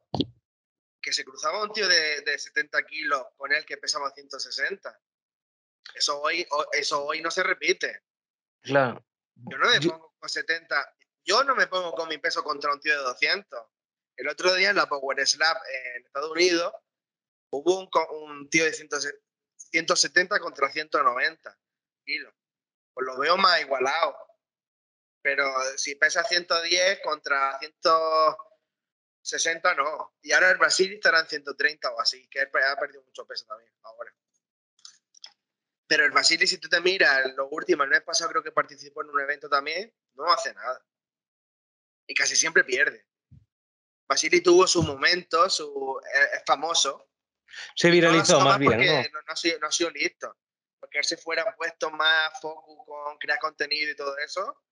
[1.06, 5.00] que se cruzaba un tío de, de 70 kilos con él que pesaba 160.
[5.94, 8.02] Eso hoy, eso hoy no se repite.
[8.60, 9.06] Claro.
[9.36, 10.96] Yo no me pongo con 70.
[11.24, 13.66] Yo no me pongo con mi peso contra un tío de 200.
[14.16, 16.74] El otro día en la Power Slap en Estados Unidos
[17.50, 17.88] hubo un,
[18.26, 21.56] un tío de 170 contra 190
[22.04, 22.34] kilos.
[22.92, 24.16] Pues lo veo más igualado.
[25.22, 27.60] Pero si pesa 110 contra
[29.26, 30.14] 160, no.
[30.22, 33.72] Y ahora el Brasil estará en 130 o así, que ha perdido mucho peso también
[33.82, 34.14] ahora.
[35.88, 39.02] Pero el Basili, si tú te miras, los últimos, el mes pasado creo que participó
[39.02, 40.84] en un evento también, no hace nada.
[42.06, 43.06] Y casi siempre pierde.
[44.08, 46.00] Basili tuvo su momento, su,
[46.32, 47.10] es, famoso.
[47.74, 49.02] Se viralizó no más bien, ¿no?
[49.02, 50.36] No, no, ha sido, no ha sido listo.
[50.78, 54.62] Porque él se fuera puesto más foco con crear contenido y todo eso,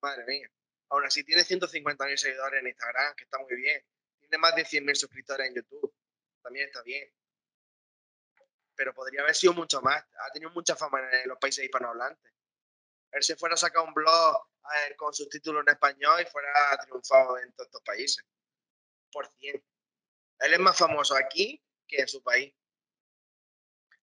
[0.00, 0.50] madre mía.
[0.90, 3.84] Aún así tiene 150.000 seguidores en Instagram, que está muy bien.
[4.38, 5.94] Más de 100.000 suscriptores en YouTube,
[6.42, 7.08] también está bien
[8.76, 9.96] pero podría haber sido mucho más.
[9.96, 12.32] Ha tenido mucha fama en los países hispanohablantes.
[13.12, 16.50] Él se fuera a sacar un blog ver, con subtítulos en español y fuera
[16.84, 18.24] triunfado en todos estos países.
[19.12, 19.62] Por cien.
[20.40, 22.52] Él es más famoso aquí que en su país.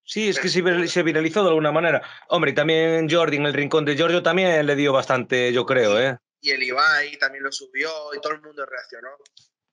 [0.04, 2.02] Sí, es que se, se viralizó de alguna manera.
[2.28, 6.00] Hombre, y también Jordi en el rincón de Giorgio también le dio bastante, yo creo,
[6.00, 6.18] ¿eh?
[6.40, 9.10] Y el Ibai también lo subió y todo el mundo reaccionó.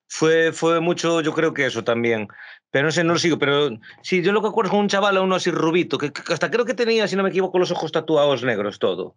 [0.09, 2.27] Fue, fue mucho, yo creo que eso también.
[2.71, 3.37] Pero no sé, no lo sigo.
[3.37, 3.69] Pero
[4.01, 6.65] sí, yo lo que acuerdo con un chaval, uno así rubito, que, que, hasta creo
[6.65, 9.15] que tenía, si no me equivoco, los ojos tatuados negros, todo.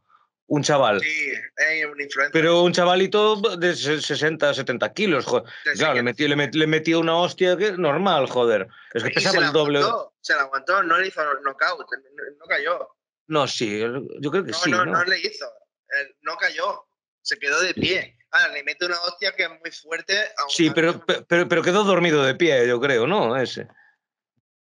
[0.49, 1.01] Un chaval.
[1.01, 2.33] Sí, es un influencer.
[2.33, 5.51] Pero un chavalito de 60, 70 kilos, joder.
[5.65, 8.69] Sí, claro, sí, le, metió, le, metió, le metió una hostia que es normal, joder.
[8.93, 9.79] Es que y pesaba el doble.
[9.79, 11.87] Aguantó, se la aguantó, no le hizo knockout,
[12.39, 12.89] no cayó.
[13.29, 14.71] No, sí, yo creo que no, sí.
[14.71, 15.47] No, no, no le hizo.
[16.21, 16.85] No cayó.
[17.23, 18.19] Se quedó de pie.
[18.33, 20.15] Ah, le mete una hostia que es muy fuerte.
[20.49, 23.37] Sí, pero, pero, pero quedó dormido de pie, yo creo, ¿no?
[23.37, 23.69] Ese.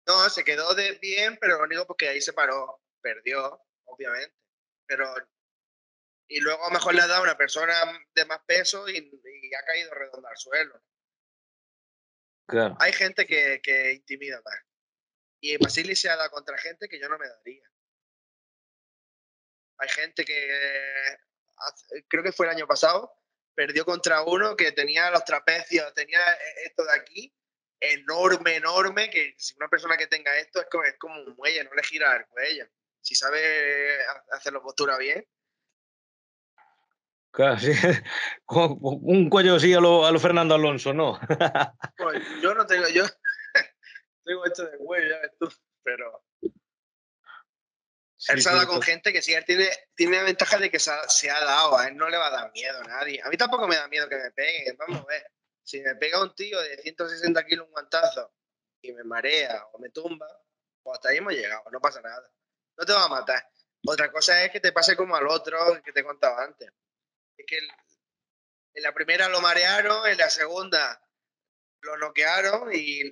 [0.07, 2.81] No, se quedó de bien, pero lo único porque ahí se paró.
[3.01, 4.35] Perdió, obviamente.
[4.87, 5.13] Pero.
[6.29, 7.75] Y luego a lo mejor le ha dado a una persona
[8.15, 10.83] de más peso y, y ha caído redondo al suelo.
[12.47, 12.77] Claro.
[12.81, 14.59] Hay gente que, que intimida más.
[15.41, 17.69] Y Basili se ha dado contra gente que yo no me daría.
[19.79, 21.17] Hay gente que
[21.57, 23.13] hace- creo que fue el año pasado,
[23.55, 27.35] perdió contra uno que tenía los trapecios, tenía e- esto de aquí,
[27.81, 31.65] enorme, enorme, que si una persona que tenga esto es como, es como un muelle,
[31.65, 32.67] no le gira el cuello.
[33.01, 35.27] Si sabe ha- hacer la postura bien,
[38.45, 41.19] con un cuello así a lo, a lo Fernando Alonso, ¿no?
[41.97, 43.05] pues yo no tengo, yo
[44.25, 45.49] tengo esto de cuello, ya ves tú,
[45.83, 46.23] pero
[48.25, 50.71] Sí, él se ha dado con gente que sí, él tiene, tiene la ventaja de
[50.71, 52.85] que se ha, se ha dado, a él no le va a dar miedo a
[52.85, 53.21] nadie.
[53.21, 55.27] A mí tampoco me da miedo que me peguen, vamos a ver.
[55.65, 58.33] Si me pega un tío de 160 kilos un guantazo
[58.81, 60.27] y me marea o me tumba,
[60.83, 62.33] pues hasta ahí hemos llegado, no pasa nada.
[62.77, 63.45] No te va a matar.
[63.87, 66.71] Otra cosa es que te pase como al otro que te contaba antes.
[67.37, 67.71] Es que el-
[68.75, 71.05] en la primera lo marearon, en la segunda
[71.81, 73.03] lo noquearon y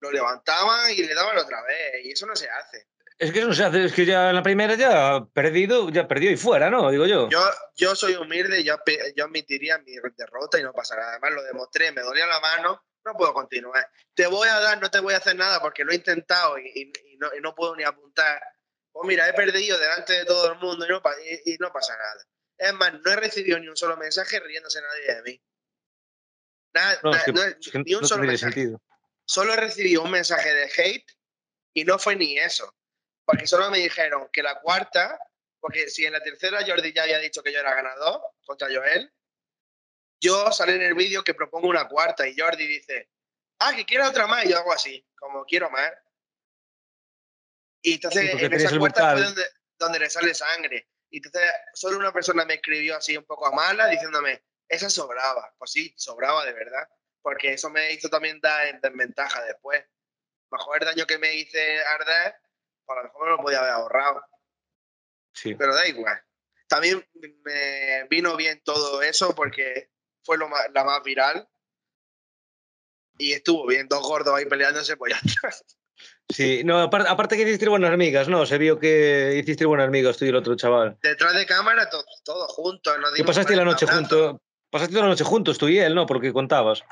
[0.00, 2.04] lo levantaban y le daban otra vez.
[2.04, 2.88] Y eso no se hace.
[3.16, 6.30] Es que eso se hace, es que ya en la primera ya perdido, ya perdió
[6.32, 6.90] y fuera, ¿no?
[6.90, 7.28] Digo yo.
[7.30, 7.40] Yo,
[7.76, 8.76] yo soy humilde, yo,
[9.14, 11.12] yo admitiría mi derrota y no pasa nada.
[11.12, 13.88] Además, lo demostré, me dolía la mano, no puedo continuar.
[14.14, 16.66] Te voy a dar, no te voy a hacer nada porque lo he intentado y,
[16.74, 18.42] y- y no, y no puedo ni apuntar.
[18.90, 21.00] Pues mira, he perdido delante de todo el mundo y no,
[21.44, 22.24] y- no pasa nada.
[22.58, 25.42] Es más, no he recibido ni un solo mensaje riéndose nadie de mí.
[26.74, 28.82] Nada, No, na- es que, no es que ni un no solo mensaje sentido.
[29.24, 31.06] solo he recibido un mensaje de hate
[31.74, 32.74] y no fue ni eso.
[33.24, 35.18] Porque solo me dijeron que la cuarta,
[35.60, 39.12] porque si en la tercera Jordi ya había dicho que yo era ganador contra Joel,
[40.20, 43.10] yo sale en el vídeo que propongo una cuarta y Jordi dice,
[43.58, 45.92] ah, que quiero otra más, y yo hago así, como quiero más.
[47.82, 49.44] Y entonces Sí, en esa cuarta fue donde,
[49.78, 50.88] donde le sale sangre.
[51.10, 55.54] Y entonces solo una persona me escribió así un poco a mala diciéndome, esa sobraba.
[55.58, 56.88] Pues sí, sobraba de verdad.
[57.22, 59.84] Porque eso me hizo también dar en desventaja después.
[60.50, 62.36] Mejor el daño que me hice arder,
[62.88, 64.22] a lo mejor me lo podía haber ahorrado.
[65.32, 65.54] Sí.
[65.54, 66.20] Pero da igual.
[66.68, 67.06] También
[67.44, 69.90] me vino bien todo eso porque
[70.22, 71.48] fue lo más- la más viral.
[73.18, 75.50] Y estuvo bien, dos gordos ahí peleándose, pues ya.
[76.28, 78.46] Sí, no, aparte, aparte que hiciste buenas amigas, ¿no?
[78.46, 80.98] Se vio que hiciste buenas amigas tú y el otro chaval.
[81.02, 82.98] Detrás de cámara, to- todos juntos.
[82.98, 84.36] nos Que dimos pasaste la noche juntos.
[84.70, 86.06] Pasaste la noche juntos tú y él, ¿no?
[86.06, 86.82] Porque contabas.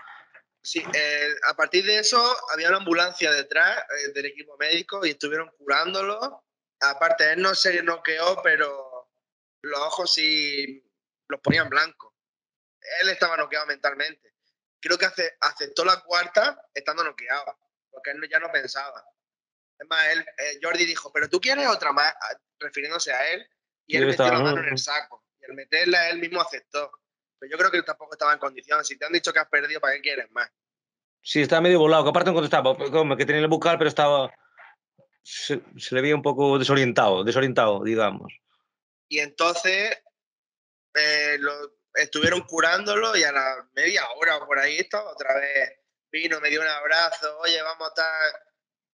[0.62, 5.10] Sí, eh, a partir de eso había una ambulancia detrás eh, del equipo médico y
[5.10, 6.44] estuvieron curándolo.
[6.80, 9.10] Aparte, él no se noqueó, pero
[9.62, 10.84] los ojos sí
[11.28, 12.12] los ponían blancos.
[13.00, 14.34] Él estaba noqueado mentalmente.
[14.80, 17.58] Creo que ace- aceptó la cuarta estando noqueado,
[17.90, 19.04] porque él ya no pensaba.
[19.78, 22.12] Es más, él, eh, Jordi dijo, pero tú quieres otra más,
[22.58, 23.48] refiriéndose a él,
[23.86, 24.72] y él metió la "No, mano en no".
[24.72, 25.24] el saco.
[25.40, 26.90] Y al meterla, él mismo aceptó.
[27.42, 28.86] Pero yo creo que tampoco estaba en condiciones.
[28.86, 30.48] Si te han dicho que has perdido, ¿para qué quieres más?
[31.20, 33.88] Sí, estaba medio volado, que aparte en cuanto estaba, como que tenía el bucal, pero
[33.88, 34.32] estaba.
[35.24, 38.32] Se, se le veía un poco desorientado, desorientado, digamos.
[39.08, 40.04] Y entonces
[40.94, 41.52] eh, lo,
[41.94, 45.80] estuvieron curándolo y a la media hora o por ahí estaba otra vez.
[46.12, 48.42] Vino, me dio un abrazo, oye, vamos a estar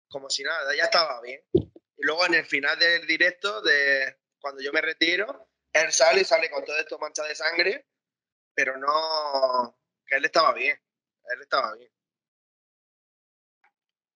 [0.08, 1.42] como si nada, ya estaba bien.
[1.52, 6.24] Y luego en el final del directo, de cuando yo me retiro, él sale y
[6.24, 7.86] sale con todo esto mancha de sangre,
[8.54, 10.80] pero no, que él estaba bien,
[11.34, 11.90] él estaba bien.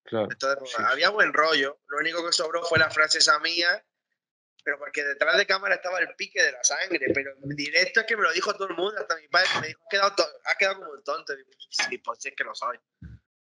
[0.03, 0.27] Claro.
[0.31, 0.83] Entonces, sí.
[0.85, 1.79] había buen rollo.
[1.87, 3.83] Lo único que sobró fue la frase esa mía,
[4.63, 7.07] pero porque detrás de cámara estaba el pique de la sangre.
[7.13, 9.67] Pero en directo es que me lo dijo todo el mundo, hasta mi padre me
[9.67, 10.13] dijo, has quedado,
[10.45, 11.33] has quedado como un tonto.
[11.33, 12.79] Y sí, pues sí, es que lo soy.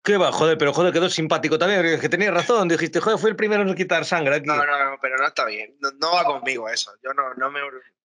[0.04, 0.30] ¿Qué va?
[0.30, 2.68] Joder, pero joder, quedó simpático también, es que tenía razón.
[2.68, 4.46] Dijiste, joder, fue el primero en quitar sangre aquí.
[4.46, 5.76] No, no, no, pero no está bien.
[5.80, 6.92] No, no va conmigo eso.
[7.02, 7.60] Yo no, no me,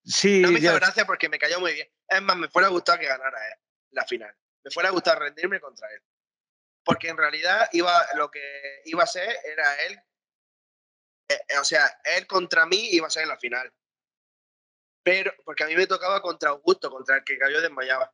[0.09, 1.89] sí, no me hizo ya- gracia porque me cayó muy bien.
[2.07, 3.59] Es más, me fuera gustado que ganara él
[3.91, 4.35] la final.
[4.63, 6.01] Me fuera gustado rendirme contra él.
[6.83, 9.99] Porque en realidad iba, lo que iba a ser era él.
[11.29, 13.71] eh, eh, o sea, él contra mí iba a ser en la final.
[15.03, 18.11] Pero, porque a mí me tocaba contra Augusto, contra el que cayó desmayado.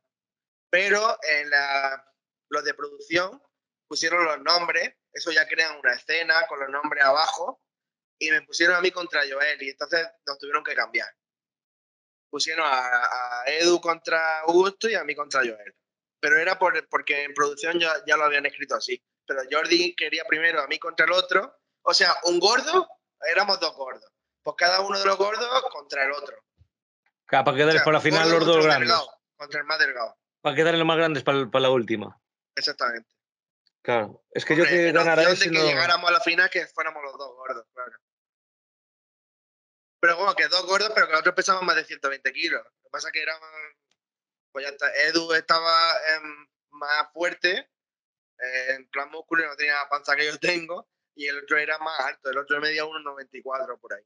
[0.70, 2.14] Pero en la,
[2.50, 3.42] los de producción
[3.88, 7.62] pusieron los nombres, eso ya crean una escena con los nombres abajo,
[8.18, 11.08] y me pusieron a mí contra Joel, y entonces nos tuvieron que cambiar
[12.36, 15.74] pusieron a, a Edu contra Augusto y a mí contra Joel.
[16.20, 19.02] Pero era por, porque en producción ya, ya lo habían escrito así.
[19.26, 21.56] Pero Jordi quería primero a mí contra el otro.
[21.80, 22.86] O sea, un gordo,
[23.26, 24.12] éramos dos gordos.
[24.42, 26.36] Pues cada uno de los gordos contra el otro.
[27.26, 28.90] Para O quedar sea, por la final los dos grandes.
[28.90, 30.18] delgado, contra el más delgado.
[30.42, 32.20] Para quedar los más grandes para, para la última.
[32.54, 33.08] Exactamente.
[33.80, 35.64] Claro, es que yo que ganara opción ese de que no...
[35.64, 37.92] llegáramos a la final que fuéramos los dos gordos, claro.
[40.00, 42.62] Pero bueno, que dos gordos, pero que nosotros pesamos más de 120 kilos.
[42.64, 43.38] Lo que pasa es que era.
[44.52, 44.94] Pues ya está.
[45.08, 47.68] Edu estaba em, más fuerte,
[48.38, 51.56] eh, en plan músculo, y no tenía la panza que yo tengo, y el otro
[51.58, 54.02] era más alto, el otro medía 1,94 por ahí.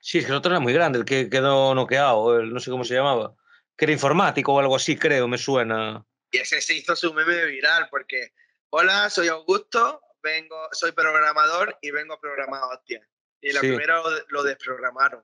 [0.00, 2.70] Sí, es que el otro era muy grande, el que quedó noqueado, el- no sé
[2.70, 3.34] cómo se llamaba.
[3.76, 6.04] Que era informático o algo así, creo, me suena.
[6.30, 8.32] Y ese se hizo su meme viral, porque,
[8.70, 13.06] hola, soy Augusto, vengo, soy programador y vengo a programar hostias.
[13.42, 13.68] Y la Sí.
[13.68, 15.22] primera lo, lo desprogramaron.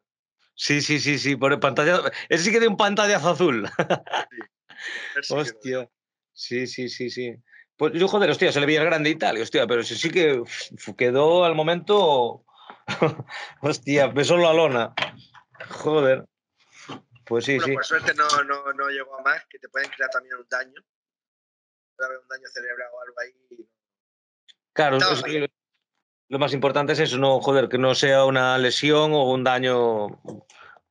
[0.55, 2.03] Sí, sí, sí, sí, por el pantalla.
[2.29, 3.69] Ese sí que dio un pantallazo azul.
[4.31, 4.39] Sí.
[5.31, 5.89] Hostia.
[6.33, 7.35] Sí, sí, sí, sí.
[7.77, 10.41] Pues yo, joder, hostia, se le veía grande y tal, hostia, pero sí, sí que
[10.41, 10.53] uf,
[10.97, 12.45] quedó al momento.
[13.63, 14.95] hostia, pesó la lona.
[15.69, 16.25] Joder.
[17.25, 17.75] Pues sí, bueno, sí.
[17.75, 20.81] por suerte no, no, no llegó a más, que te pueden crear también un daño.
[21.97, 23.69] Puede haber un daño cerebral o algo ahí.
[24.73, 25.51] Claro, es que
[26.29, 30.09] lo más importante es eso, no, joder, que no sea una lesión o un daño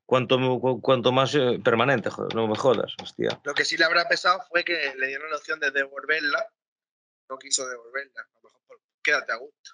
[0.06, 3.40] cuanto, cu- cuanto más eh, permanente, joder, no me jodas, hostia.
[3.44, 6.48] Lo que sí le habrá pesado fue que le dieron la opción de devolverla.
[7.30, 8.22] No quiso devolverla.
[8.22, 9.72] A lo mejor quédate a gusto.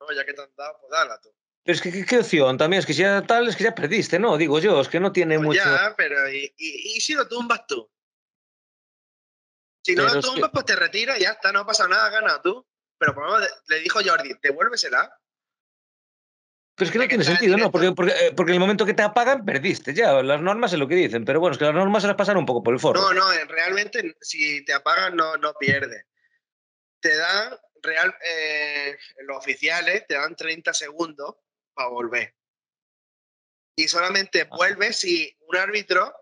[0.00, 1.28] No, ya que te han dado, pues dala tú.
[1.64, 2.78] Pero es que, ¿qué, qué opción también?
[2.80, 4.36] Es que si ya tal, es que ya perdiste, ¿no?
[4.38, 5.58] Digo yo, es que no tiene Pues mucho.
[5.58, 7.90] ya, pero ¿y, y, y si lo tumbas tú?
[9.84, 12.08] Si no Pero lo que- tumbas, pues te retiras y ya está, no pasa nada,
[12.10, 12.64] gana tú.
[12.98, 13.14] Pero
[13.68, 15.12] le dijo Jordi, devuélvesela.
[16.74, 17.72] Pero es que no que tiene sentido, ¿no?
[17.72, 20.22] Porque, porque, eh, porque en el momento que te apagan, perdiste ya.
[20.22, 22.40] Las normas es lo que dicen, pero bueno, es que las normas se las pasaron
[22.40, 23.00] un poco por el foro.
[23.00, 26.06] No, no, eh, realmente si te apagan no, no pierdes.
[27.00, 28.96] Te dan, real, eh,
[29.26, 31.36] los oficiales te dan 30 segundos
[31.74, 32.36] para volver.
[33.76, 34.56] Y solamente Ah.
[34.56, 36.14] vuelves si un árbitro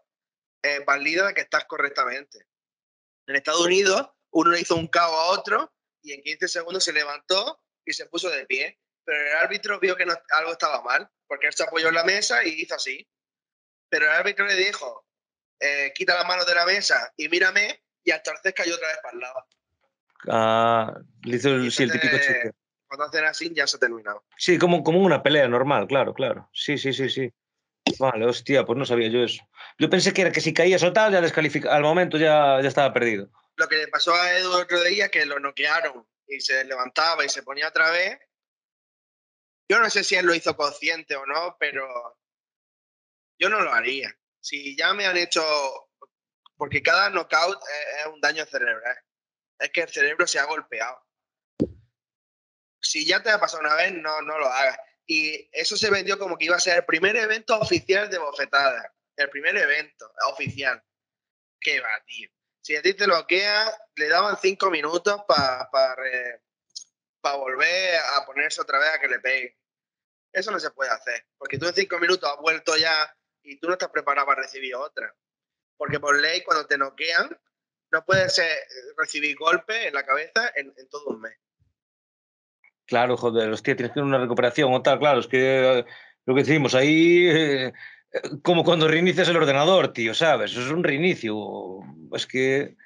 [0.62, 2.46] eh, valida que estás correctamente.
[3.26, 5.72] En Estados Unidos, uno le hizo un cabo a otro
[6.06, 8.78] y en 15 segundos se levantó y se puso de pie.
[9.04, 12.04] Pero el árbitro vio que no- algo estaba mal, porque él se apoyó en la
[12.04, 13.06] mesa y hizo así.
[13.88, 15.06] Pero el árbitro le dijo,
[15.60, 18.98] eh, quita las manos de la mesa y mírame, y hasta entonces cayó otra vez
[19.02, 19.46] para el lado.
[20.28, 20.94] Ah,
[21.24, 22.52] le hizo el, sí, el típico chiste.
[22.88, 24.24] Cuando hacen así, ya se ha terminado.
[24.36, 26.48] Sí, como, como una pelea normal, claro, claro.
[26.52, 27.32] Sí, sí, sí, sí.
[27.98, 29.42] Vale, hostia, pues no sabía yo eso.
[29.78, 32.68] Yo pensé que era que si caías o tal, ya descalifica al momento ya, ya
[32.68, 33.30] estaba perdido.
[33.56, 37.28] Lo que le pasó a Edu otro día, que lo noquearon y se levantaba y
[37.28, 38.18] se ponía otra vez.
[39.68, 42.18] Yo no sé si él lo hizo consciente o no, pero
[43.38, 44.16] yo no lo haría.
[44.40, 45.42] Si ya me han hecho.
[46.56, 47.60] Porque cada knockout
[47.98, 48.96] es, un daño cerebral.
[49.58, 51.04] Es que el cerebro se ha golpeado.
[52.80, 54.78] Si ya te ha pasado una vez, no, no lo hagas.
[55.06, 58.94] Y eso se vendió como que iba a ser el primer evento oficial de bofetada.
[59.16, 60.82] El primer evento oficial.
[61.60, 62.30] Qué va, tío.
[62.66, 65.70] Si a ti te bloquea, le daban cinco minutos para
[67.36, 69.56] volver a ponerse otra vez a que le pegue.
[70.32, 71.28] Eso no se puede hacer.
[71.38, 74.74] Porque tú en cinco minutos has vuelto ya y tú no estás preparado para recibir
[74.74, 75.14] otra.
[75.76, 77.38] Porque por ley, cuando te noquean,
[77.92, 78.58] no puedes eh,
[78.96, 81.38] recibir golpes en la cabeza en, todo un mes.
[82.84, 85.86] Claro, joder, hostia, tienes que tener una recuperación o tal, claro, es que eh,
[86.24, 87.72] lo que decimos ahí, eh,
[88.42, 90.52] como cuando reinicias el ordenador, tío, ¿sabes?
[90.52, 91.80] Eso es un reinicio.
[92.12, 92.76] Es que.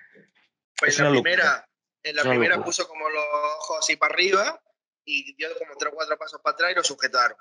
[0.79, 1.31] Pues Es en la locura.
[1.31, 1.69] primera,
[2.03, 2.65] en la primera locura.
[2.65, 3.25] puso como los
[3.59, 4.63] ojos así para arriba
[5.05, 7.37] y dio como tres o cuatro pasos para atrás y lo sujetaron.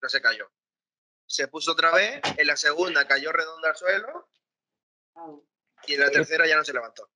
[0.00, 0.50] No se cayó.
[1.26, 4.28] Se puso otra vez, en la segunda cayó redondo al suelo
[5.86, 7.08] y en la tercera ya no se levantó.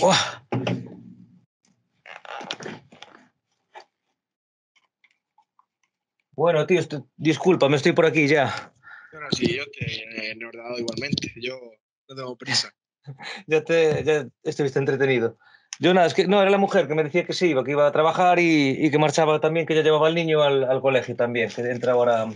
[0.00, 0.45] ¡Uah!
[6.36, 8.72] Bueno, tío, esto- disculpa, me estoy por aquí ya.
[9.10, 9.86] Bueno, sí, yo te
[10.32, 11.32] he ordenado igualmente.
[11.36, 11.58] Yo
[12.08, 12.70] no tengo prisa.
[13.46, 15.38] Ya te ya estuviste entretenido.
[15.78, 17.70] Yo nada, es que no, era la mujer que me decía que se iba, que
[17.70, 20.80] iba a trabajar y, y que marchaba también, que ya llevaba al niño al, al
[20.80, 22.26] colegio también, que entra ahora,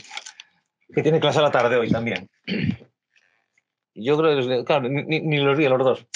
[0.94, 2.28] que tiene clase a la tarde hoy también.
[3.94, 6.06] Yo creo que, claro, ni, ni- ni los vi a los dos.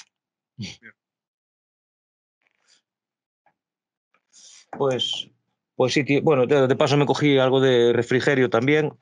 [4.71, 5.29] Pues,
[5.77, 6.23] pues sí, tío.
[6.23, 8.93] Bueno, de, paso me cogí algo de refrigerio también.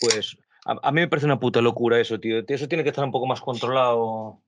[0.00, 2.42] Pues a, mí me parece una puta locura eso, tío.
[2.46, 4.40] Eso tiene que estar un poco más controlado.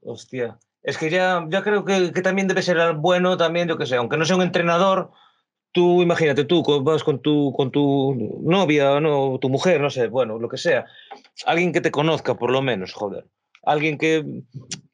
[0.00, 0.58] Hostia.
[0.82, 4.16] Es que ya, ya creo que, también debe ser bueno también, yo que sé, aunque
[4.16, 5.12] no sea un entrenador,
[5.70, 10.40] tú imagínate, tú vas con tu, con tu novia, no, tu mujer, no sé, bueno,
[10.40, 10.84] lo que sea.
[11.46, 13.26] Alguien que te conozca, por lo menos, joder.
[13.62, 14.24] Alguien que,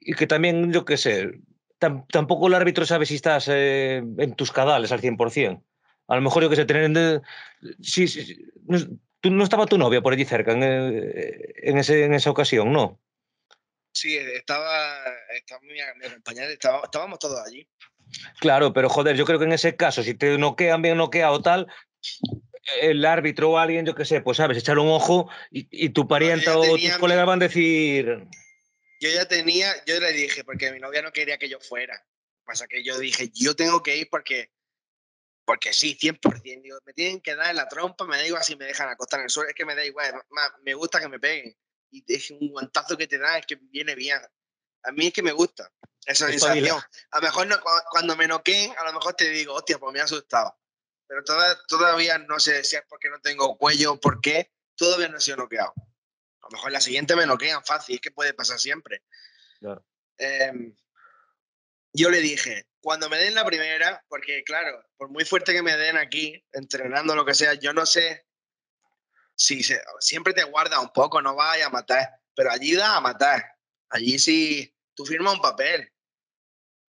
[0.00, 1.40] y que también, yo que sé,
[1.78, 5.62] tampoco el árbitro sabe si estás eh, en tus cadales al 100%.
[6.08, 6.90] A lo mejor, yo que sé, tener...
[6.90, 7.20] de-
[7.82, 8.06] sí,
[8.66, 8.78] no
[9.20, 12.72] tú no estaba tu novia por allí cerca en, eh, en, ese, en esa ocasión,
[12.72, 13.00] ¿no?
[13.92, 15.02] Sí, estaba,
[15.34, 17.66] estaba mi, mi estaba- estábamos todos allí.
[18.38, 21.42] Claro, pero joder, yo creo que en ese caso, si te noquean bien noqueado o
[21.42, 21.66] tal,
[22.80, 26.06] el árbitro o alguien, yo qué sé, pues sabes, echar un ojo y, y tu
[26.06, 28.24] parienta ya o tus colegas van a decir,
[29.00, 32.04] Yo ya tenía, yo le dije, porque mi novia no quería que yo fuera.
[32.44, 34.50] Pasa que yo dije, yo tengo que ir porque,
[35.44, 36.42] porque sí, 100%.
[36.62, 39.20] Digo, me tienen que dar en la trompa, me da igual si me dejan acostar
[39.20, 41.56] en el suelo, es que me da igual, ma- me gusta que me peguen.
[41.90, 44.18] Y es un guantazo que te dan, es que viene bien.
[44.84, 45.70] A mí es que me gusta
[46.06, 46.76] esa sensación.
[47.10, 49.92] A lo mejor no, cu- cuando me noqueen, a lo mejor te digo, hostia, pues
[49.92, 50.58] me ha asustado.
[51.06, 55.08] Pero toda- todavía no sé si es porque no tengo cuello o por qué, todavía
[55.08, 55.72] no he sido noqueado.
[56.48, 59.02] A lo mejor la siguiente me noquean fácil, es que puede pasar siempre.
[59.60, 59.84] Claro.
[60.16, 60.74] Em,
[61.92, 65.76] yo le dije, cuando me den la primera, porque claro, por muy fuerte que me
[65.76, 68.26] den aquí, entrenando lo que sea, yo no sé
[69.34, 73.00] si se- siempre te guarda un poco, no vaya a matar, pero allí da a
[73.00, 73.44] matar.
[73.90, 75.92] Allí sí, tú firmas un papel.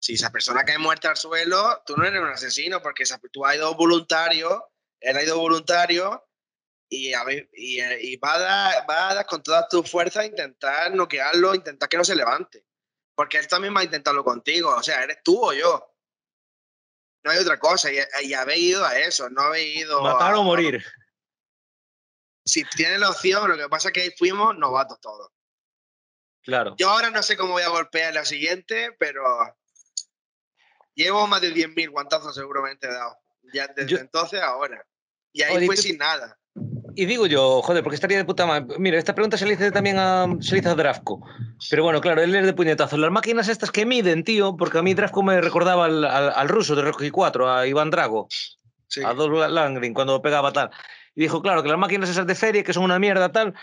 [0.00, 3.44] Si esa persona cae muerta al suelo, tú no eres un asesino, porque esa- tú
[3.44, 4.70] has ido voluntario,
[5.00, 6.27] él ha ido voluntario
[6.88, 9.90] y, a ver- y, eh, y va, a dar, va a dar con todas tus
[9.90, 12.64] fuerzas a intentar noquearlo, intentar que no se levante.
[13.14, 14.74] Porque él también va a intentarlo contigo.
[14.76, 15.94] O sea, eres tú o yo.
[17.24, 17.90] No hay otra cosa.
[17.92, 19.28] Y, y habéis ido a eso.
[19.28, 20.82] No habéis ido matar a- o morir.
[22.44, 25.30] Si tienes la opción, lo que pasa es que ahí fuimos novatos todos.
[26.42, 26.74] Claro.
[26.78, 29.22] Yo ahora no sé cómo voy a golpear la siguiente, pero
[30.94, 33.18] llevo más de 10.000 guantazos seguramente dado.
[33.52, 34.86] Ya desde Yo- entonces ahora.
[35.32, 36.38] Y ahí fue sin nada.
[37.00, 38.74] Y digo yo, joder, porque estaría de puta madre.
[38.76, 41.24] Mira, esta pregunta se le hice también a, se le hizo a Drafco.
[41.70, 42.96] Pero bueno, claro, él es de puñetazo.
[42.96, 46.48] Las máquinas estas que miden, tío, porque a mí Drafco me recordaba al, al- al
[46.48, 48.26] ruso de Rocky 4, a Iván Drago,
[48.88, 49.04] Sí.
[49.04, 50.70] a Dolph Langren, cuando pegaba tal.
[51.14, 53.54] Y dijo, claro, que las máquinas esas de feria, que son una mierda tal,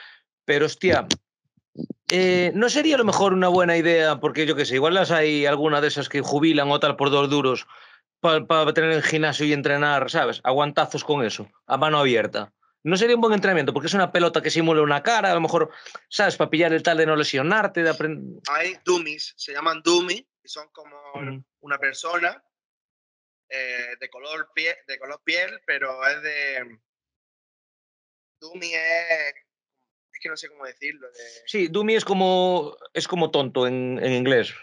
[0.46, 1.06] pero hostia,
[2.10, 4.18] eh, ¿no sería a lo mejor una buena idea?
[4.22, 7.10] Porque yo qué sé, igual las hay alguna de esas que jubilan o tal por
[7.10, 7.68] dos duros
[8.22, 10.40] para tener en gimnasio y entrenar, ¿sabes?
[10.46, 12.54] Aguantazos con eso, a mano abierta.
[12.86, 15.42] No sería un buen entrenamiento, porque es una pelota que simula una cara, a lo
[15.42, 15.72] mejor,
[16.08, 16.38] ¿sabes?
[16.38, 18.42] Para pillar el tal de no lesionarte, de aprender.
[18.48, 20.96] Hay dummies, se llaman dummies, y son como
[21.62, 22.44] una persona
[23.50, 26.80] eh, de, color piel, de color piel, pero es de...
[28.40, 29.34] Dummy es...
[30.14, 31.08] Es que no sé cómo decirlo.
[31.08, 34.54] de- Sí, dummy es como, es como tonto en, en inglés.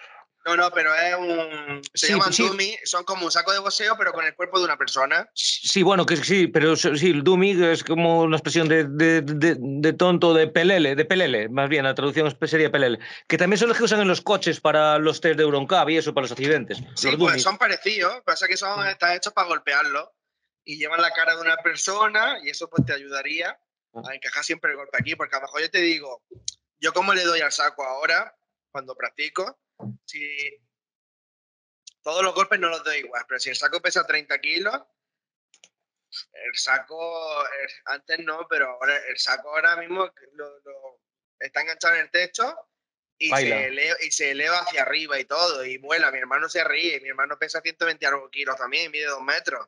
[0.44, 1.80] No, no, pero es un...
[1.94, 2.46] Se Sí, llaman sí.
[2.46, 5.30] dummy, son como un saco de boxeo, pero con el cuerpo de una persona.
[5.34, 9.56] Sí, bueno, que sí, pero sí, el dummy es como una expresión de, de, de,
[9.58, 12.98] de tonto, de pelele, de pelele, más bien, la traducción sería pelele,
[13.28, 15.98] que también son los que usan en los coches para los test de Euroncab y
[15.98, 16.78] eso, para los accidentes.
[16.96, 18.88] Sí, los pues son parecidos, pasa que son, Mm.
[18.88, 20.12] están hechos para golpearlo
[20.64, 23.56] y llevan la cara de una persona y eso pues te ayudaría
[23.94, 24.00] Ah.
[24.10, 26.22] a encajar siempre el golpe aquí, porque a lo mejor yo te digo,
[26.80, 28.34] yo como le doy al saco ahora,
[28.70, 29.58] cuando practico,
[30.04, 30.58] si
[32.02, 34.80] todos los golpes no los doy igual, pero si el saco pesa 30 kilos,
[36.32, 41.00] el saco, el- antes no, pero ahora el saco ahora mismo lo- lo-
[41.38, 42.54] está enganchado en el techo
[43.18, 46.10] y se, eleva, y se eleva hacia arriba y todo, y vuela.
[46.10, 49.66] Mi hermano se ríe, mi hermano pesa 120 algo kilos también, mide dos metros.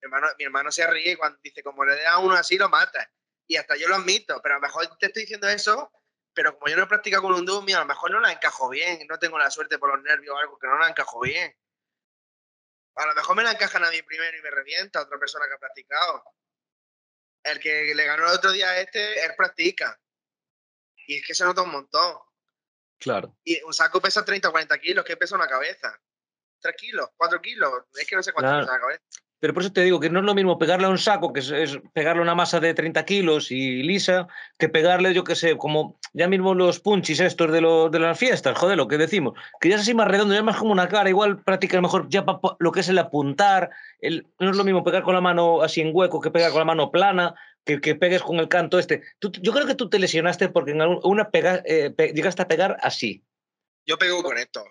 [0.00, 2.56] Mi hermano, mi hermano se ríe y cuando dice, como le das a uno así,
[2.56, 3.10] lo mata.
[3.46, 5.90] Y hasta yo lo admito, pero a lo mejor te estoy diciendo eso,
[6.36, 8.68] pero como yo no he practicado con un dummy, a lo mejor no la encajo
[8.68, 11.56] bien, no tengo la suerte por los nervios o algo que no la encajo bien.
[12.94, 15.54] A lo mejor me la encajan a mí primero y me revienta otra persona que
[15.54, 16.24] ha practicado.
[17.42, 19.98] El que le ganó el otro día a este, él practica.
[21.06, 22.18] Y es que se nota un montón.
[22.98, 23.34] Claro.
[23.42, 25.98] Y un saco pesa 30 o 40 kilos, ¿qué pesa una cabeza?
[26.60, 27.08] ¿3 kilos?
[27.16, 27.84] ¿4 kilos?
[27.94, 28.66] Es que no sé cuánto Claro.
[28.66, 29.04] pesa una cabeza.
[29.46, 31.38] Pero por eso te digo que no es lo mismo pegarle a un saco, que
[31.38, 34.26] es, es pegarle una masa de 30 kilos y lisa,
[34.58, 38.18] que pegarle, yo qué sé, como ya mismo los punchis estos de, lo- de las
[38.18, 40.72] fiestas, joder, lo que decimos, que ya es así más redondo, ya es más como
[40.72, 44.50] una cara, igual practica mejor ya pa- pa- lo que es el apuntar, el, no
[44.50, 46.90] es lo mismo pegar con la mano así en hueco que pegar con la mano
[46.90, 49.04] plana, que, que pegues con el canto este.
[49.20, 52.42] Tú- yo creo que tú te lesionaste porque en algún- una pega, eh, pe- llegaste
[52.42, 53.22] a pegar así,
[53.86, 54.64] Yo pego con esto.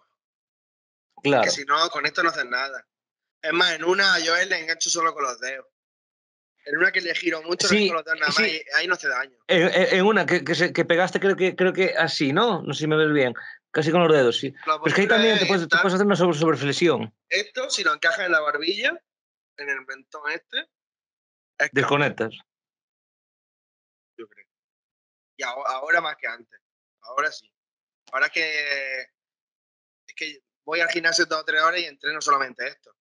[1.23, 1.43] claro.
[1.45, 2.85] Que si no, con esto no haces nada.
[3.47, 5.67] Es más, en una yo a él le engancho solo con los dedos.
[6.65, 8.61] En una que le giro mucho, Sí, le giro los dedos nada más sí.
[8.65, 9.37] y ahí no hace daño.
[9.47, 12.63] En, una que, que, se- que pegaste, creo que, creo que así, ¿no?
[12.63, 13.33] No sé si me ves bien.
[13.69, 14.51] Casi con los dedos, sí.
[14.65, 17.13] Pero es que ahí también te es puedes, te estar- puedes hacer una sobre, sobreflexión.
[17.29, 18.99] Esto, si lo encajas en la barbilla,
[19.57, 20.61] en el mentón este,
[21.59, 22.33] es Desconectas.
[24.17, 24.47] yo creo.
[25.37, 26.59] Y ahora, ahora más que antes.
[27.01, 27.51] Ahora sí.
[28.11, 29.01] Ahora es que
[30.07, 32.95] es que voy al gimnasio dos o tres horas y entreno solamente esto.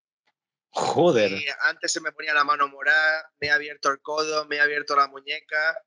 [0.75, 1.31] Joder.
[1.33, 4.61] Y antes se me ponía la mano morada, me he abierto el codo, me he
[4.61, 5.79] abierto la muñeca,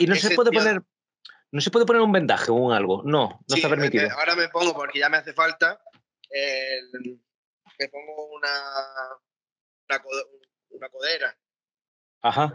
[0.00, 0.82] Y no se puede tío- poner.
[1.50, 3.02] No se puede poner un vendaje o un algo.
[3.04, 4.04] No, no Sí, está permitido.
[4.06, 5.80] eh, Ahora me pongo, porque ya me hace falta,
[6.30, 7.20] el-
[7.78, 8.52] me pongo una,
[10.70, 11.38] una, codera
[12.22, 12.52] Ajá.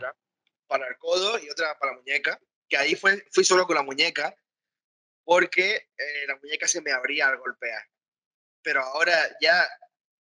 [0.67, 2.39] para el codo y otra para la muñeca,
[2.69, 4.35] que ahí fue, fui solo con la muñeca,
[5.23, 7.83] porque eh, la muñeca se me abría al golpear.
[8.63, 9.67] Pero ahora ya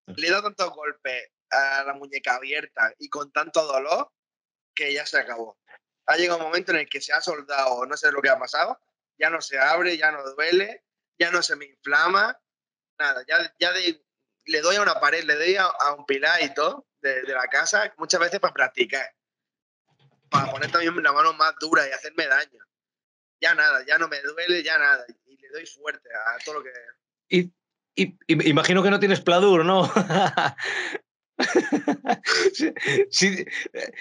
[0.07, 4.11] le he dado tantos golpes a la muñeca abierta y con tanto dolor
[4.75, 5.59] que ya se acabó.
[6.07, 8.39] Ha llegado un momento en el que se ha soldado, no sé lo que ha
[8.39, 8.81] pasado,
[9.19, 10.85] ya no se abre, ya no duele,
[11.19, 12.37] ya no se me inflama,
[12.99, 14.05] nada, ya, ya de-
[14.47, 17.33] le doy a una pared, le doy a, a un pilar y todo de, de
[17.33, 19.15] la casa, muchas veces para practicar,
[20.31, 22.65] para poner también la mano más dura y hacerme daño.
[23.41, 26.63] Ya nada, ya no me duele, ya nada, y le doy fuerte a todo lo
[26.65, 26.73] que...
[27.29, 27.53] Y,
[27.95, 28.17] y-
[28.49, 29.91] imagino que no tienes pladur, ¿no?
[32.53, 32.73] si,
[33.11, 33.45] si-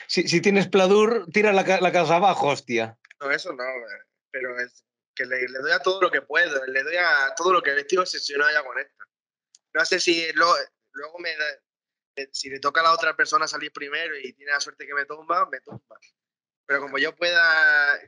[0.07, 2.97] si- si tienes pladur, tira la, la casa abajo, hostia.
[3.19, 6.65] No, eso no, eh, pero es que le, le doy a todo lo que puedo,
[6.65, 9.03] le doy a todo lo que estoy obsesionado ya con esto.
[9.73, 10.55] No sé si lo-
[10.93, 11.59] luego me da-
[12.17, 14.93] eh, si le toca a la otra persona salir primero y tiene la suerte que
[14.93, 15.97] me tumba, me tumba.
[16.65, 17.99] Pero como yo pueda,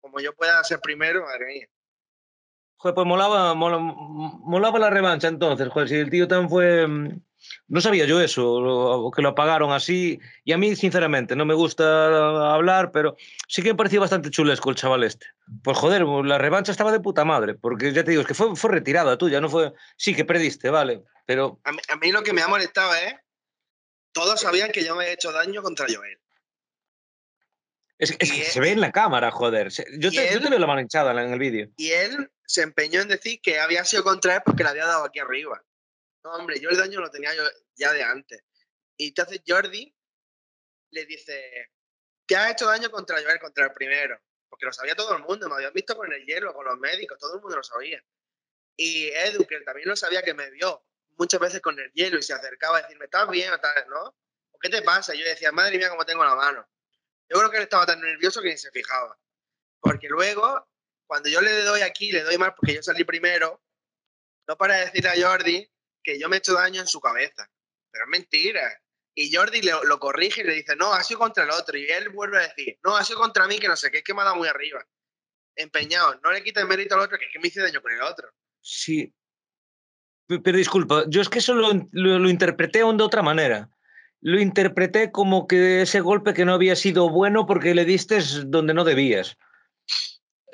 [0.00, 1.68] como yo pueda ser primero, madre mía.
[2.84, 6.86] Joder, pues molaba, mola- molaba la revancha entonces, joder, si el tío tan fue...
[6.86, 7.18] mm,
[7.68, 10.20] No sabía yo eso, lo- que lo apagaron así.
[10.44, 13.16] Y a mí, sinceramente, no me gusta hablar, pero
[13.48, 15.24] sí que me pareció bastante chulesco el chaval este.
[15.62, 18.54] Pues joder, la revancha estaba de puta madre, porque ya te digo, es que fue,
[18.54, 19.72] fue retirada tuya, no fue...
[19.96, 23.14] Sí, que perdiste, vale, pero A mí, a mí lo que me ha molestado es,
[24.12, 26.18] todos sabían que yo me he hecho daño contra Joel.
[27.96, 29.70] es, que él- se ve en la cámara, joder.
[29.70, 31.68] Yo te, yo él- te veo la mano hinchada en el vídeo.
[31.78, 35.04] Y él se empeñó en decir que había sido contra él porque le había dado
[35.04, 35.62] aquí arriba.
[36.22, 38.42] No, hombre, yo el daño lo tenía yo ya de antes.
[38.96, 39.94] Y entonces Jordi
[40.90, 41.72] le dice,
[42.26, 44.18] te has hecho daño contra Joel, contra el primero.
[44.48, 47.18] Porque lo sabía todo el mundo, me habían visto con el hielo, con los médicos,
[47.18, 48.02] todo el mundo lo sabía.
[48.76, 50.84] Y Edu, que también lo sabía, que me vio
[51.16, 53.88] muchas veces con el hielo y se acercaba a decirme, ¿estás bien o tal?
[53.88, 54.16] ¿No?
[54.50, 55.14] ¿O qué te pasa?
[55.14, 56.68] Yo decía, madre mía, cómo tengo la mano.
[57.28, 59.18] Yo creo que él estaba tan nervioso que ni se fijaba.
[59.80, 60.68] Porque luego,
[61.06, 63.62] cuando yo le doy aquí, le doy más porque yo salí primero,
[64.48, 65.70] no para decirle a Jordi
[66.02, 67.48] que yo me he hecho daño en su cabeza.
[67.90, 68.80] Pero es mentira.
[69.14, 71.78] Y Jordi le- lo corrige y le dice, no, ha sido contra el otro.
[71.78, 74.04] Y él vuelve a decir, no, ha sido contra mí, que no sé qué, es
[74.04, 74.84] que me ha muy arriba.
[75.56, 77.92] Empeñado, no le quita el mérito al otro, que es que me hice daño con
[77.92, 78.28] el otro.
[78.60, 79.14] Sí.
[80.26, 83.70] Pe- Pero disculpa, yo es que eso lo, lo- lo interpreté aún de otra manera.
[84.20, 88.74] Lo interpreté como que ese golpe que no había sido bueno porque le diste donde
[88.74, 89.36] no debías.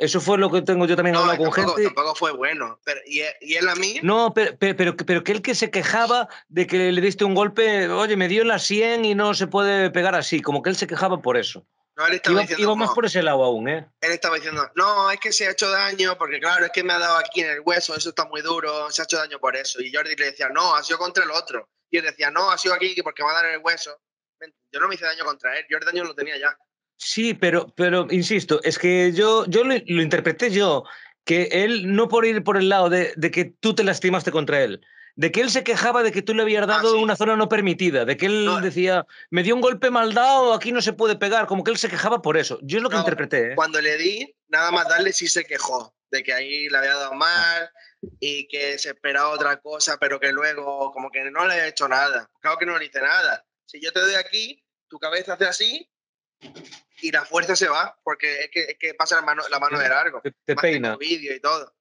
[0.01, 1.95] Eso fue lo que tengo yo también No, hablado con tampoco, gente.
[1.95, 2.81] tampoco fue bueno.
[2.85, 5.55] Pero, y, él- y él a mí, No, pero, pero, pero, pero que él que
[5.55, 9.15] se quejaba de que le diste un golpe, oye, me dio en la 100 y
[9.15, 11.67] no se puede pegar así, como que él se quejaba por eso.
[11.97, 13.87] no, él estaba Iba, diciendo, iba más por ese lado aún, ¿eh?
[14.01, 16.95] él estaba diciendo, no, es que se ha hecho daño, porque claro, es que me
[16.95, 19.55] ha dado aquí en el hueso, eso está muy duro, se ha hecho daño por
[19.55, 19.83] eso.
[19.83, 21.69] Y Jordi le decía, no, ha sido contra el otro.
[21.91, 23.99] Y él decía, no, ha sido aquí porque me ha dado en el hueso.
[24.73, 26.57] Yo no me hice daño contra él, yo el daño lo tenía ya.
[27.03, 30.85] Sí, pero, pero insisto, es que yo, yo lo, lo interpreté yo,
[31.25, 34.63] que él no por ir por el lado de, de que tú te lastimaste contra
[34.63, 34.83] él,
[35.17, 37.03] de que él se quejaba de que tú le habías dado Ah, sí.
[37.03, 38.61] una zona no permitida, de que él No.
[38.61, 41.79] decía, me dio un golpe mal dado, aquí no se puede pegar, como que él
[41.79, 42.59] se quejaba por eso.
[42.63, 43.55] Yo es lo que No, interpreté, ¿eh?
[43.57, 47.15] Cuando le di, nada más darle, sí se quejó de que ahí le había dado
[47.15, 47.71] mal
[48.21, 51.89] y que se esperaba otra cosa, pero que luego como que no le he hecho
[51.89, 52.29] nada.
[52.43, 53.43] Claro que no le hice nada.
[53.65, 55.87] Si yo te doy aquí, tu cabeza hace así
[57.03, 59.79] y la fuerza se va, porque es que, es que pasa la mano, la mano
[59.79, 60.21] de largo.
[60.21, 60.97] Te, te peina.
[60.97, 61.75] vídeo y todo.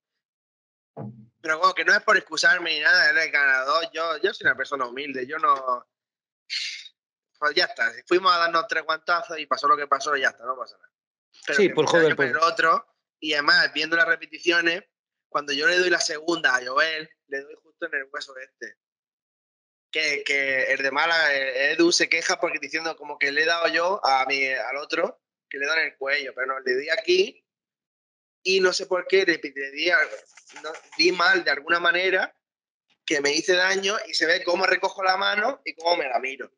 [1.42, 3.90] Pero bueno, que no es por excusarme ni nada, él es el ganador.
[3.94, 5.88] Yo, yo soy una persona humilde, yo no.
[7.40, 10.30] Pues ya está, fuimos a darnos tres guantazos y pasó lo que pasó y ya
[10.30, 10.92] está, no pasa nada.
[11.46, 12.32] Pero Sí, por me joder, con pues.
[12.32, 12.86] el otro,
[13.20, 14.84] y además, viendo las repeticiones,
[15.30, 18.76] cuando yo le doy la segunda a Joel, le doy justo en el hueso este.
[19.92, 23.46] Que, que el de mala, eh, Edu se queja porque diciendo como que le he
[23.46, 25.20] dado yo a mi, al otro,
[25.50, 27.44] que le dan el cuello, pero no, le di aquí
[28.44, 29.90] y no sé por qué le, le di,
[30.62, 32.36] no, di mal de alguna manera
[33.04, 36.20] que me hice daño y se ve cómo recojo la mano y cómo me la
[36.20, 36.52] miro.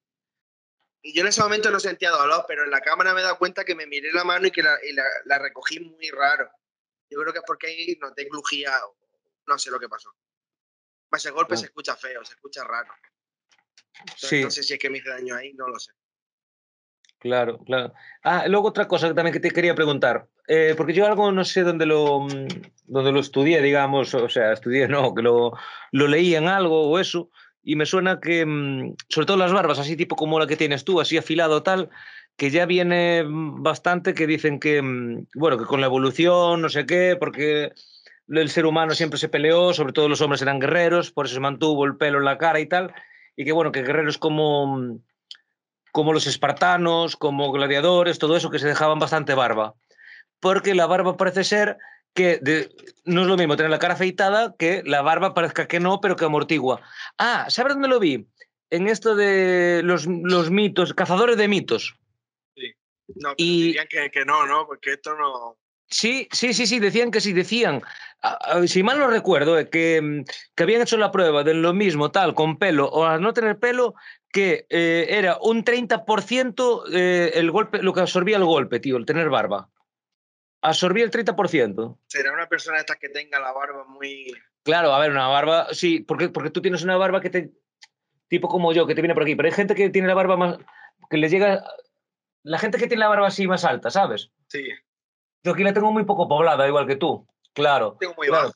[1.02, 3.38] Y yo en ese momento no sentía dolor, pero en la cámara me he dado
[3.38, 6.52] cuenta que me miré la mano y que la, y la, la recogí muy raro.
[7.10, 8.98] Yo creo que es porque ahí noté crujía, o
[9.48, 10.14] no sé lo que pasó.
[11.10, 11.58] Más el golpe Ah.
[11.58, 12.94] se escucha feo, se escucha raro.
[14.00, 14.44] Entonces, Sí.
[14.44, 15.92] No sé si es que me hice daño ahí, no lo sé.
[17.22, 17.94] Claro, claro.
[18.24, 21.46] Ah, luego otra cosa que también que te quería preguntar, eh, porque yo algo no
[21.46, 22.48] sé dónde lo, mm,
[22.86, 25.54] dónde lo estudié, digamos, o sea, estudié no, que lo,
[25.92, 27.30] lo leí en algo o eso,
[27.64, 30.84] y me suena que, mm, sobre todo las barbas, así tipo como la que tienes
[30.84, 31.90] tú, así afilado tal,
[32.38, 34.82] que ya viene mm, bastante que dicen que,
[35.36, 37.72] bueno, que con la evolución, no sé qué, porque
[38.28, 41.42] el ser humano siempre se peleó, sobre todo los hombres eran guerreros, por eso se
[41.42, 42.96] mantuvo el pelo en la cara y tal,
[43.36, 45.00] y que bueno, que guerreros como,
[45.92, 49.76] como los espartanos, como gladiadores, todo eso, que se dejaban bastante barba.
[50.40, 51.78] Porque la barba parece ser
[52.14, 52.40] que
[53.06, 56.16] no es lo mismo tener la cara afeitada que la barba parezca que no, pero
[56.16, 56.82] que amortigua.
[57.18, 58.28] Ah, ¿sabes dónde lo vi?
[58.70, 61.96] En esto de los, los mitos, cazadores de mitos.
[62.56, 62.74] Sí.
[63.16, 63.64] No, y...
[63.68, 64.66] dirían que, que no, ¿no?
[64.66, 65.58] Porque esto no...
[65.92, 67.82] Sí, sí, sí, sí, decían que sí, decían,
[68.66, 70.24] si mal no recuerdo, eh, que, mm,
[70.56, 73.60] que, habían hecho la prueba de lo mismo, tal, con pelo o a no tener
[73.60, 73.96] pelo,
[74.32, 79.06] que eh, era un 30% eh, el golpe, lo que absorbía el golpe, tío, el
[79.06, 79.70] tener barba.
[80.62, 81.98] Absorbía el 30%.
[82.08, 84.32] Será una persona esta que tenga la barba muy...
[84.64, 87.52] Claro, a ver, una barba, sí, porque, porque tú tienes una barba que te...
[88.30, 90.38] Tipo como yo, que te viene por aquí, pero hay gente que tiene la barba
[90.38, 90.58] más...
[91.10, 91.66] que le llega...
[92.44, 94.32] La gente que tiene la barba así más alta, ¿sabes?
[94.48, 94.64] Sí.
[95.44, 97.28] Yo aquí la tengo muy poco poblada, igual que tú.
[97.54, 97.98] Claro.
[98.00, 98.52] Tengo muy claro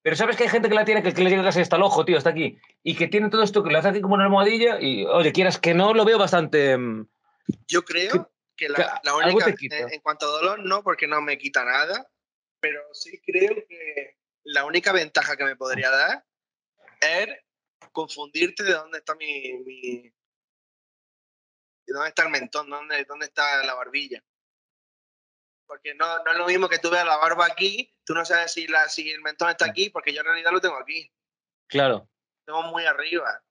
[0.00, 2.04] pero, sabes que hay gente que la tiene que, le llega casi hasta el ojo,
[2.04, 2.58] tío, hasta aquí.
[2.82, 4.80] Y que tiene todo esto que le hace aquí como una almohadilla.
[4.80, 6.78] Y, oye, quieras que no, lo veo bastante.
[6.78, 7.06] Mm,
[7.66, 9.54] yo creo que, la, única.
[9.60, 12.08] En, cuanto a dolor, no, porque no me quita nada.
[12.60, 16.24] Pero sí creo que la única ventaja que me podría dar
[17.00, 17.28] es
[17.92, 19.52] confundirte de dónde está mi.
[19.64, 20.12] mi
[21.86, 24.22] dónde está el mentón, dónde, dónde está la barbilla.
[25.68, 28.52] Porque no, no es lo mismo que tú veas la barba aquí, tú no sabes
[28.52, 31.12] si, la, si el mentón está aquí, porque yo en realidad lo tengo aquí.
[31.68, 32.08] Claro.
[32.46, 33.42] Tengo muy arriba.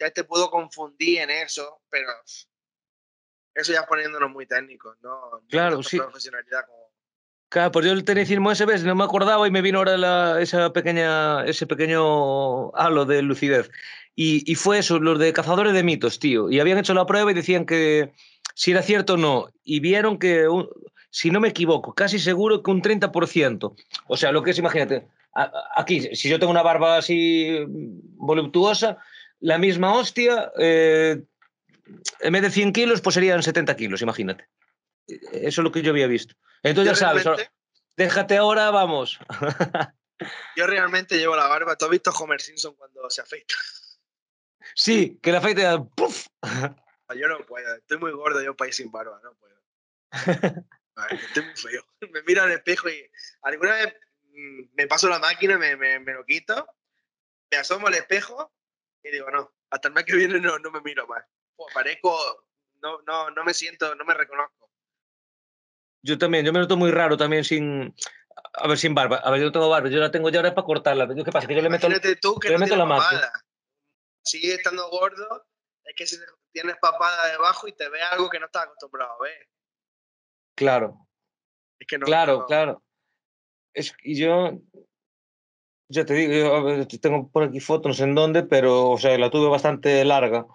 [0.00, 2.08] Ya te puedo confundir en eso, pero
[3.54, 5.44] eso ya poniéndonos muy técnicos, ¿no?
[5.50, 5.98] Claro, sí.
[5.98, 6.90] Profesionalidad como...
[7.50, 10.40] Claro, pues yo el tenisismo ese vez no me acordaba y me vino ahora la,
[10.40, 13.70] esa pequeña, ese pequeño halo de lucidez.
[14.14, 16.50] Y, y, fue eso, los de cazadores de mitos, tío.
[16.50, 18.14] Y habían hecho la prueba y decían que
[18.54, 19.48] si era cierto o no.
[19.62, 20.48] Y vieron que
[21.12, 23.76] si no me equivoco, casi seguro que un 30%.
[24.06, 25.06] O sea, lo que es, imagínate,
[25.76, 28.96] aquí, si yo tengo una barba así voluptuosa,
[29.38, 31.22] la misma hostia, eh,
[32.20, 34.48] en vez de 100 kilos, pues serían 70 kilos, imagínate.
[35.06, 36.34] Eso es lo que yo había visto.
[36.62, 37.26] Entonces ya sabes,
[37.94, 39.18] déjate ahora, vamos.
[40.56, 41.76] yo realmente llevo la barba.
[41.76, 43.54] ¿Tú has visto Homer Simpson cuando se afeita?
[44.74, 45.84] Sí, que la afeita...
[45.84, 46.26] ¡puf!
[47.14, 49.60] Yo no puedo, estoy muy gordo yo para ir sin barba, no puedo.
[51.10, 51.84] estoy muy feo.
[52.12, 53.10] Me miro al espejo y
[53.42, 56.66] alguna vez mm, me paso la máquina, me, me, me, lo quito,
[57.50, 58.52] me asomo al espejo
[59.02, 61.24] y digo, no, hasta el mes que viene no, no me miro más.
[61.74, 62.46] parezco,
[62.82, 64.70] no, no, no me siento, no me reconozco.
[66.02, 67.94] Yo también, yo me noto muy raro también sin,
[68.54, 69.16] a ver, sin barba.
[69.18, 71.08] A ver, yo tengo barba, yo la tengo ya ahora para cortarla.
[71.08, 71.46] ¿Qué pasa?
[71.46, 71.88] Que yo le meto,
[72.20, 73.32] tú que le meto la.
[74.24, 75.46] Sigue estando gordo,
[75.84, 76.16] es que si
[76.52, 79.48] tienes papada debajo y te ve algo que no estás acostumbrado a ver.
[80.54, 81.06] Claro.
[81.78, 82.82] Es que no, claro, claro.
[83.74, 84.60] Es, y yo,
[85.88, 89.48] ya te digo, yo tengo por aquí fotos en dónde, pero, o sea, la tuve
[89.48, 90.46] bastante larga.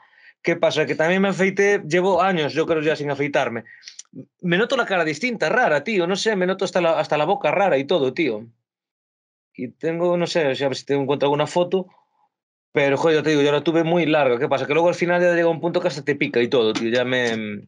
[0.41, 0.85] ¿Qué pasa?
[0.85, 3.65] Que también me afeité, llevo años, yo creo, ya sin afeitarme.
[4.41, 6.07] Me noto la cara distinta, rara, tío.
[6.07, 8.47] No sé, me noto hasta la, hasta la boca rara y todo, tío.
[9.53, 11.87] Y tengo, no sé, a ver si te encuentro alguna foto.
[12.71, 14.39] Pero, joder, yo te digo, yo la tuve muy larga.
[14.39, 14.67] ¿Qué pasa?
[14.67, 16.89] Que luego al final ya llega un punto que hasta te pica y todo, tío.
[16.91, 17.67] Ya me,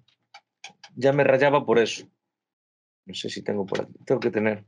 [0.96, 2.08] ya me rayaba por eso.
[3.10, 3.94] No sé si tengo por aquí.
[4.06, 4.64] Tengo que tener.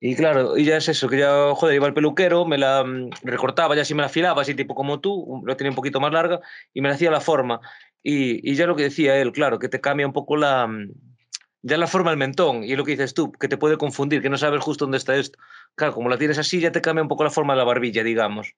[0.00, 3.10] Y claro, y ya es eso, que ya, joder, iba al peluquero, me la mm,
[3.22, 6.12] recortaba, ya así me la afilaba, así tipo como tú, lo tenía un poquito más
[6.12, 6.40] larga,
[6.72, 7.60] y me la hacía la forma.
[8.02, 10.90] Y, y ya lo que decía él, claro, que te cambia un poco la, mm,
[11.62, 14.30] ya la forma del mentón, y lo que dices tú, que te puede confundir, que
[14.30, 15.38] no sabes justo dónde está esto.
[15.74, 18.02] Claro, como la tienes así, ya te cambia un poco la forma de la barbilla,
[18.02, 18.54] digamos.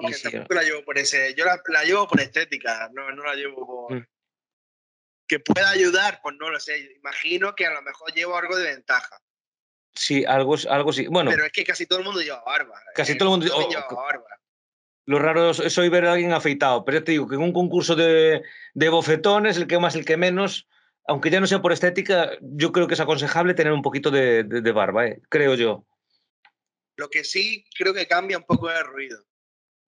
[0.00, 0.08] No,
[0.50, 3.96] la llevo por ese, yo la, la, llevo por estética, no, no la llevo por...
[3.96, 4.06] Mm.
[5.26, 8.64] Que pueda ayudar, pues no lo sé, imagino que a lo mejor llevo algo de
[8.64, 9.18] ventaja.
[9.94, 11.06] Sí, algo, algo sí.
[11.06, 12.80] Bueno, pero es que casi todo el mundo lleva barba.
[12.94, 14.26] Casi eh, todo el mundo lleva barba.
[15.06, 17.52] Lo raro es hoy ver a alguien afeitado, pero ya te digo que en un
[17.52, 20.66] concurso de, de bofetones, el que más, el que menos,
[21.06, 24.44] aunque ya no sea por estética, yo creo que es aconsejable tener un poquito de,
[24.44, 25.20] de, barba, ¿eh?
[25.28, 25.86] creo yo.
[26.96, 29.24] Lo que sí creo que cambia un poco el ruido.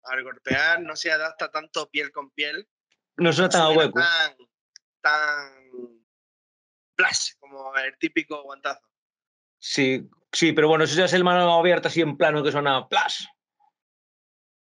[0.03, 2.67] Al golpear no se adapta tanto piel con piel.
[3.17, 3.99] No suena tan a hueco.
[3.99, 4.35] Tan,
[5.05, 6.03] tan
[6.97, 8.81] flash, como el típico guantazo.
[9.59, 12.87] Sí, sí, pero bueno, eso ya es el mano abierta así en plano que suena
[12.87, 13.25] flash.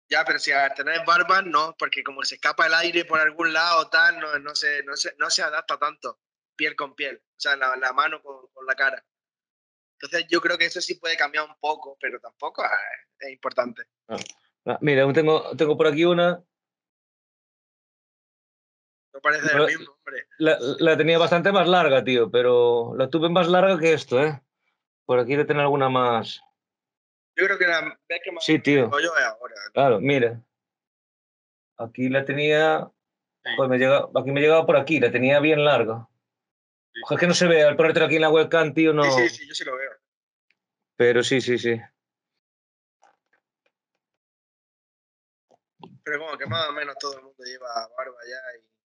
[0.10, 3.52] Ya, pero si a tener barba, no, porque como se escapa el aire por algún
[3.52, 6.20] lado, tal, no, no, se, no, se, no se adapta tanto
[6.56, 9.04] piel con piel, o sea, la, la mano con, con, la cara.
[10.00, 12.70] Entonces yo creo que eso sí puede cambiar un poco, pero tampoco es,
[13.20, 13.84] es importante.
[14.08, 16.44] Ah, Mira, aún tengo, tengo por aquí una.
[19.18, 20.28] No parece el mismo, hombre.
[20.38, 24.40] La, la tenía bastante más larga, tío, pero la tuve más larga que esto, ¿eh?
[25.06, 26.40] Por aquí de tener alguna más.
[27.36, 28.92] Yo creo que la que más Sí, tío.
[29.02, 29.12] yo.
[29.74, 30.40] Claro, mira.
[31.78, 32.92] Aquí la tenía.
[33.44, 33.52] Sí.
[33.56, 36.08] Joder, me llega, aquí me llegaba por aquí, la tenía bien larga.
[36.94, 37.02] Sí.
[37.04, 39.02] Ojo, es que no se ve, al ponértelo aquí en la webcam, tío, no.
[39.04, 39.94] Sí, sí, sí, yo sí lo veo.
[40.96, 41.82] Pero sí, sí, sí.
[46.04, 48.77] Pero como que más o menos todo el mundo lleva barba ya y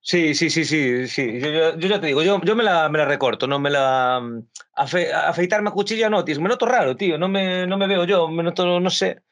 [0.00, 1.40] Sí, sí, sí, sí, sí.
[1.40, 3.70] Yo, yo- yo ya te digo, yo, yo me, la, me la recorto, no me
[3.70, 4.20] la.
[4.22, 6.40] mm, afe- afeitarme a cuchilla no, tío.
[6.40, 7.16] Me noto raro, tío.
[7.18, 9.22] No me, no me veo yo, me noto, no sé.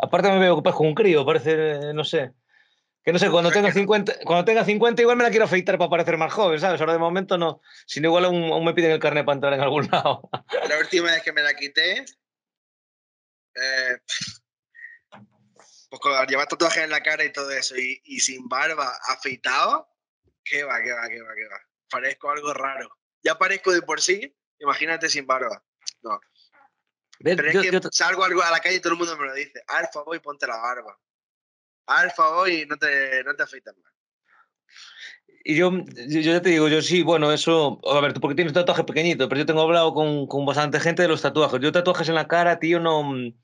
[0.00, 2.32] Aparte me veo parezco un crío, parece, no sé.
[3.04, 3.80] Que no sé, cuando tenga que no.
[3.80, 6.80] 50, cuando tenga 50 igual me la quiero afeitar para parecer más joven, ¿sabes?
[6.80, 7.60] Ahora de momento no.
[7.84, 10.30] Si no, igual aún, aún me piden el carnet para entrar en algún lado.
[10.68, 12.04] La última vez que me la quité,
[13.56, 13.96] eh,
[15.92, 19.86] pues con llevar tatuajes en la cara y todo eso, y, y sin barba, afeitado,
[20.42, 21.60] qué va, qué va, qué va, qué va.
[21.90, 22.98] Parezco algo raro.
[23.22, 25.62] Ya parezco de por sí, imagínate sin barba.
[27.20, 27.36] ¿Ves?
[27.36, 29.26] Pero es Yo- que yo- salgo algo a la calle y todo el mundo me
[29.26, 29.62] lo dice.
[29.66, 30.98] Alfa, voy, ponte la barba.
[31.84, 33.92] Alfa, voy no te, no te afeitas más.
[35.44, 38.34] Y yo, yo yo ya te digo, yo sí, bueno, eso, a ver, tú porque
[38.36, 41.60] tienes un tatuaje pequeñito, pero yo tengo hablado con, con bastante gente de los tatuajes.
[41.60, 43.34] Yo tatuajes en la cara, tío, no, mm,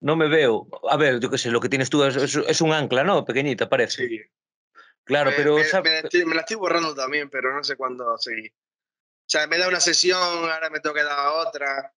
[0.00, 0.66] no me veo.
[0.88, 3.24] A ver, yo qué sé, lo que tienes tú es, es- es un ancla, ¿no?
[3.24, 4.08] Pequeñita, parece.
[4.08, 4.20] Sí.
[5.04, 5.56] Claro, me, pero...
[5.56, 8.52] me- me la estoy, me la estoy borrando también, pero no sé cuándo seguir.
[8.52, 11.92] O sea, me da una sesión, ahora me tengo que dar otra.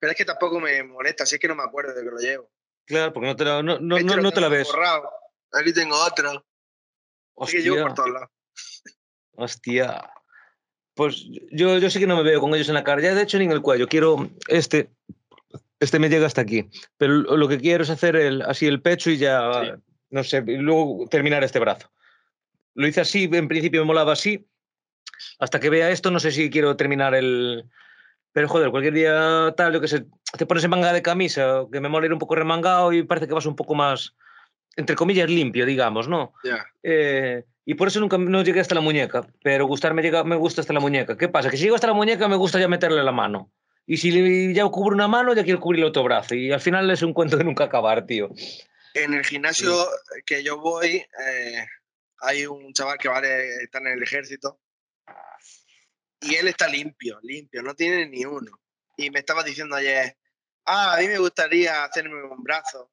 [0.00, 2.18] Pero es que tampoco me molesta, si es que no me acuerdo de que lo
[2.18, 2.50] llevo.
[2.86, 4.66] Claro, porque no te la, no, no, Este no- no te la ves.
[4.68, 5.10] borrado.
[5.52, 6.44] Aquí tengo otro.
[7.40, 8.30] Es que llevo Hostia, por todos lados.
[9.32, 10.10] hostia.
[10.94, 13.00] Pues yo, yo sí que no me veo con ellos en la cara.
[13.02, 13.88] Ya de hecho ni en el cuello.
[13.88, 14.90] Quiero este...
[15.84, 16.68] Este me llega hasta aquí.
[16.96, 19.70] Pero lo que quiero es hacer el, así el pecho y ya, Sí.
[20.10, 21.90] no sé, y luego terminar este brazo.
[22.74, 24.46] Lo hice así, en principio me molaba así.
[25.38, 27.64] Hasta que vea esto, no sé si quiero terminar el...
[28.32, 30.06] Pero joder, cualquier día tal, yo que sé,
[30.36, 33.28] te pones en manga de camisa, que me mola ir un poco remangado y parece
[33.28, 34.16] que vas un poco más,
[34.76, 36.32] entre comillas, limpio, digamos, ¿no?
[36.42, 36.66] Ya.
[36.82, 40.62] Eh, y por eso nunca no llegué hasta la muñeca, pero gustarme llega, me gusta
[40.62, 41.16] hasta la muñeca.
[41.16, 41.48] ¿Qué pasa?
[41.50, 43.52] Que si llego hasta la muñeca me gusta ya meterle la mano.
[43.86, 46.34] Y si ya cubro una mano, ya quiero cubrir el otro brazo.
[46.34, 48.30] Y al final es un cuento de nunca acabar, tío.
[48.94, 49.86] En el gimnasio
[50.24, 51.66] que yo voy, eh,
[52.20, 54.60] hay un chaval que vale, está en el ejército.
[56.20, 58.58] Y él está limpio, limpio, no tiene ni uno.
[58.96, 60.16] Y me estaba diciendo ayer,
[60.64, 62.90] ah, a mí me gustaría hacerme un brazo,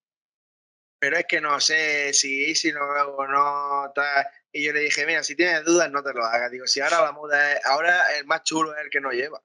[1.00, 3.92] pero es que no sé si si no hago o no.
[3.96, 4.26] tal".
[4.52, 6.52] Y yo le dije, mira, si tienes dudas, no te lo hagas.
[6.52, 9.42] Digo, si ahora la moda es, ahora el más chulo es el que no lleva.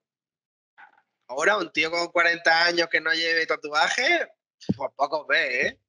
[1.29, 4.29] Ahora un tío con 40 años que no lleve tatuaje,
[4.77, 5.81] pues pocos ve, ¿eh?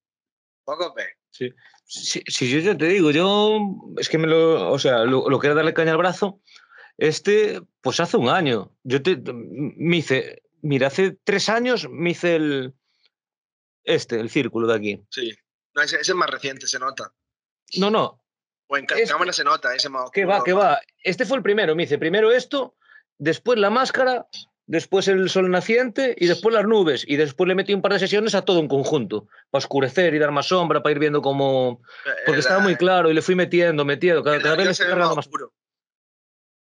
[0.64, 1.06] Pocos ve.
[1.86, 3.60] Si, si yo ya te digo, yo
[3.98, 6.42] es que me lo, o sea, lo, lo que era darle caña al brazo,
[6.98, 8.76] este, pues hace un año.
[8.84, 12.74] Yo te, me hice, mira, hace tres años me hice el,
[13.84, 15.06] este, el círculo de aquí.
[15.12, 15.32] Sí.
[15.76, 17.14] No, ese, ese es más reciente, se nota.
[17.78, 18.24] No, no,
[18.68, 20.82] O en Este- cámara se nota, ese más que va, que va.
[21.04, 22.76] Este fue el primero, me hice primero esto,
[23.18, 24.28] después la máscara,
[24.68, 27.04] después el sol naciente y después las nubes.
[27.08, 30.20] Y después le metí un par de sesiones a todo en conjunto, para oscurecer y
[30.20, 31.82] dar más sombra, para ir viendo cómo...
[32.26, 35.54] Porque estaba muy claro y le fui metiendo, metiendo, cada, vez se más oscuro.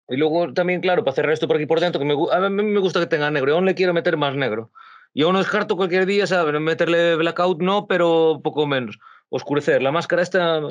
[0.09, 2.63] Y luego también, claro, para cerrar esto por aquí por dentro, que me, a mí
[2.63, 4.71] me gusta que tenga negro, y aún le quiero meter más negro.
[5.13, 6.59] Y aún no descarto cualquier día, ¿sabes?
[6.61, 8.99] Meterle blackout no, pero poco menos.
[9.29, 9.81] Oscurecer.
[9.81, 10.61] La máscara esta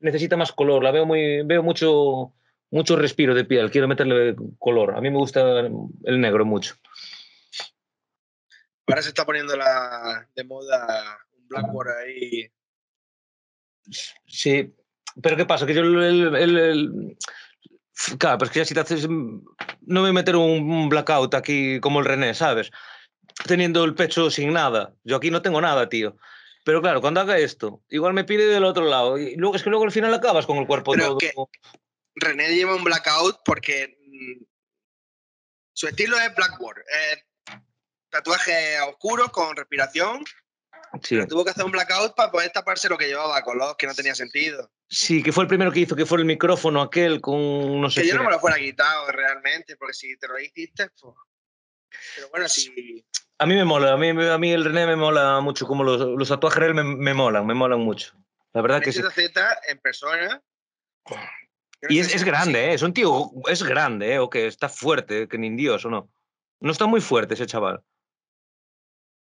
[0.00, 2.34] necesita más color, la veo muy, veo mucho,
[2.72, 4.96] mucho respiro de piel, quiero meterle color.
[4.96, 6.74] A mí me gusta el negro mucho.
[8.88, 12.50] Ahora se está poniendo la, de moda un Blackboard ahí.
[14.26, 14.74] Sí,
[15.22, 15.66] pero ¿qué pasa?
[15.66, 17.18] Que yo el, el- el- el-
[18.18, 19.06] Claro, pero es que ya si te haces...
[19.08, 22.70] No voy a meter un, un blackout aquí como el René, ¿sabes?
[23.46, 24.94] Teniendo el pecho sin nada.
[25.04, 26.16] Yo aquí no tengo nada, tío.
[26.64, 29.18] Pero claro, cuando haga esto, igual me pide del otro lado.
[29.18, 31.18] Y luego es que luego al final acabas con el cuerpo Pero todo.
[31.18, 31.32] que-
[32.14, 34.44] René lleva un blackout porque mm,
[35.72, 36.78] su estilo es Blackboard.
[36.80, 37.22] eh,
[38.10, 40.24] tatuaje oscuro con respiración.
[41.02, 41.16] Sí.
[41.16, 43.86] Pero tuvo que hacer un blackout para poder taparse lo que llevaba con los que
[43.86, 44.70] no tenía sentido.
[44.88, 48.02] sí, que fue el primero que hizo, que fue el micrófono aquel con no sé
[48.02, 51.14] Que yo no me lo fuera quitado realmente, porque si te lo hiciste, pues.
[52.14, 53.06] Pero bueno, si.
[53.38, 55.98] A mí me mola, a mí, a mí el René me mola mucho, como los,
[56.00, 58.12] los tatuajes de él me, me molan, me molan mucho.
[58.52, 59.02] La verdad que sí.
[59.02, 60.42] Z en persona
[61.88, 62.66] Y es, es grande.
[62.70, 62.74] ¿eh?
[62.74, 64.18] Es un tío, es grande, ¿eh?
[64.18, 66.10] O que está fuerte, que ni Dios, ¿o no?
[66.60, 67.82] No está muy fuerte ese chaval.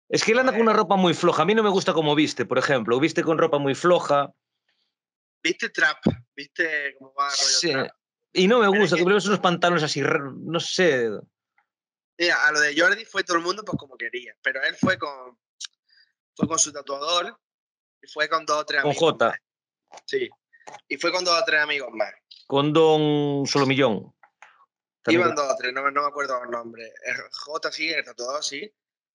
[0.09, 1.43] Es que él anda con una ropa muy floja.
[1.43, 3.01] A mí no me gusta cómo viste, por ejemplo.
[3.01, 4.31] Viste con ropa muy floja.
[5.43, 5.99] ¿Viste Trap?
[6.37, 7.73] ¿Viste cómo va rollo Sí.
[7.73, 7.91] Trap?
[8.33, 11.09] Y no me Pero es gusta, que- unos pantalones así, no sé.
[12.19, 14.97] Mira, a lo de Jordi fue todo el mundo pues como quería, pero él fue
[14.99, 15.37] con
[16.37, 17.37] fue con su tatuador
[18.03, 19.13] y fue con dos o tres Con amigos.
[19.13, 19.27] J.
[19.29, 19.39] más.
[20.07, 20.29] Sí.
[20.89, 22.13] Y fue con dos o tres amigos más.
[22.47, 24.15] Con Don Solomillón.
[25.03, 26.91] También Iban dos o tres, no, me- no me acuerdo los nombres.
[27.05, 28.73] El J sí, el tatuador sí,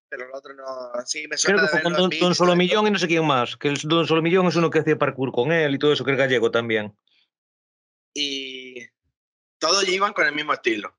[0.07, 0.65] pero el otro no.
[1.05, 3.25] Sí, me Creo suena que de fue con Don, Don Solomillón y no sé quién
[3.25, 3.57] más.
[3.57, 6.11] Que el Don Solomillón es uno que hacía parkour con él y todo eso, que
[6.11, 6.95] es gallego también.
[8.13, 8.87] Y
[9.59, 10.95] todos iban con el mismo estilo.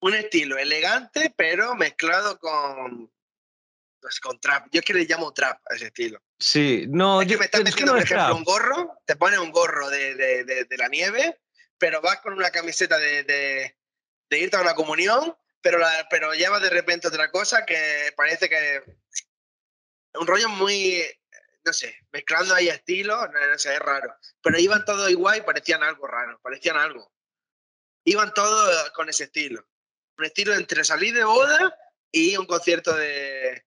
[0.00, 3.10] Un estilo elegante, pero mezclado con.
[4.00, 4.66] pues, con trap.
[4.70, 6.20] Yo es que le llamo trap a ese estilo.
[6.38, 8.36] Sí, no, Es que yo- me estás es que metiendo, no por ejemplo, trap.
[8.36, 11.40] un gorro, te pones un gorro de, de- de- de la nieve,
[11.78, 13.76] pero vas con una camiseta de, de-
[14.38, 18.82] irte a una comunión, pero, la, pero llevas de repente otra cosa que parece que.
[20.14, 21.02] Un rollo muy.
[21.64, 24.14] No sé, mezclando ahí estilos, no, no sé, es raro.
[24.40, 27.12] Pero iban todos igual y parecían algo raro, parecían algo.
[28.04, 29.66] Iban todos con ese estilo.
[30.16, 31.76] Un estilo entre salir de boda
[32.12, 33.65] y un concierto de.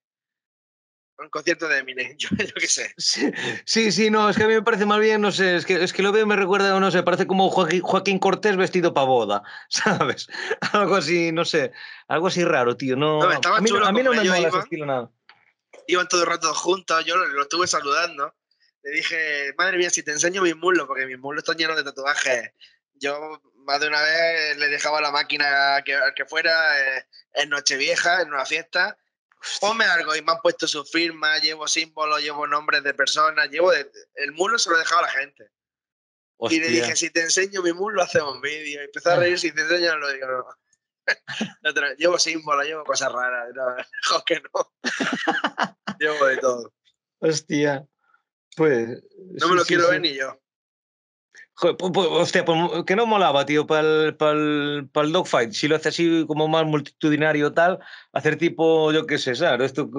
[1.20, 2.94] Un concierto de Eminem, yo, yo qué sé.
[2.96, 5.82] Sí, sí, no, es que a mí me parece más bien, no sé, es que,
[5.82, 8.94] es que lo veo y me recuerda, no sé, parece como Joaquín, Joaquín Cortés vestido
[8.94, 10.28] para boda, ¿sabes?
[10.72, 11.72] Algo así, no sé,
[12.08, 12.96] algo así raro, tío.
[12.96, 14.60] No, No, estaba a mí, no- chulo a mí no me mola ese iban.
[14.62, 15.10] estilo nada.
[15.86, 18.34] iban todo el rato juntos, yo lo, lo estuve saludando.
[18.82, 21.84] Le dije, madre mía, si te enseño mis muslos, porque mis muslos están llenos de
[21.84, 22.52] tatuajes.
[22.94, 26.50] Yo más de una vez le dejaba la máquina que, al que fuera
[26.80, 28.96] eh, en Nochevieja, en una fiesta.
[29.60, 33.70] Ponme algo y me han puesto su firma, llevo símbolos, llevo nombres de personas, llevo
[33.72, 35.50] de- el muslo se lo dejaba a la gente.
[36.48, 36.80] Y le Hostia.
[36.82, 38.80] dije, si te enseño mi muslo, hacemos un vídeo.
[38.80, 40.44] Y empezó a reír, si te enseño, lo digo, no.
[41.62, 43.48] No llevo símbolos, llevo cosas raras.
[43.54, 43.64] No,
[44.02, 44.72] mejor que no.
[45.98, 46.72] llevo de todo.
[47.18, 47.86] Hostia.
[48.56, 48.88] Pues.
[49.40, 50.38] No me lo quiero ver ni yo.
[51.62, 55.52] Hostia, pues, que no molaba, tío, para el, el dogfight.
[55.52, 57.78] Si lo hace así como más multitudinario tal,
[58.12, 59.66] hacer tipo, yo qué sé, ¿sabes?
[59.66, 59.90] Esto,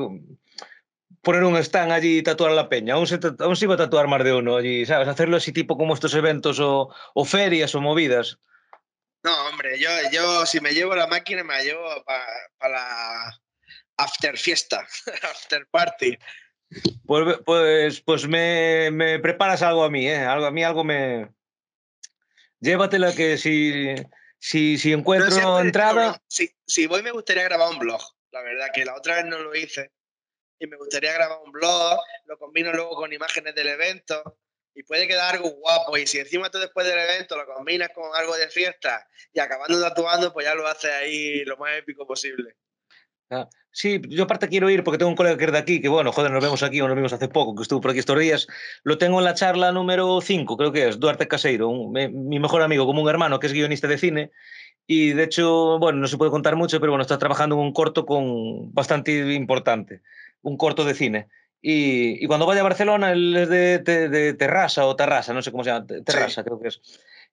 [1.22, 2.96] poner un stand allí y tatuar a la peña.
[2.96, 5.08] Aún se, aún se iba a tatuar más de uno allí, ¿sabes?
[5.08, 8.40] Hacerlo así tipo como estos eventos o, o ferias o movidas.
[9.24, 12.04] No, hombre, yo, yo si me llevo la máquina, me la llevo
[12.58, 13.42] para la
[13.98, 14.88] after fiesta,
[15.24, 16.18] after party.
[17.06, 20.20] Pues, pues, pues me, me preparas algo a mí, ¿eh?
[20.20, 21.30] Algo, a mí algo me...
[22.62, 23.96] Llévatela que si,
[24.38, 26.22] si, si encuentro entrada...
[26.28, 28.00] Si, si voy, me gustaría grabar un blog.
[28.32, 29.92] La verdad que la otra vez no lo hice.
[30.60, 34.38] Y me gustaría grabar un blog, lo combino luego con imágenes del evento.
[34.76, 35.98] Y puede quedar algo guapo.
[35.98, 39.82] Y si encima tú después del evento lo combinas con algo de fiesta y acabando
[39.82, 42.56] tatuando, pues ya lo haces ahí lo más épico posible.
[43.32, 45.88] Ah, Sí, yo aparte quiero ir porque tengo un colega que es de aquí, que
[45.88, 48.20] bueno, joder, nos vemos aquí o nos vimos hace poco, que estuvo por aquí estos
[48.20, 48.46] días.
[48.84, 52.38] Lo tengo en la charla número 5, creo que es, Duarte Caseiro, un- me- mi
[52.38, 54.32] mejor amigo, como un hermano, que es guionista de cine.
[54.86, 57.72] Y de hecho, bueno, no se puede contar mucho, pero bueno, está trabajando en un
[57.72, 60.02] corto con bastante importante,
[60.42, 61.30] un corto de cine.
[61.62, 65.42] Y, y cuando vaya a Barcelona, él es de, de, de Terrassa o Terrassa, no
[65.42, 66.82] sé cómo se llama, Te- Terrassa creo que es.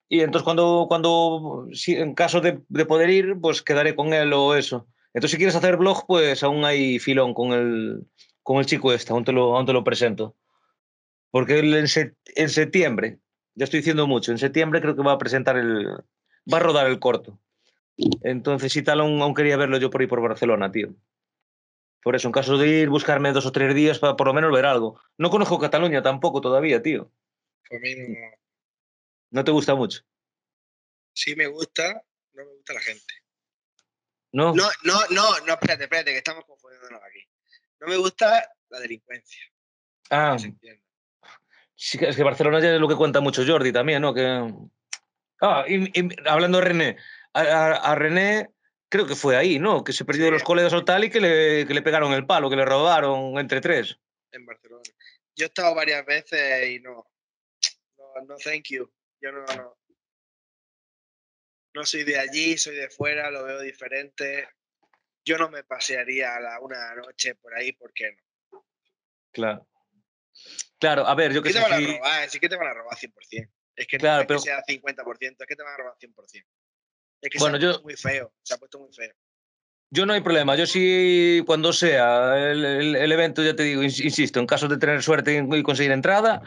[0.08, 4.32] Y entonces cuando, cuando si, en caso de, de poder ir, pues quedaré con él
[4.34, 4.86] o eso.
[5.18, 8.06] Entonces, si quieres hacer blog, pues aún hay filón con el,
[8.44, 10.36] con el chico este, aún te lo, aún te lo presento.
[11.32, 13.18] Porque él en, se- en septiembre,
[13.56, 15.88] ya estoy diciendo mucho, en septiembre creo que va a presentar el.
[15.88, 17.36] va a rodar el corto.
[18.22, 20.94] Entonces, si tal, aún, aún quería verlo yo por ahí por Barcelona, tío.
[22.00, 24.52] Por eso, en caso de ir, buscarme dos o tres días para por lo menos
[24.52, 25.00] ver algo.
[25.16, 27.10] No conozco Cataluña tampoco todavía, tío.
[27.72, 28.14] A mí no-
[29.30, 30.02] No te gusta mucho,
[31.12, 33.17] sí me gusta, no me gusta la gente.
[34.32, 34.54] ¿No?
[34.54, 37.20] No, no, no, no, espérate, espérate, que estamos confundiéndonos aquí.
[37.80, 39.40] No me gusta la delincuencia.
[40.10, 40.82] ah, se entienda.
[41.74, 44.12] sí es que Barcelona ya es lo que cuenta mucho Jordi también, ¿no?
[44.14, 44.52] Que...
[45.40, 46.96] Ah, y, y hablando de René,
[47.32, 48.50] a, a- a René
[48.88, 49.84] creo que fue ahí, ¿no?
[49.84, 50.32] Que se perdió de Sí.
[50.34, 53.38] los colegas o tal y que le, que le pegaron el palo, que le robaron
[53.38, 53.96] entre tres.
[54.32, 54.82] en Barcelona.
[55.36, 57.06] Yo he estado varias veces y no.
[57.96, 58.90] No, no thank you.
[59.20, 59.77] Yo no, no.
[61.78, 64.48] No soy de allí, soy de fuera, lo veo diferente.
[65.24, 68.16] Yo no me pasearía a la una noche por ahí, ¿por qué
[68.50, 68.64] no?
[69.30, 69.68] Claro.
[70.80, 72.28] Claro, a ver, yo que ¿Qué te sé van a robar?
[72.30, 73.48] Sí que te van a robar 100%.
[73.76, 75.94] Es que Claro, no es pero- que sea 50%, es que te van a robar
[76.00, 76.46] 100%.
[77.22, 79.14] Es que Bueno, se ha yo- puesto muy feo, se ha puesto muy feo.
[79.90, 80.56] Yo no hay problema.
[80.56, 84.66] Yo sí, cuando sea el, el- el evento, ya te digo, ins- insisto, en caso
[84.66, 86.42] de tener suerte y conseguir entrada,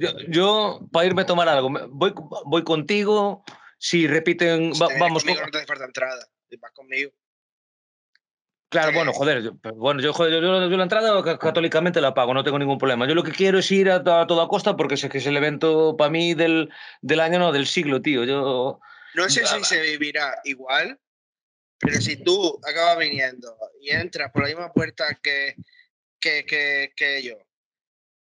[0.00, 2.12] Yo, yo, para irme a tomar algo, voy,
[2.46, 3.44] voy contigo.
[3.78, 5.22] Si repiten, va- vamos.
[5.22, 6.28] conmigo, con- no te hace falta entrada.
[6.58, 7.12] Vas conmigo.
[8.70, 12.44] Claro, bueno, joder, bueno, yo, joder, yo, yo la entrada ca- católicamente la pago, no
[12.44, 13.08] tengo ningún problema.
[13.08, 15.38] Yo lo que quiero es ir a, a toda costa porque sé que es el
[15.38, 18.24] evento para mí del, del año, no, del siglo, tío.
[18.24, 18.78] Yo,
[19.14, 21.00] No sé si se vivirá igual,
[21.78, 25.54] pero si tú acabas viniendo y entras por la misma puerta que,
[26.20, 27.38] que, que, que yo,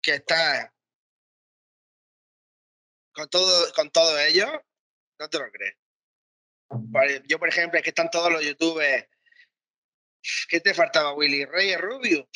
[0.04, 0.70] que estás
[3.12, 4.64] con todo, con todo ello,
[5.20, 5.76] no te lo crees.
[6.70, 9.08] Vale, Yo, por ejemplo, es que están todos los youtubers.
[10.50, 11.46] ¿Qué te faltaba, Willy?
[11.46, 12.28] Reyes Rubio.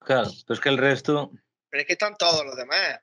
[0.00, 1.30] claro, pero es que el resto.
[1.68, 3.00] Pero es que están todos los demás.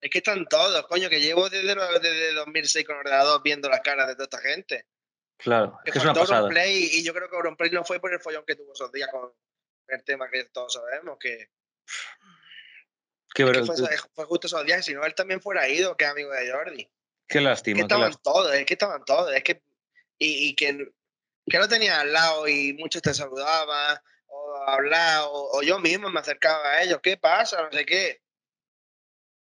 [0.00, 4.08] Es que están todos, coño, que llevo desde, desde 2006 con ordenador viendo las caras
[4.08, 4.86] de toda esta gente.
[5.36, 6.38] Claro, es Que que es una pasada.
[6.40, 9.08] Auronplay y yo creo que Auronplay no fue por el follón que tuvo esos días
[9.12, 9.32] con
[9.88, 11.50] el tema que todos sabemos, que,
[13.34, 13.76] Qué, que ver- fue,
[14.14, 16.90] fue justo esos días, si no él también fuera ido, que es amigo de Jordi.
[17.28, 17.76] Qué Es lástima.
[17.76, 18.22] que estaban lástima.
[18.22, 19.62] todos, es que estaban todos, es que
[20.18, 20.78] y, y que,
[21.46, 26.08] que lo tenía al lado y muchos te saludaban o hablaban o, o yo mismo
[26.10, 27.62] me acercaba a ellos, ¿qué pasa?
[27.62, 28.20] No sé qué.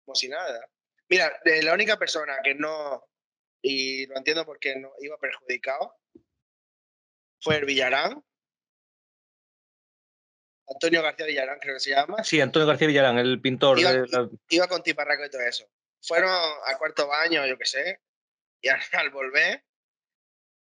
[0.06, 0.68] Como si nada.
[1.10, 3.06] Mira, la única persona que no,
[3.62, 5.96] y lo entiendo porque no iba perjudicado,
[7.42, 8.24] fue el Villarán.
[10.68, 12.24] Antonio García Villarán, creo que se llama.
[12.24, 15.68] Sí, Antonio García Villarán, el pintor Iba- de la- Iba con Tiparraco y todo eso.
[16.02, 18.02] Fueron a cuarto baño, yo qué sé,
[18.62, 19.64] y al, al volver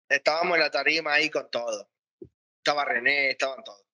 [0.09, 1.91] estábamos en la tarima ahí con todo.
[2.59, 3.85] Estaba René, estaban todos.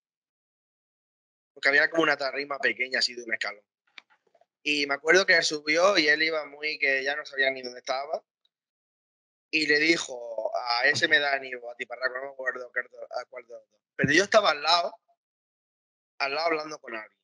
[1.53, 3.65] Porque había como una tarima pequeña así de un escalón.
[4.63, 7.81] Y me acuerdo que subió y él iba muy que ya no sabía ni dónde
[7.81, 8.25] estaba.
[9.51, 12.71] Y le dijo a ese Medani o a Tiparraco, no me acuerdo
[13.11, 13.55] a cuál de.
[13.97, 14.95] Pero yo estaba al lado,
[16.19, 17.21] al lado hablando con alguien.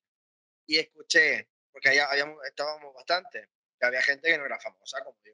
[0.67, 5.19] Y escuché, porque allá habíamos, estábamos bastante, que había gente que no era famosa como
[5.25, 5.33] yo.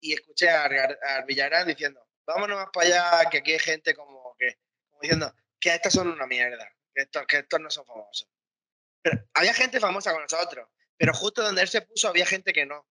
[0.00, 4.58] Y escuché a, a diciendo, vámonos más para allá, que aquí hay gente como que,
[4.88, 8.28] como diciendo, que estas son una mierda, que estos, que estos no son famosos.
[9.00, 12.66] Pero había gente famosa con nosotros, pero justo donde él se puso había gente que
[12.66, 12.86] no.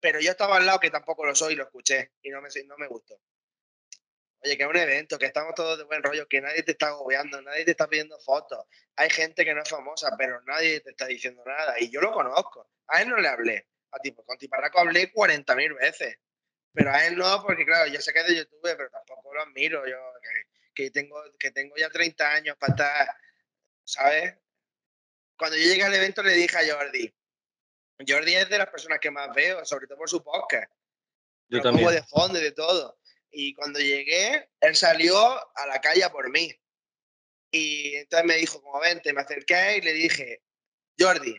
[0.00, 2.48] Pero yo estaba al lado que tampoco lo soy y lo escuché y no me,
[2.66, 3.20] no me gustó.
[4.44, 6.88] Oye, que es un evento, que estamos todos de buen rollo, que nadie te está
[6.88, 8.64] agobiando, nadie te está pidiendo fotos.
[8.96, 11.76] Hay gente que no es famosa, pero nadie te está diciendo nada.
[11.78, 12.68] Y yo lo conozco.
[12.88, 13.68] A él no le hablé.
[13.92, 16.18] A tipo, con Tiparraco hablé 40.000 veces.
[16.72, 19.42] Pero a él no, porque claro, yo sé que es de YouTube, pero tampoco lo
[19.42, 19.86] admiro.
[19.86, 19.98] Yo
[20.74, 23.16] que, que tengo, que tengo ya 30 años para estar,
[23.84, 24.34] ¿sabes?
[25.36, 27.14] Cuando yo llegué al evento le dije a Jordi,
[28.08, 30.70] Jordi es de las personas que más veo, sobre todo por su podcast.
[31.48, 31.94] Yo Lo pongo también.
[31.94, 32.98] de fondo y de todo.
[33.32, 35.16] Y cuando llegué, él salió
[35.56, 36.54] a la calle por mí.
[37.50, 40.42] Y entonces me dijo, como vente, me acerqué y le dije,
[40.98, 41.38] Jordi,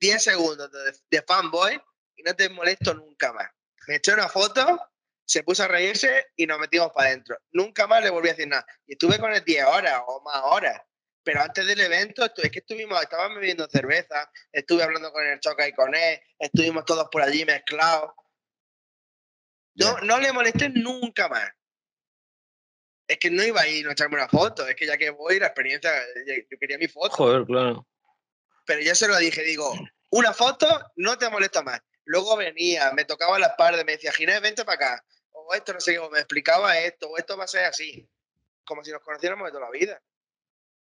[0.00, 1.80] 10 segundos de, de fanboy
[2.16, 3.50] y no te molesto nunca más.
[3.88, 4.80] Me echó una foto,
[5.24, 7.36] se puso a reírse y nos metimos para adentro.
[7.50, 8.66] Nunca más le volví a decir nada.
[8.86, 10.80] Y estuve con él 10 horas o más horas.
[11.24, 15.68] Pero antes del evento, es que estuvimos, estábamos bebiendo cerveza, estuve hablando con el Choca
[15.68, 18.12] y con él, estuvimos todos por allí mezclados.
[19.74, 21.50] No, no le molesté nunca más.
[23.08, 25.38] Es que no iba a ir a echarme una foto, es que ya que voy,
[25.38, 25.90] la experiencia,
[26.26, 27.10] eh, yo quería mi foto.
[27.14, 27.86] Joder, claro.
[28.64, 29.72] Pero yo se lo dije, digo,
[30.10, 31.80] una foto no te molesta más.
[32.04, 35.04] Luego venía, me tocaba la espalda, me decía, Ginés, vente para acá.
[35.32, 38.08] O esto, no sé qué, o me explicaba esto, o esto va a ser así.
[38.64, 40.00] Como si nos conociéramos de toda la vida.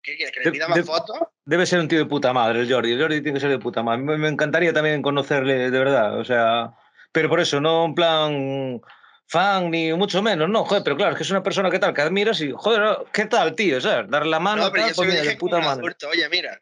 [0.02, 0.34] ¿Qué quieres?
[0.34, 1.20] ¿Que le pida más de- fotos?
[1.44, 2.94] Debe ser un tío de puta madre, el Jordi.
[2.94, 4.02] El Jordi tiene que ser de puta madre.
[4.04, 6.18] Me, me encantaría también conocerle de verdad.
[6.18, 6.72] O sea,
[7.12, 8.82] pero por eso, no en plan
[9.28, 11.94] fan ni mucho menos, no, joder, pero claro, es que es una persona que tal,
[11.94, 13.82] que admiras y, joder, ¿qué tal, tío?
[13.82, 14.10] ¿Sabes?
[14.10, 15.96] Darle la mano, No, pero tal, yo pues mira, de puta madre.
[16.10, 16.62] Oye, mira,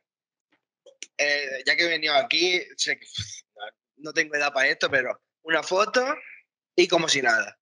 [1.17, 3.05] eh, ya que he venido aquí, sé que
[3.97, 6.03] no tengo edad para esto, pero una foto
[6.75, 7.57] y como si nada.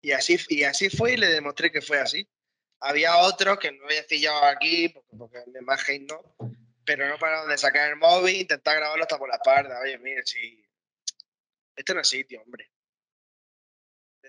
[0.00, 2.28] Y así, y así fue y le demostré que fue así.
[2.80, 6.36] Había otros que no había pillado aquí, porque, porque me imagen no,
[6.84, 9.80] pero no pararon de sacar el móvil, intentar grabarlo hasta por la espalda.
[9.82, 10.63] Oye, mire, si.
[11.76, 12.70] Este no es sitio, hombre.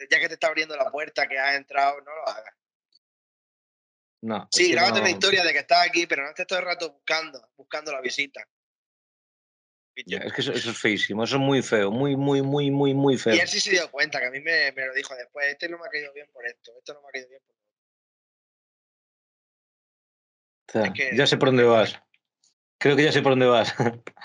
[0.10, 2.54] Ya que te está abriendo la puerta, que has entrado, no lo hagas.
[4.22, 6.66] No, Sí, grábate no- una historia de que estás aquí, pero no estés todo el
[6.66, 8.46] rato buscando, buscando la visita.
[10.06, 12.94] Ya, es que eso, eso es feísimo, eso es muy feo, muy, muy, muy, muy,
[12.94, 13.34] muy feo.
[13.34, 15.70] Y él sí se dio cuenta, que a mí me, me lo dijo después, este
[15.70, 17.56] no me ha caído bien por esto, esto no me ha caído bien por
[20.68, 21.96] O sea, es que- ya sé por dónde vas.
[22.78, 23.74] Creo que ya sé por dónde vas.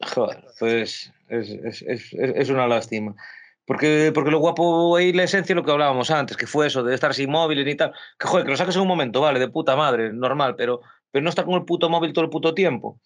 [0.00, 3.14] Joder, pues es, es- es- es- es una lástima.
[3.64, 6.94] Porque, porque lo guapo ahí, la esencia, lo que hablábamos antes, que fue eso, de
[6.94, 7.92] estar sin móviles y tal.
[8.18, 11.22] Que joder, que lo saques en un momento, vale, de puta madre, normal, pero, pero
[11.22, 13.00] no estar con el puto móvil todo el puto tiempo.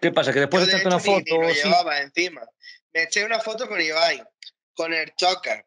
[0.00, 0.32] ¿Qué pasa?
[0.32, 1.42] Que después Yo, de echarte una hecho, ni- ni foto.
[1.42, 1.62] lo sí.
[1.68, 2.40] llevaba encima.
[2.94, 4.22] Me eché una foto con Ibai,
[4.74, 5.66] con el choker.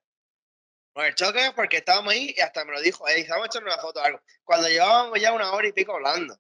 [0.94, 3.80] Con el choker porque estábamos ahí y hasta me lo dijo, hey, estamos echando una
[3.82, 4.20] foto o algo.
[4.44, 6.36] Cuando llevábamos ya una hora y pico hablando.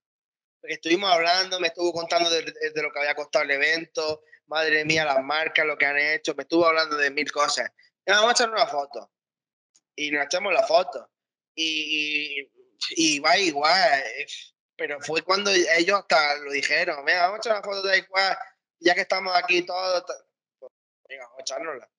[0.63, 5.23] Estuvimos hablando, me estuvo contando de, lo que había costado el evento, madre mía, las
[5.23, 7.69] marcas, lo que han hecho, me estuvo hablando de mil cosas.
[8.05, 9.11] Vamos a echar una foto.
[9.95, 11.09] Y nos echamos la foto.
[11.55, 12.51] Y, y,
[12.95, 14.03] y va igual.
[14.75, 18.38] Pero fue cuando ellos hasta lo dijeron, venga, vamos a echar una foto de igual,
[18.79, 20.03] ya que estamos aquí todos.
[20.57, 20.71] pues,
[21.07, 21.89] venga, vamos a echárnosla.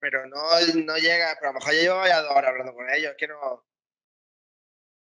[0.00, 2.90] Pero no, no llega, pero a lo mejor yo llevo ya dos horas hablando con
[2.90, 3.64] ellos, es que no.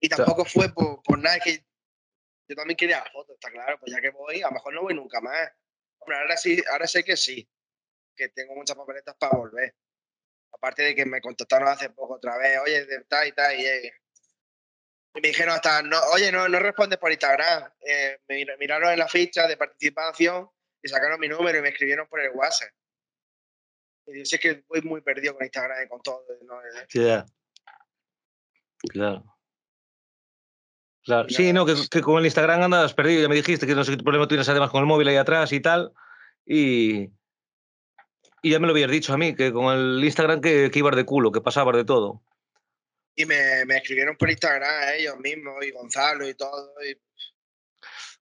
[0.02, 1.69] Y tampoco fue por, por nada, que
[2.50, 4.82] yo también quería la foto, está claro, pues ya que voy, a lo mejor no
[4.82, 5.52] voy nunca más.
[6.00, 7.48] Hombre, ahora sí, ahora sé que sí,
[8.16, 9.76] que tengo muchas papeletas para volver.
[10.52, 13.94] Aparte de que me contactaron hace poco otra vez, oye, tal y tal, y, eh,
[15.14, 17.72] y me dijeron hasta, no, oye, no, no respondes por Instagram.
[17.82, 20.50] Eh, me mir- miraron en la ficha de participación
[20.82, 22.72] y sacaron mi número y me escribieron por el WhatsApp.
[24.08, 26.26] Y yo sé que voy muy perdido con Instagram y con todo.
[26.42, 26.60] ¿no?
[28.90, 29.39] Claro.
[31.06, 31.30] Claro.
[31.30, 33.96] Sí, no, que, que con el Instagram andas perdido, ya me dijiste que no sé
[33.98, 35.92] qué problema tienes además con el móvil ahí atrás y tal.
[36.46, 37.10] Y,
[38.42, 40.96] y ya me lo habías dicho a mí, que con el Instagram que, que ibas
[40.96, 42.22] de culo, que pasabas de todo.
[43.16, 46.74] Y me, me escribieron por Instagram ellos mismos, y Gonzalo y todo.
[46.88, 46.98] Y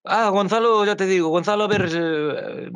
[0.05, 2.71] Ah, Gonzalo, ya te digo, Gonzalo, a ver, eh,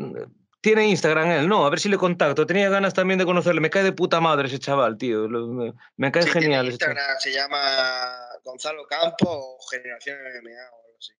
[0.60, 2.46] tiene Instagram él, no, a ver si le contacto.
[2.46, 5.28] Tenía ganas también de conocerle, me cae de puta madre ese chaval, tío.
[5.28, 6.96] lo- me, me cae sí, tiene genial ese chaval.
[6.96, 11.12] Instagram se llama Gonzalo Campo o Generación MMA o algo así.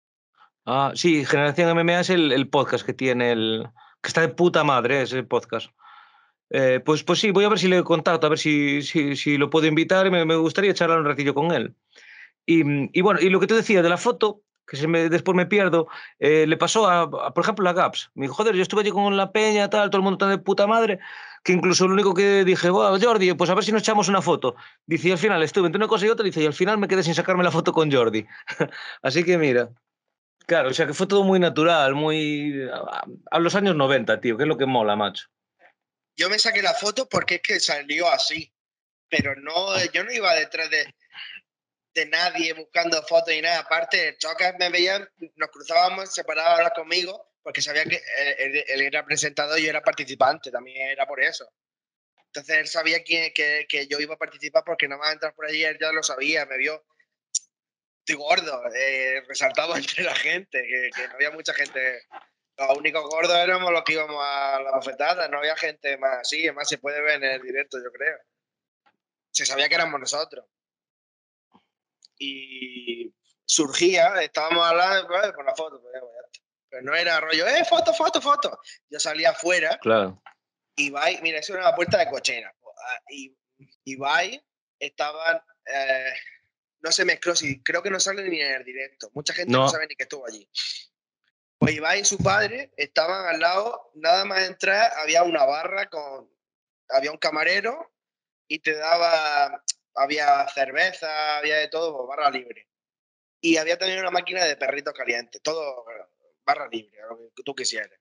[0.67, 3.69] Ah, sí, Generación MMA es el, el podcast que tiene el.
[4.03, 5.71] que está de puta madre ese podcast.
[6.51, 9.39] Eh, pues, pues sí, voy a ver si le contacto, a ver si, si, si
[9.39, 11.75] lo puedo invitar me, me gustaría charlar un ratillo con él.
[12.45, 12.63] Y,
[12.99, 14.43] y bueno, y lo que tú decías de la foto,
[14.73, 15.87] que se me, después me pierdo,
[16.19, 18.11] eh, le pasó a, a, por ejemplo, a Gaps.
[18.15, 20.43] Me dijo, joder, yo estuve allí con la peña, tal, todo el mundo está de
[20.43, 20.99] puta madre,
[21.45, 24.23] que incluso lo único que dije, "Buah, Jordi, pues a ver si nos echamos una
[24.23, 24.57] foto.
[24.87, 26.89] Dice, y al final estuve entre una cosa y otra, dice, y al final me
[26.89, 28.27] quedé sin sacarme la foto con Jordi.
[29.03, 29.69] Así que mira.
[30.47, 32.63] Claro, o sea que fue todo muy natural, muy.
[32.73, 35.27] a, a los años 90, tío, que es lo que mola, macho.
[36.17, 38.51] Yo me saqué la foto porque es que salió así.
[39.11, 39.53] Pero no,
[39.93, 40.95] yo no iba detrás de,
[41.95, 43.61] de nadie buscando fotos y nada.
[43.61, 44.99] Aparte, Chocas me veía,
[45.37, 49.59] nos cruzábamos, se paraba a hablar conmigo, porque sabía que él, él- él era presentador
[49.59, 51.49] y yo era participante, también era por eso.
[52.27, 55.47] Entonces él sabía que, que, que yo iba a participar porque nada más entrar por
[55.47, 56.83] allí, él ya lo sabía, me vio.
[57.99, 62.03] Estoy gordo, eh, resaltado entre la gente, que, que no había mucha gente.
[62.57, 66.43] Los únicos gordos éramos los que íbamos a la bofetada, no había gente más así,
[66.45, 68.19] además se puede ver en el directo, yo creo.
[69.31, 70.45] Se sabía que éramos nosotros.
[72.25, 73.13] Y
[73.45, 76.41] surgía, estábamos hablando, pues, por la foto, pues, está.
[76.69, 78.59] pero no era rollo, eh, foto, foto, foto.
[78.89, 80.23] Yo salía afuera Claro.
[80.77, 82.55] Ibai, mira, eso era una puerta de cochera.
[82.87, 83.37] Ah, Y
[83.85, 84.41] Ibai
[84.79, 86.13] estaban, eh,
[86.81, 89.11] no se mezcló, sí, creo que no sale ni en el directo.
[89.15, 89.65] Mucha gente no.
[89.65, 89.69] No.
[89.69, 90.49] sabe ni que estuvo allí.
[91.59, 96.31] Pues Ibai y su padre estaban al lado, nada más entrar, había una barra con,
[96.89, 97.93] había un camarero
[98.49, 99.63] y te daba,
[99.95, 102.69] había cerveza, había de todo, pues, barra libre.
[103.41, 105.85] Y había también una máquina de perritos calientes, todo
[106.45, 107.99] barra libre, lo que tú quisieras.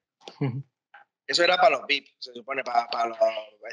[1.25, 3.17] Eso era para los VIP, se supone, para, para los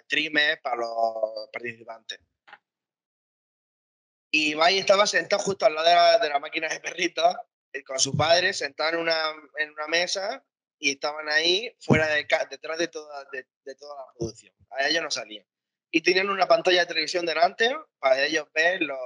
[0.05, 2.21] streamers, para los participantes.
[4.31, 7.35] Y Ibai estaba sentado justo al lado de la, de la máquina de perritos,
[7.73, 10.45] eh, con su padre, sentado en una, en una mesa,
[10.79, 14.55] y estaban ahí, fuera de, detrás de toda, de, de toda la producción.
[14.71, 15.47] A ellos no salían.
[15.91, 18.99] Y tenían una pantalla de televisión delante para ellos ver los,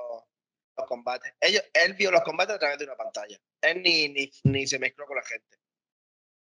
[0.76, 1.32] los combates.
[1.40, 3.38] Ellos, él vio los combates a través de una pantalla.
[3.60, 5.58] Él ni, ni, ni se mezcló con la gente.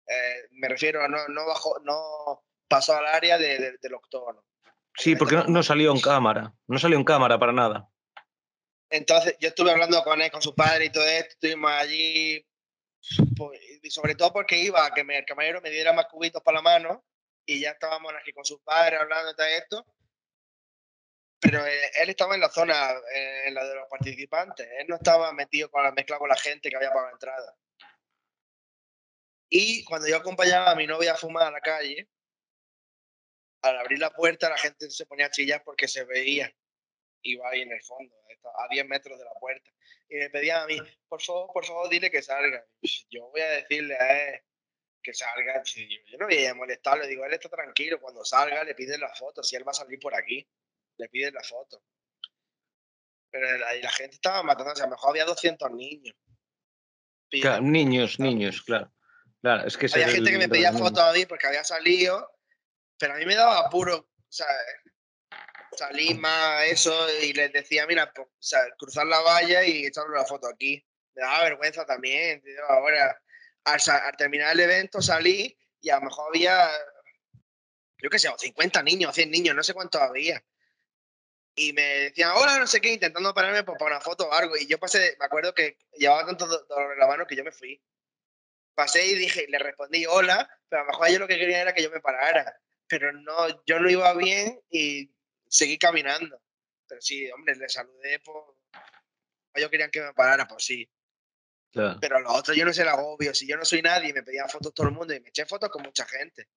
[0.08, 4.44] Eh, me refiero a no, no, bajó, no pasó al área de, de- del octógono.
[4.98, 6.52] Sí, porque no, no salió en cámara.
[6.66, 7.88] No salió en cámara para nada.
[8.90, 12.46] Entonces, yo estuve hablando con él, con su padre y todo esto, estuvimos allí,
[13.36, 16.42] pues, y sobre todo porque iba a que me- el camarero me diera más cubitos
[16.42, 17.04] para la mano,
[17.44, 19.86] y ya estábamos aquí con su padre hablando de todo esto.
[21.40, 24.96] Pero eh, él estaba en la zona, eh, en la de los participantes, él no
[24.96, 27.56] estaba metido con la mezcla con la gente que había pagado entrada.
[29.48, 32.08] Y cuando yo acompañaba a mi novia a fumar a la calle,
[33.62, 36.52] al abrir la puerta la gente se ponía a chillar porque se veía
[37.26, 38.14] iba ahí en el fondo,
[38.58, 39.70] a 10 metros de la puerta.
[40.08, 42.64] Y me pedían a mí, por favor, por favor, dile que salga.
[43.10, 44.40] Yo voy a decirle a él
[45.02, 45.62] que salga.
[45.64, 49.14] Yo no voy a molestarle, le digo, él está tranquilo, cuando salga le piden la
[49.14, 50.46] foto, si él va a salir por aquí,
[50.98, 51.82] le piden la foto.
[53.30, 56.16] Pero la, la gente estaba matándose, a lo mejor había 200 niños.
[57.30, 58.92] Claro, niños, niños, claro.
[59.42, 62.32] Claro, es que había gente que me pedía fotos a mí porque había salido,
[62.98, 64.46] pero a mí me daba apuro, o sea,
[65.76, 66.92] salir más eso
[67.22, 70.84] y les decía, mira, pues, o sea, cruzar la valla y echarle una foto aquí.
[71.14, 72.64] Me daba vergüenza también, tío.
[72.68, 73.20] Ahora,
[73.64, 76.68] al, al, terminar el evento salí y a lo mejor había,
[78.02, 80.42] yo qué sé, 50 niños, 100 niños, no sé cuántos había.
[81.58, 84.58] Y me decían, hola, no sé qué, intentando pararme para una foto o algo.
[84.58, 87.50] Y yo pasé, me acuerdo que llevaba tanto dolor en la mano que yo me
[87.50, 87.82] fui.
[88.74, 91.72] Pasé y dije, le respondí hola, pero a lo mejor ellos lo que querían era
[91.72, 92.60] que yo me parara.
[92.86, 95.10] Pero no, yo no iba bien y
[95.48, 96.38] seguí caminando.
[96.86, 98.44] Pero sí, hombre, le saludé, pues.
[99.54, 100.86] Ellos querían que me parara, pues sí.
[101.72, 103.34] Pero los otros yo no sé el agobio.
[103.34, 105.70] Si yo no soy nadie, me pedían fotos todo el mundo y me eché fotos
[105.70, 106.48] con mucha gente.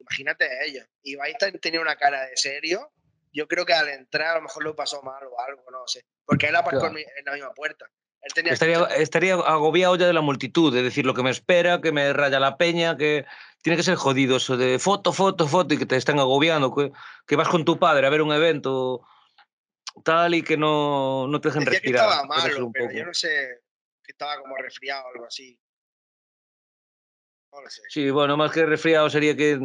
[0.00, 0.86] Imagínate ellos.
[1.02, 2.92] Y Baita tenía una cara de serio.
[3.32, 6.04] Yo creo que al entrar a lo mejor lo pasó mal o algo, no sé.
[6.24, 7.86] Porque él aparcó en la misma puerta.
[8.20, 12.12] estaría, estaría agobiado ya de la multitud, de decir lo que me espera, que me
[12.12, 13.24] raya la peña, que
[13.62, 16.92] tiene que ser jodido eso de foto, foto, foto y que te están agobiando, que,
[17.26, 19.02] que vas con tu padre a ver un evento
[20.04, 22.06] tal y que no, no te dejen Decía respirar.
[22.06, 23.62] Que estaba malo, pero yo no sé,
[24.02, 25.58] que estaba como resfriado o algo así.
[27.52, 27.82] No lo sé.
[27.88, 29.58] Sí, bueno, más que resfriado sería que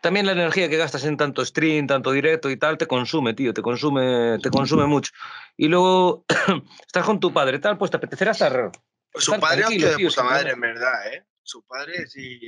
[0.00, 3.52] también la energía que gastas en tanto stream, tanto directo y tal, te consume, tío,
[3.52, 5.12] te consume, te consume mucho.
[5.56, 6.24] Y luego
[6.86, 8.70] estás con tu padre, tal, pues te apetecerá estar.
[9.10, 11.26] Pues su padre es de puta madre, en verdad, ¿eh?
[11.42, 12.40] Su padre sí.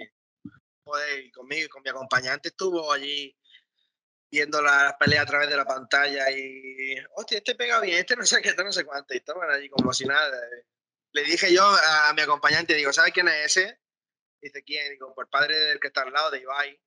[0.84, 3.34] Joder, y conmigo y con mi acompañante estuvo allí
[4.31, 8.24] viendo la pelea a través de la pantalla y, hostia, este pega bien, este no
[8.24, 10.36] sé qué, este no sé cuánto, y estaban allí como si nada.
[10.36, 10.64] Eh
[11.14, 13.78] le dije yo a, mi acompañante, digo, ¿sabes quién es ese?
[14.44, 14.90] Dice, ¿quién?
[14.90, 16.78] Digo, por padre del que está al lado de Ibai.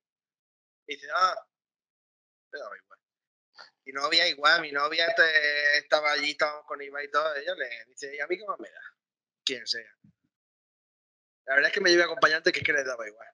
[0.86, 1.34] dice, ah,
[2.48, 3.00] pero igual.
[3.84, 7.84] Mi novia igual, mi novia este, estaba allí, estábamos con Ibai y todo, ella le
[7.88, 8.80] dice, ¿y a mí qué más me da?
[9.44, 9.92] Quien sea.
[11.46, 13.28] La verdad es que me llevé acompañante que es que le daba igual.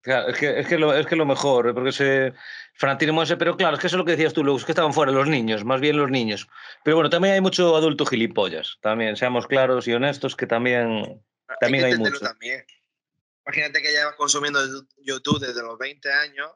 [0.00, 2.32] Claro, es que, es que, lo, es que lo mejor, porque ese
[2.74, 4.92] fanatismo ese, pero claro, es que eso es lo que decías tú, Lux, que estaban
[4.92, 6.48] fuera los niños, más bien los niños.
[6.82, 11.22] Pero bueno, también hay mucho adulto gilipollas, también, seamos claros y honestos, que también,
[11.60, 12.18] también hay, hay mucho.
[12.20, 12.64] También.
[13.46, 14.60] Imagínate que llevas consumiendo
[14.98, 16.50] YouTube desde los 20 años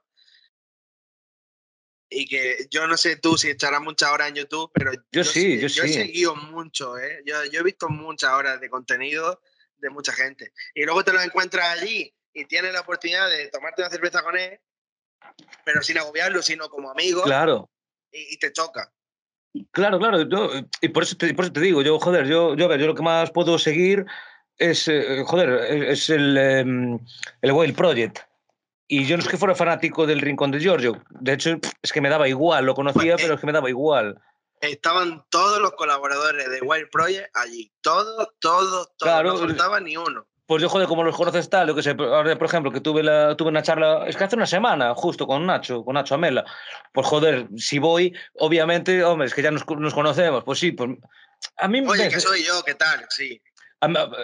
[2.10, 5.60] y que yo no sé tú si echarás muchas horas en YouTube, pero yo, sí,
[5.60, 5.90] yo, yo sí.
[5.90, 7.22] he seguido mucho, ¿eh?
[7.24, 9.40] yo, yo he visto muchas horas de contenido
[9.76, 10.52] de mucha gente.
[10.74, 14.36] Y luego te lo encuentras allí y tienes la oportunidad de tomarte una cerveza con
[14.36, 14.58] él,
[15.64, 17.22] pero sin agobiarlo, sino como amigo.
[17.22, 17.70] Claro.
[18.10, 18.92] Y, te choca.
[19.70, 20.28] Claro, claro.
[20.28, 22.94] Yo, y por eso, te, por eso te digo, yo, joder, yo, yo, yo lo
[22.96, 24.04] que más puedo seguir
[24.60, 25.48] es, eh, joder,
[25.88, 26.98] es el, um,
[27.42, 28.18] el Whale Project.
[28.86, 31.02] Y yo no es que fuera fanático del Rincón de Giorgio.
[31.10, 32.66] De hecho, es que me daba igual.
[32.66, 34.20] Lo conocía, pues, pero es que me daba igual.
[34.60, 37.72] Estaban todos los colaboradores de Wild Project allí.
[37.80, 38.96] Todos, todos, todos.
[38.98, 41.90] Claro, no faltaba ni uno pues yo, joder, como los conoces tal, yo que sé,
[41.90, 45.24] ahora, por ejemplo, que tuve, la, tuve una charla, es que hace una semana, justo
[45.24, 46.44] con Nacho, con Nacho Amela,
[46.92, 50.90] pues joder, si voy, obviamente, hombre, es que ya nos, nos conocemos, pues sí, pues
[51.56, 51.84] a mí...
[51.86, 53.06] Oye, ves, que soy yo, ¿qué tal?
[53.10, 53.40] Sí.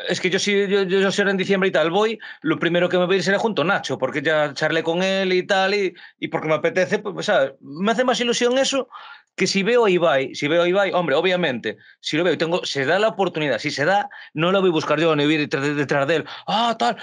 [0.08, 2.98] Es que yo si yo, yo, yo en diciembre y tal voy, lo primero que
[2.98, 5.74] me voy a ir será junto a Nacho, porque ya charlé con él y tal,
[5.74, 7.52] y, y porque me apetece, pues, ¿sabes?
[7.60, 8.88] Me hace más ilusión eso
[9.36, 12.38] que si veo a Ibai, si veo a Ibai, hombre, obviamente, si lo veo y
[12.38, 15.24] tengo, se da la oportunidad, si se da, no lo voy a buscar yo, ni
[15.24, 16.96] voy a ir detrás, de él, ah, tal,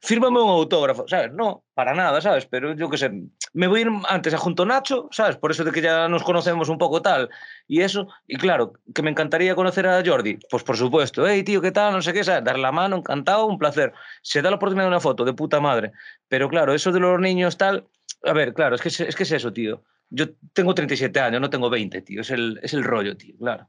[0.00, 1.32] fírmame un autógrafo, ¿sabes?
[1.32, 2.46] No, para nada, ¿sabes?
[2.46, 3.10] Pero yo qué sé,
[3.52, 5.36] me voy a ir antes a junto Nacho, ¿sabes?
[5.36, 7.28] Por eso de que ya nos conocemos un poco tal,
[7.66, 11.60] y eso, y claro, que me encantaría conocer a Jordi, pues por supuesto, hey, tío,
[11.60, 11.92] ¿qué tal?
[11.92, 12.44] No sé qué, ¿sabes?
[12.44, 13.92] Dar la mano, encantado, un placer.
[14.22, 15.90] Se da la oportunidad de una foto, de puta madre.
[16.28, 17.88] Pero claro, eso de los niños tal,
[18.24, 19.82] a ver, claro, es que es, que es eso, tío
[20.14, 22.20] yo tengo 37 años, no tengo 20, tío.
[22.20, 23.66] Es el, es el rollo, tío, claro.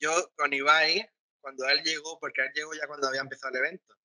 [0.00, 1.08] Yo con Ibai,
[1.40, 3.96] cuando él llegó, porque él llegó ya cuando había empezado el evento.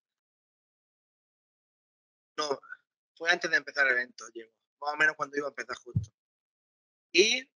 [2.38, 2.60] No,
[3.16, 4.52] fue antes de empezar el evento, llegó.
[4.82, 6.12] Más o menos cuando iba a empezar justo.
[7.12, 7.50] Y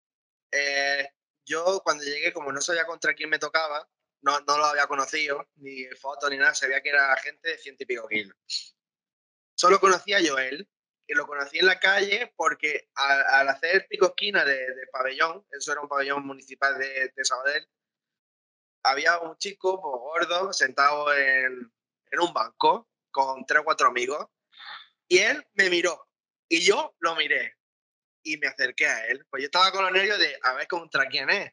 [0.52, 1.10] eh,
[1.46, 3.88] yo cuando llegué, como no sabía contra quién me tocaba,
[4.24, 7.84] no, no lo había conocido, ni foto ni nada, sabía que era gente de ciento
[7.84, 8.36] y pico kilos.
[9.54, 10.68] Solo conocía yo él
[11.06, 15.82] que lo conocí en la calle porque al, hacer pico esquina de, pabellón, eso era
[15.82, 17.68] un pabellón municipal de, de Sabadell,
[18.84, 21.72] había un chico pues, gordo sentado en,
[22.12, 24.28] en, un banco con tres o cuatro amigos
[25.08, 26.08] y él me miró
[26.50, 27.56] y yo lo miré
[28.24, 29.26] y me acerqué a él.
[29.30, 31.52] Pues yo estaba con los nervios de a ver contra quién es.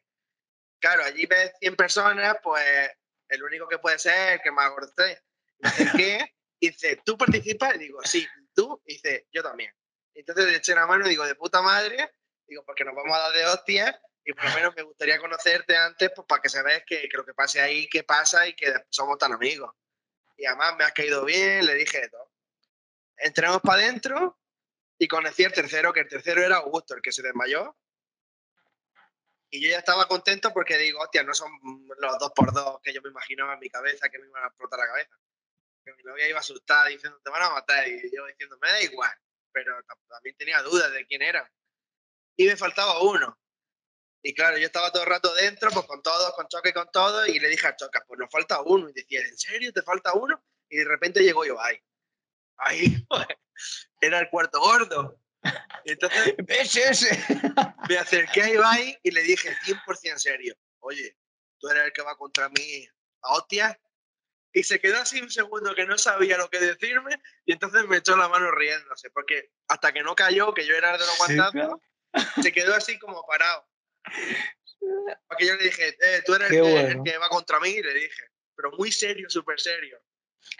[0.79, 2.89] Claro, allí ves 100 personas, pues
[3.29, 5.21] el único que puede ser el que más gordo esté.
[5.59, 7.75] Me acerqué y dice, ¿tú participas?
[7.75, 9.73] Y digo, sí tú, y dice, yo también.
[10.13, 12.13] Entonces le eché la mano y digo, de puta madre,
[12.47, 15.75] digo, porque nos vamos a dar de hostias y por lo menos me gustaría conocerte
[15.75, 18.73] antes pues, para que se que, que, lo que pase ahí, qué pasa y que
[18.89, 19.71] somos tan amigos.
[20.37, 22.31] y además me has caído bien, le dije todo.
[23.17, 24.39] Entramos para adentro
[24.97, 27.75] y conocí el tercero, que el tercero era Augusto, el que se desmayó.
[29.49, 31.51] Y yo ya estaba contento porque digo, hostia, no son
[31.97, 34.47] los dos por dos que yo me imaginaba en mi cabeza que me iban a
[34.47, 35.17] explotar la cabeza.
[35.83, 37.87] Que mi novia iba asustada diciendo, te van a matar.
[37.87, 39.15] Y yo diciendo, me da igual.
[39.51, 41.51] Pero también tenía dudas de quién era.
[42.37, 43.37] Y me faltaba uno.
[44.23, 46.89] Y claro, yo estaba todo el rato dentro, pues con todos, con Choca y con
[46.91, 48.87] todo, y le dije a Choca, pues nos falta uno.
[48.89, 50.43] Y decía, ¿en serio te falta uno?
[50.69, 51.77] Y de repente llegó yo, ahí.
[52.57, 53.27] Ahí, pues,
[53.99, 55.19] era el cuarto gordo.
[55.85, 56.35] Y entonces
[56.77, 57.09] ese.
[57.89, 61.17] me acerqué a Ibai y le dije 100% serio, oye,
[61.59, 62.87] tú eres el que va contra mí
[63.23, 63.79] a hostia.
[64.53, 67.97] Y se quedó así un segundo que no sabía lo que decirme y entonces me
[67.97, 71.79] echó la mano riéndose, porque hasta que no cayó, que yo era de los guantazos,
[72.41, 73.65] se quedó así como parado.
[75.27, 76.87] Porque yo le dije, eh, tú eres el bueno.
[76.89, 78.23] el que va contra mí, le dije,
[78.55, 79.99] pero muy serio, súper serio.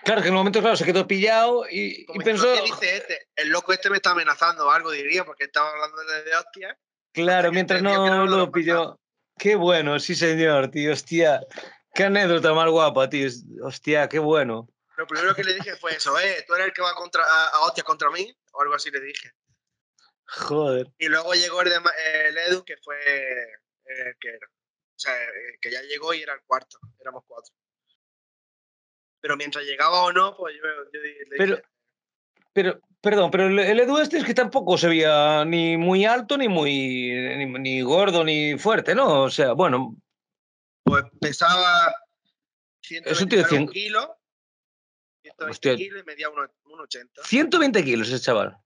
[0.03, 2.53] Claro, que en el momento, claro, se quedó pillado y, y pensó.
[2.53, 3.27] ¿qué dice este?
[3.35, 6.77] El loco este me está amenazando o algo, diría, porque estaba hablando de, hostia.
[7.13, 8.99] Claro, mientras no no lo lo pilló.
[9.37, 10.93] Qué bueno, sí, señor, tío.
[10.93, 11.41] Hostia.
[11.93, 13.27] Qué anécdota más guapa, tío.
[13.63, 14.69] Hostia, qué bueno.
[14.97, 17.47] Lo primero que le dije fue eso, eh, tú eres el que va contra, a,
[17.57, 19.33] a hostias contra mí, o algo así le dije.
[20.25, 20.87] Joder.
[20.97, 21.79] Y luego llegó el, de,
[22.27, 23.47] el Edu, que fue eh,
[23.85, 24.47] el que era.
[24.47, 27.53] O sea, el que ya llegó y era el cuarto, éramos cuatro.
[29.19, 30.61] Pero mientras llegaba o no, pues yo,
[30.93, 31.63] le dije,
[32.53, 36.37] Pero, perdón, pero el, el Edu este es que tampoco se veía ni muy alto,
[36.37, 37.11] ni muy.
[37.37, 39.23] ni, ni gordo, ni fuerte, ¿no?
[39.23, 39.95] O sea, bueno,
[40.83, 41.93] pues pesaba
[42.89, 44.07] Es un tío de 120 cien- kilos,
[45.23, 45.75] 120 Hostia.
[45.75, 47.23] kilos y medía uno- 1,80.
[47.23, 48.57] 120 kilos ese chaval.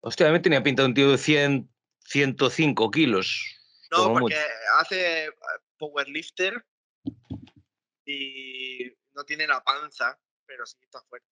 [0.00, 1.70] Hostia, a mí me tenía pinta de un tío de 100,
[2.06, 3.44] 105 kilos.
[3.90, 4.36] No, porque mucho.
[4.80, 5.30] hace eh,
[5.78, 6.66] powerlifter
[8.04, 11.28] y no tiene la panza, pero sí está fuerte.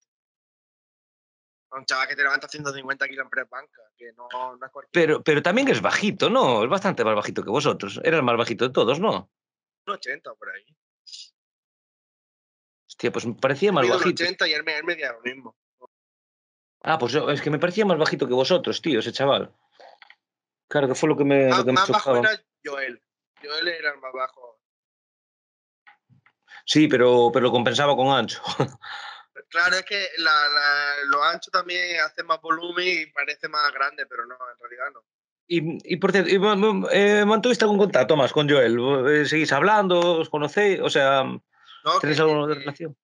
[1.75, 4.91] Un chaval que te levanta 150 kilos en press banca, que no, no es cualquier.
[4.91, 6.63] Pero, pero también es bajito, ¿no?
[6.63, 7.99] Es bastante más bajito que vosotros.
[8.03, 9.31] Era el más bajito de todos, ¿no?
[9.87, 10.63] Un 80 por ahí.
[12.87, 14.23] Hostia, pues me parecía más Mido un bajito.
[14.23, 15.55] 80 y él, él lo mismo.
[16.83, 19.51] Ah, pues es que me parecía más bajito que vosotros, tío, ese chaval.
[20.67, 23.01] Claro, que fue lo que me, lo Más, que me más bajo era Joel.
[23.41, 24.59] Joel era el más bajo.
[26.65, 28.41] Sí, pero, pero lo compensaba con ancho.
[29.53, 34.05] Claro, es que la, la- lo ancho también hace más volumen y parece más grande,
[34.07, 35.05] pero no, en realidad no.
[35.47, 36.39] Y, y por cierto, y,
[36.91, 38.77] eh, ¿mantuviste algún contacto más con Joel?
[39.07, 39.99] Eh, ¿Seguís hablando?
[40.19, 40.79] ¿Os conocéis?
[40.81, 42.97] O sea, No, ¿tenéis que- de que- relación?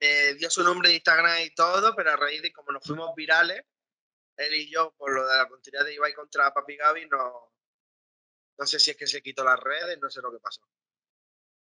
[0.00, 3.14] eh, dio su nombre de Instagram y todo, pero a raíz de como nos fuimos
[3.16, 3.62] virales,
[4.36, 7.52] él y yo, por lo de la tontería de Ibai contra Papi Gaby, no,
[8.58, 10.60] no sé si es que se quitó las redes, no sé lo que pasó.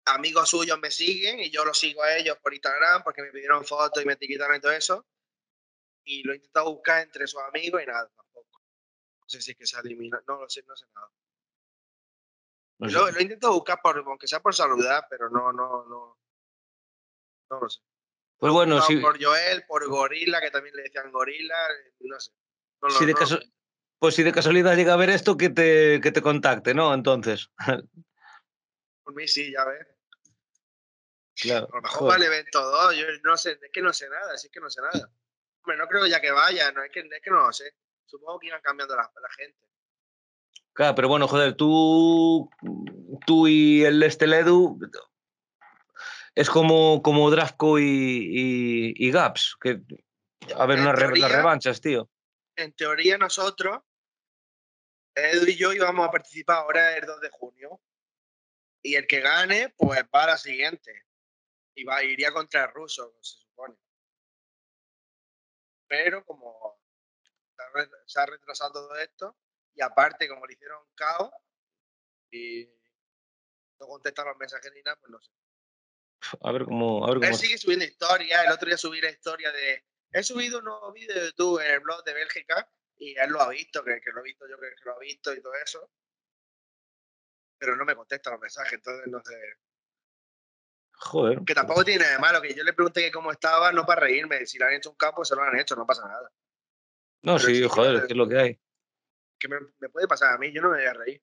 [0.06, 3.64] Amigos suyos me siguen y yo los sigo a ellos por Instagram porque me pidieron
[3.64, 5.06] fotos y me etiquetaron y todo eso.
[6.04, 8.60] Y lo he intentado buscar entre sus amigos y nada, tampoco.
[9.20, 11.08] No sé si es que se elimina, no lo sé, no sé nada.
[12.80, 12.94] No sé.
[12.94, 16.18] Lo, lo he intentado buscar, por, aunque sea por saludar, pero no, no, no.
[17.50, 17.80] No lo sé.
[18.36, 21.56] Pues bueno, No, si, por Joel, por Gorila, que también le decían Gorila,
[22.00, 22.32] no sé.
[22.82, 23.38] No lo- si no caso-
[23.98, 26.92] pues si de casualidad llega a ver esto, que te, que te contacte, ¿no?
[26.92, 27.48] Entonces,
[29.02, 29.86] Por mí sí, ya ves.
[31.34, 31.68] Claro.
[31.72, 32.10] A lo mejor joder.
[32.10, 34.60] va al evento 2, yo no sé, es que no sé nada, sí es que
[34.60, 35.10] no sé nada.
[35.62, 37.74] Hombre, no creo ya que vaya, no, es, que, es que no lo sé.
[38.06, 39.58] Supongo que iban cambiando la, la gente.
[40.72, 42.50] Claro, pero bueno, joder, tú,
[43.26, 44.78] tú y el este Ledu
[46.34, 49.80] es como, como Drafco y, y, y Gaps, que
[50.56, 52.10] a ver En una re- teoría- las revanchas, tío.
[52.56, 53.78] En teoría nosotros,
[55.14, 57.80] Edu y yo íbamos a participar ahora el 2 de junio.
[58.82, 61.04] Y el que gane, pues va a la siguiente.
[61.74, 63.76] Y va, iría contra el ruso, se supone.
[65.86, 66.80] Pero como
[68.06, 69.36] se ha retrasado todo esto,
[69.74, 71.32] y aparte como le hicieron caos
[72.30, 72.68] y
[73.80, 75.30] no contestan los mensajes ni nada, pues no sé.
[76.40, 77.04] A ver cómo.
[77.04, 78.46] A ver Él cómo sigue subiendo historias.
[78.46, 79.84] El otro día subí la historia de.
[80.12, 83.40] He subido un nuevo vídeo de YouTube en el blog de Bélgica y él lo
[83.40, 85.54] ha visto, que, que lo he visto yo, que, que lo ha visto y todo
[85.54, 85.90] eso.
[87.58, 89.58] Pero no me contesta los mensajes, entonces no sé.
[90.96, 91.40] Joder.
[91.44, 94.02] Que tampoco tiene nada de malo, que yo le pregunté que cómo estaba, no para
[94.02, 94.46] reírme.
[94.46, 96.30] Si le han hecho un campo, se lo han hecho, no pasa nada.
[97.22, 98.60] No, pero sí, joder, es que es lo que hay.
[99.38, 101.22] Que me, me puede pasar a mí, yo no me voy a reír.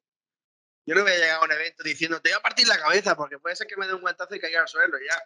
[0.86, 3.16] Yo no voy a llegar a un evento diciendo, te voy a partir la cabeza,
[3.16, 5.24] porque puede ser que me dé un guantazo y caiga al suelo, y ya.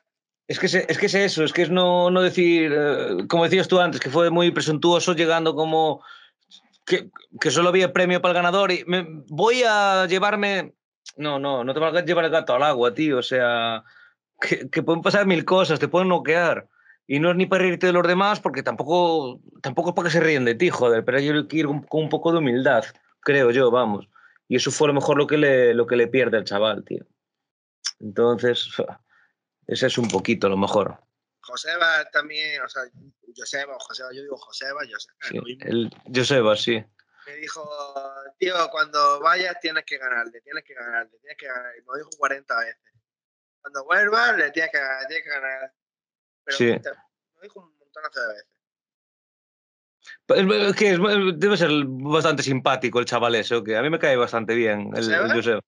[0.47, 3.45] Es que, se- es que es eso, es que es no, no decir, eh, como
[3.45, 6.03] decías tú antes, que fue muy presuntuoso llegando como
[6.85, 7.09] que,
[7.41, 10.75] que solo había premio para el ganador y me, voy a llevarme...
[11.17, 13.83] No, no, no te vas a llevar el gato al agua, tío, o sea,
[14.47, 16.67] que, que pueden pasar mil cosas, te pueden noquear.
[17.07, 20.13] Y no es ni para reírte de los demás, porque tampoco, tampoco es para que
[20.13, 22.83] se ríen de ti, joder, pero hay que ir con, con un poco de humildad,
[23.21, 24.09] creo yo, vamos.
[24.47, 26.83] Y eso fue a lo mejor lo que le, lo que le pierde al chaval,
[26.83, 27.05] tío.
[27.99, 28.67] Entonces,
[29.67, 30.99] ese es un poquito a lo mejor.
[31.41, 32.83] Joseba también, o sea,
[33.35, 35.45] Joseba Joseba, yo digo Joseba, Joseba.
[35.45, 36.83] Sí, el Joseba, sí.
[37.27, 37.67] Me dijo,
[38.37, 41.73] tío, cuando vayas tienes que ganarle, tienes que ganarle, tienes que ganar.
[41.77, 42.94] Y me lo dijo 40 veces.
[43.65, 45.73] Cuando vuelvas, le tienes que ganar, le tienes que ganar.
[46.43, 46.79] Pero Sí.
[46.79, 48.47] te- lo dijo un montonazo de veces.
[50.69, 53.75] Es que es- debe ser bastante simpático el chaval ese, ¿o qué?
[53.75, 55.61] A mí me cae bastante bien el, el.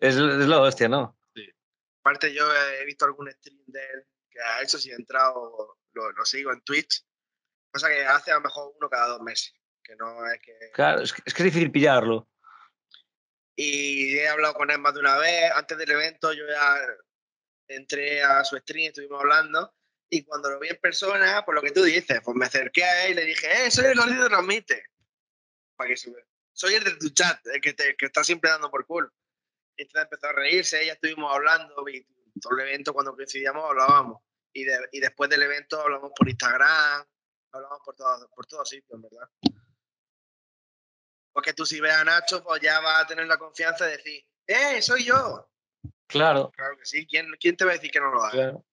[0.00, 1.16] Es, es la hostia, ¿no?
[2.00, 6.10] Aparte, yo he visto algún stream de él, que a eso sí he entrado, lo,
[6.12, 7.04] lo sigo en Twitch.
[7.72, 9.54] Cosa que hace a lo mejor uno cada dos meses.
[9.84, 10.52] Que no es que.
[10.74, 12.28] Claro, es que es, que es difícil pillarlo.
[13.54, 15.50] Y he hablado con él más de una vez.
[15.54, 16.76] Antes del evento, yo ya
[17.68, 19.74] entré a su stream, estuvimos hablando.
[20.08, 23.06] Y cuando lo vi en persona, por lo que tú dices, pues me acerqué a
[23.06, 24.84] él y le dije, ¡eh, soy el gordito Transmite!
[25.76, 26.24] Para que sube.
[26.52, 29.12] Soy el de tu chat, el que, te, que está siempre dando por culo.
[29.76, 32.06] Y entonces empezó a reírse, ya estuvimos hablando, y
[32.40, 34.22] todo el evento cuando coincidíamos hablábamos.
[34.52, 37.04] Y, de- y después del evento hablamos por Instagram,
[37.52, 39.28] hablamos por todos por todos sitios, verdad.
[41.32, 44.24] Porque tú si ves a Nacho, pues ya vas a tener la confianza de decir,
[44.46, 45.50] ¡eh, soy yo!
[46.06, 48.32] Claro, Claro que sí, ¿quién, quién te va a decir que no lo haga?
[48.32, 48.64] claro.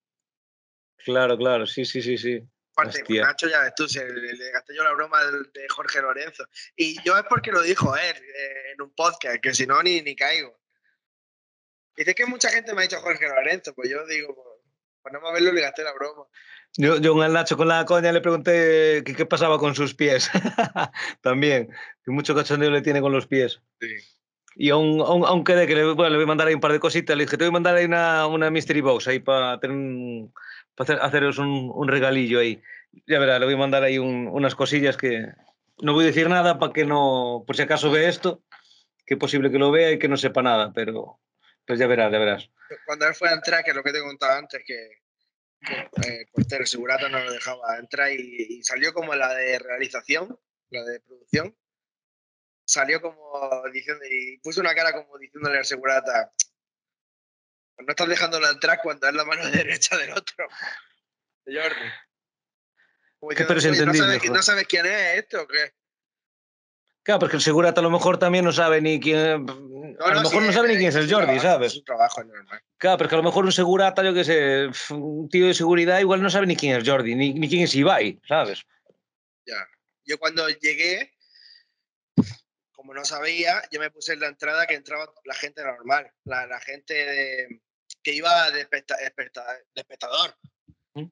[1.04, 2.42] Claro, claro, sí, sí, sí, sí.
[2.72, 3.26] Aparte, Hostia.
[3.26, 6.44] Nacho, ya ves tú, se le, gasté yo la broma de Jorge Lorenzo.
[6.74, 10.00] Y yo es porque lo dijo él eh, en un podcast, que si no, ni,
[10.00, 10.58] ni caigo.
[11.94, 14.46] Dice que mucha gente me ha dicho Jorge Lorenzo, pues yo digo, pues,
[15.02, 16.26] por no verlo le gasté la broma.
[16.76, 20.28] Yo, yo al Nacho con la coña le pregunté que qué pasaba con sus pies.
[21.20, 21.68] También,
[22.02, 23.60] que mucho cachondeo le tiene con los pies.
[23.80, 23.94] Sí.
[24.56, 27.16] Y aún, aún, que le, bueno, le voy a mandar ahí un par de cositas.
[27.16, 30.28] Le dije, te voy a mandar ahí una, una mystery box ahí para tener
[30.78, 32.62] hacer, haceros un, un regalillo ahí.
[33.06, 35.26] Ya verás, le voy a mandar ahí un- unas cosillas que
[35.82, 38.42] no voy a decir nada para que no, por si acaso ve esto,
[39.04, 41.18] que es posible que lo vea y que no sepa nada, pero
[41.66, 42.50] pues ya verás, ya verás.
[42.86, 44.88] Cuando él fue a entrar, que es lo que te he contado antes, que,
[45.60, 45.74] que
[46.08, 50.38] eh, Cortés, el segurato, no lo dejaba entrar y, y salió como la de realización,
[50.70, 51.54] la de producción.
[52.66, 56.32] Salió como diciendo, y puso una cara como diciéndole al segurata,
[57.78, 60.46] no estás dejándolo entrar cuando es la mano derecha del otro.
[61.44, 61.90] De Jordi.
[63.18, 64.64] Como Que diciendo, pero es "Oye, ¿no sabes.
[64.64, 65.72] ¿no quién es esto o qué?
[67.02, 69.18] Claro, porque el segurata a lo mejor también no sabe ni quién.
[69.18, 71.72] a lo mejor sí, no sabe ni quién es el Jordi, trabajo, ¿sabes?
[71.72, 72.62] Es un trabajo es normal.
[72.78, 76.00] Claro, pero que a lo mejor un segurata, yo qué sé, un tío de seguridad
[76.00, 78.64] igual no sabe ni quién es Jordi, ni, ni quién es Ibai, ¿sabes?
[79.46, 79.68] Ya.
[80.06, 81.13] Yo cuando llegué,
[82.84, 86.46] como no sabía, yo me puse en la entrada que entraba la gente normal, la,
[86.46, 87.62] la gente de-
[88.02, 90.36] que iba de, especta- especta- de espectador.
[90.92, 91.06] ¿Mm?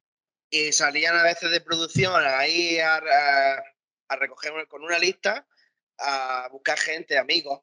[0.51, 3.65] Y salían a veces de producción ahí a, a-
[4.09, 5.49] a recoger con una lista,
[5.97, 7.62] a buscar gente, amigos,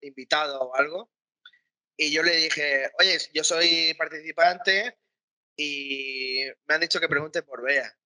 [0.00, 1.12] invitados o algo.
[1.96, 4.98] Y yo le dije, oye, yo soy participante
[5.56, 7.96] y me han dicho que pregunte por Bea.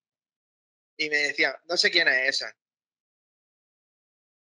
[0.98, 2.54] Y me decían, no sé quién es esa.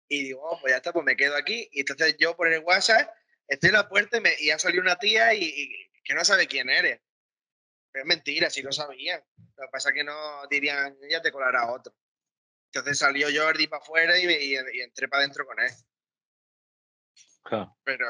[0.08, 1.68] Y digo, oh, pues ya está, pues me quedo aquí.
[1.72, 3.10] Y entonces yo por el WhatsApp
[3.46, 6.24] estoy en la puerta y, me- y ha salido una tía y, y que no
[6.24, 7.00] sabe quién eres.
[7.92, 9.22] Pero es mentira, si lo sabían.
[9.56, 11.94] Lo que pasa es que no dirían, ya te colará otro.
[12.72, 15.70] Entonces salió Jordi para afuera y, y- y entré para adentro con él.
[17.44, 17.76] Claro.
[17.84, 18.06] Pero,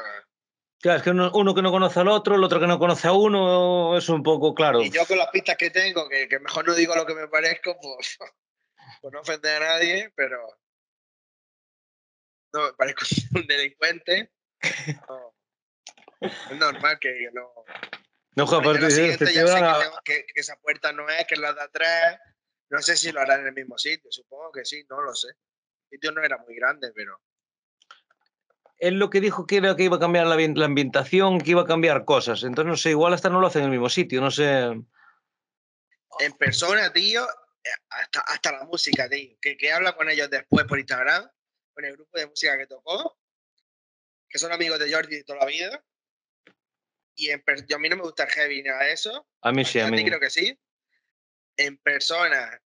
[0.81, 3.09] Claro, es que uno, uno que no conoce al otro, el otro que no conoce
[3.09, 4.81] a uno, es un poco claro.
[4.81, 7.27] y yo con las pistas que tengo, que, que mejor no digo lo que me
[7.27, 8.17] parezco, pues,
[9.01, 10.37] pues no ofender a nadie, pero
[12.53, 13.05] no me parezco
[13.35, 14.31] un delincuente.
[15.07, 15.35] No.
[16.21, 17.49] Es normal que no.
[18.35, 20.01] No, joder, Bueno, pero yo la te- siguiente te ya sé llevan que, a- tengo-
[20.03, 22.19] que- que esa puerta no es, que es la de atrás.
[22.69, 25.29] No sé si lo harán en el mismo sitio, supongo que sí, no lo sé.
[25.29, 27.19] El sitio no era muy grande, pero
[28.77, 31.63] Él lo que dijo que era que iba a cambiar la, la ambientación, que iba
[31.63, 32.43] a cambiar cosas.
[32.43, 34.45] Entonces, no sé, igual hasta no lo hacen en el mismo sitio, no sé.
[36.19, 39.35] en persona, tío, eh, hasta, hasta la música, tío.
[39.41, 41.29] Que, que habla con ellos después por Instagram,
[41.79, 43.17] con el grupo de música que tocó,
[44.27, 45.81] que son amigos de Jordi de toda la vida.
[47.15, 49.27] Y en yo a mí no me gusta el heavy ni nada de eso.
[49.41, 50.05] A mí sí, a ti mí.
[50.05, 50.59] creo que sí.
[51.55, 52.61] En persona,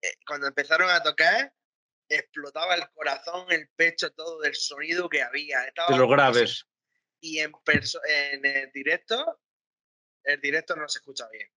[0.00, 1.52] eh, cuando empezaron a tocar,
[2.08, 5.64] explotaba el corazón, el pecho, todo del sonido que había.
[5.64, 6.64] Estaba De los graves.
[7.20, 7.52] Y en,
[8.08, 9.40] en el directo,
[10.24, 11.50] el directo no se escucha bien.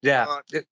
[0.00, 0.24] Ya.
[0.26, 0.64] No, Eh,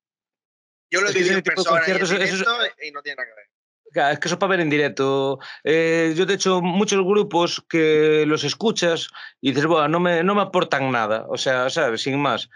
[0.91, 3.35] Yo lo he vivido en persona y en es- directo y no tiene nada que
[3.35, 3.51] ver.
[3.95, 5.39] Es que eso para ver en directo.
[5.63, 9.09] Eh, yo, de hecho, muchos grupos que los escuchas
[9.41, 11.27] y dices, bueno, no me, no me aportan nada.
[11.29, 12.03] O sea, ¿sabes?
[12.03, 12.51] Sin más.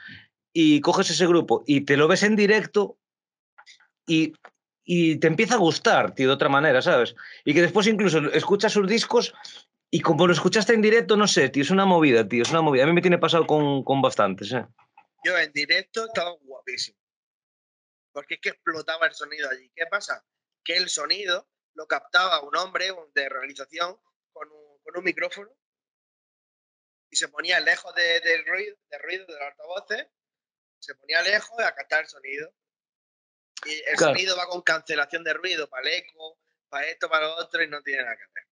[0.52, 2.98] Y coges ese grupo y te lo ves en directo
[4.06, 4.32] y,
[4.84, 7.14] y te empieza a gustar, tío, de otra manera, ¿sabes?
[7.44, 9.32] Y que después incluso escuchas sus discos
[9.90, 12.62] y como lo escuchaste en directo, no sé, tío, es una movida, tío, es una
[12.62, 12.84] movida.
[12.84, 14.66] A mí me tiene pasado con, con bastantes, ¿eh?
[15.24, 16.98] Yo en directo estaba guapísimo.
[18.12, 19.70] Porque es que explotaba el sonido allí.
[19.74, 20.24] ¿Qué pasa?
[20.68, 23.98] Que el sonido lo captaba un hombre de realización
[24.32, 25.50] con un, con un micrófono
[27.10, 30.08] y se ponía lejos del de ruido, de ruido de los altavoces,
[30.78, 32.54] se ponía lejos a captar el sonido.
[33.64, 34.12] Y el Claro.
[34.12, 36.38] sonido va con cancelación de ruido, para el eco,
[36.68, 38.47] para esto, para lo otro, y no tiene nada que ver.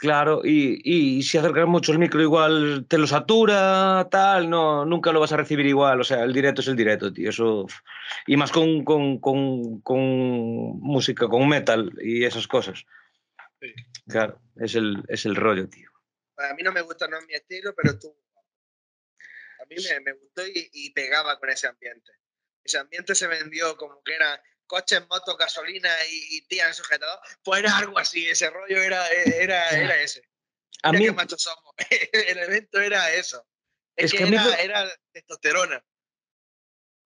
[0.00, 5.12] Claro, y, y si acercas mucho el micro igual te lo satura, tal, no, nunca
[5.12, 6.00] lo vas a recibir igual.
[6.00, 7.28] O sea, el directo es el directo, tío.
[7.28, 7.66] Eso,
[8.26, 10.00] y más con, con, con, con
[10.80, 12.86] música, con metal y esas cosas.
[13.60, 13.74] Sí.
[14.08, 15.90] Claro, es el, es el rollo, tío.
[16.38, 18.08] A mí no me gusta, no es mi estilo, pero tú.
[19.62, 22.10] A mí me, me gustó y, y pegaba con ese ambiente.
[22.64, 27.18] Ese ambiente se vendió como que era coches, motos, gasolina y, y tía en sujetador.
[27.42, 30.22] Pues era algo así, ese rollo era, era, era ese.
[30.84, 31.74] A mí, qué machos somos.
[32.12, 33.44] El evento era eso.
[33.96, 35.84] Es, Es que, era, era testosterona.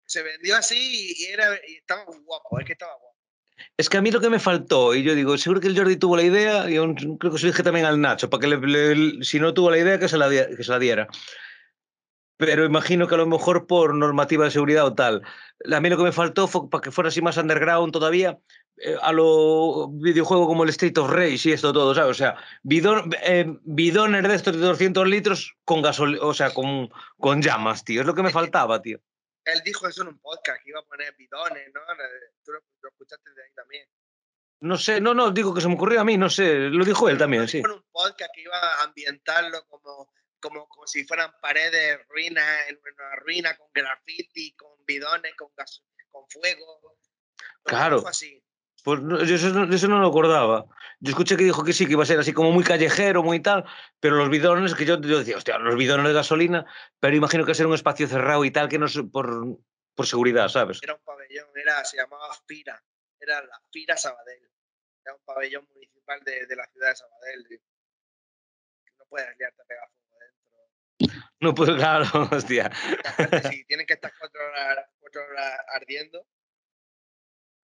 [0.06, 3.16] Se vendió así y, era, y estaba guapo, es que estaba guapo.
[3.78, 5.96] es que a mí lo que me faltó, y yo digo, seguro que el Jordi
[5.96, 6.74] tuvo la idea, y
[7.18, 8.58] creo que se lo dije también al Nacho, para que le-
[8.94, 11.08] le- si no tuvo la idea, que se la, que se la diera.
[12.36, 15.22] Pero imagino que a lo mejor por normativa de seguridad o tal.
[15.72, 18.38] A mí lo que me faltó fue para que fuera así más underground todavía,
[18.78, 22.10] eh, a lo videojuego como el State of Rage y esto todo, ¿sabes?
[22.10, 26.90] O sea, bidon, eh, bidones de estos de 200 litros con gasolina, o sea, con,
[27.18, 28.00] con llamas, tío.
[28.00, 28.98] Es lo que me faltaba, tío.
[29.44, 31.80] Él dijo eso en un podcast, que iba a poner bidones, ¿no?
[32.44, 33.86] Tú lo, lo escuchaste de ahí también.
[34.60, 37.08] No sé, no, no, digo que se me ocurrió a mí, no sé, lo dijo
[37.10, 37.58] él también, sí.
[37.58, 40.10] En un podcast que iba a ambientarlo como,
[40.44, 45.82] como, como si fueran paredes, ruinas, en una ruina con graffiti, con bidones, con, gas,
[46.10, 46.98] con fuego.
[47.62, 48.06] Claro.
[48.06, 48.44] así.
[48.84, 50.66] Pues no, yo eso, no- eso no lo acordaba.
[51.00, 53.40] Yo escuché que dijo que sí, que iba a ser así como muy callejero, muy
[53.40, 53.64] tal,
[53.98, 56.66] pero los bidones, que yo, yo decía, hostia, los bidones de gasolina,
[57.00, 59.56] pero imagino que ser un espacio cerrado y tal, que no por,
[59.94, 60.80] por seguridad, ¿sabes?
[60.82, 62.84] Era un pabellón, era, se llamaba Fira,
[63.18, 64.50] era la Fira Sabadell.
[65.02, 67.60] Era un pabellón municipal de, de la ciudad de Sabadell.
[68.98, 69.88] No puedes liarte a pegar.
[71.44, 72.70] No puedo, claro, hostia.
[73.50, 76.26] Si tienen que estar cuatro horas, cuatro horas ardiendo,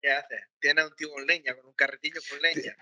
[0.01, 0.41] ¿qué haces?
[0.61, 2.77] Tienes un tío con leña, con un carretillo con leña.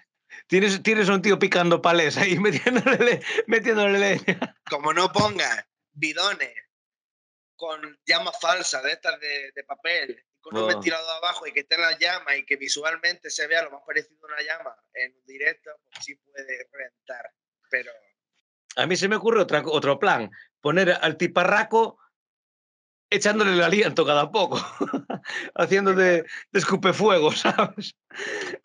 [0.47, 4.57] Tienes, tienes a un tío picando palés ahí, metiéndole, le- metiéndole leña.
[4.69, 6.55] Como no pongas bidones
[7.57, 10.67] con llamas falsas de estas de, de papel, con un Oh.
[10.67, 14.17] ventilador abajo y que estén las llamas y que visualmente se vea lo más parecido
[14.23, 17.33] a una llama en un directo, pues sí puede reventar.
[17.71, 17.91] Pero
[18.77, 20.31] A mí se me ocurre otra, otro plan,
[20.61, 21.99] poner al tiparraco
[23.11, 24.59] echándole el aliento cada poco,
[25.55, 27.97] haciendo de, de escupefuego, ¿sabes?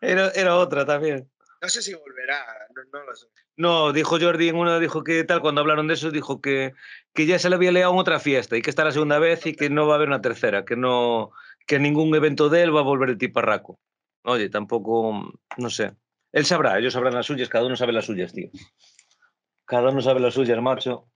[0.01, 1.29] Era, era otra también.
[1.61, 3.27] no sé si volverá, no, no lo sé.
[3.55, 6.73] No, dijo Jordi en una, dijo que tal, cuando hablaron de eso, dijo que,
[7.13, 9.19] que ya se le había liado en otra fiesta y que esta es la segunda
[9.19, 11.31] vez y que no va a haber una tercera, que no,
[11.67, 13.79] que ningún evento de él va a volver el tiparraco.
[14.23, 15.93] Oye, tampoco, no sé.
[16.31, 18.49] Él sabrá, ellos sabrán las suyas, cada uno sabe las suyas, tío.
[19.65, 21.07] Cada uno sabe las suyas, macho.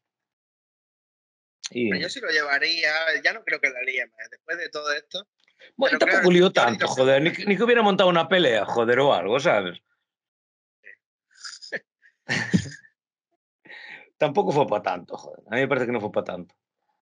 [1.72, 4.30] Y, Pero yo sí lo llevaría, ya no creo que la líe más.
[4.30, 5.28] Después de todo esto,
[5.76, 9.00] bueno, pero tampoco claro, lió tanto, joder, ni, ni que hubiera montado una pelea, joder,
[9.00, 9.80] o algo, ¿sabes?
[14.18, 15.44] tampoco fue para tanto, joder.
[15.50, 16.56] A mí me parece que no fue para tanto.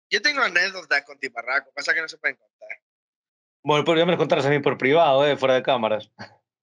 [0.09, 2.69] yo tengo anécdotas con Tiparraco, pasa que no se pueden contar.
[3.63, 5.37] Bueno, pues ya me lo contarás a mí por privado, ¿eh?
[5.37, 6.11] fuera de cámaras.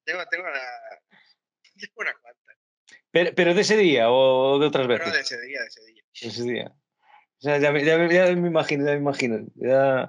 [0.05, 0.61] Tengo, tengo una,
[1.81, 2.57] tengo una cuantas,
[3.11, 5.13] Pero, pero de ese día o de otras pero veces.
[5.13, 6.03] de ese día, de ese día.
[6.21, 6.77] De ese día.
[7.43, 9.41] O sea, ya, me- ya, me- ya me imagino, ya me imagino.
[9.57, 10.09] Ya-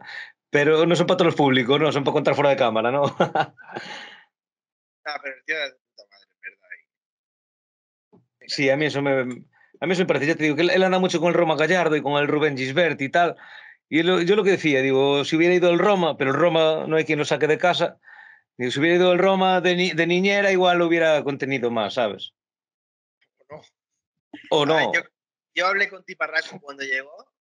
[0.52, 3.06] Pero no son para todos los públicos, no, son para contar fuera de cámara, ¿no?
[3.20, 3.56] Ah,
[5.22, 8.20] pero el tío es de puta madre, ¿verdad?
[8.46, 10.28] Sí, a mí eso me, a mí eso me parece.
[10.28, 12.56] Ya te digo que él, anda mucho con el Roma Gallardo y con el Rubén
[12.56, 13.36] Gisbert y tal.
[13.90, 16.98] Y yo lo que decía, digo, si hubiera ido el Roma, pero el Roma no
[16.98, 17.98] hay quien lo saque de casa.
[18.56, 21.96] Digo, si hubiera ido el Roma de, ni- de niñera, igual lo hubiera contenido más,
[21.96, 22.34] ¿sabes?
[23.50, 23.62] ¿o no?
[24.52, 24.94] O no.
[24.94, 25.02] yo,
[25.56, 27.32] yo hablé con Tiparraco cuando llegó,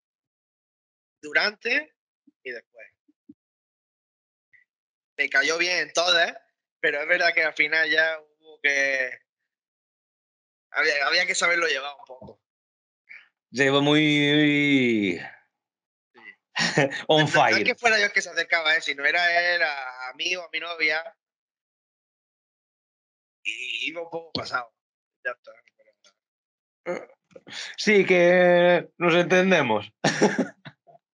[1.20, 1.94] durante
[2.42, 2.86] y después.
[5.16, 6.36] Me cayó bien en todas,
[6.80, 9.10] pero es verdad que al final ya hubo que.
[10.72, 12.42] Había, había que saberlo llevar un poco.
[13.50, 15.20] Lleva muy.
[17.08, 17.64] On No es fire.
[17.64, 20.34] que fuera yo el que se acercaba él, si no era él, a, a mí
[20.36, 21.02] o a mi novia.
[23.44, 24.72] y iba un poco pasado.
[25.24, 25.52] Ya está.
[27.76, 29.92] Sí, que nos entendemos.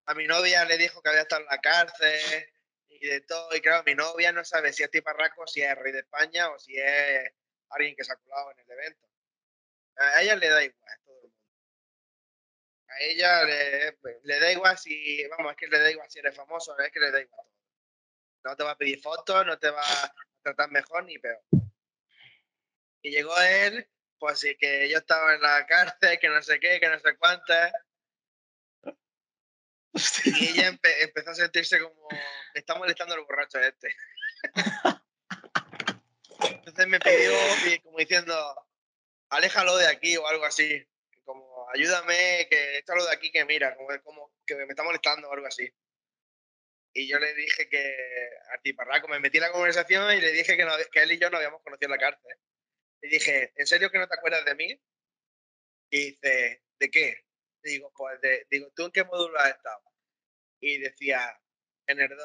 [0.07, 2.47] A mi novia le dijo que había estado en la cárcel
[2.89, 3.55] y de todo.
[3.55, 6.59] Y claro, mi novia no sabe si es tiparraco, si es rey de España o
[6.59, 7.31] si es
[7.71, 9.07] alguien que se ha colado en el evento.
[9.97, 11.37] A ella le da igual, todo el mundo.
[12.89, 16.35] A ella le, le da igual si, vamos, es que le da igual si eres
[16.35, 17.47] famoso, es que le da igual.
[18.45, 21.43] No te va a pedir fotos, no te va a tratar mejor ni peor.
[23.03, 23.89] Y llegó él,
[24.19, 27.17] pues sí, que yo estaba en la cárcel, que no sé qué, que no sé
[27.17, 27.73] cuántas.
[30.25, 33.95] Y ella empe- empezó a sentirse como, me está molestando el borracho este.
[36.41, 37.33] Entonces me pidió,
[37.83, 38.67] como diciendo,
[39.31, 40.87] aléjalo de aquí o algo así.
[41.25, 45.33] Como, ayúdame, que échalo de aquí, que mira, como, como que me está molestando o
[45.33, 45.69] algo así.
[46.95, 50.57] Y yo le dije que, a tiparraco, me metí en la conversación y le dije
[50.57, 52.37] que, no- que él y yo nos habíamos conocido en la cárcel.
[53.03, 54.81] Y dije, ¿en serio que no te acuerdas de mí?
[55.91, 57.25] Y dice, ¿de qué?
[57.63, 59.83] Digo, pues, de, digo, ¿tú en qué módulo has estado?
[60.61, 61.41] Y decía,
[61.87, 62.19] en el 2.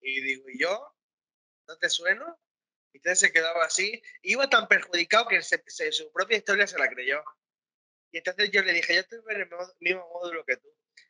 [0.00, 0.94] Y digo, ¿y yo?
[1.68, 2.40] ¿No te sueno?
[2.92, 4.02] Y entonces se quedaba así.
[4.22, 7.22] Iba tan perjudicado que se- se- su propia historia se la creyó.
[8.12, 10.68] Y entonces yo le dije, yo estoy en el mo- mismo módulo que tú.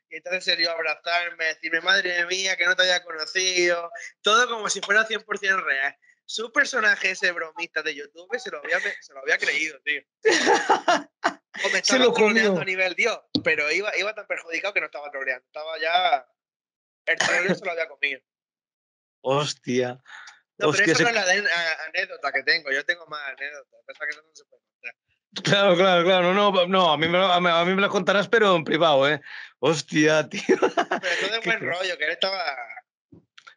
[0.08, 3.90] Y entonces se dio a abrazarme, decirme, madre mía, que no te había conocido.
[4.20, 5.96] Todo como si fuera 100% real.
[6.24, 10.00] Su personaje, ese bromista de YouTube, se lo había, se lo había creído, tío.
[11.64, 12.58] O me Se lo comió.
[12.58, 15.44] a nivel Dios, pero iba, iba tan perjudicado que no estaba troleando.
[15.46, 16.26] Estaba ya...
[17.06, 18.20] El troleo se lo había comido.
[19.22, 20.00] Hostia.
[20.58, 22.70] No, Hostia, pero esa ese- no es la de- a- anécdota que tengo.
[22.70, 23.80] Yo tengo más anécdotas.
[23.86, 24.94] Pasa que eso no se puede contar.
[25.42, 26.32] Claro, claro, claro.
[26.34, 29.20] No, no, a mí me, lo- a mí, me la contarás, pero en privado, ¿eh?
[29.58, 30.42] Hostia, tío.
[30.46, 30.66] Pero
[31.20, 32.44] todo de buen rollo, que él estaba...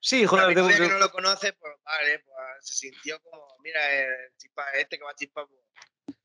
[0.06, 3.82] Sí, joder, de- novia que no lo conoce, pues vale, pues se sintió como, mira,
[3.92, 6.16] el chispa este que va a chispar, pues,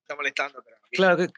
[0.00, 1.28] está molestando, pero a mí- claro, que,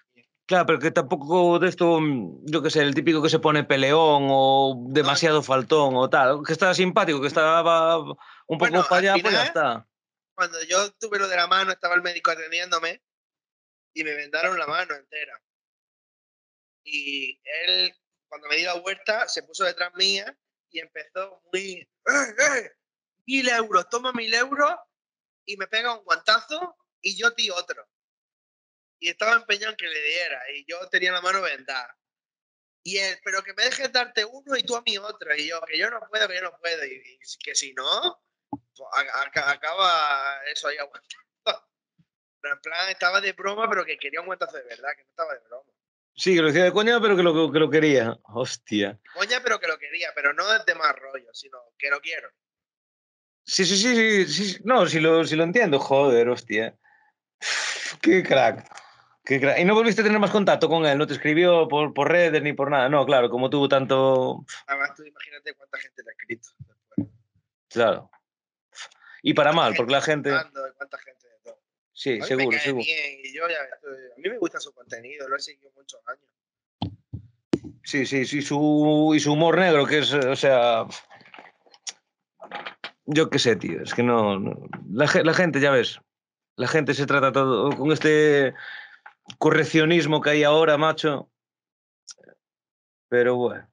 [0.47, 3.65] claro, pero que tampoco de esto, mm, yo qué sé, el típico que se pone
[3.65, 8.17] peleón o demasiado faltón o tal, que estaba simpático, que estaba un poco
[8.57, 9.89] Bueno, para al allá, pues ya final- está.
[10.35, 13.03] Cuando yo tuve lo de la mano, estaba el médico atendiéndome
[13.93, 15.39] y me vendaron la mano entera.
[16.85, 17.95] Y él,
[18.29, 20.35] cuando me di la vuelta, se puso detrás mía
[20.73, 22.73] y empezó muy, ¡eh, eh!
[23.27, 24.75] Mil euros, toma mil euros
[25.45, 27.87] y me pega un guantazo y yo ti otro.
[28.99, 31.97] Y estaba empeñado en que le diera y yo tenía la mano vendada.
[32.85, 35.35] Y él, pero que me dejes darte uno y tú a mí otro.
[35.37, 36.85] Y yo, que yo no puedo, que yo no puedo.
[36.85, 38.21] Y, que si no,
[38.51, 38.89] pues,
[39.37, 41.71] acaba eso ahí aguantando.
[42.41, 45.11] Pero en plan, estaba de broma, pero que quería un guantazo de verdad, que no
[45.11, 45.71] estaba de broma.
[46.15, 48.19] Sí, que lo decía de coña, pero que lo, que lo quería.
[48.25, 48.99] Hostia.
[49.15, 52.29] Coña, pero que lo quería, pero no de más rollo, sino que lo quiero.
[53.45, 54.61] Sí, sí, sí, sí, sí.
[54.65, 56.77] No, si lo, si lo entiendo, joder, hostia.
[58.01, 58.71] Qué crack.
[59.25, 59.59] Qué crack.
[59.59, 62.43] Y no volviste a tener más contacto con él, no te escribió por, por redes
[62.43, 62.89] ni por nada.
[62.89, 64.45] No, claro, como tuvo tanto.
[64.67, 66.49] Además, tú imagínate cuánta gente le ha escrito.
[67.69, 68.11] Claro.
[69.23, 70.31] Y para mal, porque la gente.
[70.31, 70.61] Cuánta.
[72.03, 72.85] Sí, A seguro, seguro.
[72.85, 76.93] y yo ya a mí me gusta su contenido, lo he seguido muchos años.
[77.85, 80.85] Sí, sí, sí, su, y su humor negro, que es, o sea.
[83.05, 84.41] Yo qué sé, tío, es que no.
[84.41, 86.01] no- la, la gente, ya ves,
[86.57, 88.53] la gente se trata todo con este
[89.39, 91.31] correccionismo que hay ahora, macho.
[93.09, 93.71] Pero bueno.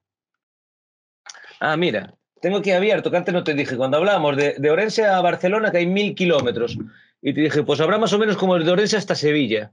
[1.58, 5.04] Ah, mira, tengo aquí abierto, que antes no te dije, cuando hablábamos de, de Orense
[5.04, 6.78] a Barcelona, que hay mil kilómetros,
[7.22, 9.72] y te dije, pues habrá más o menos como el de Orense hasta Sevilla.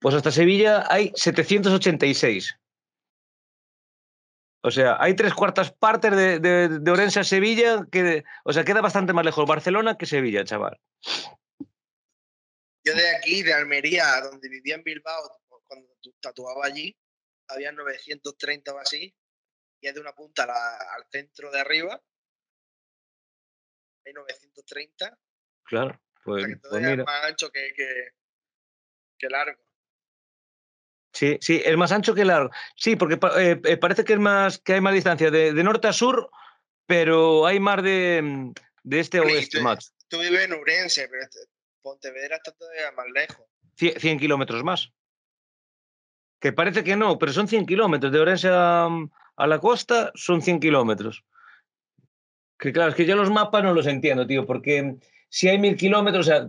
[0.00, 2.56] Pues hasta Sevilla hay 786.
[4.62, 8.64] O sea, hay tres cuartas partes de, de, de Orense a Sevilla que, o sea,
[8.64, 10.78] queda bastante más lejos Barcelona que Sevilla, chaval.
[12.86, 16.94] Yo de aquí, de Almería, donde vivía en Bilbao, cuando tu- tatuaba allí,
[17.48, 19.14] había 930 o así,
[19.80, 22.02] y es de una punta la- al centro de arriba,
[24.06, 25.18] hay 930,
[25.64, 26.92] Claro, pues, que pues mira.
[26.92, 28.08] es más ancho que, que,
[29.18, 29.60] que largo.
[31.12, 32.50] Sí, sí, es más ancho que largo.
[32.76, 35.86] Sí, porque eh, eh, parece que es más que hay más distancia de, de norte
[35.86, 36.28] a sur,
[36.86, 39.88] pero hay más de, mm, de este a oeste, tú- macho.
[40.08, 41.38] Tú vives en Urense, pero este-
[41.82, 43.46] Pontevedra está todavía más lejos.
[43.76, 44.90] 100, 100 kilómetros más.
[46.40, 48.10] Que parece que no, pero son 100 kilómetros.
[48.12, 48.88] De Orense a,
[49.36, 51.24] a la costa son 100 kilómetros.
[52.58, 54.96] Que claro, es que yo los mapas no los entiendo, tío, porque
[55.34, 56.48] si hay mil kilómetros, o sea,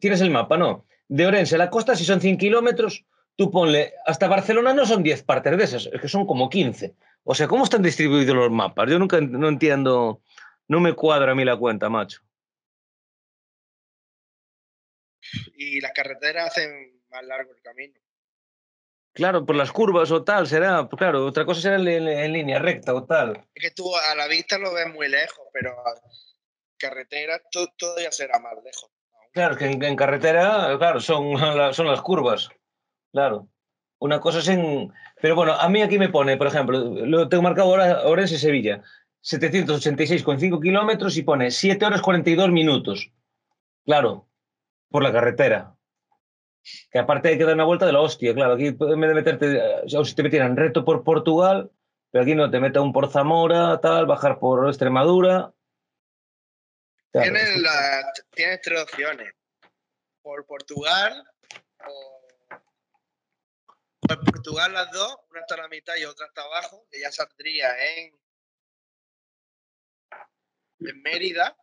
[0.00, 0.86] tienes el mapa, ¿no?
[1.06, 3.04] De Orense a la costa, si son 100 kilómetros,
[3.36, 6.96] tú ponle, hasta Barcelona no son 10 partes de esas, es que son como 15.
[7.22, 8.90] O sea, ¿cómo están distribuidos los mapas?
[8.90, 10.20] Yo nunca no entiendo,
[10.66, 12.22] no me cuadra a mí la cuenta, macho.
[15.56, 17.94] Y las carreteras hacen más largo el camino.
[19.12, 22.58] Claro, por las curvas o tal, será, pues claro, otra cosa será en, en- línea
[22.58, 23.46] recta o tal.
[23.54, 25.72] Es que tú a la vista lo ves muy lejos, pero
[26.88, 28.90] carretera to- todavía será más lejos.
[29.32, 32.50] Claro, que en, carretera, claro, son, la- son las curvas.
[33.12, 33.48] Claro.
[34.00, 34.92] Una cosa es en.
[35.22, 38.82] Pero bueno, a mí aquí me pone, por ejemplo, lo tengo marcado ahora, Orense-Sevilla,
[39.22, 43.10] 786,5 kilómetros y pone 7 horas 42 minutos.
[43.86, 44.28] Claro,
[44.90, 45.74] por la carretera.
[46.90, 48.54] Que aparte hay que dar una vuelta de la hostia, claro.
[48.54, 51.70] Aquí en vez de meterte, eh, o si te metieran reto por Portugal,
[52.10, 55.52] pero aquí no, te mete un por Zamora, tal, bajar por Extremadura.
[57.14, 59.32] Claro, Tienes, es- la- tienes tres opciones.
[60.20, 61.24] Por Portugal
[61.86, 62.26] o...
[64.00, 67.12] Por Portugal las dos, una está a la mitad y otra está abajo, que ya
[67.12, 68.18] saldría en,
[70.80, 71.56] en Mérida.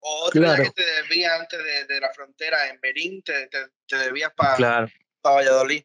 [0.00, 0.62] O otra Claro.
[0.64, 4.56] que te desvía antes de, de la frontera en Berín, te, te, te desvías para
[4.56, 4.88] Claro.
[5.22, 5.84] Valladolid.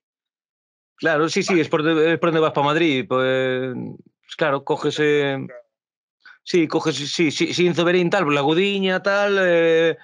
[0.95, 3.05] Claro, sí, sí, es por, es por donde vas para Madrid.
[3.07, 3.73] Pues,
[4.21, 4.97] pues claro, coges.
[4.99, 5.37] eh,
[6.43, 9.97] sí, coges, sí, sí, sí, Berín, tal, La Gudiña, tal, eh,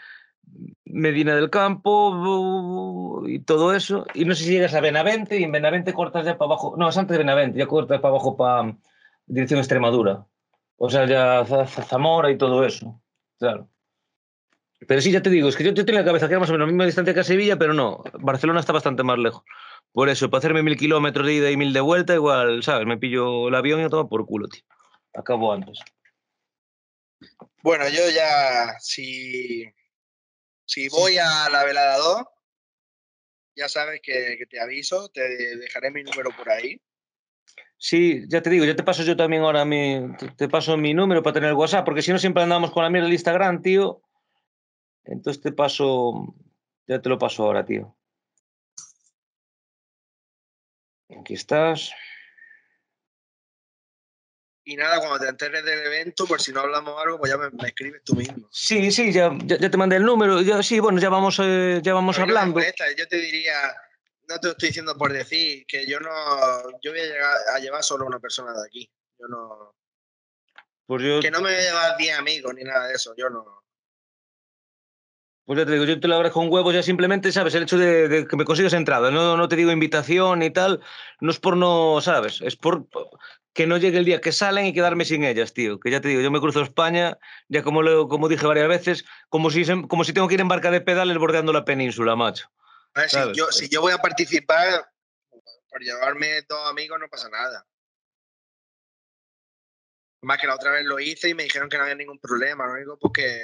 [0.86, 4.06] Medina del Campo y todo eso.
[4.14, 6.76] Y no sé si llegas a Benavente y en Benavente cortas ya para abajo.
[6.78, 8.76] No, es antes de Benavente, ya cortas para abajo para
[9.28, 10.26] dirección Extremadura.
[10.78, 13.02] O sea, ya Za- Za- Zamora y todo eso.
[13.38, 13.70] Claro.
[14.88, 16.50] Pero sí, ya te digo, es que yo, yo tenía la cabeza que era más
[16.50, 18.02] o menos la misma distancia que a Sevilla, pero no.
[18.22, 19.44] Barcelona está bastante más lejos.
[19.92, 22.88] Por eso, para hacerme mil kilómetros de ida y mil de vuelta, igual, ¿sabes?
[22.88, 24.64] Me pillo el avión y a tomar por culo, tío.
[25.14, 25.80] Acabo antes.
[27.62, 29.66] Bueno, yo ya, si,
[30.66, 32.24] si voy a la velada 2,
[33.56, 36.82] ya sabes que, que te aviso, te dejaré mi número por ahí.
[37.78, 40.14] Sí, ya te digo, ya te paso yo también ahora mi.
[40.18, 42.84] Te, te paso mi número para tener el WhatsApp, porque si no siempre andamos con
[42.84, 44.02] la mierda del Instagram, tío.
[45.06, 46.36] Entonces te paso.
[46.88, 47.96] Ya te lo paso ahora, tío.
[51.20, 51.92] Aquí estás.
[54.70, 57.50] Y nada, cuando te enteres del evento, por si no hablamos algo, pues ya me,
[57.50, 58.48] me escribes tú mismo.
[58.52, 60.42] Sí, sí, ya, ya, ya te mandé el número.
[60.42, 62.54] Ya, sí, bueno, ya vamos, eh, ya vamos A hablando.
[62.60, 63.76] molesta, yo te diría,
[64.28, 66.12] no te lo estoy diciendo por decir, que yo no,
[66.84, 68.88] yo voy a, llegar a llevar solo una persona de aquí.
[69.18, 69.74] Yo no,
[70.86, 73.28] Pues yo, que no me voy a llevar 10 amigos ni nada de eso, yo
[73.28, 73.64] no.
[75.50, 77.56] Pues ya te digo, yo te lo agradezco con huevos ya simplemente, ¿sabes?
[77.56, 79.10] El hecho de, de que me consigas entrada.
[79.10, 80.80] No, no te digo invitación y tal.
[81.22, 82.40] No es por no, ¿sabes?
[82.42, 82.86] Es por
[83.54, 85.80] que no llegue el día que salen y quedarme sin ellas, tío.
[85.80, 89.06] Que ya te digo, yo me cruzo España, ya como, lo, como dije varias veces,
[89.30, 92.48] como si, como si tengo que ir en barca de pedales bordeando la península, macho.
[92.94, 94.88] A ver, si, Claro, yo, si yo voy a participar,
[95.68, 97.66] por llevarme dos amigos no pasa nada.
[100.22, 102.68] Más que la otra vez lo hice y me dijeron que no había ningún problema,
[102.68, 103.42] lo único porque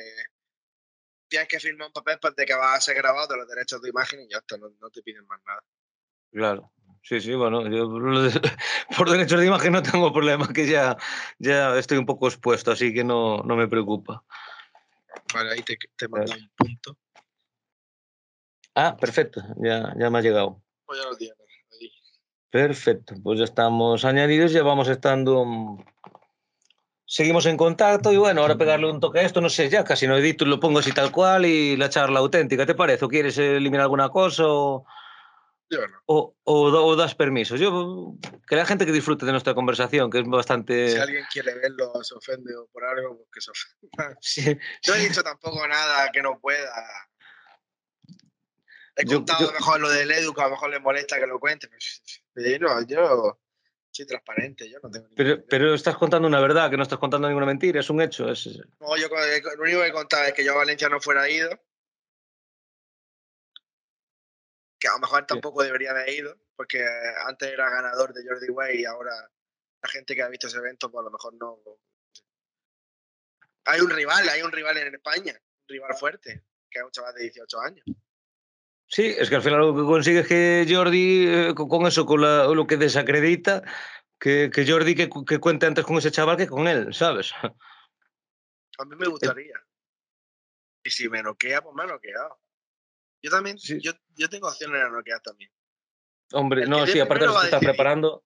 [1.27, 3.81] tienes que firmar un papel pues, de que vas a ser grabado de los derechos
[3.81, 5.63] de imagen y ya está, no, no te piden más nada.
[6.31, 6.71] Claro.
[7.01, 7.87] Sí, sí, bueno, yo
[8.97, 10.97] por derechos de imagen no tengo problema, que ya,
[11.37, 14.23] ya estoy un poco expuesto, así que no, no me preocupa.
[15.33, 16.97] Vale, ahí te, te mando un punto.
[18.73, 20.61] Ah, perfecto, ya, ya me ha llegado.
[20.85, 21.37] Pues ya lo tienes.
[21.79, 21.91] ahí.
[22.49, 25.77] Perfecto, pues ya estamos añadidos, ya vamos estando.
[27.07, 30.07] Seguimos en contacto y bueno, ahora pegarle un toque a esto, no sé, ya casi
[30.07, 33.05] no edito, lo pongo así tal cual y la charla auténtica, ¿te parece?
[33.05, 34.85] ¿O quieres eliminar alguna cosa o,
[35.69, 35.97] Yo no.
[36.07, 37.57] o, o o das permiso?
[37.57, 38.15] Yo,
[38.47, 40.89] que la gente que disfrute de nuestra conversación, que es bastante...
[40.89, 44.17] Si alguien quiere verlo, se ofende o por algo, pues que se ofenda.
[44.21, 46.73] Sí, No he dicho tampoco nada que no pueda.
[48.95, 51.39] He contado yo- mejor lo del Edu, que a lo mejor le molesta que lo
[51.39, 51.69] cuente.
[52.33, 53.39] Pero no, yo
[53.95, 57.27] soy transparente, yo no tengo pero, pero estás contando una verdad, que no estás contando
[57.27, 58.29] ninguna mentira, es un hecho.
[58.29, 58.45] Es...
[58.79, 61.29] No, yo con- lo único que he contado es que yo a Valencia no fuera
[61.29, 61.49] ido.
[64.77, 66.85] Que a lo mejor tampoco debería haber ido, porque
[67.25, 69.11] antes era ganador de Jordi Way y ahora
[69.81, 71.61] la gente que ha visto ese evento, pues a lo mejor no.
[73.65, 77.15] Hay un rival, hay un rival en España, un rival fuerte, que es un chaval
[77.15, 77.85] de 18 años.
[78.87, 82.21] Sí, es que al final lo que consigue es que Jordi, eh, con, eso, con
[82.21, 83.63] la- lo que desacredita,
[84.19, 87.33] que, que Jordi que, cu- que cuente antes con ese chaval que con él, ¿sabes?
[87.41, 89.55] A mí me gustaría.
[90.83, 92.39] Y si me noquea, pues me ha noqueado.
[93.23, 93.79] Yo también, Sí.
[93.81, 95.51] yo, yo tengo opciones de noquear también.
[96.33, 98.23] Hombre, El no, sí, aparte lo estás preparando.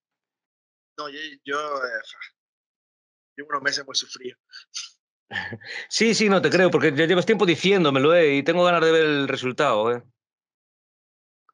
[0.98, 1.90] No, yo, yo eh,
[3.38, 4.38] llevo unos meses muy sufrido.
[5.90, 8.36] Sí, sí, no te creo, porque ya llevas tiempo diciéndomelo, ¿eh?
[8.36, 10.04] Y tengo ganas de ver el resultado, ¿eh?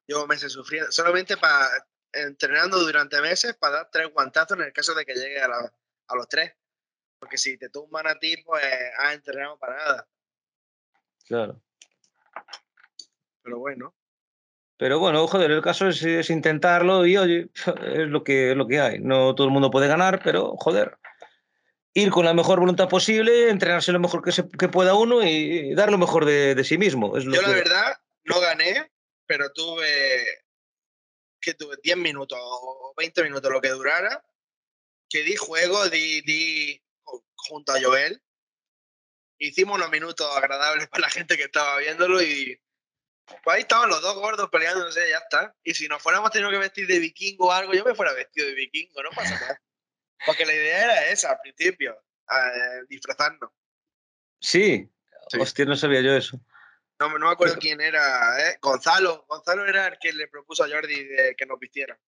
[0.06, 0.90] Llevo meses sufriendo.
[0.92, 1.68] Solamente para
[2.12, 5.72] entrenando durante meses para dar tres guantazos en el caso de que llegue a, la-
[6.08, 6.52] a los tres.
[7.18, 8.62] Porque si te tumban a ti, pues
[8.98, 10.08] has entrenado para nada.
[11.26, 11.60] Claro.
[13.42, 13.94] pero bueno.
[14.78, 17.48] Pero bueno, joder, el caso es, es intentarlo y oye,
[17.94, 18.98] es lo que, es lo que hay.
[19.00, 20.98] No todo el mundo puede ganar, pero joder,
[21.94, 25.74] ir con la mejor voluntad posible, entrenarse lo mejor que, se, que pueda uno y
[25.74, 27.16] dar lo mejor de, de sí mismo.
[27.16, 27.46] Es lo Yo que...
[27.46, 28.92] la verdad no gané,
[29.26, 30.44] pero tuve
[31.40, 34.24] que tuve 10 minutos o 20 minutos lo que durara,
[35.08, 36.82] que di juego, di, di
[37.36, 38.20] junto a Joel.
[39.38, 42.60] Hicimos unos minutos agradables para la gente que estaba viéndolo y
[43.26, 45.54] pues ahí estaban los dos gordos peleándose, ya está.
[45.62, 48.46] Y si nos fuéramos tenido que vestir de vikingo o algo, yo me fuera vestido
[48.46, 49.62] de vikingo, no pasa nada.
[50.24, 51.92] Porque la idea era esa al principio,
[52.30, 53.50] eh, disfrazarnos.
[54.40, 54.88] Sí.
[55.28, 55.38] Sí.
[55.40, 56.40] hostia, no sabía yo eso.
[56.98, 58.58] No, no me acuerdo quién era, ¿eh?
[58.60, 59.24] Gonzalo.
[59.28, 61.98] Gonzalo era el que le propuso a Jordi de que nos vistiera.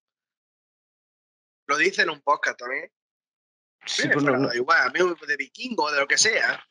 [1.67, 2.91] Lo dice en un podcast también.
[3.85, 6.63] Sí, Sí, pues no- no- igual, a mí de vikingo, de lo que sea.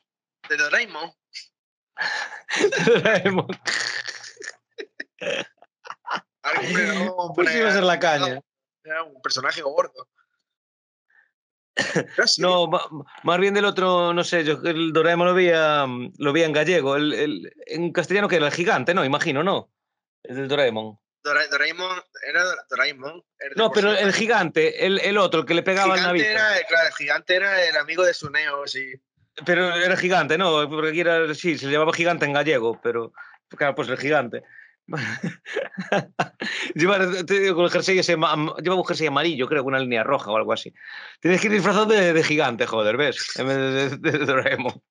[0.49, 1.11] De Doraemon.
[6.43, 8.41] Algo, hombre, no vamos a pues poner- iba a ser la caña.
[8.83, 10.09] Era un personaje gordo.
[12.27, 12.69] Sí, No,
[13.23, 16.53] más bien del otro, no sé, yo el Doraemon lo veía, mm, lo veía en
[16.53, 16.95] gallego.
[16.95, 19.05] El, el- en castellano que era el gigante, ¿no?
[19.05, 19.71] Imagino, ¿no?
[20.23, 20.97] El del Doraemon.
[21.23, 23.23] Dora- Doraemon era Dora- Doraemon.
[23.39, 26.23] el de No, pero el gigante, el, el otro, el que le pegaba al gigante
[26.23, 26.39] navito.
[26.39, 28.93] era, claro, el gigante era el amigo de Suneo, sí.
[29.45, 30.67] Pero era gigante, ¿no?
[30.69, 33.11] Porque era, sí, se le llamaba gigante en gallego, pero
[33.49, 34.41] claro, pues el gigante.
[36.77, 38.35] Con el jersey ese, llevaba
[38.75, 40.73] un jersey amarillo, creo, con una línea roja o algo así.
[41.19, 43.37] Tienes que ir disfrazado de, de gigante, joder, ¿ves?
[43.37, 44.81] En vez de, de- de Doraemon.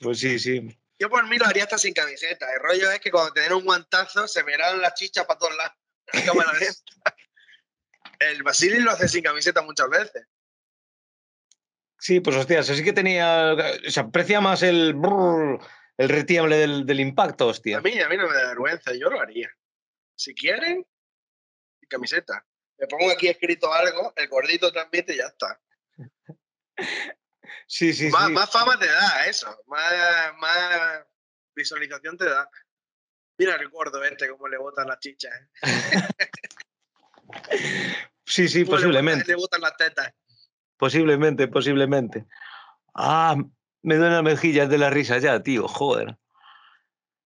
[0.00, 0.78] Pues sí, sí.
[0.98, 2.46] Yo por mí lo haría hasta sin camiseta.
[2.52, 5.56] El rollo es que cuando te den un guantazo se verán las chichas para todos
[5.56, 5.72] lados.
[6.12, 6.76] En cámara lenta.
[8.20, 10.26] El Basili lo hace sin camiseta muchas veces.
[11.98, 13.56] Sí, pues hostias, así que tenía.
[13.88, 14.94] Se aprecia más el.
[14.94, 15.58] brrr,
[16.02, 17.80] el retiemble del, del impacto, A hostia.
[17.80, 19.50] mí, a mí no me da vergüenza, yo lo haría.
[20.16, 20.86] Si quieren,
[21.88, 22.44] camiseta.
[22.78, 25.60] Me pongo aquí escrito algo, el gordito transmite y ya está.
[27.66, 28.32] Sí, sí, más, sí.
[28.32, 29.92] más fama te da eso, más,
[30.38, 31.04] más
[31.54, 32.48] visualización te da.
[33.38, 35.32] Mira el gordo este, cómo le botan las chichas.
[35.32, 35.62] ¿eh?
[38.24, 39.24] Sí, sí, Cómo le botan- posiblemente.
[39.26, 40.12] Le botan las tetas.
[40.76, 42.26] Posiblemente, posiblemente.
[42.94, 43.36] Ah,
[43.82, 46.16] me duelen las mejillas de la risa ya, tío, joder.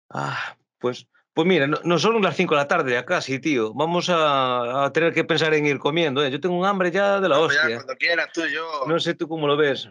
[0.09, 3.73] Ah, pues, pues mira, no, no son las 5 de la tarde ya casi, tío.
[3.73, 6.23] Vamos a, a tener que pensar en ir comiendo.
[6.23, 6.31] ¿eh?
[6.31, 7.75] Yo tengo un hambre ya de la ya, hostia.
[7.75, 8.83] cuando quieras tú, yo.
[8.87, 9.89] No sé tú cómo lo ves.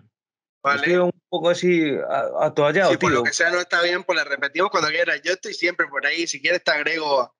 [0.62, 0.80] vale.
[0.80, 1.92] Estoy un poco así
[2.40, 3.10] atoallado, por tío.
[3.10, 5.20] lo que sea no está bien, pues le repetimos cuando quieras.
[5.22, 6.26] Yo estoy siempre por ahí.
[6.26, 7.36] Si quieres te agrego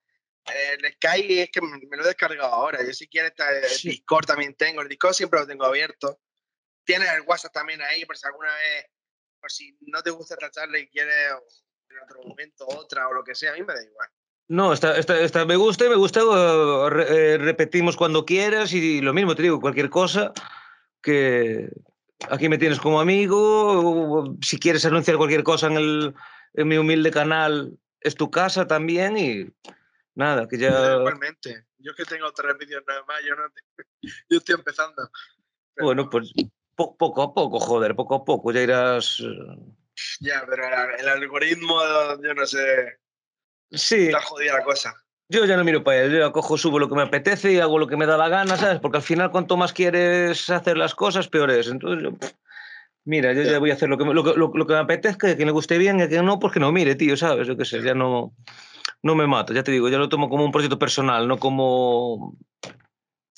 [0.47, 2.85] eh, el Sky, es que me, lo he descargado ahora.
[2.87, 3.89] Yo si quieres el Sí.
[3.89, 4.83] Discord también tengo.
[4.83, 6.21] El Discord siempre lo tengo abierto.
[6.85, 8.87] Tienes el WhatsApp también ahí, por si alguna vez,
[9.47, 13.23] por si no te gusta esta charla y quieres en otro momento otra o lo
[13.23, 14.09] que sea, a mí me da igual.
[14.49, 16.21] No, esta, esta, esta me gusta y me gusta.
[16.21, 20.33] eh, re- eh, repetimos cuando quieras y lo mismo te digo, cualquier cosa
[21.01, 21.69] que
[22.29, 24.21] aquí me tienes como amigo.
[24.23, 26.15] o Si quieres anunciar cualquier cosa en, el,
[26.55, 29.47] en mi humilde canal, es tu casa también y
[30.17, 30.97] nada, que ya.
[30.97, 31.67] Igualmente.
[31.79, 33.85] Yo que tengo tres vídeos nada más, yo, no te-
[34.29, 35.09] yo estoy empezando.
[35.75, 36.33] Pero- Bueno, pues
[36.77, 39.21] po- poco a poco, joder, poco a poco ya irás.
[39.21, 39.57] eh,
[40.21, 40.63] Ya, pero
[40.99, 41.75] el, algoritmo,
[42.23, 42.99] yo no sé,
[43.71, 44.95] Sí, está jodida la cosa.
[45.29, 47.79] yo ya no miro para él, yo cojo, subo lo que me apetece y hago
[47.79, 48.79] lo que me da la gana, ¿sabes?
[48.79, 51.67] Porque al final, cuanto más quieres hacer las cosas, peor es.
[51.67, 52.31] Entonces, yo, pff,
[53.05, 53.59] mira, yo ya Ya.
[53.59, 55.53] voy a hacer lo que, lo, que- lo- lo que me apetezca, a quien le
[55.53, 57.49] guste bien y a quien no, pues que no mire, tío, ¿sabes?
[57.49, 58.35] Yo qué sé, ya no,
[59.03, 62.37] no me mato, ya te digo, ya lo tomo como un proyecto personal, no como.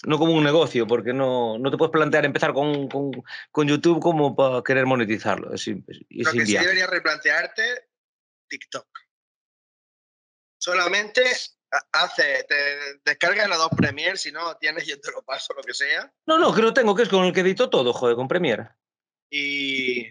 [0.05, 3.10] No como un negocio, porque no, no te puedes plantear empezar con, con,
[3.51, 5.52] con YouTube como para querer monetizarlo.
[5.52, 5.77] Es, es
[6.09, 7.89] Lo que sí deberías replantearte,
[8.49, 8.86] TikTok.
[10.60, 11.23] Solamente
[11.73, 15.62] ha- hace, te descargas la dos Premiere, si no tienes, yo te lo paso, lo
[15.62, 18.17] que sea, No, no, que lo tengo, que es con el que edito todo, joder,
[18.17, 18.68] con Premiere.
[19.31, 20.05] y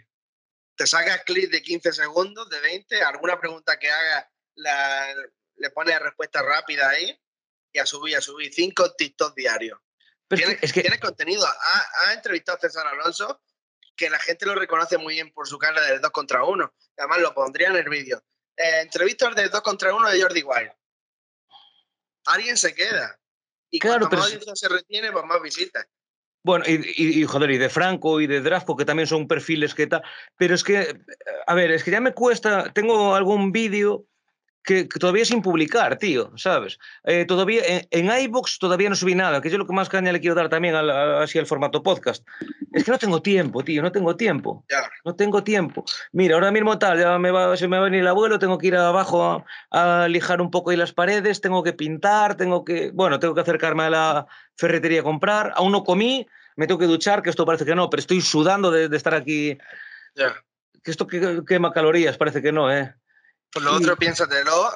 [0.76, 5.08] te sacas clips de 15 segundos, de 20, alguna pregunta que haga, la,
[5.56, 7.20] le pones respuesta rápida ahí,
[7.78, 9.80] y a subir, a subir, cinco TikTok diarios.
[10.28, 11.46] Pero es que, tienes contenido.
[11.46, 13.40] Ha, ha entrevistado a César Alonso,
[13.96, 16.74] que la gente lo reconoce muy bien por su cara del 2 contra 1.
[16.98, 18.22] Además, lo pondría en el vídeo.
[18.58, 20.72] Eh, entrevistas del 2 contra 1 de Jordi Wild.
[22.26, 23.20] Alguien se queda.
[23.70, 25.86] Y Claro, cuanto pero más audiencia se retiene, pues más visitas.
[26.44, 29.74] Bueno, y, y- y, joder, y de Franco y de Drafco, que también son perfiles
[29.76, 30.02] que tal.
[30.38, 31.00] Pero es que,
[31.46, 32.72] a ver, es que ya me cuesta.
[32.74, 34.06] Tengo algún vídeo
[34.68, 36.78] que, todavía sin publicar, tío, ¿sabes?
[37.06, 40.12] Eh, todavía en, en, iVoox todavía no subí nada, que yo lo que más caña
[40.12, 40.90] le quiero dar también al,
[41.24, 42.28] así al formato podcast.
[42.74, 44.66] Es que no tengo tiempo, tío, no tengo tiempo.
[45.06, 45.86] No tengo tiempo.
[46.12, 48.58] Mira, ahora mismo tal, ya me va, se me va a venir el abuelo, tengo
[48.58, 52.66] que ir abajo a, a lijar un poco ahí las paredes, tengo que pintar, tengo
[52.66, 55.54] que, bueno, tengo que acercarme a la ferretería a comprar.
[55.56, 58.70] Aún no comí, me tengo que duchar, que esto parece que no, pero estoy sudando
[58.70, 59.58] de, de estar aquí.
[60.14, 60.36] Ya.
[60.84, 62.94] Que esto quema calorías, parece que no, ¿eh?
[63.51, 64.72] Por lo otro, piénsatelo.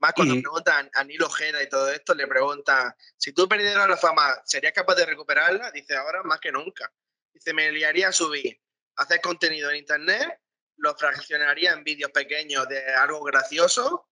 [0.00, 3.96] Más cuando preguntan a Nilo Ojeda y todo esto, le preguntan, si tú perdieras la
[3.96, 5.70] fama, ¿serías capaz de recuperarla?
[5.70, 6.92] Dice, ahora más que nunca.
[7.32, 8.60] Dice, me liaría a subir,
[8.96, 10.40] hacer contenido en internet,
[10.76, 14.10] lo fraccionaría en vídeos pequeños de algo gracioso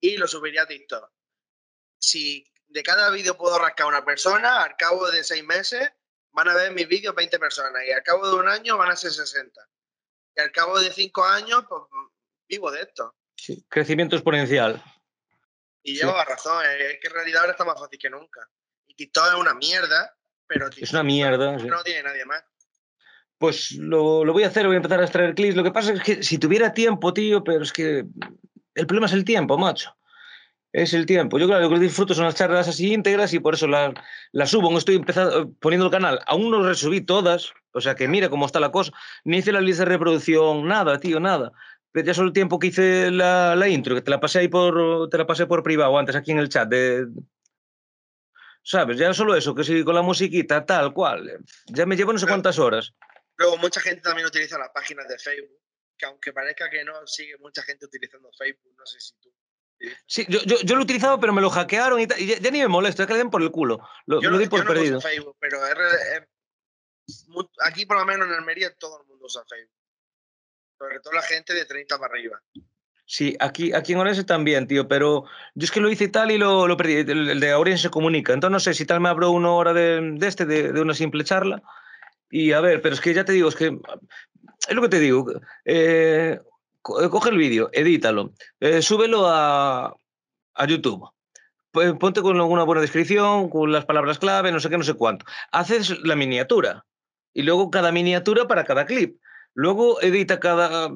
[0.00, 1.10] y lo subiría a TikTok.
[1.98, 5.90] Si de cada vídeo puedo rascar una persona, al cabo de seis meses
[6.32, 8.96] van a ver mis vídeos 20 personas y al cabo de un año van a
[8.96, 9.60] ser 60.
[10.36, 11.82] Y al cabo de cinco años, pues
[12.48, 13.14] vivo de esto.
[13.36, 14.82] Sí, crecimiento exponencial.
[15.82, 18.48] Y lleva razón, es que en realidad ahora está más fácil que nunca.
[18.86, 21.58] Y TikTok es una mierda, pero TikTok es una mierda.
[21.58, 21.66] Sí.
[21.66, 22.44] No tiene nadie más.
[23.38, 25.56] Pues lo, lo, voy a hacer, voy a empezar a extraer clips.
[25.56, 28.04] Lo que pasa es que si tuviera tiempo, tío, pero es que
[28.74, 29.96] el problema es el tiempo, macho.
[30.72, 31.38] Es el tiempo.
[31.38, 33.92] Yo, claro, lo que disfruto son las charlas así íntegras y por eso las
[34.30, 34.70] la subo.
[34.70, 36.20] No estoy empezando, poniendo el canal.
[36.26, 38.92] Aún no resubí todas, o sea que mira cómo está la cosa.
[39.24, 41.52] Ni hice la lista de reproducción, nada, tío, nada
[41.94, 45.08] ya solo el tiempo que hice la, la, intro, que te la pasé ahí por,
[45.10, 47.06] te la pasé por privado antes aquí en el chat de,
[48.62, 48.96] ¿sabes?
[48.98, 52.26] Ya solo eso, que si con la musiquita, tal cual, ya me llevo no sé
[52.26, 52.94] cuántas horas.
[53.36, 55.60] Luego, mucha gente también utiliza las páginas de Facebook,
[55.98, 59.32] que aunque parezca que no, sigue mucha gente utilizando Facebook, no sé si tú.
[60.06, 62.50] Sí, yo, yo, yo lo he utilizado, pero me lo hackearon y, y ya, ya,
[62.52, 63.80] ni me molesto, es que le den por el culo.
[64.06, 64.98] Lo, yo lo di por yo no perdido.
[64.98, 66.22] uso Facebook, pero es,
[67.64, 69.81] aquí por lo menos en Almería todo el mundo usa Facebook
[70.82, 72.42] sobre todo la gente de 30 para arriba.
[73.06, 76.38] Sí, aquí, aquí en Orense también, tío, pero yo es que lo hice tal y
[76.38, 76.94] lo, lo perdí.
[76.94, 78.32] El, el, de Orense comunica.
[78.32, 80.94] Entonces no sé si tal me abro una hora de, de este, de, de, una
[80.94, 81.62] simple charla.
[82.30, 83.78] Y a ver, pero es que ya te digo, es que
[84.68, 85.26] es lo que te digo.
[85.64, 86.40] Eh,
[86.80, 89.94] coge el vídeo, edítalo, eh, súbelo a,
[90.54, 91.08] a YouTube.
[91.70, 95.26] Ponte con una buena descripción, con las palabras clave, no sé qué, no sé cuánto.
[95.52, 96.84] Haces la miniatura
[97.32, 99.18] y luego cada miniatura para cada clip.
[99.54, 100.90] Luego edita cada.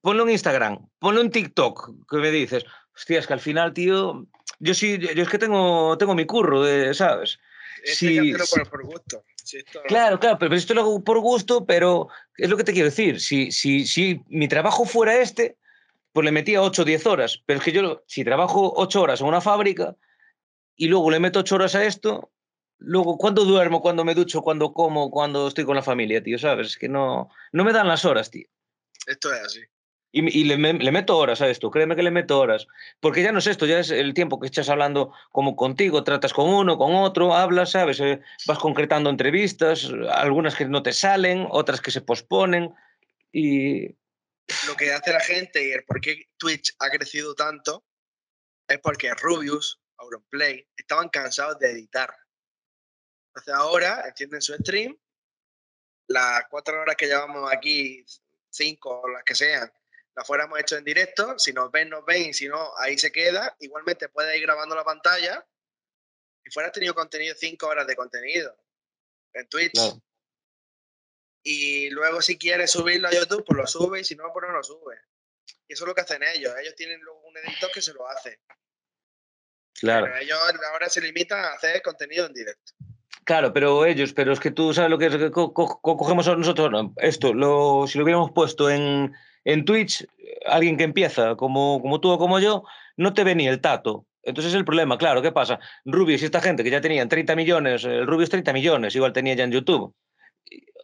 [0.00, 2.64] Ponlo en Instagram, ponlo en TikTok, que me dices.
[2.94, 4.26] Hostia, es que al final, tío.
[4.60, 7.38] Yo sí, yo es que tengo, tengo mi curro, de, ¿sabes?
[7.84, 9.24] Sí, por, por gusto.
[9.44, 9.58] Sí.
[9.86, 13.20] Claro, claro, pero esto lo hago por gusto, pero es lo que te quiero decir.
[13.20, 15.56] Si, si, si mi trabajo fuera este,
[16.12, 17.42] pues le metía 8 o 10 horas.
[17.46, 19.96] Pero es que yo, si trabajo 8 horas en una fábrica
[20.76, 22.30] y luego le meto 8 horas a esto,
[22.78, 23.80] Luego, ¿cuándo duermo?
[23.80, 24.42] ¿Cuándo me ducho?
[24.42, 25.10] ¿Cuándo como?
[25.10, 26.38] ¿Cuándo estoy con la familia, tío?
[26.38, 26.68] ¿Sabes?
[26.68, 28.46] Es que no, no me dan las horas, tío.
[29.06, 29.60] Esto es así.
[30.10, 32.66] Y, y le, le, meto horas a esto, créeme que le meto horas.
[33.00, 36.32] Porque ya no es esto, ya es el tiempo que estás hablando como contigo, tratas
[36.32, 38.00] con uno, con otro, hablas, ¿sabes?
[38.00, 42.74] Eh, vas concretando entrevistas, algunas que no te salen, otras que se posponen.
[43.32, 43.88] Y.
[44.66, 47.84] Lo que hace la gente y el por qué Twitch ha crecido tanto
[48.66, 52.08] es porque Rubius, Auronplay, estaban cansados de editar.
[53.28, 54.98] Entonces ahora encienden su stream,
[56.08, 58.04] las cuatro horas que llevamos aquí,
[58.50, 59.72] cinco o las que sean,
[60.18, 61.38] las fuéramos hecho en directo.
[61.38, 63.54] Si nos ven, nos ven, y si no, ahí se queda.
[63.60, 65.46] Igualmente puedes ir grabando la pantalla.
[66.44, 68.56] Y fueras tenido contenido, cinco horas de contenido
[69.34, 69.78] en Twitch.
[71.44, 74.52] Y luego, si quieres subirlo a YouTube, pues lo sube, y si no, pues no
[74.52, 75.00] lo sube.
[75.68, 76.52] Y eso es lo que hacen ellos.
[76.60, 78.40] Ellos tienen un editor que se lo hace.
[79.74, 80.06] Claro.
[80.06, 80.38] Pero ellos
[80.72, 82.72] ahora se limitan a hacer contenido en directo.
[83.28, 87.86] Claro, pero ellos, pero es que tú sabes lo que es, cogemos nosotros esto, lo,
[87.86, 89.12] si lo hubiéramos puesto en,
[89.44, 90.06] en Twitch,
[90.46, 92.64] alguien que empieza como, como tú o como yo,
[92.96, 94.06] no te ve ni el tato.
[94.22, 95.60] Entonces es el problema, claro, ¿qué pasa?
[95.84, 99.34] Rubius y esta gente que ya tenían 30 millones, el Rubius 30 millones, igual tenía
[99.34, 99.94] ya en YouTube.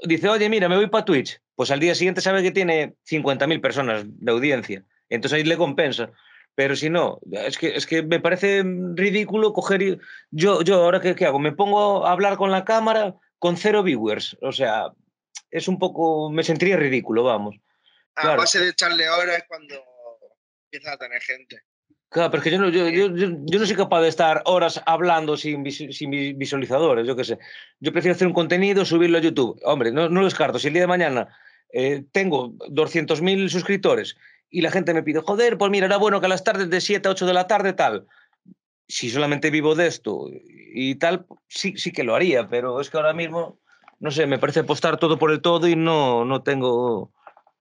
[0.03, 1.41] Dice, oye, mira, me voy para Twitch.
[1.55, 4.85] Pues al día siguiente sabe que tiene 50.000 personas de audiencia.
[5.09, 6.11] Entonces ahí le compensa.
[6.55, 8.63] Pero si no, es que, es que me parece
[8.95, 9.99] ridículo coger.
[10.31, 11.39] Yo, yo ahora qué, qué hago?
[11.39, 14.37] Me pongo a hablar con la cámara con cero viewers.
[14.41, 14.93] O sea,
[15.51, 16.31] es un poco.
[16.31, 17.57] Me sentiría ridículo, vamos.
[18.15, 18.39] A claro.
[18.39, 19.75] base de echarle horas es cuando
[20.67, 21.61] empieza a tener gente.
[22.09, 24.81] Claro, pero es que yo no, yo, yo, yo no soy capaz de estar horas
[24.87, 27.39] hablando sin, sin visualizadores, yo qué sé.
[27.81, 29.61] Yo prefiero hacer un contenido, subirlo a YouTube.
[29.65, 30.61] Hombre, no, no lo descarto.
[30.61, 31.37] Si el día de mañana
[31.73, 34.17] eh, tengo 200.000 suscriptores
[34.55, 36.81] y la gente me pide, joder, pues mira, era bueno que a las tardes de
[36.81, 38.07] 7 a 8 de la tarde tal.
[38.87, 42.97] Si solamente vivo de esto y tal, sí, sí que lo haría, pero es que
[42.97, 43.59] ahora mismo,
[43.99, 47.11] no sé, me parece apostar todo por el todo y no, no tengo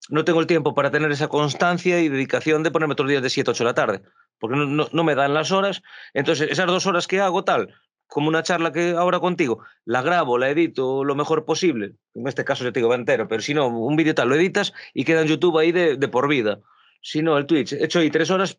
[0.09, 3.23] no tengo el tiempo para tener esa constancia y dedicación de ponerme todos los días
[3.23, 4.01] de 7 a 8 de la tarde,
[4.37, 5.81] porque no, no, no me dan las horas.
[6.13, 7.73] Entonces, esas dos horas que hago, tal,
[8.05, 11.93] como una charla que ahora contigo, la grabo, la edito lo mejor posible.
[12.13, 14.73] En este caso, yo te digo, entero, pero si no, un vídeo tal, lo editas
[14.93, 16.59] y queda en YouTube ahí de, de por vida.
[17.03, 18.57] Si no, el Twitch, he hecho ahí tres horas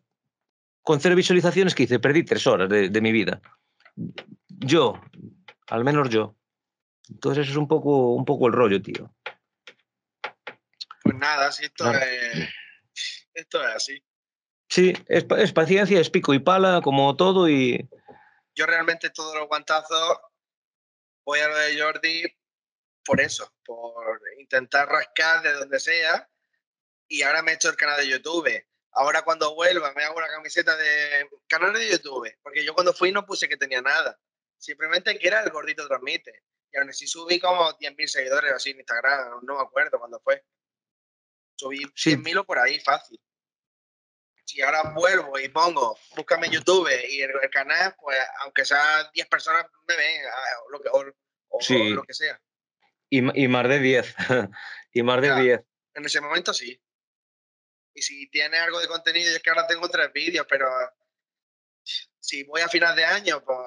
[0.83, 3.41] con cero visualizaciones que hice, perdí tres horas de, de mi vida.
[4.47, 5.01] Yo,
[5.67, 6.35] al menos yo.
[7.09, 9.11] Entonces, eso es un poco, un poco el rollo, tío.
[11.03, 12.49] Pues nada, si esto, es,
[13.33, 14.03] esto es así.
[14.69, 17.87] Sí, es, es paciencia, es pico y pala, como todo, y
[18.55, 20.17] Yo realmente todos los guantazos
[21.25, 22.23] voy a lo de Jordi
[23.03, 26.27] por eso, por intentar rascar de donde sea.
[27.07, 28.65] Y ahora me he hecho el canal de YouTube.
[28.91, 32.33] Ahora cuando vuelva me hago una camiseta de canal de YouTube.
[32.41, 34.19] Porque yo cuando fui no puse que tenía nada.
[34.57, 36.43] Simplemente que era el gordito transmite.
[36.71, 39.39] Y aún así subí como 10.000 seguidores así en Instagram.
[39.43, 40.43] No me acuerdo cuándo fue.
[41.57, 42.15] Subí Sí.
[42.15, 43.19] 10.000 o por ahí, fácil.
[44.45, 49.27] Si ahora vuelvo y pongo, búscame YouTube y el, el canal, pues aunque sea 10
[49.27, 51.03] personas me ven, ah, o lo que, o-
[51.95, 52.39] lo que sea.
[53.09, 54.15] y, y más de 10.
[54.93, 55.35] y más de Ya.
[55.39, 55.61] 10.
[55.95, 56.79] En ese momento sí.
[57.95, 60.67] Y si tiene algo de contenido, es que ahora tengo tres vídeos, pero
[62.19, 63.57] si voy a final de año, pues,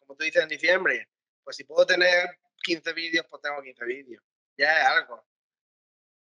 [0.00, 1.08] como tú dices en diciembre,
[1.44, 4.22] pues si puedo tener 15 vídeos, pues tengo 15 vídeos.
[4.58, 5.24] Ya es algo.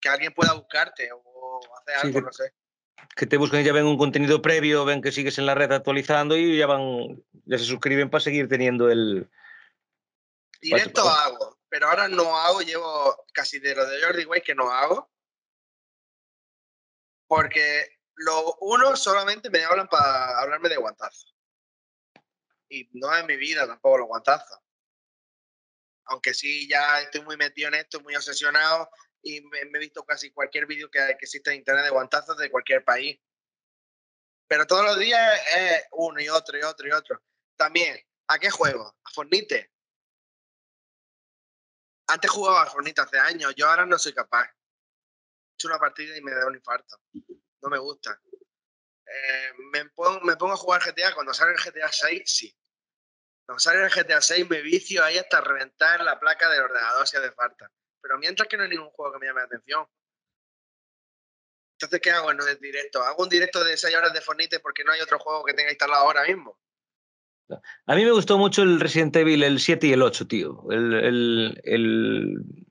[0.00, 2.52] Que alguien pueda buscarte o hacer Sí, algo, que- no sé.
[3.14, 5.70] que te buscan y ya ven un contenido previo, ven que sigues en la red
[5.70, 9.30] actualizando y ya van, ya se suscriben para seguir teniendo el...
[10.60, 14.70] Directo hago, pero ahora no hago, llevo casi de lo de Jordi Way que no
[14.70, 15.11] hago.
[17.34, 21.34] Porque lo uno solamente me hablan para hablarme de guantazos.
[22.68, 24.58] Y no es mi vida tampoco los guantazos.
[26.04, 28.86] Aunque sí, ya estoy muy metido en esto, muy obsesionado
[29.22, 32.36] y me, me he visto casi cualquier vídeo que, que existe en internet de guantazos
[32.36, 33.18] de cualquier país.
[34.46, 37.22] Pero todos los días es uno y otro y otro y otro.
[37.56, 38.94] También, ¿a qué juego?
[39.04, 39.72] ¿A Fornite?
[42.08, 44.50] Antes jugaba a Fornite hace años, yo ahora no soy capaz.
[45.52, 46.96] He hecho una partida y me da un infarto.
[47.62, 48.18] No me gusta.
[49.06, 52.56] Eh, me, pongo, a jugar GTA cuando sale el GTA 6, sí.
[53.44, 57.16] Cuando sale el GTA 6 me vicio ahí hasta reventar la placa del ordenador si
[57.16, 57.70] hace falta.
[58.00, 59.86] Pero mientras que no hay ningún juego que me llame la atención.
[61.74, 63.02] Entonces, ¿qué hago en el directo?
[63.02, 65.70] ¿Hago un directo de 6 horas de Fornite porque no hay otro juego que tenga
[65.70, 66.58] instalado ahora mismo?
[67.86, 70.64] A mí me gustó mucho el Resident Evil, el 7 y el 8, tío.
[70.70, 72.66] El, el,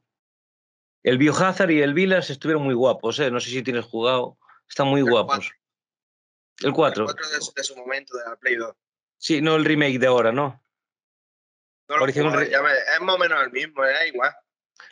[1.03, 3.31] el Biohazard y el Village estuvieron muy guapos, ¿eh?
[3.31, 4.38] No sé si tienes jugado.
[4.69, 5.51] Están muy El guapos.
[6.61, 7.03] El 4.
[7.03, 8.75] El 4 de, su- de su momento, de la Play 2.
[9.17, 10.63] Sí, no el remake de ahora, ¿no?
[11.89, 14.07] No lo Ahora hicieron jugaba, re- ya me- es más o menos el mismo, es
[14.13, 14.31] igual.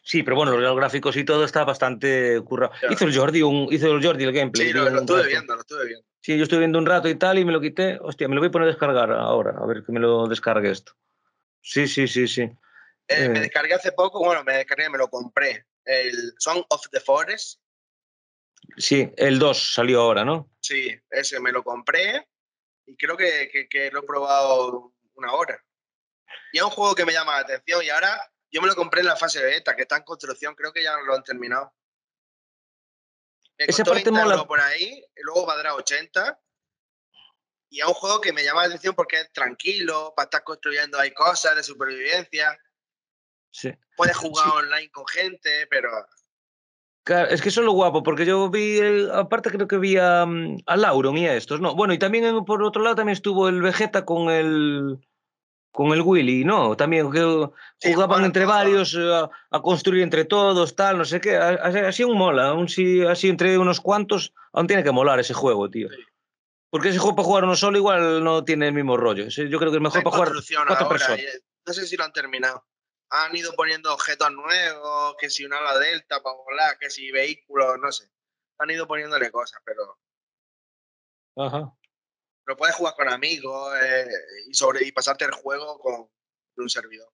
[0.04, 2.74] Sí, pero bueno, los gráficos y todo está bastante currado.
[2.90, 4.68] Hizo el Jordi, un, hizo el Jordi el gameplay.
[4.68, 5.30] Sí, lo, lo estuve rato.
[5.30, 6.06] viendo, lo estuve viendo.
[6.22, 7.98] Sí, yo estuve viendo un rato y tal y me lo quité.
[8.02, 10.70] Hostia, me lo voy a poner a descargar ahora, a ver que me lo descargue
[10.72, 10.94] esto.
[11.62, 12.42] Sí, sí, sí, sí.
[13.08, 13.42] Eh, Me Eh.
[13.42, 15.66] descargué hace poco, bueno, me descargué, me lo compré.
[15.92, 17.60] El Song of the Forest,
[18.78, 20.52] Sí, el 2 salió ahora, ¿no?
[20.62, 22.28] sí, ese me lo compré
[22.86, 25.60] y creo que, que- que lo he probado una hora.
[26.52, 29.02] Y es un juego que me llama la atención y ahora yo me lo compré
[29.02, 31.74] en la fase beta, que está en construcción, creo que ya lo han terminado.
[33.58, 34.46] Me Esa parte 20 mola.
[34.46, 36.40] por ahí, y luego valdrá 80.
[37.72, 41.00] Y es un juego que me llama la atención porque es tranquilo, para estar construyendo
[41.00, 42.58] hay cosas de supervivencia.
[43.52, 43.72] Sí.
[43.98, 44.52] Puedes jugar Sí.
[44.58, 45.90] online con gente, pero
[47.06, 49.98] Claro, es que eso es lo guapo, porque yo vi, el- aparte creo que vi
[49.98, 51.74] a, mm, a Lauron y a estos, ¿no?
[51.74, 54.98] Bueno, y también en- por otro lado también estuvo el Vegeta con el
[55.72, 56.76] con el Willy, ¿no?
[56.76, 57.48] También que
[57.78, 61.38] Sí, jugaban entre varios eh, a, a construir entre todos, tal, no sé qué.
[61.38, 65.70] Así aún mola, aún si así entre unos cuantos, aún tiene que molar ese juego,
[65.70, 65.88] tío.
[65.90, 66.02] Sí.
[66.72, 69.28] Porque ese juego para jugar uno solo igual no tiene el mismo rollo.
[69.30, 70.32] Yo creo que es mejor para jugar
[70.68, 70.90] cuatro ahora.
[70.90, 71.20] personas.
[71.20, 72.66] eh, no sé si lo han terminado.
[73.12, 77.80] Han ido poniendo objetos nuevos, que si una ala delta para volar, que si vehículos,
[77.80, 78.10] no sé.
[78.60, 79.98] Han ido poniéndole cosas, pero
[81.38, 81.74] Ajá.
[82.46, 84.08] lo puedes jugar con amigos eh,
[84.48, 86.10] y, sobre, y pasarte el juego con
[86.58, 87.12] un servidor.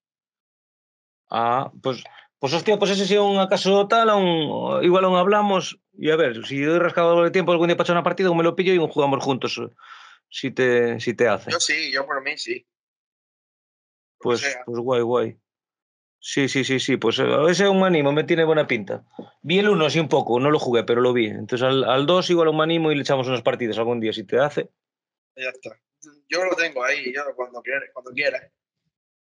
[1.30, 2.02] Ah, pues,
[2.38, 5.80] pues hostia, pues ese sí un acaso tal, aún, igual aún hablamos.
[5.92, 8.42] Y a ver, si he rascado el tiempo algún día para echar una partida, me
[8.42, 9.58] lo pillo y jugamos juntos.
[9.58, 9.74] eh,
[10.28, 11.50] Si te, si te hace.
[11.50, 12.66] Yo sí, yo por mí sí.
[14.18, 15.40] Pues, pues guay, guay.
[16.28, 16.96] Sí, sí, sí, sí.
[16.96, 19.04] Pues eh, ese un animo, me tiene buena pinta.
[19.42, 21.26] Vi el uno, sí, un poco, no lo jugué, pero lo vi.
[21.26, 24.24] Entonces al, al 2 igual un animo y le echamos unas partidas algún día, si
[24.24, 24.68] te hace.
[25.36, 25.70] Ya está.
[26.28, 27.84] Yo lo tengo ahí, yo cuando quieras.
[27.92, 28.42] Cuando quieras.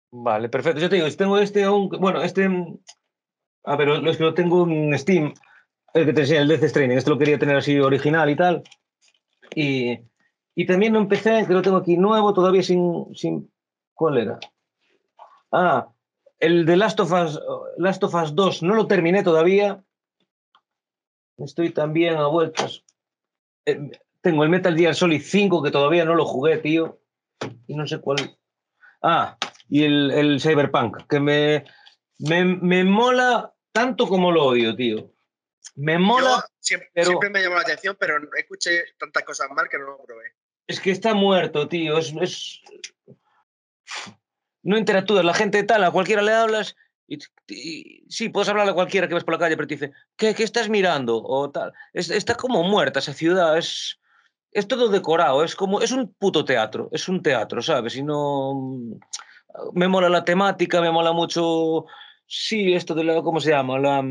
[0.09, 0.79] Vale, perfecto.
[0.79, 2.49] Yo te digo, tengo este bueno, este,
[3.65, 5.31] a ver, lo- es que lo tengo en Steam,
[5.93, 6.97] El que te enseña el Death Stranding.
[6.97, 8.63] Este lo quería tener así original y tal.
[9.53, 9.99] Y,
[10.55, 13.51] y también lo empecé, que lo tengo aquí nuevo, todavía sin, sin...
[13.93, 14.39] ¿Cuál era?
[15.51, 15.87] Ah,
[16.39, 17.39] el de Last of, Us,
[17.77, 19.83] Last of Us 2 no lo terminé todavía.
[21.37, 22.83] Estoy también a vueltas.
[23.65, 27.01] Eh, tengo el Metal Gear Solid 5 que todavía no lo jugué, tío.
[27.67, 28.37] Y no sé cuál.
[29.01, 29.37] Ah,
[29.69, 31.63] y el, el Cyberpunk, que me,
[32.17, 35.13] me, me mola tanto como lo odio, tío.
[35.75, 36.29] Me mola.
[36.29, 39.85] Yo siempre, pero- siempre me llamó la atención, pero escuché tantas cosas mal que no
[39.85, 40.33] lo probé.
[40.67, 41.97] Es que está muerto, tío.
[41.97, 42.61] Es, es-
[44.69, 45.25] No interactúas.
[45.25, 46.75] La gente tal, a cualquiera le hablas
[47.07, 47.17] y,
[48.07, 50.43] sí, puedes hablarle a cualquiera que ves por la calle, pero te dice, ¿qué, qué
[50.43, 51.21] estás mirando?
[51.23, 51.73] O tal.
[51.93, 53.57] Es- está como muerta esa ciudad.
[53.57, 53.99] Es,
[54.51, 55.43] es todo decorado.
[55.43, 55.81] Es como.
[55.81, 56.89] Es un puto teatro.
[56.91, 57.95] Es un teatro, ¿sabes?
[57.95, 58.53] Y no.
[59.73, 61.85] Me mola la temática, me mola mucho.
[62.27, 63.21] Sí, esto de la.
[63.23, 63.79] ¿Cómo se llama?
[63.79, 64.03] La.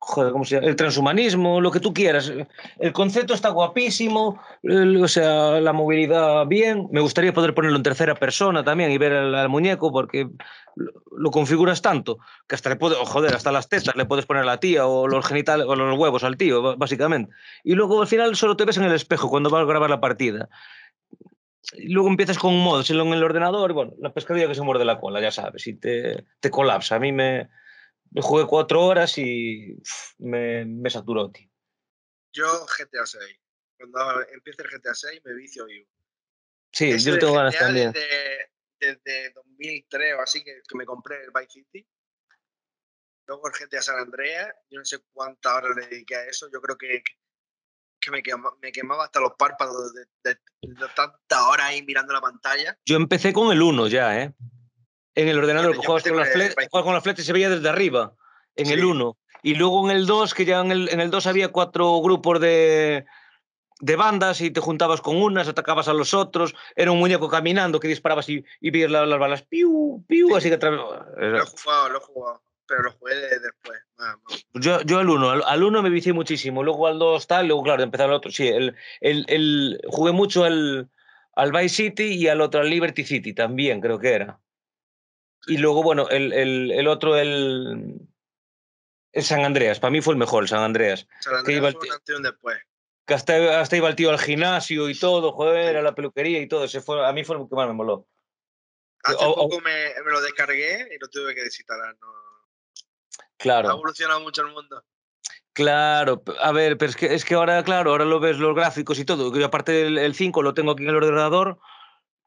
[0.00, 0.68] Joder, ¿cómo se llama?
[0.68, 2.32] El transhumanismo, lo que tú quieras.
[2.78, 6.88] El concepto está guapísimo, el- o sea, la movilidad bien.
[6.92, 10.28] Me gustaría poder ponerlo en tercera persona también y ver al, al muñeco porque
[10.76, 14.44] lo, configuras tanto que hasta le puedes, oh, joder, hasta las tetas le puedes poner
[14.44, 17.32] a la tía o los genitales o los huevos al tío, básicamente.
[17.64, 20.00] Y luego al final solo te ves en el espejo cuando vas a grabar la
[20.00, 20.48] partida.
[21.76, 25.20] Luego empiezas con modos en el ordenador, bueno, la pescadilla que se muerde la cola,
[25.20, 26.96] ya sabes, y te, te colapsa.
[26.96, 27.48] A mí me,
[28.16, 31.48] jugué cuatro horas y uf, me, me saturó, tío.
[32.32, 33.40] Yo GTA 6.
[33.76, 35.88] Cuando empiece el GTA 6 me vicio vivo.
[36.72, 37.92] Sí, Eso yo de tengo ganas también.
[37.92, 41.86] Desde, desde 2003 o así que, que me compré el Vice City.
[43.26, 44.54] Luego el GTA San Andreas.
[44.70, 46.48] Yo no sé cuántas horas le dediqué a eso.
[46.52, 47.02] Yo creo que,
[48.00, 52.12] que me, quema- me quemaba hasta los párpados de, de- de tantas horas ahí mirando
[52.12, 52.78] la pantalla.
[52.84, 54.34] Yo empecé con el 1 ya, ¿eh?
[55.20, 57.22] En el ordenador, que juegas con, las con el fle- Vice juegas con las y
[57.24, 58.12] se veía desde arriba,
[58.54, 58.84] en el Sí.
[58.84, 59.18] 1.
[59.42, 62.40] Y luego en el 2, que ya en el, en el 2 había cuatro grupos
[62.40, 63.04] de,
[63.80, 66.54] de bandas y te juntabas con unas, atacabas a los otros.
[66.76, 70.50] Era un muñeco caminando que disparabas y, y veías la- las balas, piu, piu, así
[70.50, 71.02] que Lo
[71.38, 72.42] he jugado, lo he jugado.
[72.68, 73.78] Pero lo jugué de- después.
[73.98, 74.46] nada más.
[74.54, 77.64] Yo, yo al 1, al, al 1 me vicié muchísimo, luego al 2 tal, luego
[77.64, 78.30] claro, empezar el otro.
[78.30, 80.90] Sí, el, el, el- jugué mucho al,
[81.34, 84.38] al Vice City y al otro, al Liberty City también, creo que era.
[85.46, 88.00] Y luego, bueno, el, el, el otro, el,
[89.12, 91.06] el San Andreas, para mí fue el mejor, el San Andreas.
[91.20, 92.58] San Que iba Andreas el fue tío- un después.
[93.06, 96.48] Que hasta, hasta iba el tío al gimnasio y todo, joder, a la peluquería y
[96.48, 96.64] todo.
[96.64, 98.06] Ese fue, a mí fue lo que más me moló.
[99.02, 101.96] Hace o- o- poco me, me lo descargué y lo tuve que desinstalar.
[102.00, 102.08] No.
[102.08, 103.70] Ha Claro.
[103.70, 104.84] evolucionado mucho el mundo.
[105.54, 108.98] Claro, a ver, pero es que, es que ahora, claro, ahora lo ves los gráficos
[108.98, 109.34] y todo.
[109.36, 111.58] Yo aparte del el 5 lo tengo aquí en el ordenador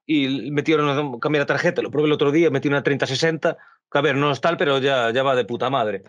[0.05, 3.57] y metieron, cambié la tarjeta, lo probé el otro día, metí una 3060,
[3.91, 6.03] que a ver, no es tal, pero ya, ya va de puta madre.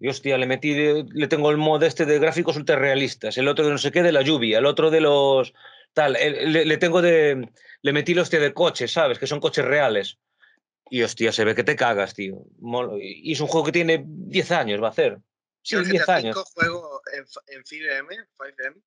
[0.00, 3.64] Y hostia, le metí, le tengo el mod este de gráficos ultra realistas, el otro
[3.64, 5.54] de no sé qué, de la lluvia, el otro de los
[5.92, 7.48] tal, le, le tengo de,
[7.82, 9.18] le metí el hostia de coches, ¿sabes?
[9.18, 10.18] Que son coches reales.
[10.90, 12.44] Y hostia, se ve que te cagas, tío.
[13.00, 15.18] Y es un juego que tiene 10 años, va a hacer.
[15.62, 16.36] Sí, Yo el 10 GTA años.
[16.36, 17.24] 5 juego en,
[17.56, 18.82] en FIBM, 5M.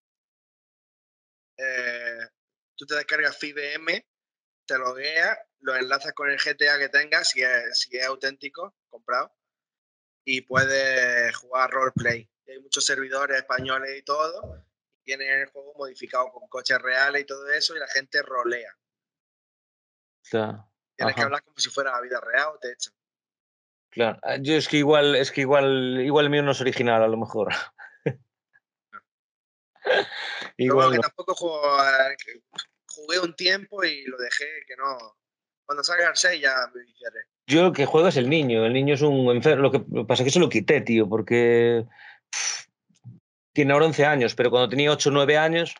[1.58, 2.26] Eh,
[2.74, 4.04] tú te descargas FIBM,
[4.72, 9.36] te logueas, lo enlazas con el GTA que tengas, si es, si es auténtico, comprado,
[10.24, 12.26] y puedes jugar roleplay.
[12.48, 14.64] Hay muchos servidores españoles y todo,
[14.96, 18.74] y tienen el juego modificado con coches reales y todo eso, y la gente rolea.
[20.24, 21.26] Está- Tienes que Ajá.
[21.26, 22.94] hablar como si fuera la vida real o te echan.
[23.90, 27.02] Claro, Ah, yo es que igual, es que igual, igual el mío no es original,
[27.02, 27.52] a lo mejor.
[30.56, 31.02] Igual que no.
[31.02, 31.76] tampoco juego,
[32.24, 32.42] que
[32.94, 35.16] jugué un tiempo y lo dejé, que no.
[35.64, 37.20] Cuando salga el 6 ya me viciaré.
[37.46, 39.62] Yo el que juego es el niño, el niño es un enfermo.
[39.62, 41.84] Lo que pasa es que se lo quité, tío, porque
[43.52, 45.74] tiene ahora 11 años, pero cuando tenía 8 o 9 años,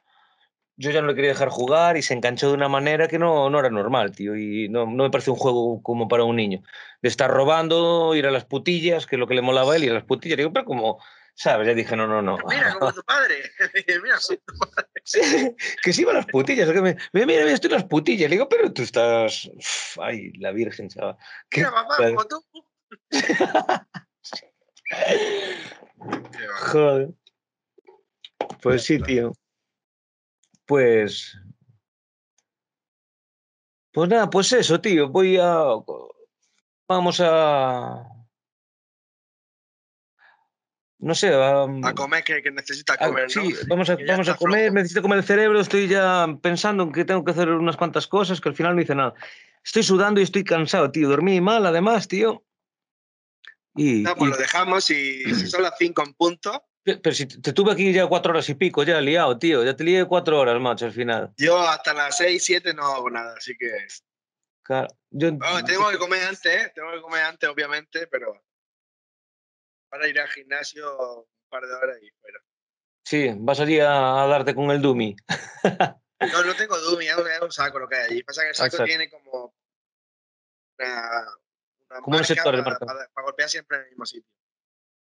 [0.76, 3.50] yo ya no le quería dejar jugar y se enganchó de una manera que no,
[3.50, 4.36] no era normal, tío.
[4.36, 6.62] Y no, no me parece un juego como para un niño.
[7.02, 9.84] De estar robando, ir a las putillas, que es lo que le molaba a él,
[9.84, 10.38] ir a las putillas.
[10.38, 10.98] Digo, pero como,
[11.34, 11.66] ¿sabes?
[11.66, 12.38] Ya dije, no, no, no.
[12.48, 13.42] Mira, como tu padre.
[14.02, 14.38] Mira, Sí.
[15.04, 16.70] Sí, que sí iba a las putillas.
[16.70, 18.30] que me, mira, mira, estoy en las putillas.
[18.30, 19.46] Le digo, pero tú estás.
[19.46, 21.16] Uf, ay, la Virgen, chaval.
[21.50, 22.44] ¿Qué mira, papá, como tú.
[26.72, 27.08] Joder.
[28.62, 29.32] Pues sí, tío.
[30.66, 31.36] Pues.
[33.92, 35.08] Pues nada, pues eso, tío.
[35.08, 35.64] Voy a.
[36.88, 38.11] Vamos a.
[41.04, 43.28] No sé, a, A comer, que, que necesitas a- comer, ¿no?
[43.28, 44.74] sí, vamos a, vamos a comer, flojo.
[44.74, 48.40] necesito comer el cerebro, estoy ya pensando en que tengo que hacer unas cuantas cosas
[48.40, 49.12] que al final no hice nada.
[49.64, 51.08] Estoy sudando y estoy cansado, tío.
[51.08, 52.44] Dormí mal, además, tío.
[53.74, 57.14] Y, No, pues y- lo dejamos y si son las 5 en punto, pe- pero
[57.16, 59.64] si te tuve aquí ya cuatro horas y pico, ya liado, tío.
[59.64, 61.32] Ya te lié cuatro horas, macho, al final.
[61.36, 63.70] yo hasta las 6, 7 no hago nada, así que...
[64.62, 66.70] Claro, yo- Bueno, tengo que comer antes, ¿eh?
[66.72, 68.40] Tengo que comer antes, obviamente, pero
[69.92, 72.40] para ir al gimnasio un par de horas y fuera.
[73.04, 75.14] Sí, vas allí a, a darte con el Dumi.
[76.32, 78.22] No, no tengo Dumi, es un- saco lo que hay allí.
[78.22, 78.84] Pasa que el saco Exacto.
[78.86, 79.54] tiene como
[80.78, 81.26] una,
[81.90, 82.86] una Como un sector de para, marca.
[82.86, 84.30] para- para golpear siempre en el mismo sitio.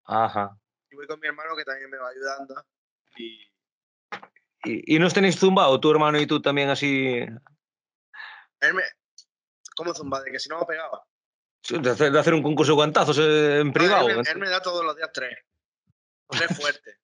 [0.04, 0.58] Ajá.
[0.90, 2.64] Y voy con mi hermano que también me va ayudando.
[3.16, 3.48] Y
[4.64, 8.82] ¿Y, y no os tenéis zumbado, tu hermano y tú también así, él me...
[9.76, 10.22] ¿Cómo zumba?
[10.22, 11.04] De que si no me pegaba.
[11.68, 14.08] De hacer, de hacer un concurso de guantazos eh, en No, privado?
[14.08, 15.38] él, me, él me da todos los días tres.
[16.28, 16.98] Tres fuertes.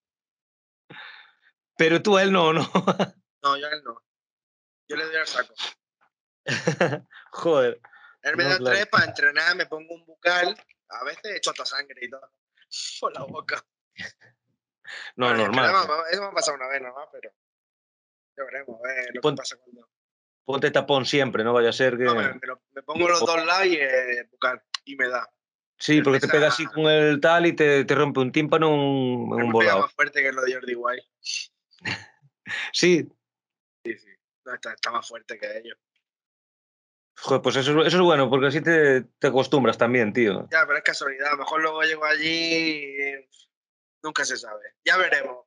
[1.76, 2.68] Pero tú a él no, ¿no?
[3.42, 4.02] No, yo a él no.
[4.88, 5.54] Yo le doy al saco.
[7.32, 7.80] Joder.
[8.22, 8.74] Él me No, da claro.
[8.76, 10.56] tres para entrenar, me pongo un bucal.
[10.88, 12.32] A veces echo hasta sangre y todo.
[13.00, 13.64] Por la boca.
[15.16, 15.66] No, Bueno, normal.
[15.74, 17.30] esperemos, Eso me ha pasado una vez nomás, pero
[18.36, 19.88] ya veremos, a ver lo Pon- que pasa cuando...
[20.48, 22.04] Ponte tapón siempre, no vaya a ser que...
[22.04, 24.26] No, me, pongo los dos lados y eh,
[24.86, 25.28] y me da.
[25.76, 29.30] Sí, porque te pega así con el tal y te, te rompe un tímpano un,
[29.30, 29.80] un volado.
[29.80, 31.06] más fuerte que lo de Jordi White.
[32.72, 33.06] Sí,
[33.84, 34.08] Sí, sí.
[34.46, 35.76] No, está, está más fuerte que ellos.
[37.18, 40.48] joder, pues eso, es- eso es bueno, porque así te, te acostumbras también, tío.
[40.50, 41.28] Ya, pero es casualidad.
[41.28, 42.54] A lo mejor luego llego allí
[43.04, 43.28] y
[44.02, 44.62] nunca se sabe.
[44.82, 45.44] Ya veremos.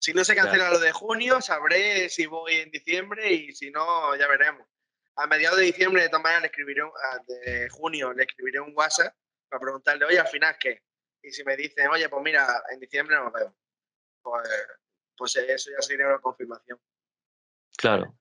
[0.00, 4.16] Si no se cancela lo de junio, sabré si voy en diciembre y si no,
[4.16, 4.66] ya veremos.
[5.16, 8.60] A mediados de diciembre, de todas maneras, le escribiré un, ah, de junio, le escribiré
[8.60, 9.14] un WhatsApp
[9.50, 10.82] para preguntarle, oye, al final, ¿qué?
[11.22, 13.54] Y si me dicen, oye, pues mira, en diciembre nos vemos.
[14.22, 14.48] Pues,
[15.18, 16.80] pues eso ya sería una confirmación.
[17.76, 18.16] Claro.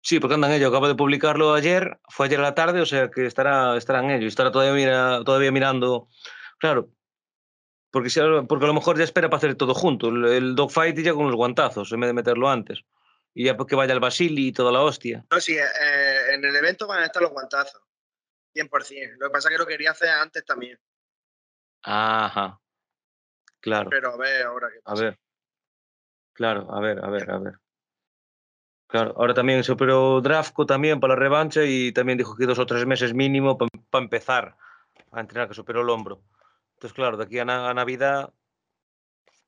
[0.00, 0.68] Sí, porque andan ellos.
[0.68, 4.28] Acabo de publicarlo ayer, fue ayer a la tarde, o sea que estará, estarán ellos.
[4.28, 6.08] Estará todavía, mira, todavía mirando.
[6.60, 6.88] Claro.
[7.96, 10.08] Porque, si, porque a lo mejor ya espera para hacer todo junto.
[10.08, 12.84] El, el dogfight ya con los guantazos, en vez de meterlo antes.
[13.32, 15.24] Y ya porque vaya el Basili y toda la hostia.
[15.30, 17.80] No, sí, eh, en el evento van a estar los guantazos.
[18.54, 19.16] 100%.
[19.18, 20.78] Lo que pasa es que lo quería hacer antes también.
[21.84, 22.60] Ajá.
[23.60, 23.88] Claro.
[23.88, 25.02] Pero a ver ahora qué A pasa.
[25.02, 25.18] ver.
[26.34, 27.54] Claro, a ver, a ver, a ver.
[28.88, 32.58] Claro, ahora también se operó Drafco también para la revancha y también dijo que dos
[32.58, 34.58] o tres meses mínimo para empezar
[35.12, 36.22] a entrenar, que se operó el hombro.
[36.76, 38.32] Entonces, claro, de aquí a, na- a Navidad,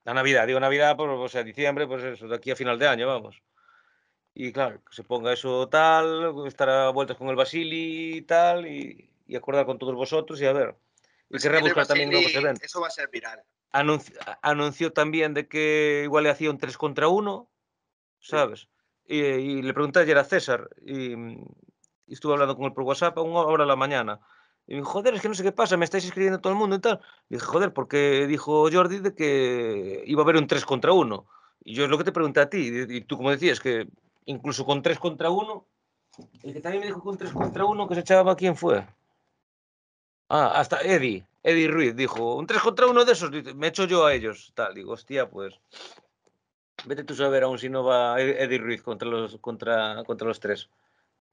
[0.05, 2.89] a Navidad, digo Navidad, pues, o sea, diciembre, pues eso, de aquí a final de
[2.89, 3.43] año, vamos.
[4.35, 8.67] Y claro, que se ponga eso tal, estar a vueltas con el Basili y tal,
[8.67, 10.77] y, y acordar con todos vosotros y a ver.
[11.29, 13.43] Y Pues querrá buscar también nuevos eventos Eso va a ser viral.
[13.73, 17.51] anunci- a- anunció también de que igual le hacía un 3 contra 1,
[18.21, 18.69] ¿sabes?
[19.07, 23.19] Y, y le pregunté ayer a César y, y estuve hablando con él por WhatsApp
[23.19, 24.21] a una hora de la mañana.
[24.69, 26.59] Y me dijo, joder, es que no sé qué pasa, me estáis escribiendo todo el
[26.59, 27.01] mundo y tal.
[27.31, 31.25] Le dije, joder, porque dijo Jordi de que iba a haber un 3 contra 1.
[31.65, 32.71] Y yo es lo que te pregunté a ti.
[32.87, 33.89] Y, tú, como decías, que
[34.27, 35.65] incluso con 3 contra 1,
[36.43, 38.87] el que también me dijo con 3 contra 1 que se echaba, ¿quién fue?
[40.29, 44.05] Ah, hasta Eddie, Eddie Ruiz dijo, un 3 contra 1 de esos, me echo yo
[44.05, 44.53] a ellos.
[44.55, 45.55] Tal, digo, hostia, pues.
[46.85, 50.29] Vete tú a saber aún si no va Ed- Eddie Ruiz contra los, contra, contra
[50.29, 50.69] los tres.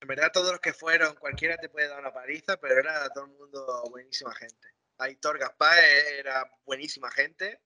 [0.02, 3.26] En verdad, todos los que fueron, cualquiera te puede dar una paliza, pero era todo
[3.26, 4.76] el mundo buenísima gente.
[4.98, 5.78] Aitor Gaspar
[6.18, 7.62] era buenísima gente.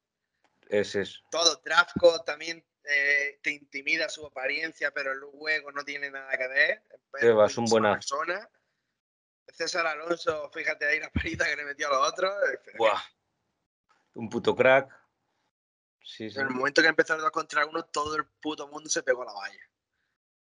[0.67, 1.21] Ese es.
[1.31, 6.83] Todo, Drafco también eh, te intimida su apariencia, pero luego no tiene nada que ver.
[7.35, 7.95] Va, es un buenazo.
[7.95, 8.49] persona.
[9.47, 12.33] César Alonso, fíjate ahí la paliza que le metió a los otros.
[12.77, 13.01] Buah.
[14.13, 14.89] Un puto crack.
[16.03, 16.39] Sí, sí.
[16.39, 19.25] En el momento que el 2 contra 1, todo el puto mundo se pegó a
[19.25, 19.68] la valla.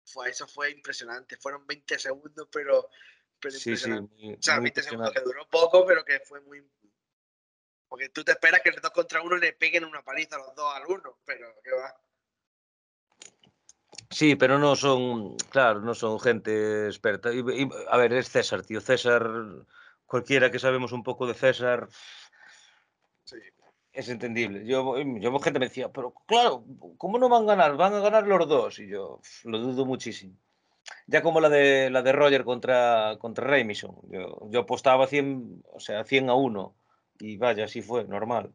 [0.07, 1.36] Fue, eso fue impresionante.
[1.36, 2.89] Fueron 20 segundos, pero,
[3.41, 3.70] pero Sí, sí.
[3.70, 4.15] impresionante.
[4.15, 6.65] muy- O sea, muy 20 segundos que duró poco, pero que fue muy.
[7.89, 10.55] Porque tú te esperas que el 2 contra 1 le peguen una paliza a los
[10.55, 11.94] dos al uno, pero que va.
[14.10, 17.33] Sí, pero no son, claro, no son gente experta.
[17.33, 18.81] Y- y- a ver, es César, tío.
[18.81, 19.28] César,
[20.05, 21.89] cualquiera que sabemos un poco de César,
[23.25, 23.39] Sí.
[23.97, 24.65] Es entendible.
[24.66, 26.65] Yo, yo gente me decía, pero claro,
[26.99, 27.76] ¿cómo no van a ganar?
[27.76, 28.78] Van a ganar los dos.
[28.78, 30.34] Y yo lo dudo muchísimo.
[31.07, 33.97] Ya como la de la de Roger contra, contra Remison.
[34.10, 36.75] Yo, yo apostaba 100, o sea, 100 a 1.
[37.18, 38.52] Y vaya, así fue, normal.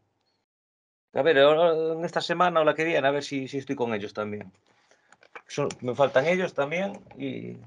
[1.13, 3.93] A ver, en esta semana o la que viene, a ver si, si estoy con
[3.93, 4.51] ellos también.
[5.47, 7.57] Son- me faltan ellos también y,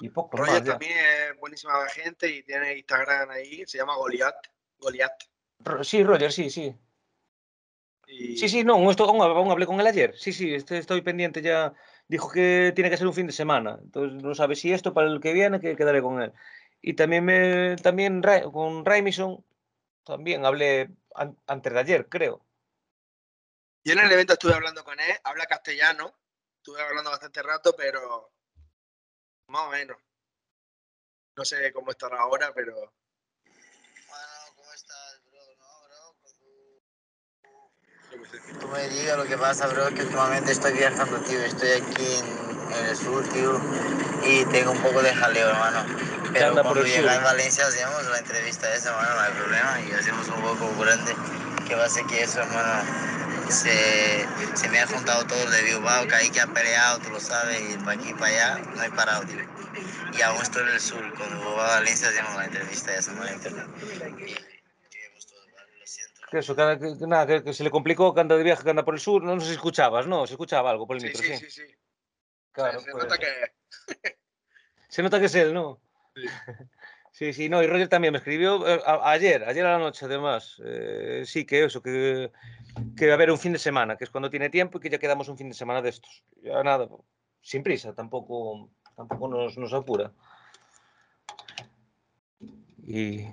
[0.00, 0.64] y poco Roger más.
[0.64, 4.46] también es buenísima gente y tiene Instagram ahí, se llama Goliath.
[4.78, 5.24] Goliath.
[5.82, 6.74] Sí, Roger, sí, sí.
[8.08, 10.16] Y Sí, sí, no, aún hablé con él ayer.
[10.16, 11.72] Sí, sí, este- estoy pendiente ya.
[12.08, 13.78] Dijo que tiene que ser un fin de semana.
[13.82, 16.32] Entonces no sabe si esto para el que viene, que quedaré con él.
[16.80, 19.44] Y también me también con Raimison
[20.04, 20.90] también hablé
[21.46, 22.44] antes de ayer, creo.
[23.84, 26.14] Yo en el evento estuve hablando con él, habla castellano,
[26.58, 28.30] estuve hablando bastante rato, pero
[29.48, 29.96] más o menos.
[31.36, 32.74] No sé cómo estará ahora, pero.
[32.74, 32.92] Bueno,
[34.54, 35.40] ¿cómo estás, bro?
[35.58, 36.16] No, bro.
[38.60, 41.40] Tú me digas lo que pasa, bro, que últimamente estoy viajando, tío.
[41.40, 42.06] Estoy aquí
[42.78, 43.60] en, el sur, tío,
[44.24, 45.84] y tengo un poco de jaleo, hermano.
[46.32, 50.28] Pero cuando llega en Valencia hacemos la entrevista esa, hermano, no hay problema, y hacemos
[50.28, 51.14] un poco grande.
[51.66, 52.82] Que va a ser que eso, hermano
[53.50, 57.20] se, se, me ha juntado todo de Bilbao, que ahí que ha peleado, tú lo
[57.20, 59.44] sabes, y para aquí y para allá no he parado, tío.
[60.16, 63.32] Y aún estoy en el sur, cuando voy a Valencia hacemos la entrevista ya semana
[63.32, 63.66] internet.
[66.36, 68.84] Que eso, que, nada, que, que, se le complicó que anda de viaje, que anda
[68.84, 70.26] por el sur, no, no sé si escuchabas, ¿no?
[70.26, 71.34] Se escuchaba algo por el micro, sí.
[71.34, 71.74] Sí, sí, sí.
[72.52, 73.04] Claro, se, se pues...
[73.04, 73.26] nota que...
[74.88, 75.80] se nota que es él, ¿no?
[76.14, 76.26] Sí.
[77.10, 80.04] Sí, sí, no, y Roger también me escribió eh, a, ayer, ayer a la noche
[80.04, 80.60] además.
[80.62, 82.30] Eh, sí, que eso, que,
[82.94, 84.90] que va a haber un fin de semana, que es cuando tiene tiempo y que
[84.90, 86.22] ya quedamos un fin de semana de estos.
[86.42, 86.86] Ya nada,
[87.40, 90.12] sin prisa, tampoco, tampoco nos, nos apura.
[92.86, 93.24] Y,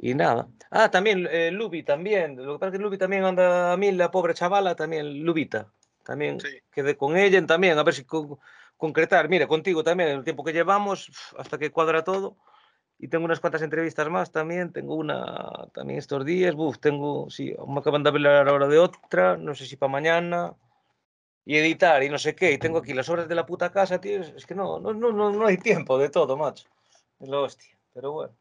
[0.00, 0.48] y, nada.
[0.70, 2.36] Ah, también eh, Lubi, también.
[2.36, 5.72] Lo que pasa es que Lubi también anda a mí, la pobre chavala, también Lubita.
[6.04, 6.48] También sí.
[6.72, 8.38] quedé con ella también, a ver si con,
[8.76, 9.28] concretar.
[9.28, 12.36] Mira, contigo también, el tiempo que llevamos, hasta que cuadra todo
[13.02, 14.72] y tengo unas cuantas entrevistas más también.
[14.72, 16.54] Tengo una también estos días.
[16.56, 20.54] Uf, tengo, sí, me acaban de hablar ahora de otra, no sé si para mañana.
[21.46, 22.52] Y editar y no sé qué.
[22.52, 24.20] Y tengo aquí las obras de la puta casa, tío.
[24.20, 26.68] Es que no, no, no, no hay tiempo de todo, macho.
[27.18, 27.74] Es la hostia.
[27.94, 28.34] Pero bueno.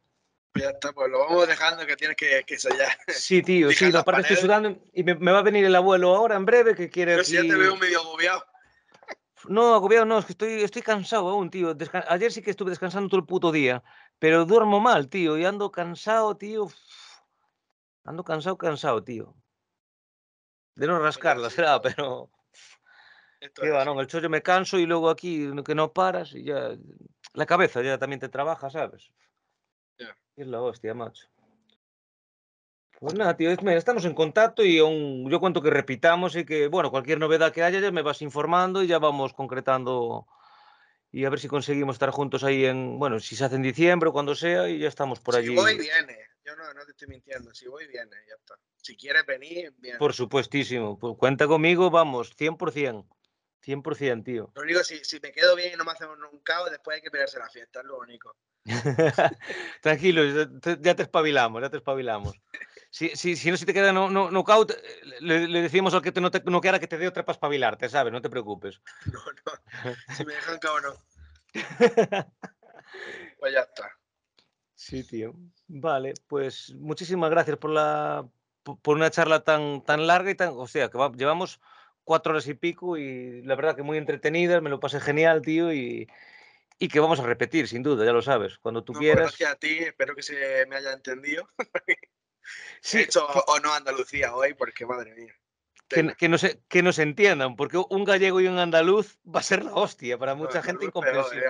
[0.55, 2.97] Ya está, pues lo vamos dejando que tienes que, que ensayar.
[3.07, 6.35] Sí, tío, sí, aparte estoy sudando y me, me, va a venir el abuelo ahora
[6.35, 7.15] en breve que quiere.
[7.15, 7.25] Aquí...
[7.25, 8.43] sí ya te veo medio agobiado.
[9.47, 11.73] No, agobiado no, es que estoy, estoy cansado aún, tío.
[11.73, 13.83] Descan Ayer sí que estuve descansando todo el puto día,
[14.17, 16.67] pero duermo mal, tío, y ando cansado, tío.
[18.03, 19.35] Ando cansado, cansado, tío.
[20.75, 22.29] De no rascarla, será, pero...
[23.39, 23.99] Esto ¿Qué va, no?
[24.01, 26.71] El chollo me canso y luego aquí que no paras y ya...
[27.33, 29.11] La cabeza ya también te trabaja, ¿sabes?
[29.99, 30.17] Yeah.
[30.35, 31.27] Es la hostia, macho.
[32.99, 36.91] Pues nada, tío, estamos en contacto y aún, yo cuento que repitamos y que, bueno,
[36.91, 40.27] cualquier novedad que haya ya me vas informando y ya vamos concretando
[41.11, 44.09] y a ver si conseguimos estar juntos ahí en, bueno, si se hace en diciembre
[44.09, 45.47] o cuando sea y ya estamos por allí.
[45.47, 46.17] Si voy, viene.
[46.43, 47.53] Yo no, no te estoy mintiendo.
[47.53, 48.55] Si voy, viene, ya está.
[48.75, 49.97] Si quieres venir, viene.
[49.97, 50.99] Por supuestísimo.
[50.99, 53.05] Pues cuenta conmigo, vamos, 100%.
[53.65, 54.51] 100%, tío.
[54.55, 57.01] Lo único, si, si me quedo bien y no me hacemos un caos, después hay
[57.01, 58.35] que pelearse la fiesta, es lo único.
[59.81, 60.23] Tranquilo,
[60.81, 62.35] ya te espabilamos, ya te espabilamos.
[62.91, 64.73] Si, si, si no si te queda no, no, knockout,
[65.19, 67.87] le, le, decimos al que te, no te noqueara que te dé otra para espabilarte,
[67.87, 68.11] ¿sabes?
[68.11, 68.81] No te preocupes.
[69.13, 70.15] No, no.
[70.15, 70.95] Si me dejan cao no.
[73.39, 73.95] pues ya está.
[74.73, 75.35] Sí, tío.
[75.67, 78.27] Vale, pues muchísimas gracias por la
[78.63, 81.59] por una charla tan, tan larga y tan, o sea, que va, llevamos
[82.09, 85.71] cuatro horas y pico y la verdad que muy entretenida, me lo pasé genial, tío,
[85.71, 86.09] y,
[86.79, 89.37] y que vamos a repetir, sin duda, ya lo sabes, cuando tú no, quieras.
[89.37, 91.47] Gracias a ti, espero que se me haya entendido.
[92.81, 95.35] sí, He hecho o no Andalucía hoy, porque madre mía.
[95.87, 99.43] Que, que, no se, que nos entiendan, porque un gallego y un andaluz va a
[99.43, 101.45] ser la hostia, para mucha no, gente incomprensible.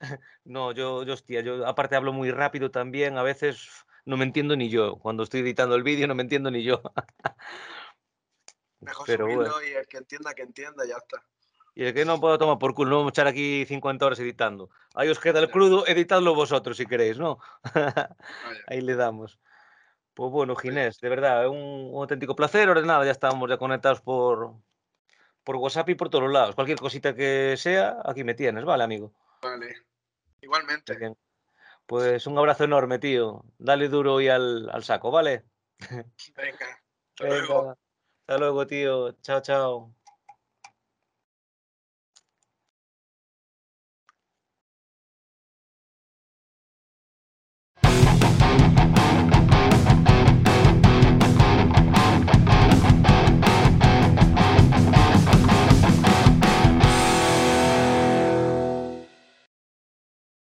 [0.44, 4.54] No, yo, yo, hostia, yo aparte hablo muy rápido también, a veces no me entiendo
[4.54, 4.98] ni yo.
[4.98, 6.82] Cuando estoy editando el vídeo no me entiendo ni yo.
[8.80, 11.22] Mejor Pero subirlo y el que entienda, que entienda, ya está.
[11.74, 14.18] Y el que no puedo tomar por culo, no vamos a echar aquí 50 horas
[14.18, 14.70] editando.
[14.94, 17.38] Ahí os queda el crudo, editadlo vosotros si queréis, ¿no?
[18.66, 19.38] Ahí le damos.
[20.14, 22.68] Pues bueno, Ginés, de verdad, un, un auténtico placer.
[22.68, 24.54] Ahora nada, ya estamos ya conectados por,
[25.44, 26.54] por WhatsApp y por todos lados.
[26.54, 29.12] Cualquier cosita que sea, aquí me tienes, ¿vale, amigo?
[29.42, 29.74] Vale.
[30.40, 30.96] Igualmente.
[30.96, 31.14] Bien.
[31.84, 33.44] Pues un abrazo enorme, tío.
[33.58, 35.44] Dale duro hoy al, al saco, ¿vale?
[36.34, 36.82] Venga.
[37.10, 37.36] Hasta Venga.
[37.36, 37.78] luego.
[38.28, 39.12] Hasta luego, tío.
[39.22, 39.95] Chao, chao.